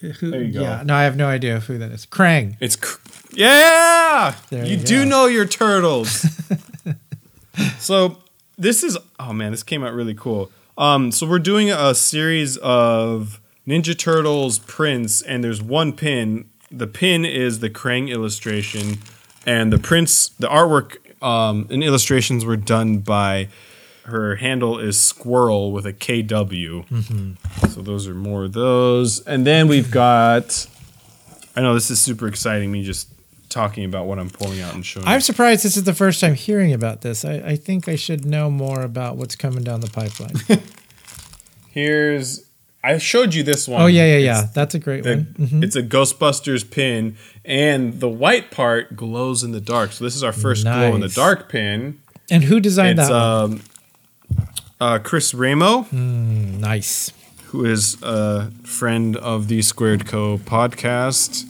Who, 0.00 0.30
There 0.30 0.42
you 0.42 0.52
go. 0.54 0.62
Yeah. 0.62 0.82
No, 0.82 0.94
I 0.94 1.02
have 1.02 1.14
no 1.14 1.26
idea 1.26 1.60
who 1.60 1.76
that 1.76 1.90
is. 1.90 2.06
Krang. 2.06 2.56
It's 2.58 2.74
cr- 2.74 3.00
yeah. 3.34 4.34
There 4.48 4.64
you 4.64 4.76
you 4.76 4.82
do 4.82 5.04
know 5.04 5.26
your 5.26 5.44
turtles. 5.44 6.26
so 7.78 8.16
this 8.56 8.82
is 8.82 8.96
oh 9.18 9.32
man, 9.32 9.50
this 9.50 9.62
came 9.62 9.84
out 9.84 9.92
really 9.92 10.14
cool. 10.14 10.50
Um, 10.78 11.12
so 11.12 11.26
we're 11.26 11.38
doing 11.38 11.70
a 11.70 11.94
series 11.94 12.56
of 12.58 13.40
Ninja 13.66 13.96
Turtles 13.96 14.58
prints, 14.58 15.20
and 15.22 15.44
there's 15.44 15.62
one 15.62 15.92
pin. 15.92 16.48
The 16.70 16.86
pin 16.86 17.24
is 17.24 17.60
the 17.60 17.70
Krang 17.70 18.08
illustration, 18.08 18.98
and 19.44 19.72
the 19.72 19.78
prints, 19.78 20.28
the 20.28 20.46
artwork 20.48 20.96
um, 21.22 21.66
and 21.70 21.82
illustrations 21.82 22.44
were 22.44 22.56
done 22.56 22.98
by 22.98 23.48
her 24.04 24.36
handle 24.36 24.78
is 24.78 25.00
Squirrel 25.00 25.72
with 25.72 25.86
a 25.86 25.92
KW. 25.92 26.86
Mm-hmm. 26.88 27.66
So 27.68 27.82
those 27.82 28.06
are 28.08 28.14
more 28.14 28.44
of 28.44 28.52
those, 28.52 29.20
and 29.26 29.46
then 29.46 29.68
we've 29.68 29.90
got. 29.90 30.66
I 31.56 31.62
know 31.62 31.74
this 31.74 31.90
is 31.90 32.00
super 32.00 32.28
exciting. 32.28 32.70
Me 32.70 32.82
just 32.82 33.08
talking 33.48 33.84
about 33.84 34.06
what 34.06 34.18
I'm 34.18 34.30
pulling 34.30 34.60
out 34.60 34.74
and 34.74 34.86
showing. 34.86 35.06
I'm 35.06 35.20
surprised 35.20 35.64
this 35.64 35.76
is 35.76 35.84
the 35.84 35.94
first 35.94 36.20
time 36.20 36.34
hearing 36.34 36.72
about 36.72 37.02
this. 37.02 37.24
I, 37.24 37.34
I 37.34 37.56
think 37.56 37.88
I 37.88 37.96
should 37.96 38.24
know 38.24 38.50
more 38.50 38.82
about 38.82 39.16
what's 39.16 39.36
coming 39.36 39.64
down 39.64 39.80
the 39.80 39.90
pipeline. 39.90 40.34
Here's 41.68 42.49
I 42.82 42.96
showed 42.98 43.34
you 43.34 43.42
this 43.42 43.68
one. 43.68 43.82
Oh 43.82 43.86
yeah, 43.86 44.04
yeah, 44.06 44.14
It's 44.16 44.24
yeah. 44.24 44.48
That's 44.54 44.74
a 44.74 44.78
great 44.78 45.04
the- 45.04 45.16
one. 45.16 45.34
Mhm. 45.38 45.62
It's 45.64 45.76
a 45.76 45.82
Ghostbusters 45.82 46.68
pin, 46.70 47.16
and 47.44 48.00
the 48.00 48.08
white 48.08 48.50
part 48.50 48.96
glows 48.96 49.42
in 49.42 49.52
the 49.52 49.60
dark. 49.60 49.92
So 49.92 50.04
this 50.04 50.16
is 50.16 50.22
our 50.22 50.32
first 50.32 50.64
glow 50.64 50.94
in 50.94 51.00
the 51.00 51.08
dark 51.08 51.48
pin. 51.50 51.98
And 52.30 52.44
who 52.44 52.58
designed 52.60 52.98
It's 52.98 53.08
that? 53.08 53.14
um, 53.14 53.60
uh, 54.80 54.98
Chris 55.00 55.34
Ramo, 55.34 55.86
nice. 55.92 57.12
who 57.46 57.64
is 57.66 58.00
a 58.02 58.50
friend 58.64 59.16
of 59.16 59.48
the 59.48 59.60
Squared 59.62 60.06
Co 60.06 60.38
podcast. 60.38 61.44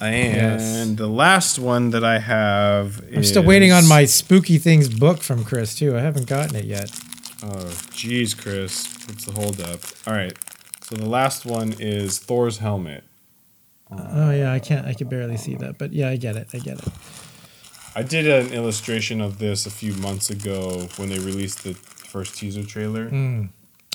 I 0.00 0.08
am. 0.12 0.58
And 0.58 0.96
the 0.96 1.06
last 1.06 1.58
one 1.58 1.90
that 1.90 2.02
I 2.02 2.18
have 2.18 3.04
I'm 3.14 3.22
still 3.22 3.42
waiting 3.44 3.70
on 3.70 3.86
my 3.86 4.06
spooky 4.06 4.56
things 4.58 4.88
book 4.88 5.18
from 5.22 5.44
Chris 5.44 5.74
too. 5.74 5.94
I 5.96 6.00
haven't 6.00 6.26
gotten 6.26 6.56
it 6.56 6.64
yet. 6.64 6.90
Oh, 7.42 7.66
jeez, 7.92 8.38
Chris. 8.40 8.86
What's 9.06 9.24
the 9.24 9.32
holdup? 9.32 9.80
All 10.06 10.12
right. 10.14 10.36
So 10.82 10.96
the 10.96 11.08
last 11.08 11.46
one 11.46 11.74
is 11.78 12.18
Thor's 12.18 12.58
helmet. 12.58 13.04
Oh 13.90 14.30
yeah, 14.30 14.52
I 14.52 14.58
can't. 14.60 14.86
I 14.86 14.94
can 14.94 15.08
barely 15.08 15.36
see 15.36 15.56
that, 15.56 15.78
but 15.78 15.92
yeah, 15.92 16.08
I 16.08 16.16
get 16.16 16.36
it. 16.36 16.48
I 16.52 16.58
get 16.58 16.78
it. 16.78 16.92
I 17.96 18.02
did 18.02 18.26
an 18.28 18.52
illustration 18.52 19.20
of 19.20 19.38
this 19.38 19.66
a 19.66 19.70
few 19.70 19.94
months 19.94 20.30
ago 20.30 20.88
when 20.96 21.08
they 21.08 21.18
released 21.18 21.64
the 21.64 21.74
first 21.74 22.36
teaser 22.36 22.64
trailer. 22.64 23.08
Hmm. 23.08 23.46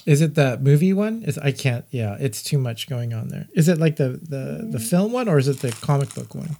Is 0.05 0.21
it 0.21 0.35
the 0.35 0.59
movie 0.61 0.93
one? 0.93 1.23
Is 1.23 1.37
I 1.37 1.51
can't. 1.51 1.85
Yeah, 1.91 2.17
it's 2.19 2.43
too 2.43 2.57
much 2.57 2.87
going 2.87 3.13
on 3.13 3.29
there. 3.29 3.47
Is 3.53 3.67
it 3.67 3.79
like 3.79 3.95
the 3.95 4.19
the 4.21 4.67
the 4.69 4.79
film 4.79 5.11
one 5.11 5.27
or 5.27 5.37
is 5.37 5.47
it 5.47 5.59
the 5.59 5.71
comic 5.71 6.13
book 6.13 6.35
one? 6.35 6.57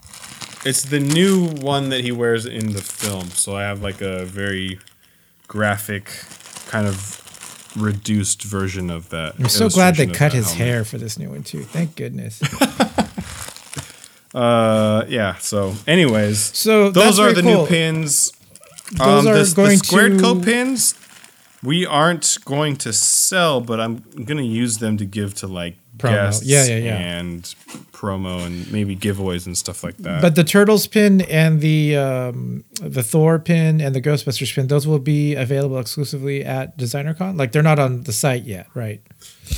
It's 0.66 0.84
the 0.84 1.00
new 1.00 1.48
one 1.48 1.90
that 1.90 2.02
he 2.02 2.12
wears 2.12 2.46
in 2.46 2.74
the 2.74 2.82
film. 2.82 3.30
So 3.30 3.56
I 3.56 3.64
have 3.64 3.84
like 3.84 4.02
a 4.02 4.26
very 4.26 4.80
graphic, 5.48 6.10
kind 6.76 6.88
of 6.88 7.74
reduced 7.78 8.44
version 8.44 8.90
of 8.90 9.10
that. 9.10 9.36
I'm 9.40 9.48
so 9.48 9.70
glad 9.70 9.96
they 9.96 10.08
cut 10.08 10.34
his 10.34 10.48
helmet. 10.48 10.68
hair 10.68 10.84
for 10.84 10.98
this 10.98 11.18
new 11.18 11.30
one 11.30 11.44
too. 11.44 11.64
Thank 11.64 11.96
goodness. 11.96 12.42
Uh, 14.34 15.06
yeah. 15.08 15.36
So, 15.36 15.74
anyways, 15.88 16.38
So 16.38 16.92
those 16.92 17.20
are 17.20 17.32
the 17.32 17.42
cool. 17.42 17.62
new 17.62 17.68
pins. 17.68 18.34
Those 18.92 19.26
um, 19.26 19.32
are 19.32 19.42
the, 19.42 19.54
going 19.56 19.78
the 19.80 19.86
squared 19.86 20.18
to- 20.18 20.20
co 20.20 20.42
pins. 20.42 20.94
We 21.64 21.86
aren't 21.86 22.40
going 22.44 22.76
to 22.84 22.92
sell, 22.92 23.62
but 23.62 23.80
I'm 23.80 24.04
going 24.14 24.36
to 24.36 24.44
use 24.44 24.80
them 24.80 24.98
to 24.98 25.06
give 25.06 25.36
to 25.36 25.48
like 25.48 25.78
Promo. 25.98 26.42
Yeah, 26.44 26.66
yeah, 26.66 26.78
yeah. 26.78 26.98
and 26.98 27.44
promo 27.92 28.46
and 28.46 28.72
maybe 28.72 28.96
giveaways 28.96 29.46
and 29.46 29.58
stuff 29.58 29.84
like 29.84 29.98
that. 29.98 30.22
But 30.22 30.36
the 30.36 30.44
Turtles 30.44 30.88
pin 30.88 31.22
and 31.22 31.62
the 31.62 31.96
um, 31.96 32.64
the 32.82 33.04
Thor 33.04 33.40
pin 33.40 33.82
and 33.82 33.96
the 33.96 34.02
Ghostbusters 34.02 34.54
pin, 34.54 34.68
those 34.68 34.86
will 34.86 35.00
be 35.00 35.34
available 35.36 35.80
exclusively 35.80 36.44
at 36.44 36.78
DesignerCon. 36.78 37.38
Like 37.38 37.52
they're 37.52 37.64
not 37.64 37.80
on 37.80 38.04
the 38.04 38.14
site 38.14 38.44
yet, 38.44 38.68
right? 38.74 39.02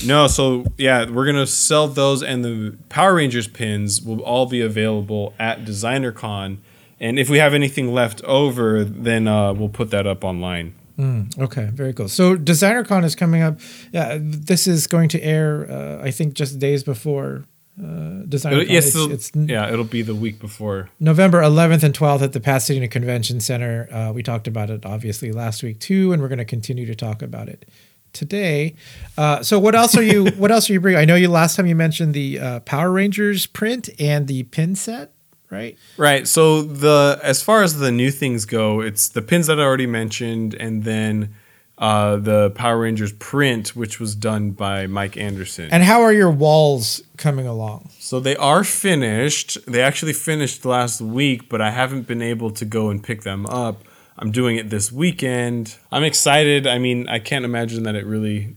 No, 0.06 0.28
so 0.28 0.66
yeah, 0.78 1.10
we're 1.10 1.26
gonna 1.26 1.48
sell 1.48 1.88
those, 1.88 2.22
and 2.22 2.46
the 2.46 2.78
Power 2.90 3.16
Rangers 3.16 3.48
pins 3.48 4.02
will 4.02 4.22
all 4.22 4.46
be 4.46 4.62
available 4.62 5.34
at 5.40 5.66
DesignerCon. 5.66 6.58
And 7.00 7.20
if 7.20 7.30
we 7.30 7.38
have 7.38 7.54
anything 7.54 7.94
left 7.94 8.24
over, 8.24 8.84
then 8.84 9.28
uh, 9.28 9.54
we'll 9.54 9.70
put 9.70 9.92
that 9.92 10.08
up 10.08 10.24
online. 10.24 10.74
Okay, 11.00 11.70
very 11.74 11.94
cool. 11.94 12.08
So 12.08 12.36
DesignerCon 12.36 13.04
is 13.04 13.16
coming 13.16 13.42
up. 13.42 13.60
Yeah, 13.92 14.18
this 14.20 14.66
is 14.68 14.88
going 14.88 15.10
to 15.10 15.22
air, 15.22 15.70
uh, 15.70 16.04
I 16.04 16.12
think, 16.12 16.34
just 16.34 16.58
days 16.60 16.84
before 16.84 17.46
uh, 17.80 17.84
DesignerCon. 18.26 18.58
But 18.58 18.70
yes, 18.70 18.88
it's, 18.88 18.96
it'll- 18.96 19.12
it's 19.12 19.32
yeah, 19.36 19.72
it'll 19.72 19.86
be 19.86 20.02
the 20.02 20.16
week 20.16 20.40
before. 20.40 20.90
November 21.00 21.42
11th 21.42 21.84
and 21.84 21.94
12th 21.94 22.22
at 22.24 22.34
the 22.34 22.40
Pasadena 22.40 22.88
Convention 22.88 23.40
Center. 23.40 23.88
Uh, 23.92 24.12
we 24.12 24.24
talked 24.24 24.48
about 24.48 24.70
it 24.72 24.86
obviously 24.86 25.32
last 25.32 25.62
week 25.64 25.80
too, 25.80 26.12
and 26.14 26.22
we're 26.22 26.28
going 26.30 26.40
to 26.40 26.46
continue 26.46 26.86
to 26.88 26.96
talk 26.96 27.22
about 27.22 27.48
it 27.50 27.66
today. 28.14 28.74
Uh, 29.18 29.44
so 29.44 29.60
what 29.60 29.76
else 29.76 29.96
are 29.96 30.02
you? 30.02 30.26
what 30.38 30.50
else 30.52 30.68
are 30.70 30.74
you 30.74 30.80
bringing? 30.80 31.00
I 31.00 31.06
know 31.06 31.16
you 31.16 31.30
last 31.30 31.56
time 31.56 31.68
you 31.68 31.76
mentioned 31.76 32.16
the 32.16 32.40
uh, 32.40 32.60
Power 32.62 32.92
Rangers 32.92 33.46
print 33.46 33.90
and 34.00 34.28
the 34.28 34.42
pin 34.44 34.74
set, 34.76 35.12
right? 35.50 35.78
Right. 35.98 36.28
So 36.28 36.62
the 36.62 37.20
as 37.24 37.42
far 37.42 37.64
as 37.64 37.80
the 37.80 37.92
new 37.92 38.12
things 38.12 38.46
go, 38.46 38.82
it's 38.82 39.10
the 39.10 39.22
pins 39.22 39.48
that 39.48 39.60
I 39.60 39.64
already 39.64 39.88
mentioned, 39.88 40.54
and 40.54 40.84
then 40.84 41.36
uh, 41.78 42.16
the 42.18 42.50
Power 42.52 42.80
Rangers 42.80 43.14
print, 43.14 43.76
which 43.76 44.00
was 44.00 44.16
done 44.16 44.52
by 44.52 44.88
Mike 44.88 45.16
Anderson. 45.16 45.70
And 45.72 45.84
how 45.84 46.02
are 46.02 46.14
your 46.14 46.32
walls 46.32 47.02
coming 47.18 47.46
along? 47.46 47.92
So 48.00 48.20
they 48.20 48.36
are 48.36 48.64
finished. 48.64 49.58
They 49.72 49.82
actually 49.82 50.14
finished 50.14 50.66
last 50.66 51.02
week, 51.02 51.50
but 51.50 51.62
I 51.62 51.70
haven't 51.70 52.08
been 52.08 52.22
able 52.22 52.52
to 52.52 52.66
go 52.66 52.90
and 52.90 53.04
pick 53.04 53.22
them 53.22 53.46
up. 53.46 53.84
I'm 54.18 54.32
doing 54.32 54.58
it 54.58 54.72
this 54.72 54.92
weekend. 54.92 55.76
I'm 55.92 56.04
excited. 56.04 56.66
I 56.66 56.80
mean, 56.80 57.08
I 57.08 57.20
can't 57.20 57.46
imagine 57.46 57.84
that 57.84 57.94
it 57.94 58.06
really, 58.06 58.56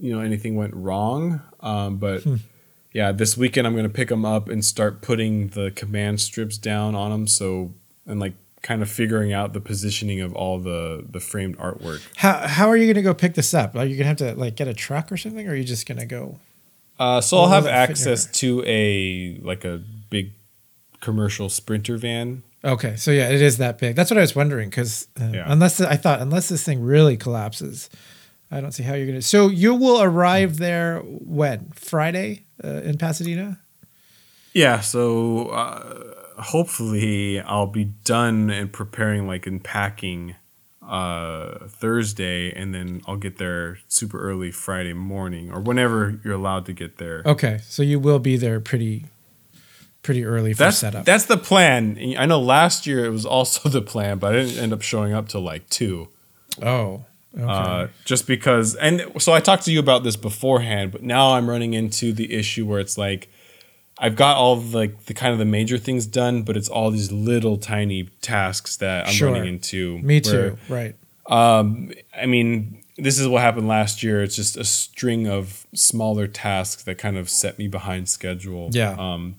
you 0.00 0.14
know, 0.14 0.20
anything 0.20 0.56
went 0.56 0.74
wrong. 0.74 1.42
Um, 1.60 1.98
but 1.98 2.24
yeah, 2.98 3.12
this 3.12 3.36
weekend 3.36 3.66
I'm 3.66 3.74
going 3.74 3.90
to 3.92 3.98
pick 4.00 4.08
them 4.08 4.24
up 4.24 4.48
and 4.48 4.64
start 4.64 5.02
putting 5.02 5.48
the 5.48 5.70
command 5.70 6.20
strips 6.20 6.58
down 6.58 6.94
on 6.96 7.10
them. 7.12 7.26
So 7.28 7.72
and 8.06 8.18
like 8.18 8.34
kind 8.62 8.82
of 8.82 8.90
figuring 8.90 9.32
out 9.32 9.52
the 9.52 9.60
positioning 9.60 10.20
of 10.20 10.34
all 10.34 10.58
the 10.58 11.04
the 11.08 11.20
framed 11.20 11.56
artwork. 11.58 12.00
How 12.16 12.34
how 12.56 12.66
are 12.68 12.76
you 12.76 12.86
going 12.86 12.96
to 13.04 13.08
go 13.10 13.14
pick 13.14 13.34
this 13.34 13.54
up? 13.54 13.76
Are 13.76 13.84
you 13.86 13.96
going 13.96 14.16
to 14.16 14.24
have 14.24 14.34
to 14.34 14.40
like 14.40 14.56
get 14.56 14.66
a 14.66 14.74
truck 14.74 15.12
or 15.12 15.16
something, 15.16 15.46
or 15.46 15.52
are 15.52 15.54
you 15.54 15.62
just 15.64 15.86
going 15.86 15.98
to 16.00 16.06
go? 16.06 16.40
Uh, 16.98 17.20
so 17.20 17.36
I'll 17.38 17.46
have 17.48 17.64
that 17.64 17.86
fit 17.88 17.98
in 18.00 18.04
your 18.04 18.12
access 18.14 18.26
to 18.40 18.64
a 18.66 19.38
like 19.42 19.64
a 19.64 19.80
big 20.10 20.32
commercial 21.00 21.48
sprinter 21.48 21.96
van. 21.96 22.42
Okay, 22.64 22.96
so 22.96 23.12
yeah, 23.12 23.28
it 23.30 23.40
is 23.40 23.58
that 23.58 23.78
big. 23.78 23.94
That's 23.94 24.10
what 24.10 24.18
I 24.18 24.22
was 24.22 24.34
wondering 24.34 24.68
because 24.70 25.06
uh, 25.20 25.30
Yeah. 25.32 25.44
unless 25.46 25.80
I 25.80 25.94
thought 25.96 26.20
unless 26.20 26.48
this 26.48 26.64
thing 26.64 26.82
really 26.82 27.16
collapses, 27.16 27.88
I 28.50 28.60
don't 28.60 28.72
see 28.72 28.82
how 28.82 28.94
you're 28.94 29.06
gonna. 29.06 29.22
So 29.22 29.46
you 29.46 29.74
will 29.76 30.02
arrive 30.02 30.56
there 30.56 30.98
when 31.04 31.70
Friday 31.76 32.46
uh, 32.62 32.82
in 32.82 32.98
Pasadena. 32.98 33.58
Yeah, 34.52 34.80
so 34.80 35.48
uh, 35.48 36.42
hopefully 36.42 37.40
I'll 37.40 37.66
be 37.66 37.84
done 37.84 38.50
and 38.50 38.72
preparing 38.72 39.26
like 39.26 39.46
and 39.46 39.62
packing 39.62 40.34
uh, 40.82 41.66
Thursday, 41.68 42.50
and 42.52 42.74
then 42.74 43.02
I'll 43.06 43.16
get 43.18 43.36
there 43.38 43.78
super 43.88 44.18
early 44.20 44.50
Friday 44.50 44.94
morning 44.94 45.52
or 45.52 45.60
whenever 45.60 46.18
you're 46.24 46.34
allowed 46.34 46.64
to 46.66 46.72
get 46.72 46.96
there. 46.98 47.22
Okay, 47.26 47.60
so 47.68 47.82
you 47.82 48.00
will 48.00 48.18
be 48.18 48.36
there 48.38 48.58
pretty, 48.58 49.04
pretty 50.02 50.24
early 50.24 50.54
for 50.54 50.60
That's 50.64 50.78
setup. 50.78 51.04
that's 51.04 51.26
the 51.26 51.36
plan. 51.36 51.98
I 52.18 52.24
know 52.24 52.40
last 52.40 52.86
year 52.86 53.04
it 53.04 53.10
was 53.10 53.26
also 53.26 53.68
the 53.68 53.82
plan, 53.82 54.18
but 54.18 54.34
I 54.34 54.42
didn't 54.44 54.58
end 54.58 54.72
up 54.72 54.80
showing 54.82 55.12
up 55.12 55.28
till 55.28 55.42
like 55.42 55.68
two. 55.68 56.08
oh, 56.62 57.04
okay. 57.38 57.48
Uh, 57.48 57.86
just 58.04 58.26
because, 58.26 58.74
and 58.76 59.02
so 59.18 59.32
I 59.32 59.40
talked 59.40 59.64
to 59.66 59.72
you 59.72 59.78
about 59.80 60.02
this 60.04 60.16
beforehand, 60.16 60.92
but 60.92 61.02
now 61.02 61.32
I'm 61.34 61.48
running 61.48 61.74
into 61.74 62.12
the 62.12 62.32
issue 62.34 62.66
where 62.66 62.80
it's 62.80 62.98
like 62.98 63.28
I've 64.00 64.14
got 64.16 64.36
all 64.36 64.54
of, 64.54 64.74
like 64.74 65.04
the 65.06 65.14
kind 65.14 65.32
of 65.32 65.38
the 65.38 65.44
major 65.44 65.76
things 65.78 66.06
done, 66.06 66.42
but 66.42 66.56
it's 66.56 66.68
all 66.68 66.90
these 66.90 67.10
little 67.10 67.56
tiny 67.58 68.04
tasks 68.20 68.76
that 68.76 69.06
I'm 69.08 69.12
Sure. 69.12 69.32
running 69.32 69.48
into. 69.54 69.98
Me 70.00 70.20
where- 70.20 70.50
too. 70.50 70.58
Right. 70.68 70.94
Um, 71.26 71.90
I 72.16 72.26
mean, 72.26 72.82
this 72.96 73.18
is 73.18 73.28
what 73.28 73.42
happened 73.42 73.68
last 73.68 74.02
year. 74.02 74.22
It's 74.22 74.34
just 74.36 74.56
a 74.56 74.64
string 74.64 75.26
of 75.28 75.66
smaller 75.74 76.26
tasks 76.26 76.82
that 76.84 76.96
kind 76.98 77.16
of 77.16 77.28
set 77.28 77.58
me 77.58 77.68
behind 77.68 78.08
schedule. 78.08 78.70
Yeah. 78.72 78.96
Um, 78.98 79.36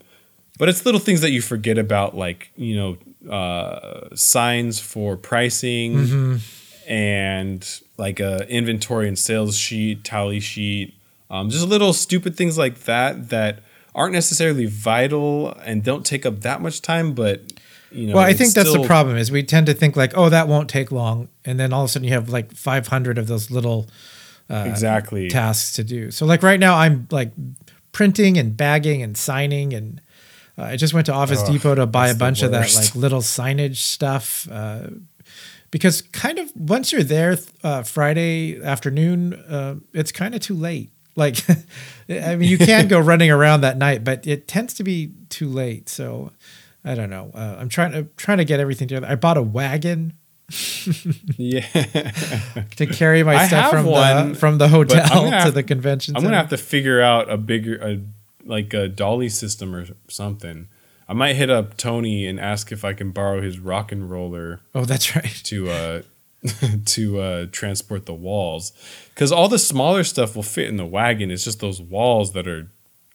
but 0.58 0.68
it's 0.68 0.84
little 0.84 1.00
things 1.00 1.20
that 1.22 1.30
you 1.30 1.40
forget 1.42 1.78
about, 1.78 2.14
like 2.16 2.50
you 2.56 2.76
know, 2.76 3.30
uh, 3.34 4.14
signs 4.14 4.78
for 4.78 5.16
pricing 5.16 5.94
Mm-hmm. 5.94 6.36
and 6.92 7.80
like 8.00 8.18
a 8.18 8.48
inventory 8.48 9.06
and 9.06 9.18
sales 9.18 9.56
sheet, 9.56 10.02
tally 10.02 10.40
sheet. 10.40 10.94
Um, 11.30 11.48
just 11.50 11.68
little 11.68 11.92
stupid 11.92 12.34
things 12.34 12.58
like 12.58 12.80
that 12.80 13.28
that 13.28 13.60
aren't 13.94 14.14
necessarily 14.14 14.66
vital 14.66 15.52
and 15.64 15.84
don't 15.84 16.04
take 16.04 16.26
up 16.26 16.40
that 16.40 16.60
much 16.60 16.82
time, 16.82 17.12
but 17.12 17.42
you 17.92 18.06
know. 18.06 18.14
well, 18.14 18.24
I 18.24 18.32
think 18.32 18.54
that's 18.54 18.72
the 18.72 18.84
problem 18.84 19.16
is 19.16 19.30
we 19.30 19.44
tend 19.44 19.66
to 19.66 19.74
think 19.74 19.96
like, 19.96 20.16
oh, 20.16 20.28
that 20.28 20.48
won't 20.48 20.68
take 20.68 20.90
long, 20.90 21.28
and 21.44 21.60
then 21.60 21.72
all 21.72 21.82
of 21.82 21.90
a 21.90 21.92
sudden 21.92 22.08
you 22.08 22.14
have 22.14 22.28
like 22.28 22.52
500 22.52 23.18
of 23.18 23.28
those 23.28 23.50
little 23.50 23.88
Exactly. 24.48 25.28
tasks 25.28 25.74
to 25.76 25.84
do. 25.84 26.10
So 26.10 26.26
like 26.26 26.42
right 26.42 26.58
now 26.58 26.76
I'm 26.76 27.06
like 27.10 27.32
printing 27.92 28.36
and 28.36 28.56
bagging 28.56 29.02
and 29.02 29.16
signing 29.16 29.72
and 29.72 30.00
uh, 30.58 30.62
I 30.64 30.76
just 30.76 30.92
went 30.92 31.06
to 31.06 31.12
Office 31.12 31.40
Ugh, 31.42 31.52
Depot 31.52 31.74
to 31.76 31.86
buy 31.86 32.08
a 32.08 32.14
bunch 32.14 32.42
of 32.42 32.50
that 32.50 32.74
like 32.74 32.94
little 32.94 33.20
signage 33.20 33.76
stuff 33.76 34.48
uh, 34.50 34.88
because 35.70 36.02
kind 36.02 36.38
of 36.38 36.50
once 36.56 36.92
you're 36.92 37.02
there 37.02 37.38
uh, 37.62 37.82
Friday 37.82 38.60
afternoon 38.62 39.34
uh, 39.34 39.74
it's 39.92 40.12
kind 40.12 40.34
of 40.34 40.40
too 40.40 40.54
late. 40.54 40.90
Like 41.16 41.38
I 42.08 42.36
mean 42.36 42.48
you 42.48 42.58
can 42.58 42.88
go 42.88 42.98
running 43.12 43.30
around 43.30 43.60
that 43.62 43.76
night 43.76 44.04
but 44.04 44.26
it 44.26 44.48
tends 44.48 44.74
to 44.74 44.84
be 44.84 45.12
too 45.28 45.48
late. 45.48 45.88
So 45.88 46.32
I 46.84 46.94
don't 46.94 47.10
know. 47.10 47.30
Uh, 47.34 47.56
I'm 47.58 47.68
trying 47.68 47.92
to 47.92 48.04
trying 48.16 48.38
to 48.38 48.44
get 48.44 48.60
everything 48.60 48.88
together. 48.88 49.06
I 49.08 49.14
bought 49.16 49.36
a 49.36 49.42
wagon 49.42 50.14
Yeah. 51.36 51.60
to 52.76 52.86
carry 52.86 53.22
my 53.22 53.36
I 53.36 53.46
stuff 53.46 53.70
from 53.70 53.86
one, 53.86 54.30
the 54.30 54.34
from 54.38 54.58
the 54.58 54.68
hotel 54.68 55.06
gonna 55.08 55.30
have- 55.30 55.54
the 55.54 55.62
convention. 55.62 56.16
I'm 56.16 56.22
gonna 56.22 56.36
have 56.36 56.50
to 56.50 56.56
figure 56.58 57.00
out 57.00 57.30
a 57.30 57.36
bigger, 57.36 57.76
a, 57.82 58.00
like 58.44 58.74
a 58.74 58.88
dolly 58.88 59.28
system 59.28 59.74
or 59.74 59.86
something. 60.08 60.68
I 61.10 61.12
might 61.12 61.34
hit 61.34 61.50
up 61.50 61.76
Tony 61.76 62.26
and 62.28 62.38
ask 62.38 62.70
if 62.70 62.84
I 62.84 62.92
can 62.92 63.10
borrow 63.10 63.42
his 63.42 63.58
rock 63.58 63.90
and 63.90 64.08
roller 64.08 64.60
Oh, 64.76 64.84
that's 64.84 65.16
right. 65.16 65.40
to 65.44 65.68
uh, 65.68 66.02
to 66.86 67.20
uh, 67.20 67.46
transport 67.50 68.06
the 68.06 68.14
walls 68.14 68.72
because 69.12 69.32
all 69.32 69.48
the 69.48 69.58
smaller 69.58 70.04
stuff 70.04 70.36
will 70.36 70.44
fit 70.44 70.68
in 70.68 70.76
the 70.76 70.86
wagon. 70.86 71.30
It's 71.32 71.44
just 71.44 71.58
those 71.60 71.82
walls 71.82 72.32
that 72.34 72.46
are 72.46 72.70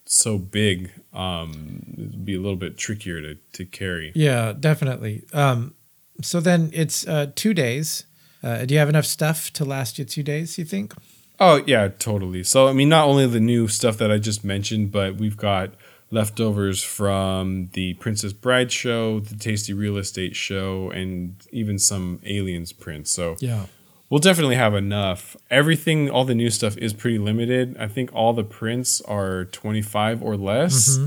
so 0.05 0.37
big. 0.37 0.91
Um, 1.13 1.83
it'd 1.97 2.25
be 2.25 2.35
a 2.35 2.39
little 2.39 2.57
bit 2.57 2.77
trickier 2.77 3.21
to 3.21 3.35
to 3.53 3.65
carry. 3.65 4.11
Yeah, 4.13 4.53
definitely. 4.59 5.23
Um, 5.33 5.73
so 6.21 6.39
then 6.41 6.69
it's 6.73 7.07
uh, 7.07 7.31
two 7.35 7.53
days. 7.53 8.05
Uh, 8.43 8.65
do 8.65 8.73
you 8.75 8.79
have 8.79 8.89
enough 8.89 9.05
stuff 9.05 9.51
to 9.53 9.65
last 9.65 9.97
you 9.97 10.05
two 10.05 10.21
days? 10.21 10.57
You 10.59 10.65
think? 10.65 10.93
Oh 11.39 11.63
yeah, 11.65 11.87
totally. 11.87 12.43
So 12.43 12.67
I 12.67 12.73
mean, 12.73 12.89
not 12.89 13.07
only 13.07 13.25
the 13.25 13.39
new 13.39 13.67
stuff 13.67 13.97
that 13.97 14.11
I 14.11 14.17
just 14.19 14.43
mentioned, 14.43 14.91
but 14.91 15.15
we've 15.15 15.37
got 15.37 15.73
leftovers 16.15 16.81
from 16.83 17.69
the 17.73 17.93
Princess 17.95 18.33
Bride 18.33 18.71
show, 18.71 19.19
the 19.19 19.35
Tasty 19.35 19.73
Real 19.73 19.97
Estate 19.97 20.35
show, 20.35 20.89
and 20.89 21.35
even 21.51 21.77
some 21.77 22.19
Aliens 22.25 22.73
prints. 22.73 23.11
So 23.11 23.35
Yeah. 23.39 23.65
we'll 24.09 24.19
definitely 24.19 24.55
have 24.55 24.73
enough. 24.73 25.35
Everything, 25.51 26.09
all 26.09 26.25
the 26.25 26.35
new 26.35 26.49
stuff 26.49 26.77
is 26.77 26.93
pretty 26.93 27.19
limited. 27.19 27.77
I 27.77 27.87
think 27.87 28.09
all 28.13 28.33
the 28.33 28.43
prints 28.43 29.01
are 29.01 29.45
25 29.45 30.23
or 30.23 30.35
less 30.37 30.97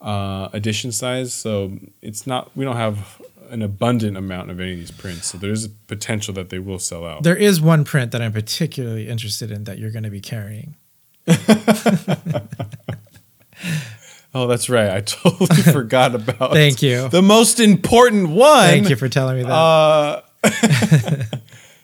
uh, 0.00 0.48
edition 0.52 0.92
size. 0.92 1.32
So 1.34 1.78
it's 2.02 2.26
not, 2.26 2.56
we 2.56 2.64
don't 2.64 2.76
have 2.76 3.20
an 3.50 3.62
abundant 3.62 4.16
amount 4.16 4.50
of 4.50 4.60
any 4.60 4.72
of 4.72 4.78
these 4.78 4.90
prints. 4.90 5.26
So 5.28 5.38
there's 5.38 5.64
a 5.64 5.70
potential 5.70 6.34
that 6.34 6.50
they 6.50 6.58
will 6.58 6.78
sell 6.78 7.06
out. 7.06 7.22
There 7.22 7.36
is 7.36 7.60
one 7.60 7.84
print 7.84 8.12
that 8.12 8.20
I'm 8.20 8.32
particularly 8.32 9.08
interested 9.08 9.50
in 9.50 9.64
that 9.64 9.78
you're 9.78 9.90
going 9.90 10.02
to 10.04 10.10
be 10.10 10.20
carrying. 10.20 10.74
Oh, 14.34 14.46
that's 14.46 14.68
right. 14.68 14.90
I 14.90 15.00
totally 15.06 15.62
forgot 15.72 16.14
about. 16.14 16.52
Thank 16.52 16.82
you. 16.82 17.08
The 17.08 17.22
most 17.22 17.60
important 17.60 18.30
one. 18.30 18.68
Thank 18.68 18.88
you 18.88 18.96
for 18.96 19.08
telling 19.08 19.38
me 19.38 19.42
that. 19.44 19.52
Uh, 19.52 20.22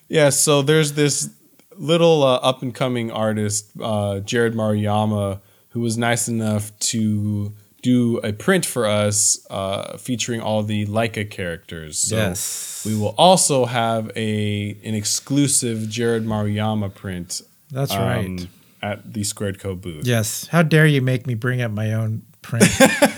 yeah. 0.09 0.31
So 0.31 0.63
there's 0.63 0.93
this 0.93 1.31
little 1.77 2.23
uh, 2.23 2.37
up 2.37 2.63
and 2.63 2.75
coming 2.75 3.11
artist, 3.11 3.71
uh, 3.81 4.21
Jared 4.21 4.55
Maruyama, 4.55 5.41
who 5.71 5.81
was 5.81 5.97
nice 5.99 6.29
enough 6.29 6.77
to 6.79 7.53
do 7.83 8.19
a 8.19 8.33
print 8.33 8.65
for 8.65 8.87
us 8.87 9.45
uh, 9.51 9.97
featuring 9.99 10.41
all 10.41 10.63
the 10.63 10.87
Laika 10.87 11.29
characters. 11.31 11.99
So 11.99 12.17
Yes. 12.17 12.83
we 12.87 12.95
will 12.97 13.15
also 13.19 13.67
have 13.67 14.11
a 14.17 14.71
an 14.85 14.95
exclusive 14.95 15.89
Jared 15.91 16.25
Maruyama 16.25 16.95
print. 16.95 17.43
That's 17.71 17.93
um, 17.93 18.01
right. 18.01 18.49
At 18.83 19.13
the 19.15 19.25
Squared 19.25 19.59
Co 19.59 19.75
booth. 19.75 20.07
Yes. 20.07 20.47
How 20.49 20.63
dare 20.63 20.87
you 20.87 21.01
make 21.03 21.27
me 21.27 21.35
bring 21.35 21.61
up 21.63 21.73
my 21.73 21.93
own 21.95 22.23
print? 22.45 22.65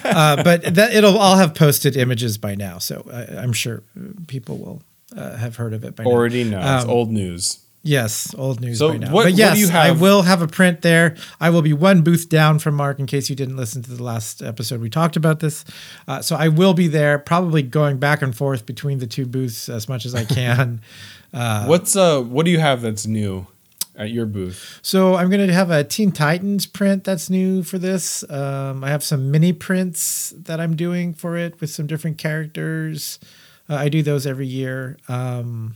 uh, 0.04 0.42
but 0.42 0.62
that 0.74 0.94
it'll 0.94 1.18
all 1.18 1.36
have 1.36 1.54
posted 1.54 1.96
images 1.96 2.38
by 2.38 2.54
now, 2.54 2.78
so 2.78 3.04
I, 3.12 3.42
I'm 3.42 3.52
sure 3.52 3.82
people 4.26 4.56
will 4.58 4.82
uh, 5.16 5.36
have 5.36 5.56
heard 5.56 5.72
of 5.74 5.84
it 5.84 5.94
by 5.96 6.04
now. 6.04 6.10
Already 6.10 6.44
know. 6.44 6.58
it's 6.58 6.84
Um, 6.84 6.90
old 6.90 7.10
news. 7.10 7.58
Yes, 7.82 8.34
old 8.36 8.60
news 8.60 8.78
So 8.80 8.88
by 8.90 8.96
now. 8.96 9.12
what- 9.12 9.24
but 9.26 9.32
what 9.34 9.54
do 9.54 9.60
yes, 9.60 9.70
I 9.70 9.92
will 9.92 10.22
have 10.22 10.42
a 10.42 10.48
print 10.48 10.82
there. 10.82 11.14
I 11.40 11.50
will 11.50 11.62
be 11.62 11.72
one 11.72 12.02
booth 12.02 12.28
down 12.28 12.58
from 12.58 12.74
Mark 12.74 12.98
in 12.98 13.06
case 13.06 13.30
you 13.30 13.36
didn't 13.36 13.56
listen 13.56 13.80
to 13.82 13.90
the 13.94 14.02
last 14.02 14.42
episode. 14.42 14.80
We 14.80 14.90
talked 14.90 15.14
about 15.14 15.38
this. 15.38 15.64
Uh, 16.08 16.20
so 16.20 16.34
I 16.34 16.48
will 16.48 16.74
be 16.74 16.88
there, 16.88 17.16
probably 17.20 17.62
going 17.62 17.98
back 17.98 18.22
and 18.22 18.34
forth 18.36 18.66
between 18.66 18.98
the 18.98 19.06
two 19.06 19.24
booths 19.24 19.68
as 19.68 19.88
much 19.88 20.04
as 20.04 20.16
I 20.16 20.24
can. 20.24 20.80
What's 21.30 21.94
uh? 21.94 22.22
What 22.22 22.44
do 22.44 22.50
you 22.50 22.58
have 22.58 22.82
that's 22.82 23.06
new 23.06 23.46
at 23.96 24.10
your 24.10 24.26
booth? 24.26 24.78
so 24.82 25.14
I'm 25.14 25.28
going 25.30 25.46
to 25.46 25.52
have 25.52 25.70
a 25.70 25.82
Teen 25.84 26.12
Titans 26.12 26.66
print 26.66 27.04
that's 27.04 27.30
new 27.30 27.62
for 27.62 27.78
this. 27.78 28.28
Um, 28.30 28.84
I 28.84 28.88
have 28.90 29.02
some 29.02 29.30
mini 29.30 29.52
prints 29.52 30.32
that 30.36 30.60
I'm 30.60 30.76
doing 30.76 31.14
for 31.14 31.36
it 31.36 31.60
with 31.60 31.70
some 31.70 31.86
different 31.86 32.18
characters. 32.18 33.18
Uh, 33.68 33.74
I 33.74 33.88
do 33.88 34.02
those 34.02 34.26
every 34.26 34.46
year. 34.46 34.96
Um, 35.08 35.74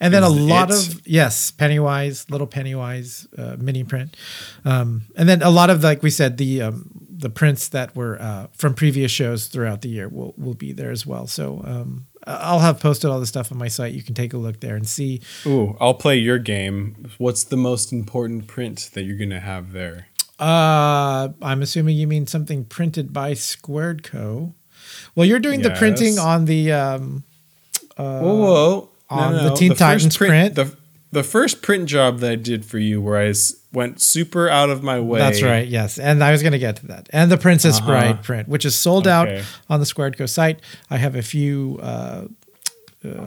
and 0.00 0.14
then 0.14 0.22
Is 0.22 0.30
a 0.30 0.32
lot 0.32 0.70
it- 0.70 0.76
of 0.94 1.06
yes, 1.06 1.50
Pennywise, 1.50 2.30
little 2.30 2.46
Pennywise 2.46 3.26
uh, 3.36 3.56
mini 3.58 3.82
print, 3.84 4.16
um, 4.64 5.02
and 5.16 5.28
then 5.28 5.42
a 5.42 5.50
lot 5.50 5.70
of 5.70 5.82
like 5.82 6.02
we 6.04 6.10
said 6.10 6.36
the 6.36 6.62
um, 6.62 6.88
the 7.10 7.28
prints 7.28 7.68
that 7.70 7.96
were 7.96 8.16
uh, 8.22 8.46
from 8.52 8.74
previous 8.74 9.10
shows 9.10 9.48
throughout 9.48 9.82
the 9.82 9.88
year 9.88 10.08
will 10.08 10.34
will 10.38 10.54
be 10.54 10.72
there 10.72 10.92
as 10.92 11.04
well. 11.04 11.26
So 11.26 11.62
um, 11.64 12.06
I'll 12.28 12.60
have 12.60 12.78
posted 12.78 13.10
all 13.10 13.20
the 13.20 13.26
stuff 13.26 13.50
on 13.50 13.58
my 13.58 13.68
site. 13.68 13.94
You 13.94 14.02
can 14.02 14.14
take 14.14 14.34
a 14.34 14.36
look 14.36 14.60
there 14.60 14.76
and 14.76 14.86
see. 14.86 15.22
Ooh, 15.46 15.76
I'll 15.80 15.94
play 15.94 16.16
your 16.16 16.38
game. 16.38 17.10
What's 17.18 17.44
the 17.44 17.56
most 17.56 17.92
important 17.92 18.46
print 18.46 18.90
that 18.92 19.04
you're 19.04 19.16
gonna 19.16 19.40
have 19.40 19.72
there? 19.72 20.08
Uh, 20.38 21.30
I'm 21.42 21.62
assuming 21.62 21.96
you 21.96 22.06
mean 22.06 22.26
something 22.26 22.64
printed 22.64 23.12
by 23.12 23.34
Squared 23.34 24.02
Co. 24.02 24.54
Well, 25.14 25.26
you're 25.26 25.40
doing 25.40 25.62
the 25.62 25.70
printing 25.70 26.18
on 26.18 26.44
the 26.44 26.72
um, 26.72 27.24
whoa, 27.96 28.20
whoa! 28.22 28.88
on 29.10 29.32
the 29.32 29.54
Teen 29.54 29.70
first 29.70 29.80
Titans 29.80 30.16
print? 30.16 30.54
The 30.54 30.76
the 31.10 31.22
first 31.22 31.62
print 31.62 31.86
job 31.88 32.18
that 32.18 32.30
I 32.30 32.36
did 32.36 32.64
for 32.64 32.78
you, 32.78 33.00
where 33.00 33.18
I 33.18 33.32
went 33.72 34.00
super 34.00 34.48
out 34.48 34.70
of 34.70 34.82
my 34.82 35.00
way. 35.00 35.18
That's 35.18 35.42
right. 35.42 35.66
Yes, 35.66 35.98
and 35.98 36.22
I 36.22 36.32
was 36.32 36.42
going 36.42 36.52
to 36.52 36.58
get 36.58 36.76
to 36.76 36.86
that. 36.88 37.08
And 37.12 37.30
the 37.30 37.38
Princess 37.38 37.78
Uh-huh. 37.78 37.86
Bride 37.86 38.22
print, 38.22 38.48
which 38.48 38.64
is 38.64 38.74
sold 38.76 39.06
out 39.08 39.28
on 39.70 39.80
the 39.80 39.86
Squared 39.86 40.18
Co 40.18 40.26
site. 40.26 40.60
I 40.90 40.96
have 40.98 41.14
a 41.16 41.22
few. 41.22 41.78
Uh, 41.82 42.24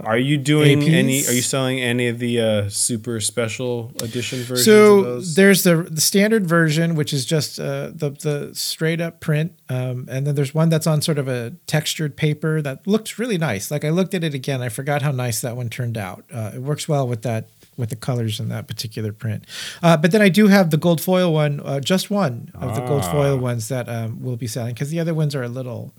Are 0.03 0.17
you 0.17 0.38
doing 0.38 0.82
APs? 0.82 0.93
any? 0.93 1.25
Are 1.27 1.32
you 1.32 1.41
selling 1.41 1.79
any 1.79 2.07
of 2.09 2.19
the 2.19 2.41
uh, 2.41 2.69
super 2.69 3.19
special 3.21 3.91
edition 4.03 4.39
versions? 4.39 4.59
of 4.59 4.65
so 4.65 5.01
those? 5.03 5.36
there's 5.36 5.63
the 5.63 5.77
the 5.89 6.01
standard 6.01 6.45
version, 6.45 6.95
which 6.95 7.13
is 7.13 7.23
just 7.25 7.57
uh, 7.59 7.89
the 7.93 8.09
the 8.11 8.51
straight 8.53 8.99
up 8.99 9.21
print, 9.21 9.53
um, 9.69 10.07
and 10.11 10.27
then 10.27 10.36
there's 10.36 10.53
one 10.53 10.67
that's 10.69 10.86
on 10.88 11.01
sort 11.01 11.17
of 11.17 11.27
a 11.29 11.51
textured 11.67 12.17
paper 12.17 12.61
that 12.61 12.86
looks 12.86 13.17
really 13.17 13.38
nice. 13.38 13.71
Like 13.71 13.86
I 13.86 13.89
looked 13.91 14.13
at 14.13 14.23
it 14.25 14.34
again, 14.34 14.61
I 14.61 14.67
forgot 14.69 15.01
how 15.01 15.11
nice 15.11 15.39
that 15.41 15.55
one 15.55 15.69
turned 15.69 15.97
out. 15.97 16.25
Uh, 16.32 16.51
it 16.55 16.61
works 16.61 16.88
well 16.89 17.07
with 17.07 17.21
that 17.21 17.47
with 17.78 17.89
the 17.89 17.95
colors 17.95 18.39
in 18.39 18.49
that 18.49 18.67
particular 18.67 19.11
print. 19.13 19.45
Uh, 19.82 19.97
but 19.97 20.11
then 20.11 20.22
I 20.22 20.30
do 20.30 20.47
have 20.47 20.69
the 20.69 20.78
gold 20.78 21.01
foil 21.01 21.34
one, 21.34 21.59
uh, 21.63 21.80
just 21.80 22.11
one 22.11 22.51
of 22.53 22.76
the 22.76 22.82
gold 22.82 23.03
Ah. 23.05 23.11
foil 23.11 23.38
ones 23.38 23.69
that 23.69 23.88
um, 23.89 24.22
we'll 24.22 24.36
be 24.36 24.47
selling 24.47 24.74
because 24.74 24.89
the 24.89 24.99
other 24.99 25.13
ones 25.13 25.34
are 25.36 25.43
a 25.43 25.47
little. 25.49 25.93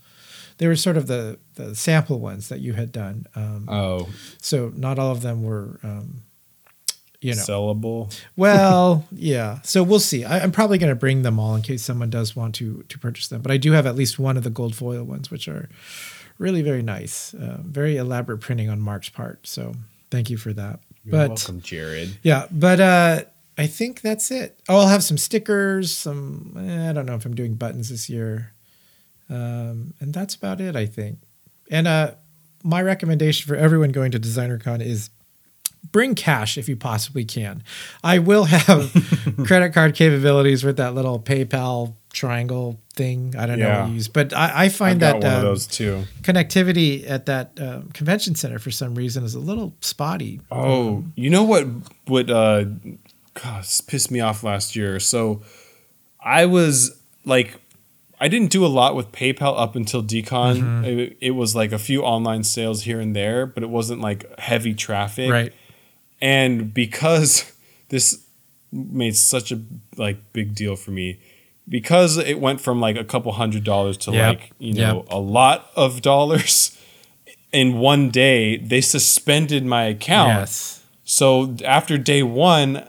They 0.58 0.68
were 0.68 0.76
sort 0.76 0.96
of 0.96 1.06
the, 1.06 1.38
the 1.54 1.74
sample 1.74 2.20
ones 2.20 2.48
that 2.50 2.60
you 2.60 2.74
had 2.74 2.92
done. 2.92 3.26
Um, 3.34 3.64
oh, 3.68 4.08
so 4.40 4.70
not 4.76 4.98
all 4.98 5.10
of 5.10 5.22
them 5.22 5.42
were, 5.42 5.80
um, 5.82 6.22
you 7.20 7.34
know, 7.34 7.40
sellable. 7.40 8.14
well, 8.36 9.06
yeah. 9.10 9.60
So 9.62 9.82
we'll 9.82 9.98
see. 9.98 10.24
I, 10.24 10.40
I'm 10.40 10.52
probably 10.52 10.76
going 10.78 10.90
to 10.90 10.96
bring 10.96 11.22
them 11.22 11.38
all 11.40 11.54
in 11.56 11.62
case 11.62 11.82
someone 11.82 12.10
does 12.10 12.36
want 12.36 12.54
to 12.56 12.84
to 12.88 12.98
purchase 12.98 13.28
them. 13.28 13.40
But 13.42 13.50
I 13.50 13.56
do 13.56 13.72
have 13.72 13.86
at 13.86 13.96
least 13.96 14.18
one 14.18 14.36
of 14.36 14.44
the 14.44 14.50
gold 14.50 14.74
foil 14.76 15.04
ones, 15.04 15.30
which 15.30 15.48
are 15.48 15.68
really 16.38 16.62
very 16.62 16.82
nice. 16.82 17.32
Uh, 17.34 17.58
very 17.62 17.96
elaborate 17.96 18.38
printing 18.38 18.68
on 18.68 18.80
Mark's 18.80 19.08
part. 19.08 19.46
So 19.46 19.74
thank 20.10 20.30
you 20.30 20.36
for 20.36 20.52
that. 20.52 20.80
You're 21.04 21.12
but 21.12 21.28
welcome, 21.30 21.60
Jared. 21.60 22.18
yeah, 22.22 22.46
but 22.50 22.80
uh, 22.80 23.22
I 23.58 23.66
think 23.66 24.00
that's 24.00 24.30
it. 24.30 24.60
Oh, 24.68 24.80
I'll 24.80 24.88
have 24.88 25.04
some 25.04 25.18
stickers. 25.18 25.90
Some 25.90 26.56
eh, 26.58 26.90
I 26.90 26.92
don't 26.92 27.06
know 27.06 27.14
if 27.14 27.24
I'm 27.24 27.34
doing 27.34 27.54
buttons 27.54 27.88
this 27.88 28.08
year, 28.08 28.52
um, 29.28 29.94
and 30.00 30.14
that's 30.14 30.34
about 30.34 30.60
it. 30.60 30.76
I 30.76 30.86
think. 30.86 31.18
And 31.70 31.88
uh, 31.88 32.12
my 32.62 32.82
recommendation 32.82 33.48
for 33.48 33.56
everyone 33.56 33.90
going 33.90 34.12
to 34.12 34.20
DesignerCon 34.20 34.80
is 34.80 35.10
bring 35.90 36.14
cash 36.14 36.56
if 36.56 36.68
you 36.68 36.76
possibly 36.76 37.24
can. 37.24 37.62
I 38.04 38.18
will 38.18 38.44
have 38.44 38.92
credit 39.44 39.72
card 39.74 39.94
capabilities 39.94 40.62
with 40.62 40.76
that 40.76 40.94
little 40.94 41.18
PayPal 41.18 41.94
triangle 42.12 42.80
thing. 42.94 43.34
I 43.36 43.46
don't 43.46 43.58
know 43.58 43.80
what 43.80 43.88
you 43.88 43.94
use, 43.94 44.08
but 44.08 44.32
I, 44.32 44.48
I 44.48 44.64
I've 44.64 44.74
find 44.74 45.00
that 45.00 45.16
one 45.16 45.26
of 45.26 45.32
um, 45.32 45.42
those 45.42 45.66
too. 45.66 46.04
connectivity 46.22 47.08
at 47.08 47.26
that 47.26 47.52
um, 47.60 47.88
convention 47.92 48.34
center 48.34 48.58
for 48.58 48.70
some 48.70 48.94
reason 48.94 49.24
is 49.24 49.34
a 49.34 49.40
little 49.40 49.74
spotty. 49.80 50.40
Oh, 50.50 51.04
you 51.16 51.30
know 51.30 51.42
what? 51.42 51.66
What 52.06 52.30
uh, 52.30 52.64
God, 53.34 53.62
this 53.62 53.80
pissed 53.80 54.10
me 54.10 54.20
off 54.20 54.44
last 54.44 54.76
year. 54.76 55.00
So 55.00 55.42
I 56.20 56.46
was 56.46 57.00
like, 57.24 57.58
I 58.20 58.28
didn't 58.28 58.50
do 58.50 58.64
a 58.64 58.68
lot 58.68 58.94
with 58.94 59.10
PayPal 59.10 59.58
up 59.58 59.74
until 59.74 60.02
Decon. 60.02 60.60
Mm-hmm. 60.60 60.84
It, 60.84 61.16
it 61.20 61.30
was 61.32 61.56
like 61.56 61.72
a 61.72 61.78
few 61.78 62.02
online 62.02 62.44
sales 62.44 62.82
here 62.82 63.00
and 63.00 63.16
there, 63.16 63.46
but 63.46 63.62
it 63.62 63.70
wasn't 63.70 64.00
like 64.00 64.38
heavy 64.38 64.74
traffic. 64.74 65.30
Right. 65.30 65.52
And 66.20 66.72
because 66.72 67.52
this 67.88 68.24
made 68.70 69.16
such 69.16 69.50
a 69.50 69.60
like 69.96 70.32
big 70.32 70.54
deal 70.54 70.76
for 70.76 70.92
me, 70.92 71.18
because 71.72 72.18
it 72.18 72.38
went 72.38 72.60
from 72.60 72.80
like 72.80 72.96
a 72.96 73.02
couple 73.02 73.32
hundred 73.32 73.64
dollars 73.64 73.96
to 73.96 74.12
Yep. 74.12 74.28
like 74.28 74.52
you 74.60 74.74
know 74.74 74.98
Yep. 74.98 75.06
a 75.10 75.18
lot 75.18 75.70
of 75.74 76.02
dollars 76.02 76.78
in 77.50 77.78
one 77.78 78.10
day, 78.10 78.58
they 78.58 78.80
suspended 78.80 79.64
my 79.64 79.84
account. 79.84 80.28
Yes. 80.28 80.84
So 81.04 81.56
after 81.64 81.98
day 81.98 82.22
one, 82.22 82.84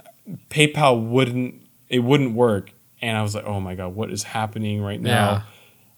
PayPal 0.50 1.02
wouldn't 1.10 1.56
it 1.90 2.00
wouldn't 2.00 2.34
work, 2.36 2.72
and 3.02 3.18
I 3.18 3.22
was 3.24 3.34
like, 3.36 3.46
oh 3.46 3.60
my 3.60 3.74
god, 3.76 3.96
what 3.96 4.12
is 4.12 4.24
happening 4.24 4.82
right 4.82 5.02
now? 5.02 5.32
Yeah. 5.32 5.42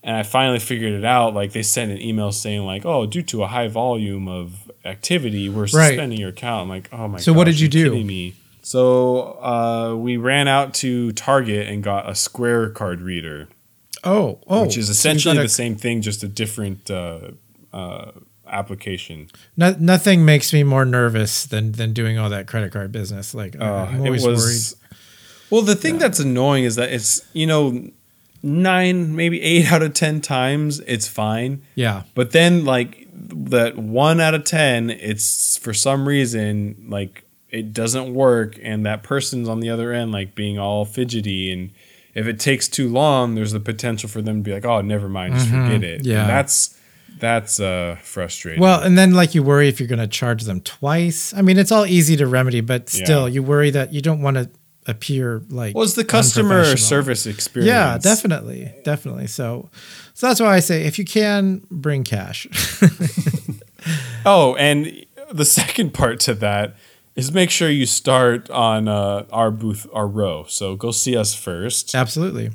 And 0.03 0.15
I 0.15 0.21
finally 0.23 0.59
figured 0.59 0.93
it 0.93 1.03
out. 1.03 1.33
Like 1.33 1.51
they 1.53 1.63
sent 1.63 1.91
an 1.91 1.99
email 1.99 2.31
saying 2.31 2.63
like, 2.63 2.85
oh, 2.85 3.05
due 3.07 3.23
to 3.23 3.41
a 3.43 3.47
high 3.47 3.67
volume 3.67 4.27
of 4.27 4.71
activity, 4.83 5.49
we're 5.49 5.65
suspending 5.67 6.19
your 6.19 6.29
account. 6.29 6.61
I'm 6.63 6.69
like, 6.69 6.89
oh 6.91 7.07
my. 7.07 7.17
God, 7.17 7.21
so 7.21 7.33
what 7.33 7.45
did 7.45 7.59
you 7.59 7.67
do? 7.67 8.03
Me. 8.03 8.35
So 8.65 9.39
uh, 9.43 9.95
we 9.95 10.17
ran 10.17 10.47
out 10.47 10.73
to 10.75 11.11
Target 11.11 11.67
and 11.67 11.83
got 11.83 12.09
a 12.09 12.15
Square 12.15 12.71
card 12.71 12.99
reader, 12.99 13.47
Oh, 14.03 14.39
oh, 14.47 14.63
which 14.63 14.75
is 14.75 14.89
essentially 14.89 15.37
the 15.37 15.47
same 15.47 15.75
thing, 15.75 16.01
just 16.01 16.23
a 16.23 16.27
different 16.27 16.89
uh, 16.89 17.29
uh, 17.71 18.09
application. 18.47 19.27
No, 19.55 19.75
nothing 19.77 20.25
makes 20.25 20.51
me 20.51 20.63
more 20.63 20.83
nervous 20.83 21.45
than 21.45 21.73
than 21.73 21.93
doing 21.93 22.17
all 22.17 22.31
that 22.31 22.47
credit 22.47 22.71
card 22.71 22.91
business. 22.91 23.35
Like 23.35 23.55
Uh, 23.55 23.85
I'm 23.87 23.97
it 23.97 24.07
always 24.07 24.25
was. 24.25 24.75
Well, 25.51 25.61
the 25.61 25.75
thing 25.75 25.99
that's 25.99 26.19
annoying 26.19 26.63
is 26.63 26.75
that 26.75 26.91
it's 26.91 27.23
you 27.33 27.45
know 27.45 27.87
nine, 28.41 29.15
maybe 29.15 29.43
eight 29.43 29.71
out 29.71 29.83
of 29.83 29.93
ten 29.93 30.21
times 30.21 30.79
it's 30.87 31.07
fine. 31.07 31.61
Yeah, 31.75 32.01
but 32.15 32.31
then 32.31 32.65
like 32.65 33.07
that 33.13 33.77
one 33.77 34.19
out 34.19 34.33
of 34.33 34.43
ten, 34.43 34.89
it's 34.89 35.55
for 35.57 35.71
some 35.71 36.07
reason 36.07 36.87
like 36.89 37.24
it 37.56 37.73
doesn't 37.73 38.14
work, 38.14 38.60
and 38.61 38.86
that 38.86 39.03
person's 39.03 39.48
on 39.49 39.60
the 39.60 39.69
other 39.69 39.91
end 39.94 40.11
like 40.11 40.36
being 40.36 40.60
all 40.60 40.86
fidgety, 40.86 41.52
and 41.52 41.72
if 42.14 42.27
it 42.27 42.40
takes 42.40 42.68
too 42.68 42.88
long, 42.90 43.36
there's 43.36 43.52
the 43.52 43.60
potential 43.60 44.07
for 44.10 44.22
them 44.22 44.38
to 44.38 44.41
be 44.44 44.53
like, 44.53 44.65
oh, 44.65 44.82
never 44.82 45.10
mind, 45.10 45.34
just 45.36 45.49
forget 45.49 45.84
it. 45.84 45.98
And 45.98 46.06
Yeah. 46.06 46.27
that's 46.27 46.77
that's 47.19 47.60
uh 47.60 47.95
frustrating. 48.03 48.61
Well, 48.61 48.82
and 48.82 48.98
then 48.98 49.14
like 49.14 49.34
you 49.36 49.41
worry 49.44 49.68
if 49.69 49.80
you're 49.80 49.88
going 49.88 49.99
to 49.99 50.07
charge 50.07 50.44
them 50.44 50.60
twice. 50.61 51.34
I 51.34 51.41
mean, 51.41 51.57
it's 51.57 51.72
all 51.72 51.86
easy 51.86 52.15
to 52.18 52.27
remedy, 52.27 52.61
but 52.61 52.90
still, 52.90 53.27
Yeah. 53.27 53.36
you 53.36 53.44
worry 53.44 53.69
that 53.72 53.94
you 53.94 54.02
don't 54.02 54.22
want 54.22 54.36
to 54.38 54.49
appear 54.88 55.41
like. 55.49 55.73
well, 55.76 55.88
the 55.88 56.03
customer 56.03 56.76
service 56.77 57.26
experience. 57.26 57.69
Yeah, 57.69 57.98
definitely, 57.98 58.72
definitely. 58.84 59.27
So, 59.27 59.69
so 60.14 60.27
that's 60.27 60.40
why 60.40 60.56
I 60.56 60.60
say 60.60 60.84
if 60.84 60.99
you 60.99 61.06
can 61.06 61.65
bring 61.72 62.03
cash. 62.03 62.48
Oh, 64.26 64.56
and 64.56 65.06
the 65.32 65.45
second 65.45 65.94
part 65.94 66.19
to 66.22 66.34
that 66.36 66.76
is 67.15 67.31
make 67.31 67.49
sure 67.49 67.69
you 67.69 67.85
start 67.85 68.49
on 68.49 68.87
uh, 68.87 69.25
our 69.31 69.51
booth, 69.51 69.87
our 69.93 70.07
row. 70.07 70.45
So 70.47 70.75
go 70.75 70.91
see 70.91 71.15
us 71.15 71.33
first, 71.33 71.95
Absolutely. 71.95 72.51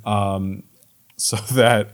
so 1.16 1.37
that 1.53 1.91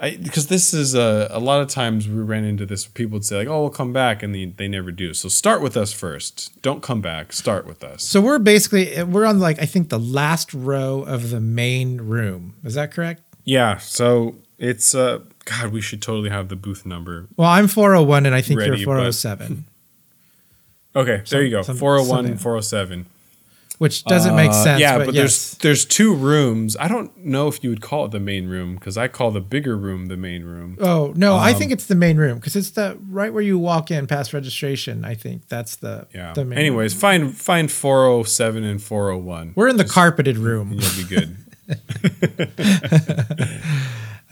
because 0.00 0.48
this 0.48 0.74
is 0.74 0.94
a 0.94 1.28
a 1.30 1.38
lot 1.38 1.60
of 1.60 1.68
times 1.68 2.08
we 2.08 2.20
ran 2.20 2.44
into 2.44 2.66
this. 2.66 2.86
People 2.86 3.14
would 3.14 3.24
say 3.24 3.36
like, 3.36 3.48
"Oh, 3.48 3.60
we'll 3.60 3.70
come 3.70 3.92
back," 3.92 4.22
and 4.22 4.34
they, 4.34 4.46
they 4.46 4.66
never 4.68 4.90
do. 4.90 5.14
So 5.14 5.28
start 5.28 5.62
with 5.62 5.76
us 5.76 5.92
first. 5.92 6.60
Don't 6.62 6.82
come 6.82 7.00
back. 7.00 7.32
Start 7.32 7.66
with 7.66 7.84
us. 7.84 8.02
So 8.02 8.20
we're 8.20 8.40
basically 8.40 9.00
we're 9.04 9.24
on 9.26 9.38
like 9.38 9.60
I 9.62 9.66
think 9.66 9.90
the 9.90 10.00
last 10.00 10.52
row 10.52 11.02
of 11.02 11.30
the 11.30 11.40
main 11.40 11.98
room. 12.00 12.56
Is 12.64 12.74
that 12.74 12.90
correct? 12.90 13.22
Yeah. 13.44 13.76
So 13.78 14.36
it's 14.58 14.92
uh, 14.94 15.20
God, 15.44 15.72
we 15.72 15.80
should 15.80 16.02
totally 16.02 16.30
have 16.30 16.48
the 16.48 16.56
booth 16.56 16.84
number. 16.84 17.28
Well, 17.36 17.48
I'm 17.48 17.68
401 17.68 18.26
and 18.26 18.34
I 18.34 18.40
think 18.40 18.58
Ready, 18.60 18.70
you're 18.70 18.78
but- 18.78 18.84
407, 19.12 19.64
Okay, 20.94 21.22
there 21.30 21.42
you 21.42 21.50
go. 21.50 21.62
some- 21.62 21.76
401 21.76 22.16
something. 22.16 22.32
and 22.32 22.40
407. 22.40 23.06
which 23.78 24.04
doesn't 24.04 24.36
make 24.36 24.50
Uh, 24.50 24.64
sense. 24.64 24.80
Yeah, 24.80 24.98
but, 24.98 25.06
but, 25.06 25.14
yes. 25.14 25.22
there's 25.22 25.54
there's 25.58 25.84
two 25.84 26.14
rooms. 26.14 26.76
I 26.78 26.86
don't 26.86 27.10
know 27.18 27.48
if 27.48 27.64
you 27.64 27.70
would 27.70 27.80
call 27.80 28.04
it 28.04 28.12
the 28.12 28.20
main 28.20 28.46
room 28.46 28.74
because 28.76 28.96
I 28.96 29.08
call 29.08 29.32
the 29.32 29.40
bigger 29.40 29.76
room 29.76 30.06
the 30.06 30.16
main 30.16 30.44
room. 30.44 30.76
Oh 30.80 31.12
no, 31.16 31.34
I 31.34 31.50
Um, 31.52 31.58
think 31.58 31.72
it's 31.72 31.86
the 31.86 31.96
main 31.96 32.16
room 32.16 32.36
because 32.38 32.54
it's 32.54 32.70
the 32.70 32.96
right 33.10 33.32
where 33.32 33.42
you 33.42 33.58
walk 33.58 33.90
in 33.90 34.06
past 34.06 34.32
registration. 34.32 35.04
I 35.04 35.14
think 35.14 35.48
that's 35.48 35.74
the 35.76 36.06
Yeah. 36.14 36.32
The 36.32 36.44
main 36.44 36.58
Anyways, 36.60 36.94
room. 36.94 37.00
find 37.00 37.36
find 37.36 37.72
407 37.72 38.62
and 38.62 38.80
401. 38.80 39.52
we're 39.56 39.66
in 39.68 39.78
the 39.78 39.84
carpeted 39.84 40.38
room, 40.38 40.70
and 40.72 40.80
you'll 40.80 40.96
be 40.96 41.04
good. 41.08 41.36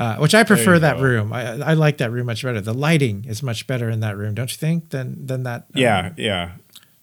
uh, 0.00 0.16
which 0.16 0.34
I 0.34 0.44
prefer 0.44 0.78
that 0.78 0.96
go. 0.96 1.02
room. 1.02 1.32
I, 1.32 1.60
I 1.60 1.74
like 1.74 1.98
that 1.98 2.10
room 2.10 2.26
much 2.26 2.42
better. 2.42 2.60
The 2.60 2.72
lighting 2.72 3.26
is 3.28 3.42
much 3.42 3.66
better 3.66 3.90
in 3.90 4.00
that 4.00 4.16
room, 4.16 4.34
don't 4.34 4.50
you 4.50 4.56
think? 4.56 4.90
Than 4.90 5.26
than 5.26 5.42
that. 5.42 5.62
um, 5.62 5.66
yeah, 5.74 6.12
yeah. 6.16 6.52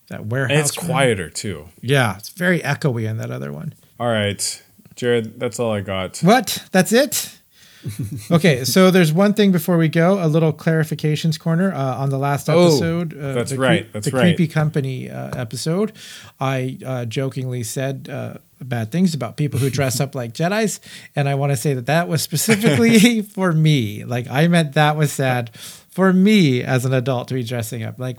that 0.07 0.25
warehouse. 0.25 0.51
And 0.51 0.59
it's 0.65 0.77
room? 0.77 0.87
quieter 0.87 1.29
too. 1.29 1.69
Yeah, 1.79 2.17
it's 2.17 2.29
very 2.29 2.59
echoey 2.61 3.07
in 3.07 3.17
that 3.17 3.29
other 3.29 3.53
one. 3.53 3.75
All 3.99 4.07
right. 4.07 4.63
Jared, 4.95 5.39
that's 5.39 5.59
all 5.59 5.71
I 5.71 5.81
got. 5.81 6.17
What? 6.19 6.65
That's 6.71 6.91
it? 6.91 7.36
okay, 8.31 8.63
so 8.65 8.91
there's 8.91 9.13
one 9.13 9.33
thing 9.33 9.51
before 9.51 9.77
we 9.77 9.87
go, 9.89 10.23
a 10.23 10.27
little 10.27 10.51
clarifications 10.53 11.39
corner 11.39 11.73
uh, 11.73 11.95
on 11.97 12.09
the 12.09 12.17
last 12.17 12.49
Oh, 12.49 12.67
episode. 12.67 13.17
uh, 13.17 13.33
that's 13.33 13.51
the 13.51 13.57
right, 13.57 13.91
that's 13.93 14.09
the 14.09 14.15
right. 14.15 14.35
creepy 14.35 14.47
company 14.47 15.09
uh, 15.09 15.31
episode. 15.39 15.93
I 16.39 16.77
uh, 16.85 17.05
jokingly 17.05 17.63
said 17.63 18.09
uh, 18.11 18.35
bad 18.61 18.91
things 18.91 19.13
about 19.13 19.37
people 19.37 19.59
who 19.59 19.69
dress 19.69 19.99
up 19.99 20.15
like 20.21 20.33
Jedi's, 20.33 20.79
and 21.15 21.29
I 21.29 21.35
want 21.35 21.51
to 21.51 21.55
say 21.57 21.73
that 21.73 21.85
that 21.85 22.07
was 22.07 22.21
specifically 22.21 23.21
for 23.35 23.51
me. 23.53 24.03
Like 24.03 24.27
I 24.29 24.47
meant 24.47 24.73
that 24.73 24.95
was 24.97 25.11
sad 25.13 25.55
for 25.57 26.11
me 26.13 26.63
as 26.63 26.85
an 26.85 26.93
adult 26.93 27.27
to 27.29 27.33
be 27.33 27.43
dressing 27.43 27.83
up 27.83 27.99
like. 27.99 28.17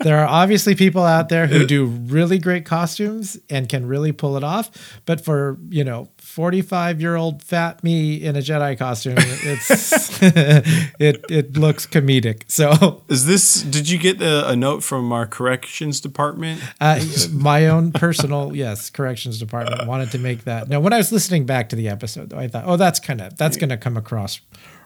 there 0.00 0.18
are 0.18 0.26
obviously 0.26 0.74
people 0.74 1.02
out 1.02 1.28
there 1.30 1.46
who 1.46 1.66
do 1.66 1.86
really 1.86 2.38
great 2.38 2.66
costumes 2.66 3.38
and 3.48 3.66
can 3.68 3.86
really 3.86 4.12
pull 4.12 4.36
it 4.36 4.44
off 4.44 4.70
but 5.06 5.24
for 5.24 5.58
you 5.70 5.82
know 5.82 6.06
45 6.32 7.00
year 7.00 7.14
old 7.14 7.42
fat 7.42 7.84
me 7.84 8.14
in 8.16 8.36
a 8.36 8.38
jedi 8.40 8.78
costume. 8.78 9.16
It's 9.18 10.18
it 10.22 11.24
it 11.30 11.56
looks 11.58 11.86
comedic. 11.86 12.44
So 12.48 13.02
Is 13.08 13.26
this 13.26 13.62
did 13.62 13.88
you 13.88 13.98
get 13.98 14.22
a, 14.22 14.48
a 14.48 14.56
note 14.56 14.82
from 14.82 15.12
our 15.12 15.26
corrections 15.26 16.00
department? 16.00 16.62
uh, 16.80 17.00
my 17.32 17.66
own 17.66 17.92
personal 17.92 18.56
yes 18.56 18.88
corrections 18.88 19.38
department 19.38 19.86
wanted 19.86 20.10
to 20.12 20.18
make 20.18 20.44
that. 20.44 20.68
Now 20.70 20.80
when 20.80 20.92
i 20.94 20.96
was 20.96 21.12
listening 21.12 21.44
back 21.44 21.68
to 21.68 21.76
the 21.76 21.88
episode 21.88 22.30
though 22.30 22.38
i 22.38 22.48
thought 22.48 22.64
oh 22.66 22.76
that's 22.76 22.98
kind 22.98 23.20
of 23.20 23.36
that's 23.36 23.58
going 23.58 23.68
to 23.70 23.76
come 23.76 23.96
across 23.98 24.40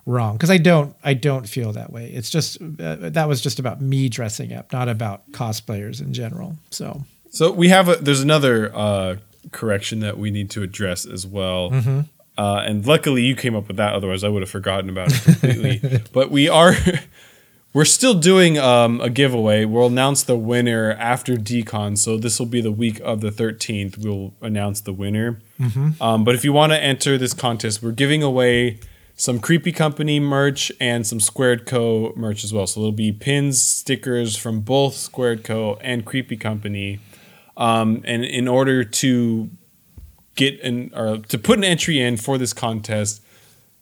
wrong. 0.04 0.34
Because 0.36 0.50
i 0.50 0.58
don't 0.58 0.96
i 1.04 1.14
don't 1.14 1.48
feel 1.48 1.72
that 1.74 1.92
way. 1.92 2.10
It's 2.10 2.28
just 2.30 2.60
uh, 2.60 2.96
that 3.10 3.28
was 3.28 3.40
just 3.40 3.60
about 3.60 3.80
me 3.80 4.08
dressing 4.08 4.52
up 4.52 4.72
not 4.72 4.88
about 4.88 5.30
cosplayers 5.30 6.00
in 6.00 6.12
general. 6.12 6.56
So 6.70 7.04
So 7.30 7.52
we 7.52 7.68
have 7.68 7.88
a 7.88 7.96
there's 7.96 8.22
another 8.22 8.74
uh, 8.74 9.16
correction 9.52 10.00
that 10.00 10.18
we 10.18 10.30
need 10.30 10.50
to 10.50 10.62
address 10.62 11.06
as 11.06 11.26
well. 11.26 11.70
Mm-hmm. 11.70 12.00
Uh, 12.38 12.62
and 12.66 12.86
luckily 12.86 13.22
you 13.22 13.34
came 13.34 13.54
up 13.54 13.68
with 13.68 13.76
that. 13.78 13.94
Otherwise, 13.94 14.22
I 14.22 14.28
would 14.28 14.42
have 14.42 14.50
forgotten 14.50 14.90
about 14.90 15.12
it 15.12 15.22
completely. 15.22 16.02
but 16.12 16.30
we 16.30 16.48
are 16.48 16.74
we're 17.72 17.84
still 17.84 18.14
doing 18.14 18.58
um, 18.58 19.00
a 19.00 19.10
giveaway. 19.10 19.64
We'll 19.64 19.88
announce 19.88 20.22
the 20.22 20.36
winner 20.36 20.92
after 20.92 21.36
decon. 21.36 21.98
So 21.98 22.16
this 22.16 22.38
will 22.38 22.46
be 22.46 22.60
the 22.60 22.72
week 22.72 23.00
of 23.00 23.20
the 23.20 23.30
13th. 23.30 23.98
We'll 23.98 24.34
announce 24.40 24.80
the 24.80 24.92
winner. 24.92 25.40
Mm-hmm. 25.60 26.02
Um, 26.02 26.24
but 26.24 26.34
if 26.34 26.44
you 26.44 26.52
want 26.52 26.72
to 26.72 26.82
enter 26.82 27.18
this 27.18 27.34
contest, 27.34 27.82
we're 27.82 27.92
giving 27.92 28.22
away 28.22 28.80
some 29.14 29.40
Creepy 29.40 29.72
Company 29.72 30.20
merch 30.20 30.70
and 30.80 31.06
some 31.06 31.20
Squared 31.20 31.66
Co 31.66 32.12
merch 32.16 32.44
as 32.44 32.52
well. 32.52 32.66
So 32.66 32.80
there'll 32.80 32.92
be 32.92 33.12
pins, 33.12 33.60
stickers 33.60 34.36
from 34.36 34.60
both 34.60 34.94
Squared 34.94 35.42
Co 35.42 35.78
and 35.80 36.04
Creepy 36.04 36.36
Company. 36.36 37.00
Um, 37.56 38.02
and 38.04 38.24
in 38.24 38.48
order 38.48 38.84
to 38.84 39.50
get 40.34 40.60
an 40.60 40.90
or 40.94 41.18
to 41.18 41.38
put 41.38 41.58
an 41.58 41.64
entry 41.64 42.00
in 42.00 42.16
for 42.16 42.38
this 42.38 42.52
contest, 42.52 43.22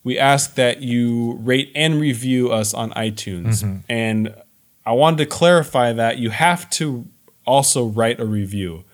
we 0.04 0.18
ask 0.18 0.54
that 0.54 0.82
you 0.82 1.38
rate 1.42 1.72
and 1.74 2.00
review 2.00 2.52
us 2.52 2.74
on 2.74 2.90
iTunes. 2.92 3.62
And 3.88 4.34
I 4.86 4.92
wanted 4.92 5.18
to 5.18 5.26
clarify 5.26 5.92
that 5.92 6.18
you 6.18 6.30
have 6.30 6.68
to 6.70 7.06
also 7.46 7.86
write 7.86 8.20
a 8.20 8.26
review. 8.26 8.84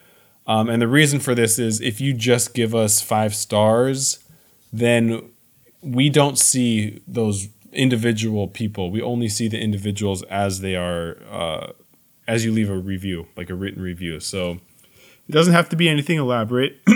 Um, 0.46 0.68
and 0.68 0.80
the 0.80 0.88
reason 0.88 1.20
for 1.20 1.34
this 1.34 1.58
is 1.58 1.80
if 1.80 2.00
you 2.00 2.12
just 2.12 2.54
give 2.54 2.74
us 2.74 3.00
five 3.00 3.34
stars, 3.34 4.20
then 4.72 5.30
we 5.82 6.08
don't 6.10 6.38
see 6.38 7.00
those 7.06 7.48
individual 7.72 8.48
people. 8.48 8.90
We 8.90 9.02
only 9.02 9.28
see 9.28 9.48
the 9.48 9.60
individuals 9.60 10.22
as 10.24 10.60
they 10.60 10.74
are, 10.76 11.18
uh, 11.30 11.72
as 12.26 12.44
you 12.44 12.52
leave 12.52 12.70
a 12.70 12.78
review, 12.78 13.26
like 13.36 13.50
a 13.50 13.54
written 13.54 13.82
review. 13.82 14.20
So 14.20 14.60
it 15.30 15.32
doesn't 15.32 15.54
have 15.54 15.68
to 15.68 15.76
be 15.76 15.88
anything 15.88 16.18
elaborate. 16.18 16.80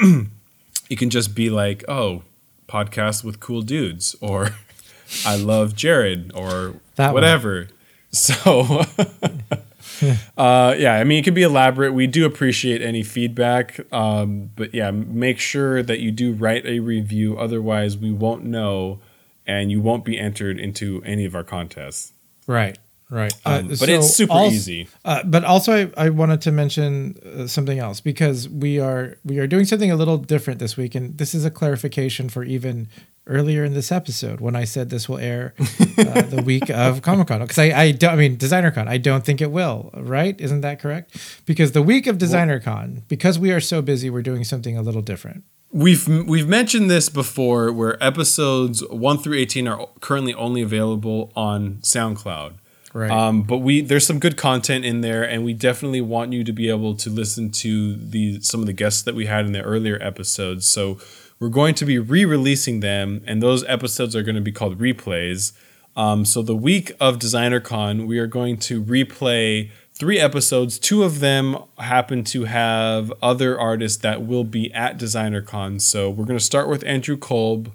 it 0.91 0.99
can 0.99 1.09
just 1.09 1.37
be 1.37 1.51
like, 1.51 1.85
oh, 1.87 2.25
podcast 2.67 3.23
with 3.23 3.39
cool 3.39 3.63
dudes, 3.63 4.17
or 4.21 4.51
I 5.25 5.37
love 5.37 5.77
Jared, 5.77 6.33
or 6.35 6.75
That 6.97 7.09
one. 7.09 7.15
whatever. 7.15 7.69
So, 8.11 8.83
uh, 10.37 10.75
yeah, 10.79 10.95
I 10.95 11.03
mean, 11.05 11.19
it 11.19 11.25
can 11.25 11.35
be 11.35 11.43
elaborate. 11.43 11.93
We 11.95 12.07
do 12.07 12.25
appreciate 12.27 12.81
any 12.81 13.03
feedback, 13.03 13.81
um, 13.93 14.51
but 14.55 14.73
yeah, 14.73 14.93
make 14.93 15.41
sure 15.41 15.83
that 15.83 15.99
you 15.99 16.13
do 16.13 16.33
write 16.33 16.65
a 16.65 16.79
review. 16.79 17.37
Otherwise, 17.37 17.97
we 17.97 18.13
won't 18.13 18.45
know, 18.45 19.01
and 19.49 19.73
you 19.73 19.81
won't 19.81 20.05
be 20.05 20.17
entered 20.17 20.61
into 20.61 21.03
any 21.05 21.25
of 21.25 21.35
our 21.35 21.43
contests. 21.43 22.13
Right, 22.47 22.79
right. 23.11 23.33
Um, 23.45 23.69
but 23.69 23.89
it's 23.89 24.15
super 24.15 24.33
als- 24.33 24.53
easy. 24.53 24.89
Uh, 25.05 25.23
but 25.25 25.45
also, 25.45 25.91
I, 25.97 26.07
I 26.07 26.09
wanted 26.11 26.41
to 26.43 26.53
mention 26.53 27.17
uh, 27.25 27.47
something 27.47 27.79
else 27.79 28.01
because 28.01 28.49
we 28.49 28.81
are 28.81 29.19
we 29.25 29.39
are 29.39 29.47
doing 29.47 29.65
something 29.65 29.91
a 29.91 29.97
little 29.97 30.19
different 30.19 30.61
this 30.61 30.77
week, 30.77 30.95
and 30.95 31.17
this 31.19 31.35
is 31.35 31.45
a 31.45 31.51
clarification 31.51 32.29
for 32.29 32.45
even 32.45 32.89
earlier 33.27 33.65
in 33.65 33.73
this 33.73 33.91
episode 33.91 34.41
when 34.41 34.55
I 34.55 34.65
said 34.65 34.91
this 34.91 35.09
will 35.09 35.19
air 35.19 35.55
uh, 35.59 35.65
the 36.23 36.43
week 36.45 36.69
of 36.69 37.01
Comic 37.01 37.29
Con 37.29 37.41
because 37.41 37.59
I 37.59 37.73
I 37.73 37.91
don't 37.93 38.13
I 38.13 38.17
mean 38.17 38.37
Designer 38.37 38.71
Con 38.71 38.87
I 38.87 38.99
don't 38.99 39.25
think 39.25 39.41
it 39.41 39.51
will 39.51 39.91
right 39.95 40.39
isn't 40.39 40.61
that 40.61 40.79
correct 40.79 41.17
because 41.47 41.73
the 41.73 41.81
week 41.81 42.07
of 42.07 42.19
Designer 42.19 42.61
Con 42.61 43.03
because 43.09 43.39
we 43.39 43.51
are 43.51 43.61
so 43.61 43.81
busy 43.81 44.11
we're 44.11 44.21
doing 44.21 44.45
something 44.45 44.77
a 44.77 44.83
little 44.83 45.01
different 45.01 45.45
We've 45.75 46.07
we've 46.07 46.47
mentioned 46.47 46.89
this 46.89 47.09
before, 47.09 47.73
where 47.73 48.01
episodes 48.01 48.87
one 48.91 49.19
through 49.19 49.37
eighteen 49.39 49.67
are 49.67 49.89
currently 50.01 50.33
only 50.33 50.63
available 50.63 51.33
on 51.35 51.79
SoundCloud. 51.83 52.53
Right 52.95 53.11
Um, 53.11 53.43
but 53.43 53.59
we 53.59 53.83
there's 53.83 54.07
some 54.07 54.19
good 54.19 54.39
content 54.39 54.85
in 54.87 55.03
there, 55.03 55.23
and 55.23 55.45
we 55.45 55.53
definitely 55.53 56.01
want 56.01 56.33
you 56.33 56.43
to 56.45 56.53
be 56.53 56.71
able 56.71 56.95
to 56.97 57.11
listen 57.11 57.51
to 57.51 57.97
the 57.97 58.41
some 58.41 58.61
of 58.61 58.67
the 58.67 58.73
guests 58.73 59.03
that 59.03 59.15
we 59.15 59.27
had 59.27 59.45
in 59.45 59.53
the 59.53 59.61
earlier 59.61 59.99
episodes. 60.01 60.67
So 60.67 60.99
we're 61.39 61.49
going 61.49 61.75
to 61.75 61.85
be 61.85 61.99
re-releasing 61.99 62.81
them, 62.81 63.23
and 63.27 63.43
those 63.43 63.65
episodes 63.65 64.17
are 64.17 64.23
going 64.23 64.37
to 64.37 64.41
be 64.41 64.53
called 64.53 64.79
replays. 64.79 65.53
Um, 65.97 66.25
so 66.25 66.43
the 66.43 66.57
week 66.57 66.93
of 67.01 67.19
DesignerCon, 67.19 68.07
we 68.07 68.19
are 68.19 68.27
going 68.27 68.57
to 68.59 68.83
replay 68.83 69.71
three 69.93 70.19
episodes. 70.19 70.79
Two 70.79 71.05
of 71.05 71.21
them 71.21 71.57
happen 71.79 72.25
to 72.25 72.45
have 72.45 73.13
other 73.23 73.59
artists 73.59 73.99
that 74.03 74.27
will 74.27 74.45
be 74.45 74.73
at 74.73 74.99
DesignerCon. 74.99 75.81
So 75.81 76.11
we're 76.11 76.25
going 76.25 76.39
to 76.39 76.45
start 76.45 76.69
with 76.69 76.85
Andrew 76.85 77.17
Kolb 77.17 77.73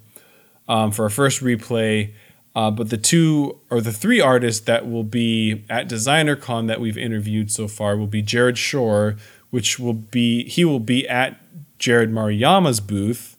um, 0.67 0.91
for 0.91 1.03
our 1.03 1.09
first 1.09 1.41
replay. 1.41 2.13
Uh, 2.59 2.69
but 2.69 2.89
the 2.89 2.97
two 2.97 3.57
or 3.69 3.79
the 3.79 3.93
three 3.93 4.19
artists 4.19 4.65
that 4.65 4.85
will 4.85 5.05
be 5.05 5.63
at 5.69 5.87
DesignerCon 5.87 6.67
that 6.67 6.81
we've 6.81 6.97
interviewed 6.97 7.49
so 7.49 7.69
far 7.69 7.95
will 7.95 8.05
be 8.05 8.21
Jared 8.21 8.57
Shore, 8.57 9.15
which 9.49 9.79
will 9.79 9.93
be 9.93 10.43
he 10.49 10.65
will 10.65 10.81
be 10.81 11.07
at 11.07 11.39
Jared 11.77 12.11
Maruyama's 12.11 12.81
booth. 12.81 13.37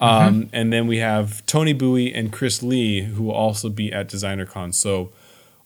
Um, 0.00 0.48
And 0.52 0.72
then 0.72 0.86
we 0.86 0.98
have 0.98 1.44
Tony 1.46 1.72
Bowie 1.72 2.14
and 2.14 2.32
Chris 2.32 2.62
Lee, 2.62 3.00
who 3.00 3.24
will 3.24 3.34
also 3.34 3.68
be 3.68 3.92
at 3.92 4.08
DesignerCon. 4.08 4.72
So 4.72 5.10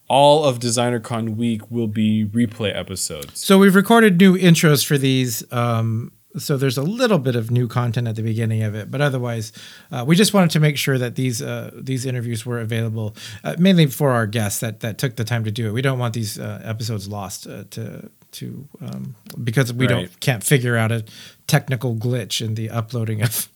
all 0.09 0.47
of 0.47 0.59
DesignerCon 0.61 1.37
week 1.37 1.71
will 1.71 1.89
be 1.89 2.25
replay 2.25 2.75
episodes. 2.75 3.45
So 3.45 3.59
we've 3.59 3.75
recorded 3.75 4.19
new 4.19 4.39
intros 4.39 4.87
for 4.87 4.97
these. 4.97 5.45
Um, 5.53 6.13
so 6.39 6.57
there's 6.57 6.79
a 6.79 6.83
little 6.83 7.19
bit 7.19 7.37
of 7.37 7.51
new 7.51 7.67
content 7.69 8.07
at 8.09 8.17
the 8.17 8.23
beginning 8.23 8.63
of 8.63 8.75
it, 8.75 8.91
but 8.91 9.01
otherwise, 9.01 9.53
uh, 9.91 10.05
we 10.07 10.17
just 10.17 10.35
wanted 10.35 10.51
to 10.51 10.61
make 10.61 10.77
sure 10.77 10.99
that 10.99 11.15
these 11.15 11.41
uh, 11.43 11.71
these 11.75 12.05
interviews 12.07 12.45
were 12.47 12.59
available, 12.61 13.15
uh, 13.45 13.55
mainly 13.59 13.87
for 13.87 14.11
our 14.13 14.27
guests 14.27 14.61
that 14.61 14.81
that 14.81 14.99
took 14.99 15.17
the 15.17 15.25
time 15.25 15.45
to 15.45 15.51
do 15.51 15.69
it. 15.69 15.73
We 15.73 15.83
don't 15.83 15.99
want 15.99 16.15
these 16.15 16.39
uh, 16.39 16.61
episodes 16.65 17.09
lost 17.09 17.47
uh, 17.47 17.65
to 17.71 18.11
to 18.33 18.69
um, 18.83 19.15
because 19.45 19.73
we 19.73 19.87
Right. 19.87 19.89
don't 20.09 20.21
can't 20.21 20.45
figure 20.45 20.77
out 20.77 20.93
a 20.93 21.05
technical 21.47 21.95
glitch 21.95 22.41
in 22.45 22.55
the 22.55 22.71
uploading 22.71 23.23
of 23.23 23.49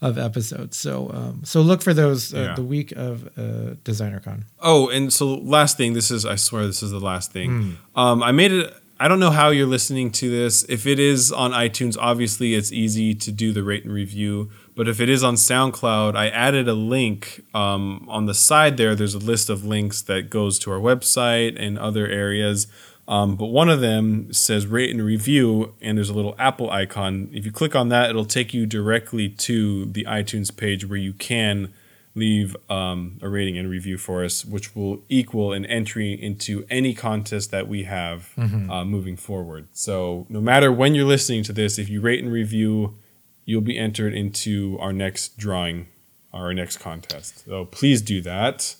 of 0.00 0.18
episodes. 0.18 0.76
So 0.76 1.10
um, 1.14 1.40
so 1.44 1.62
look 1.62 1.82
for 1.82 1.94
those 1.94 2.34
uh, 2.34 2.38
Yeah. 2.38 2.54
the 2.54 2.62
week 2.62 2.92
of 2.92 3.26
uh, 3.38 3.74
DesignerCon. 3.84 4.42
Oh, 4.60 4.88
and 4.88 5.12
so 5.12 5.34
last 5.34 5.76
thing, 5.76 5.94
this 5.94 6.10
is 6.10 6.24
I 6.24 6.36
swear 6.36 6.66
this 6.66 6.82
is 6.82 6.90
the 6.90 7.00
last 7.00 7.32
thing. 7.32 7.76
Um, 7.94 8.22
I 8.22 8.32
made 8.32 8.52
it. 8.52 8.74
I 8.98 9.08
don't 9.08 9.20
know 9.20 9.30
how 9.30 9.50
you're 9.50 9.66
listening 9.66 10.10
to 10.12 10.30
this. 10.30 10.64
If 10.70 10.86
it 10.86 10.98
is 10.98 11.30
on 11.30 11.52
iTunes, 11.52 11.98
obviously 12.00 12.54
it's 12.54 12.72
easy 12.72 13.14
to 13.14 13.30
do 13.30 13.52
the 13.52 13.62
rate 13.62 13.84
and 13.84 13.92
review. 13.92 14.50
But 14.74 14.88
if 14.88 15.00
it 15.00 15.10
is 15.10 15.22
on 15.22 15.34
SoundCloud, 15.34 16.16
I 16.16 16.28
added 16.28 16.66
a 16.66 16.72
link 16.72 17.44
um, 17.52 18.06
on 18.08 18.24
the 18.24 18.32
side 18.32 18.78
there. 18.78 18.94
There's 18.94 19.12
a 19.12 19.18
list 19.18 19.50
of 19.50 19.66
links 19.66 20.00
that 20.02 20.30
goes 20.30 20.58
to 20.60 20.72
our 20.72 20.78
website 20.78 21.60
and 21.60 21.78
other 21.78 22.06
areas. 22.06 22.68
Um, 23.06 23.36
but 23.36 23.46
one 23.46 23.68
of 23.68 23.82
them 23.82 24.32
says 24.32 24.66
rate 24.66 24.90
and 24.90 25.04
review, 25.04 25.74
and 25.82 25.98
there's 25.98 26.10
a 26.10 26.14
little 26.14 26.34
Apple 26.38 26.70
icon. 26.70 27.28
If 27.32 27.44
you 27.44 27.52
click 27.52 27.76
on 27.76 27.90
that, 27.90 28.08
it'll 28.08 28.24
take 28.24 28.54
you 28.54 28.64
directly 28.64 29.28
to 29.28 29.84
the 29.84 30.04
iTunes 30.04 30.56
page 30.56 30.86
where 30.86 30.98
you 30.98 31.12
can 31.12 31.72
leave 32.16 32.56
um, 32.70 33.18
a 33.22 33.28
rating 33.28 33.56
and 33.58 33.68
review 33.70 33.98
for 33.98 34.24
us, 34.24 34.44
which 34.44 34.74
will 34.74 35.02
equal 35.08 35.52
an 35.52 35.66
entry 35.66 36.14
into 36.14 36.66
any 36.70 36.94
contest 36.94 37.50
that 37.50 37.68
we 37.68 37.84
have 37.84 38.32
uh, 38.70 38.84
moving 38.84 39.16
forward. 39.16 39.68
So, 39.72 40.26
no 40.28 40.40
matter 40.40 40.72
when 40.72 40.94
you're 40.94 41.04
listening 41.06 41.42
to 41.44 41.52
this, 41.52 41.78
if 41.78 41.88
you 41.88 42.00
rate 42.00 42.22
and 42.22 42.32
review, 42.32 42.96
you'll 43.44 43.60
be 43.60 43.78
entered 43.78 44.14
into 44.14 44.78
our 44.80 44.92
next 44.92 45.36
drawing, 45.38 45.86
our 46.32 46.52
next 46.54 46.78
contest. 46.78 47.44
So, 47.44 47.66
please 47.66 48.02
do 48.02 48.20
that. 48.22 48.74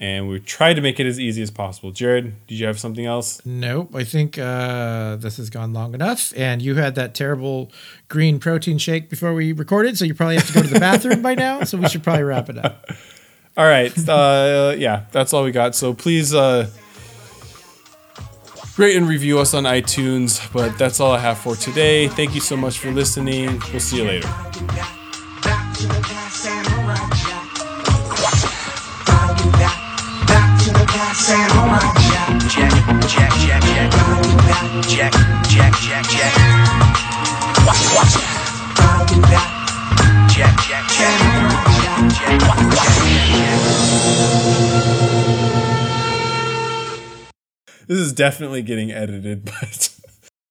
And 0.00 0.28
we 0.28 0.38
tried 0.38 0.74
to 0.74 0.80
make 0.80 1.00
it 1.00 1.06
as 1.06 1.18
easy 1.18 1.42
as 1.42 1.50
possible. 1.50 1.90
Jared, 1.90 2.46
did 2.46 2.58
you 2.60 2.66
have 2.66 2.78
something 2.78 3.04
else? 3.04 3.44
Nope. 3.44 3.96
I 3.96 4.04
think 4.04 4.38
uh, 4.38 5.16
this 5.16 5.38
has 5.38 5.50
gone 5.50 5.72
long 5.72 5.92
enough. 5.92 6.32
And 6.36 6.62
you 6.62 6.76
had 6.76 6.94
that 6.94 7.14
terrible 7.14 7.72
green 8.06 8.38
protein 8.38 8.78
shake 8.78 9.10
before 9.10 9.34
we 9.34 9.52
recorded, 9.52 9.98
so 9.98 10.04
you 10.04 10.14
probably 10.14 10.36
have 10.36 10.46
to 10.46 10.52
go 10.52 10.62
to 10.62 10.68
the 10.68 10.78
bathroom 10.78 11.20
by 11.20 11.34
now. 11.34 11.64
So 11.64 11.78
we 11.78 11.88
should 11.88 12.04
probably 12.04 12.22
wrap 12.22 12.48
it 12.48 12.58
up. 12.58 12.88
All 13.56 13.66
right. 13.66 13.92
Uh, 14.08 14.76
yeah, 14.78 15.06
that's 15.10 15.32
all 15.32 15.42
we 15.42 15.50
got. 15.50 15.74
So 15.74 15.92
please 15.92 16.32
uh, 16.32 16.70
rate 18.76 18.96
and 18.96 19.08
review 19.08 19.40
us 19.40 19.52
on 19.52 19.64
iTunes. 19.64 20.50
But 20.52 20.78
that's 20.78 21.00
all 21.00 21.10
I 21.10 21.18
have 21.18 21.38
for 21.38 21.56
today. 21.56 22.06
Thank 22.06 22.36
you 22.36 22.40
so 22.40 22.56
much 22.56 22.78
for 22.78 22.92
listening. 22.92 23.60
We'll 23.72 23.80
see 23.80 23.96
you 23.96 24.04
later. 24.04 24.28
Check, 31.28 31.44
check. 33.06 33.92
Follow 33.92 34.22
you 34.24 34.36
back, 34.38 34.64
Check, 34.88 35.12
check, 35.48 35.72
check, 35.74 36.04
check. 36.08 36.32
follow 38.74 39.04
you 39.12 39.20
back, 39.22 39.44
Check, 40.30 40.54
check, 40.60 40.84
check. 40.88 41.20
and 41.20 41.36
alright, 41.44 41.68
Jack. 41.82 42.00
Check, 42.00 42.32
check, 42.32 42.42
check, 42.78 43.08
check. 43.18 44.68
This 47.88 47.98
is 47.98 48.12
definitely 48.12 48.62
getting 48.62 48.90
edited, 48.92 49.44
but 49.60 49.87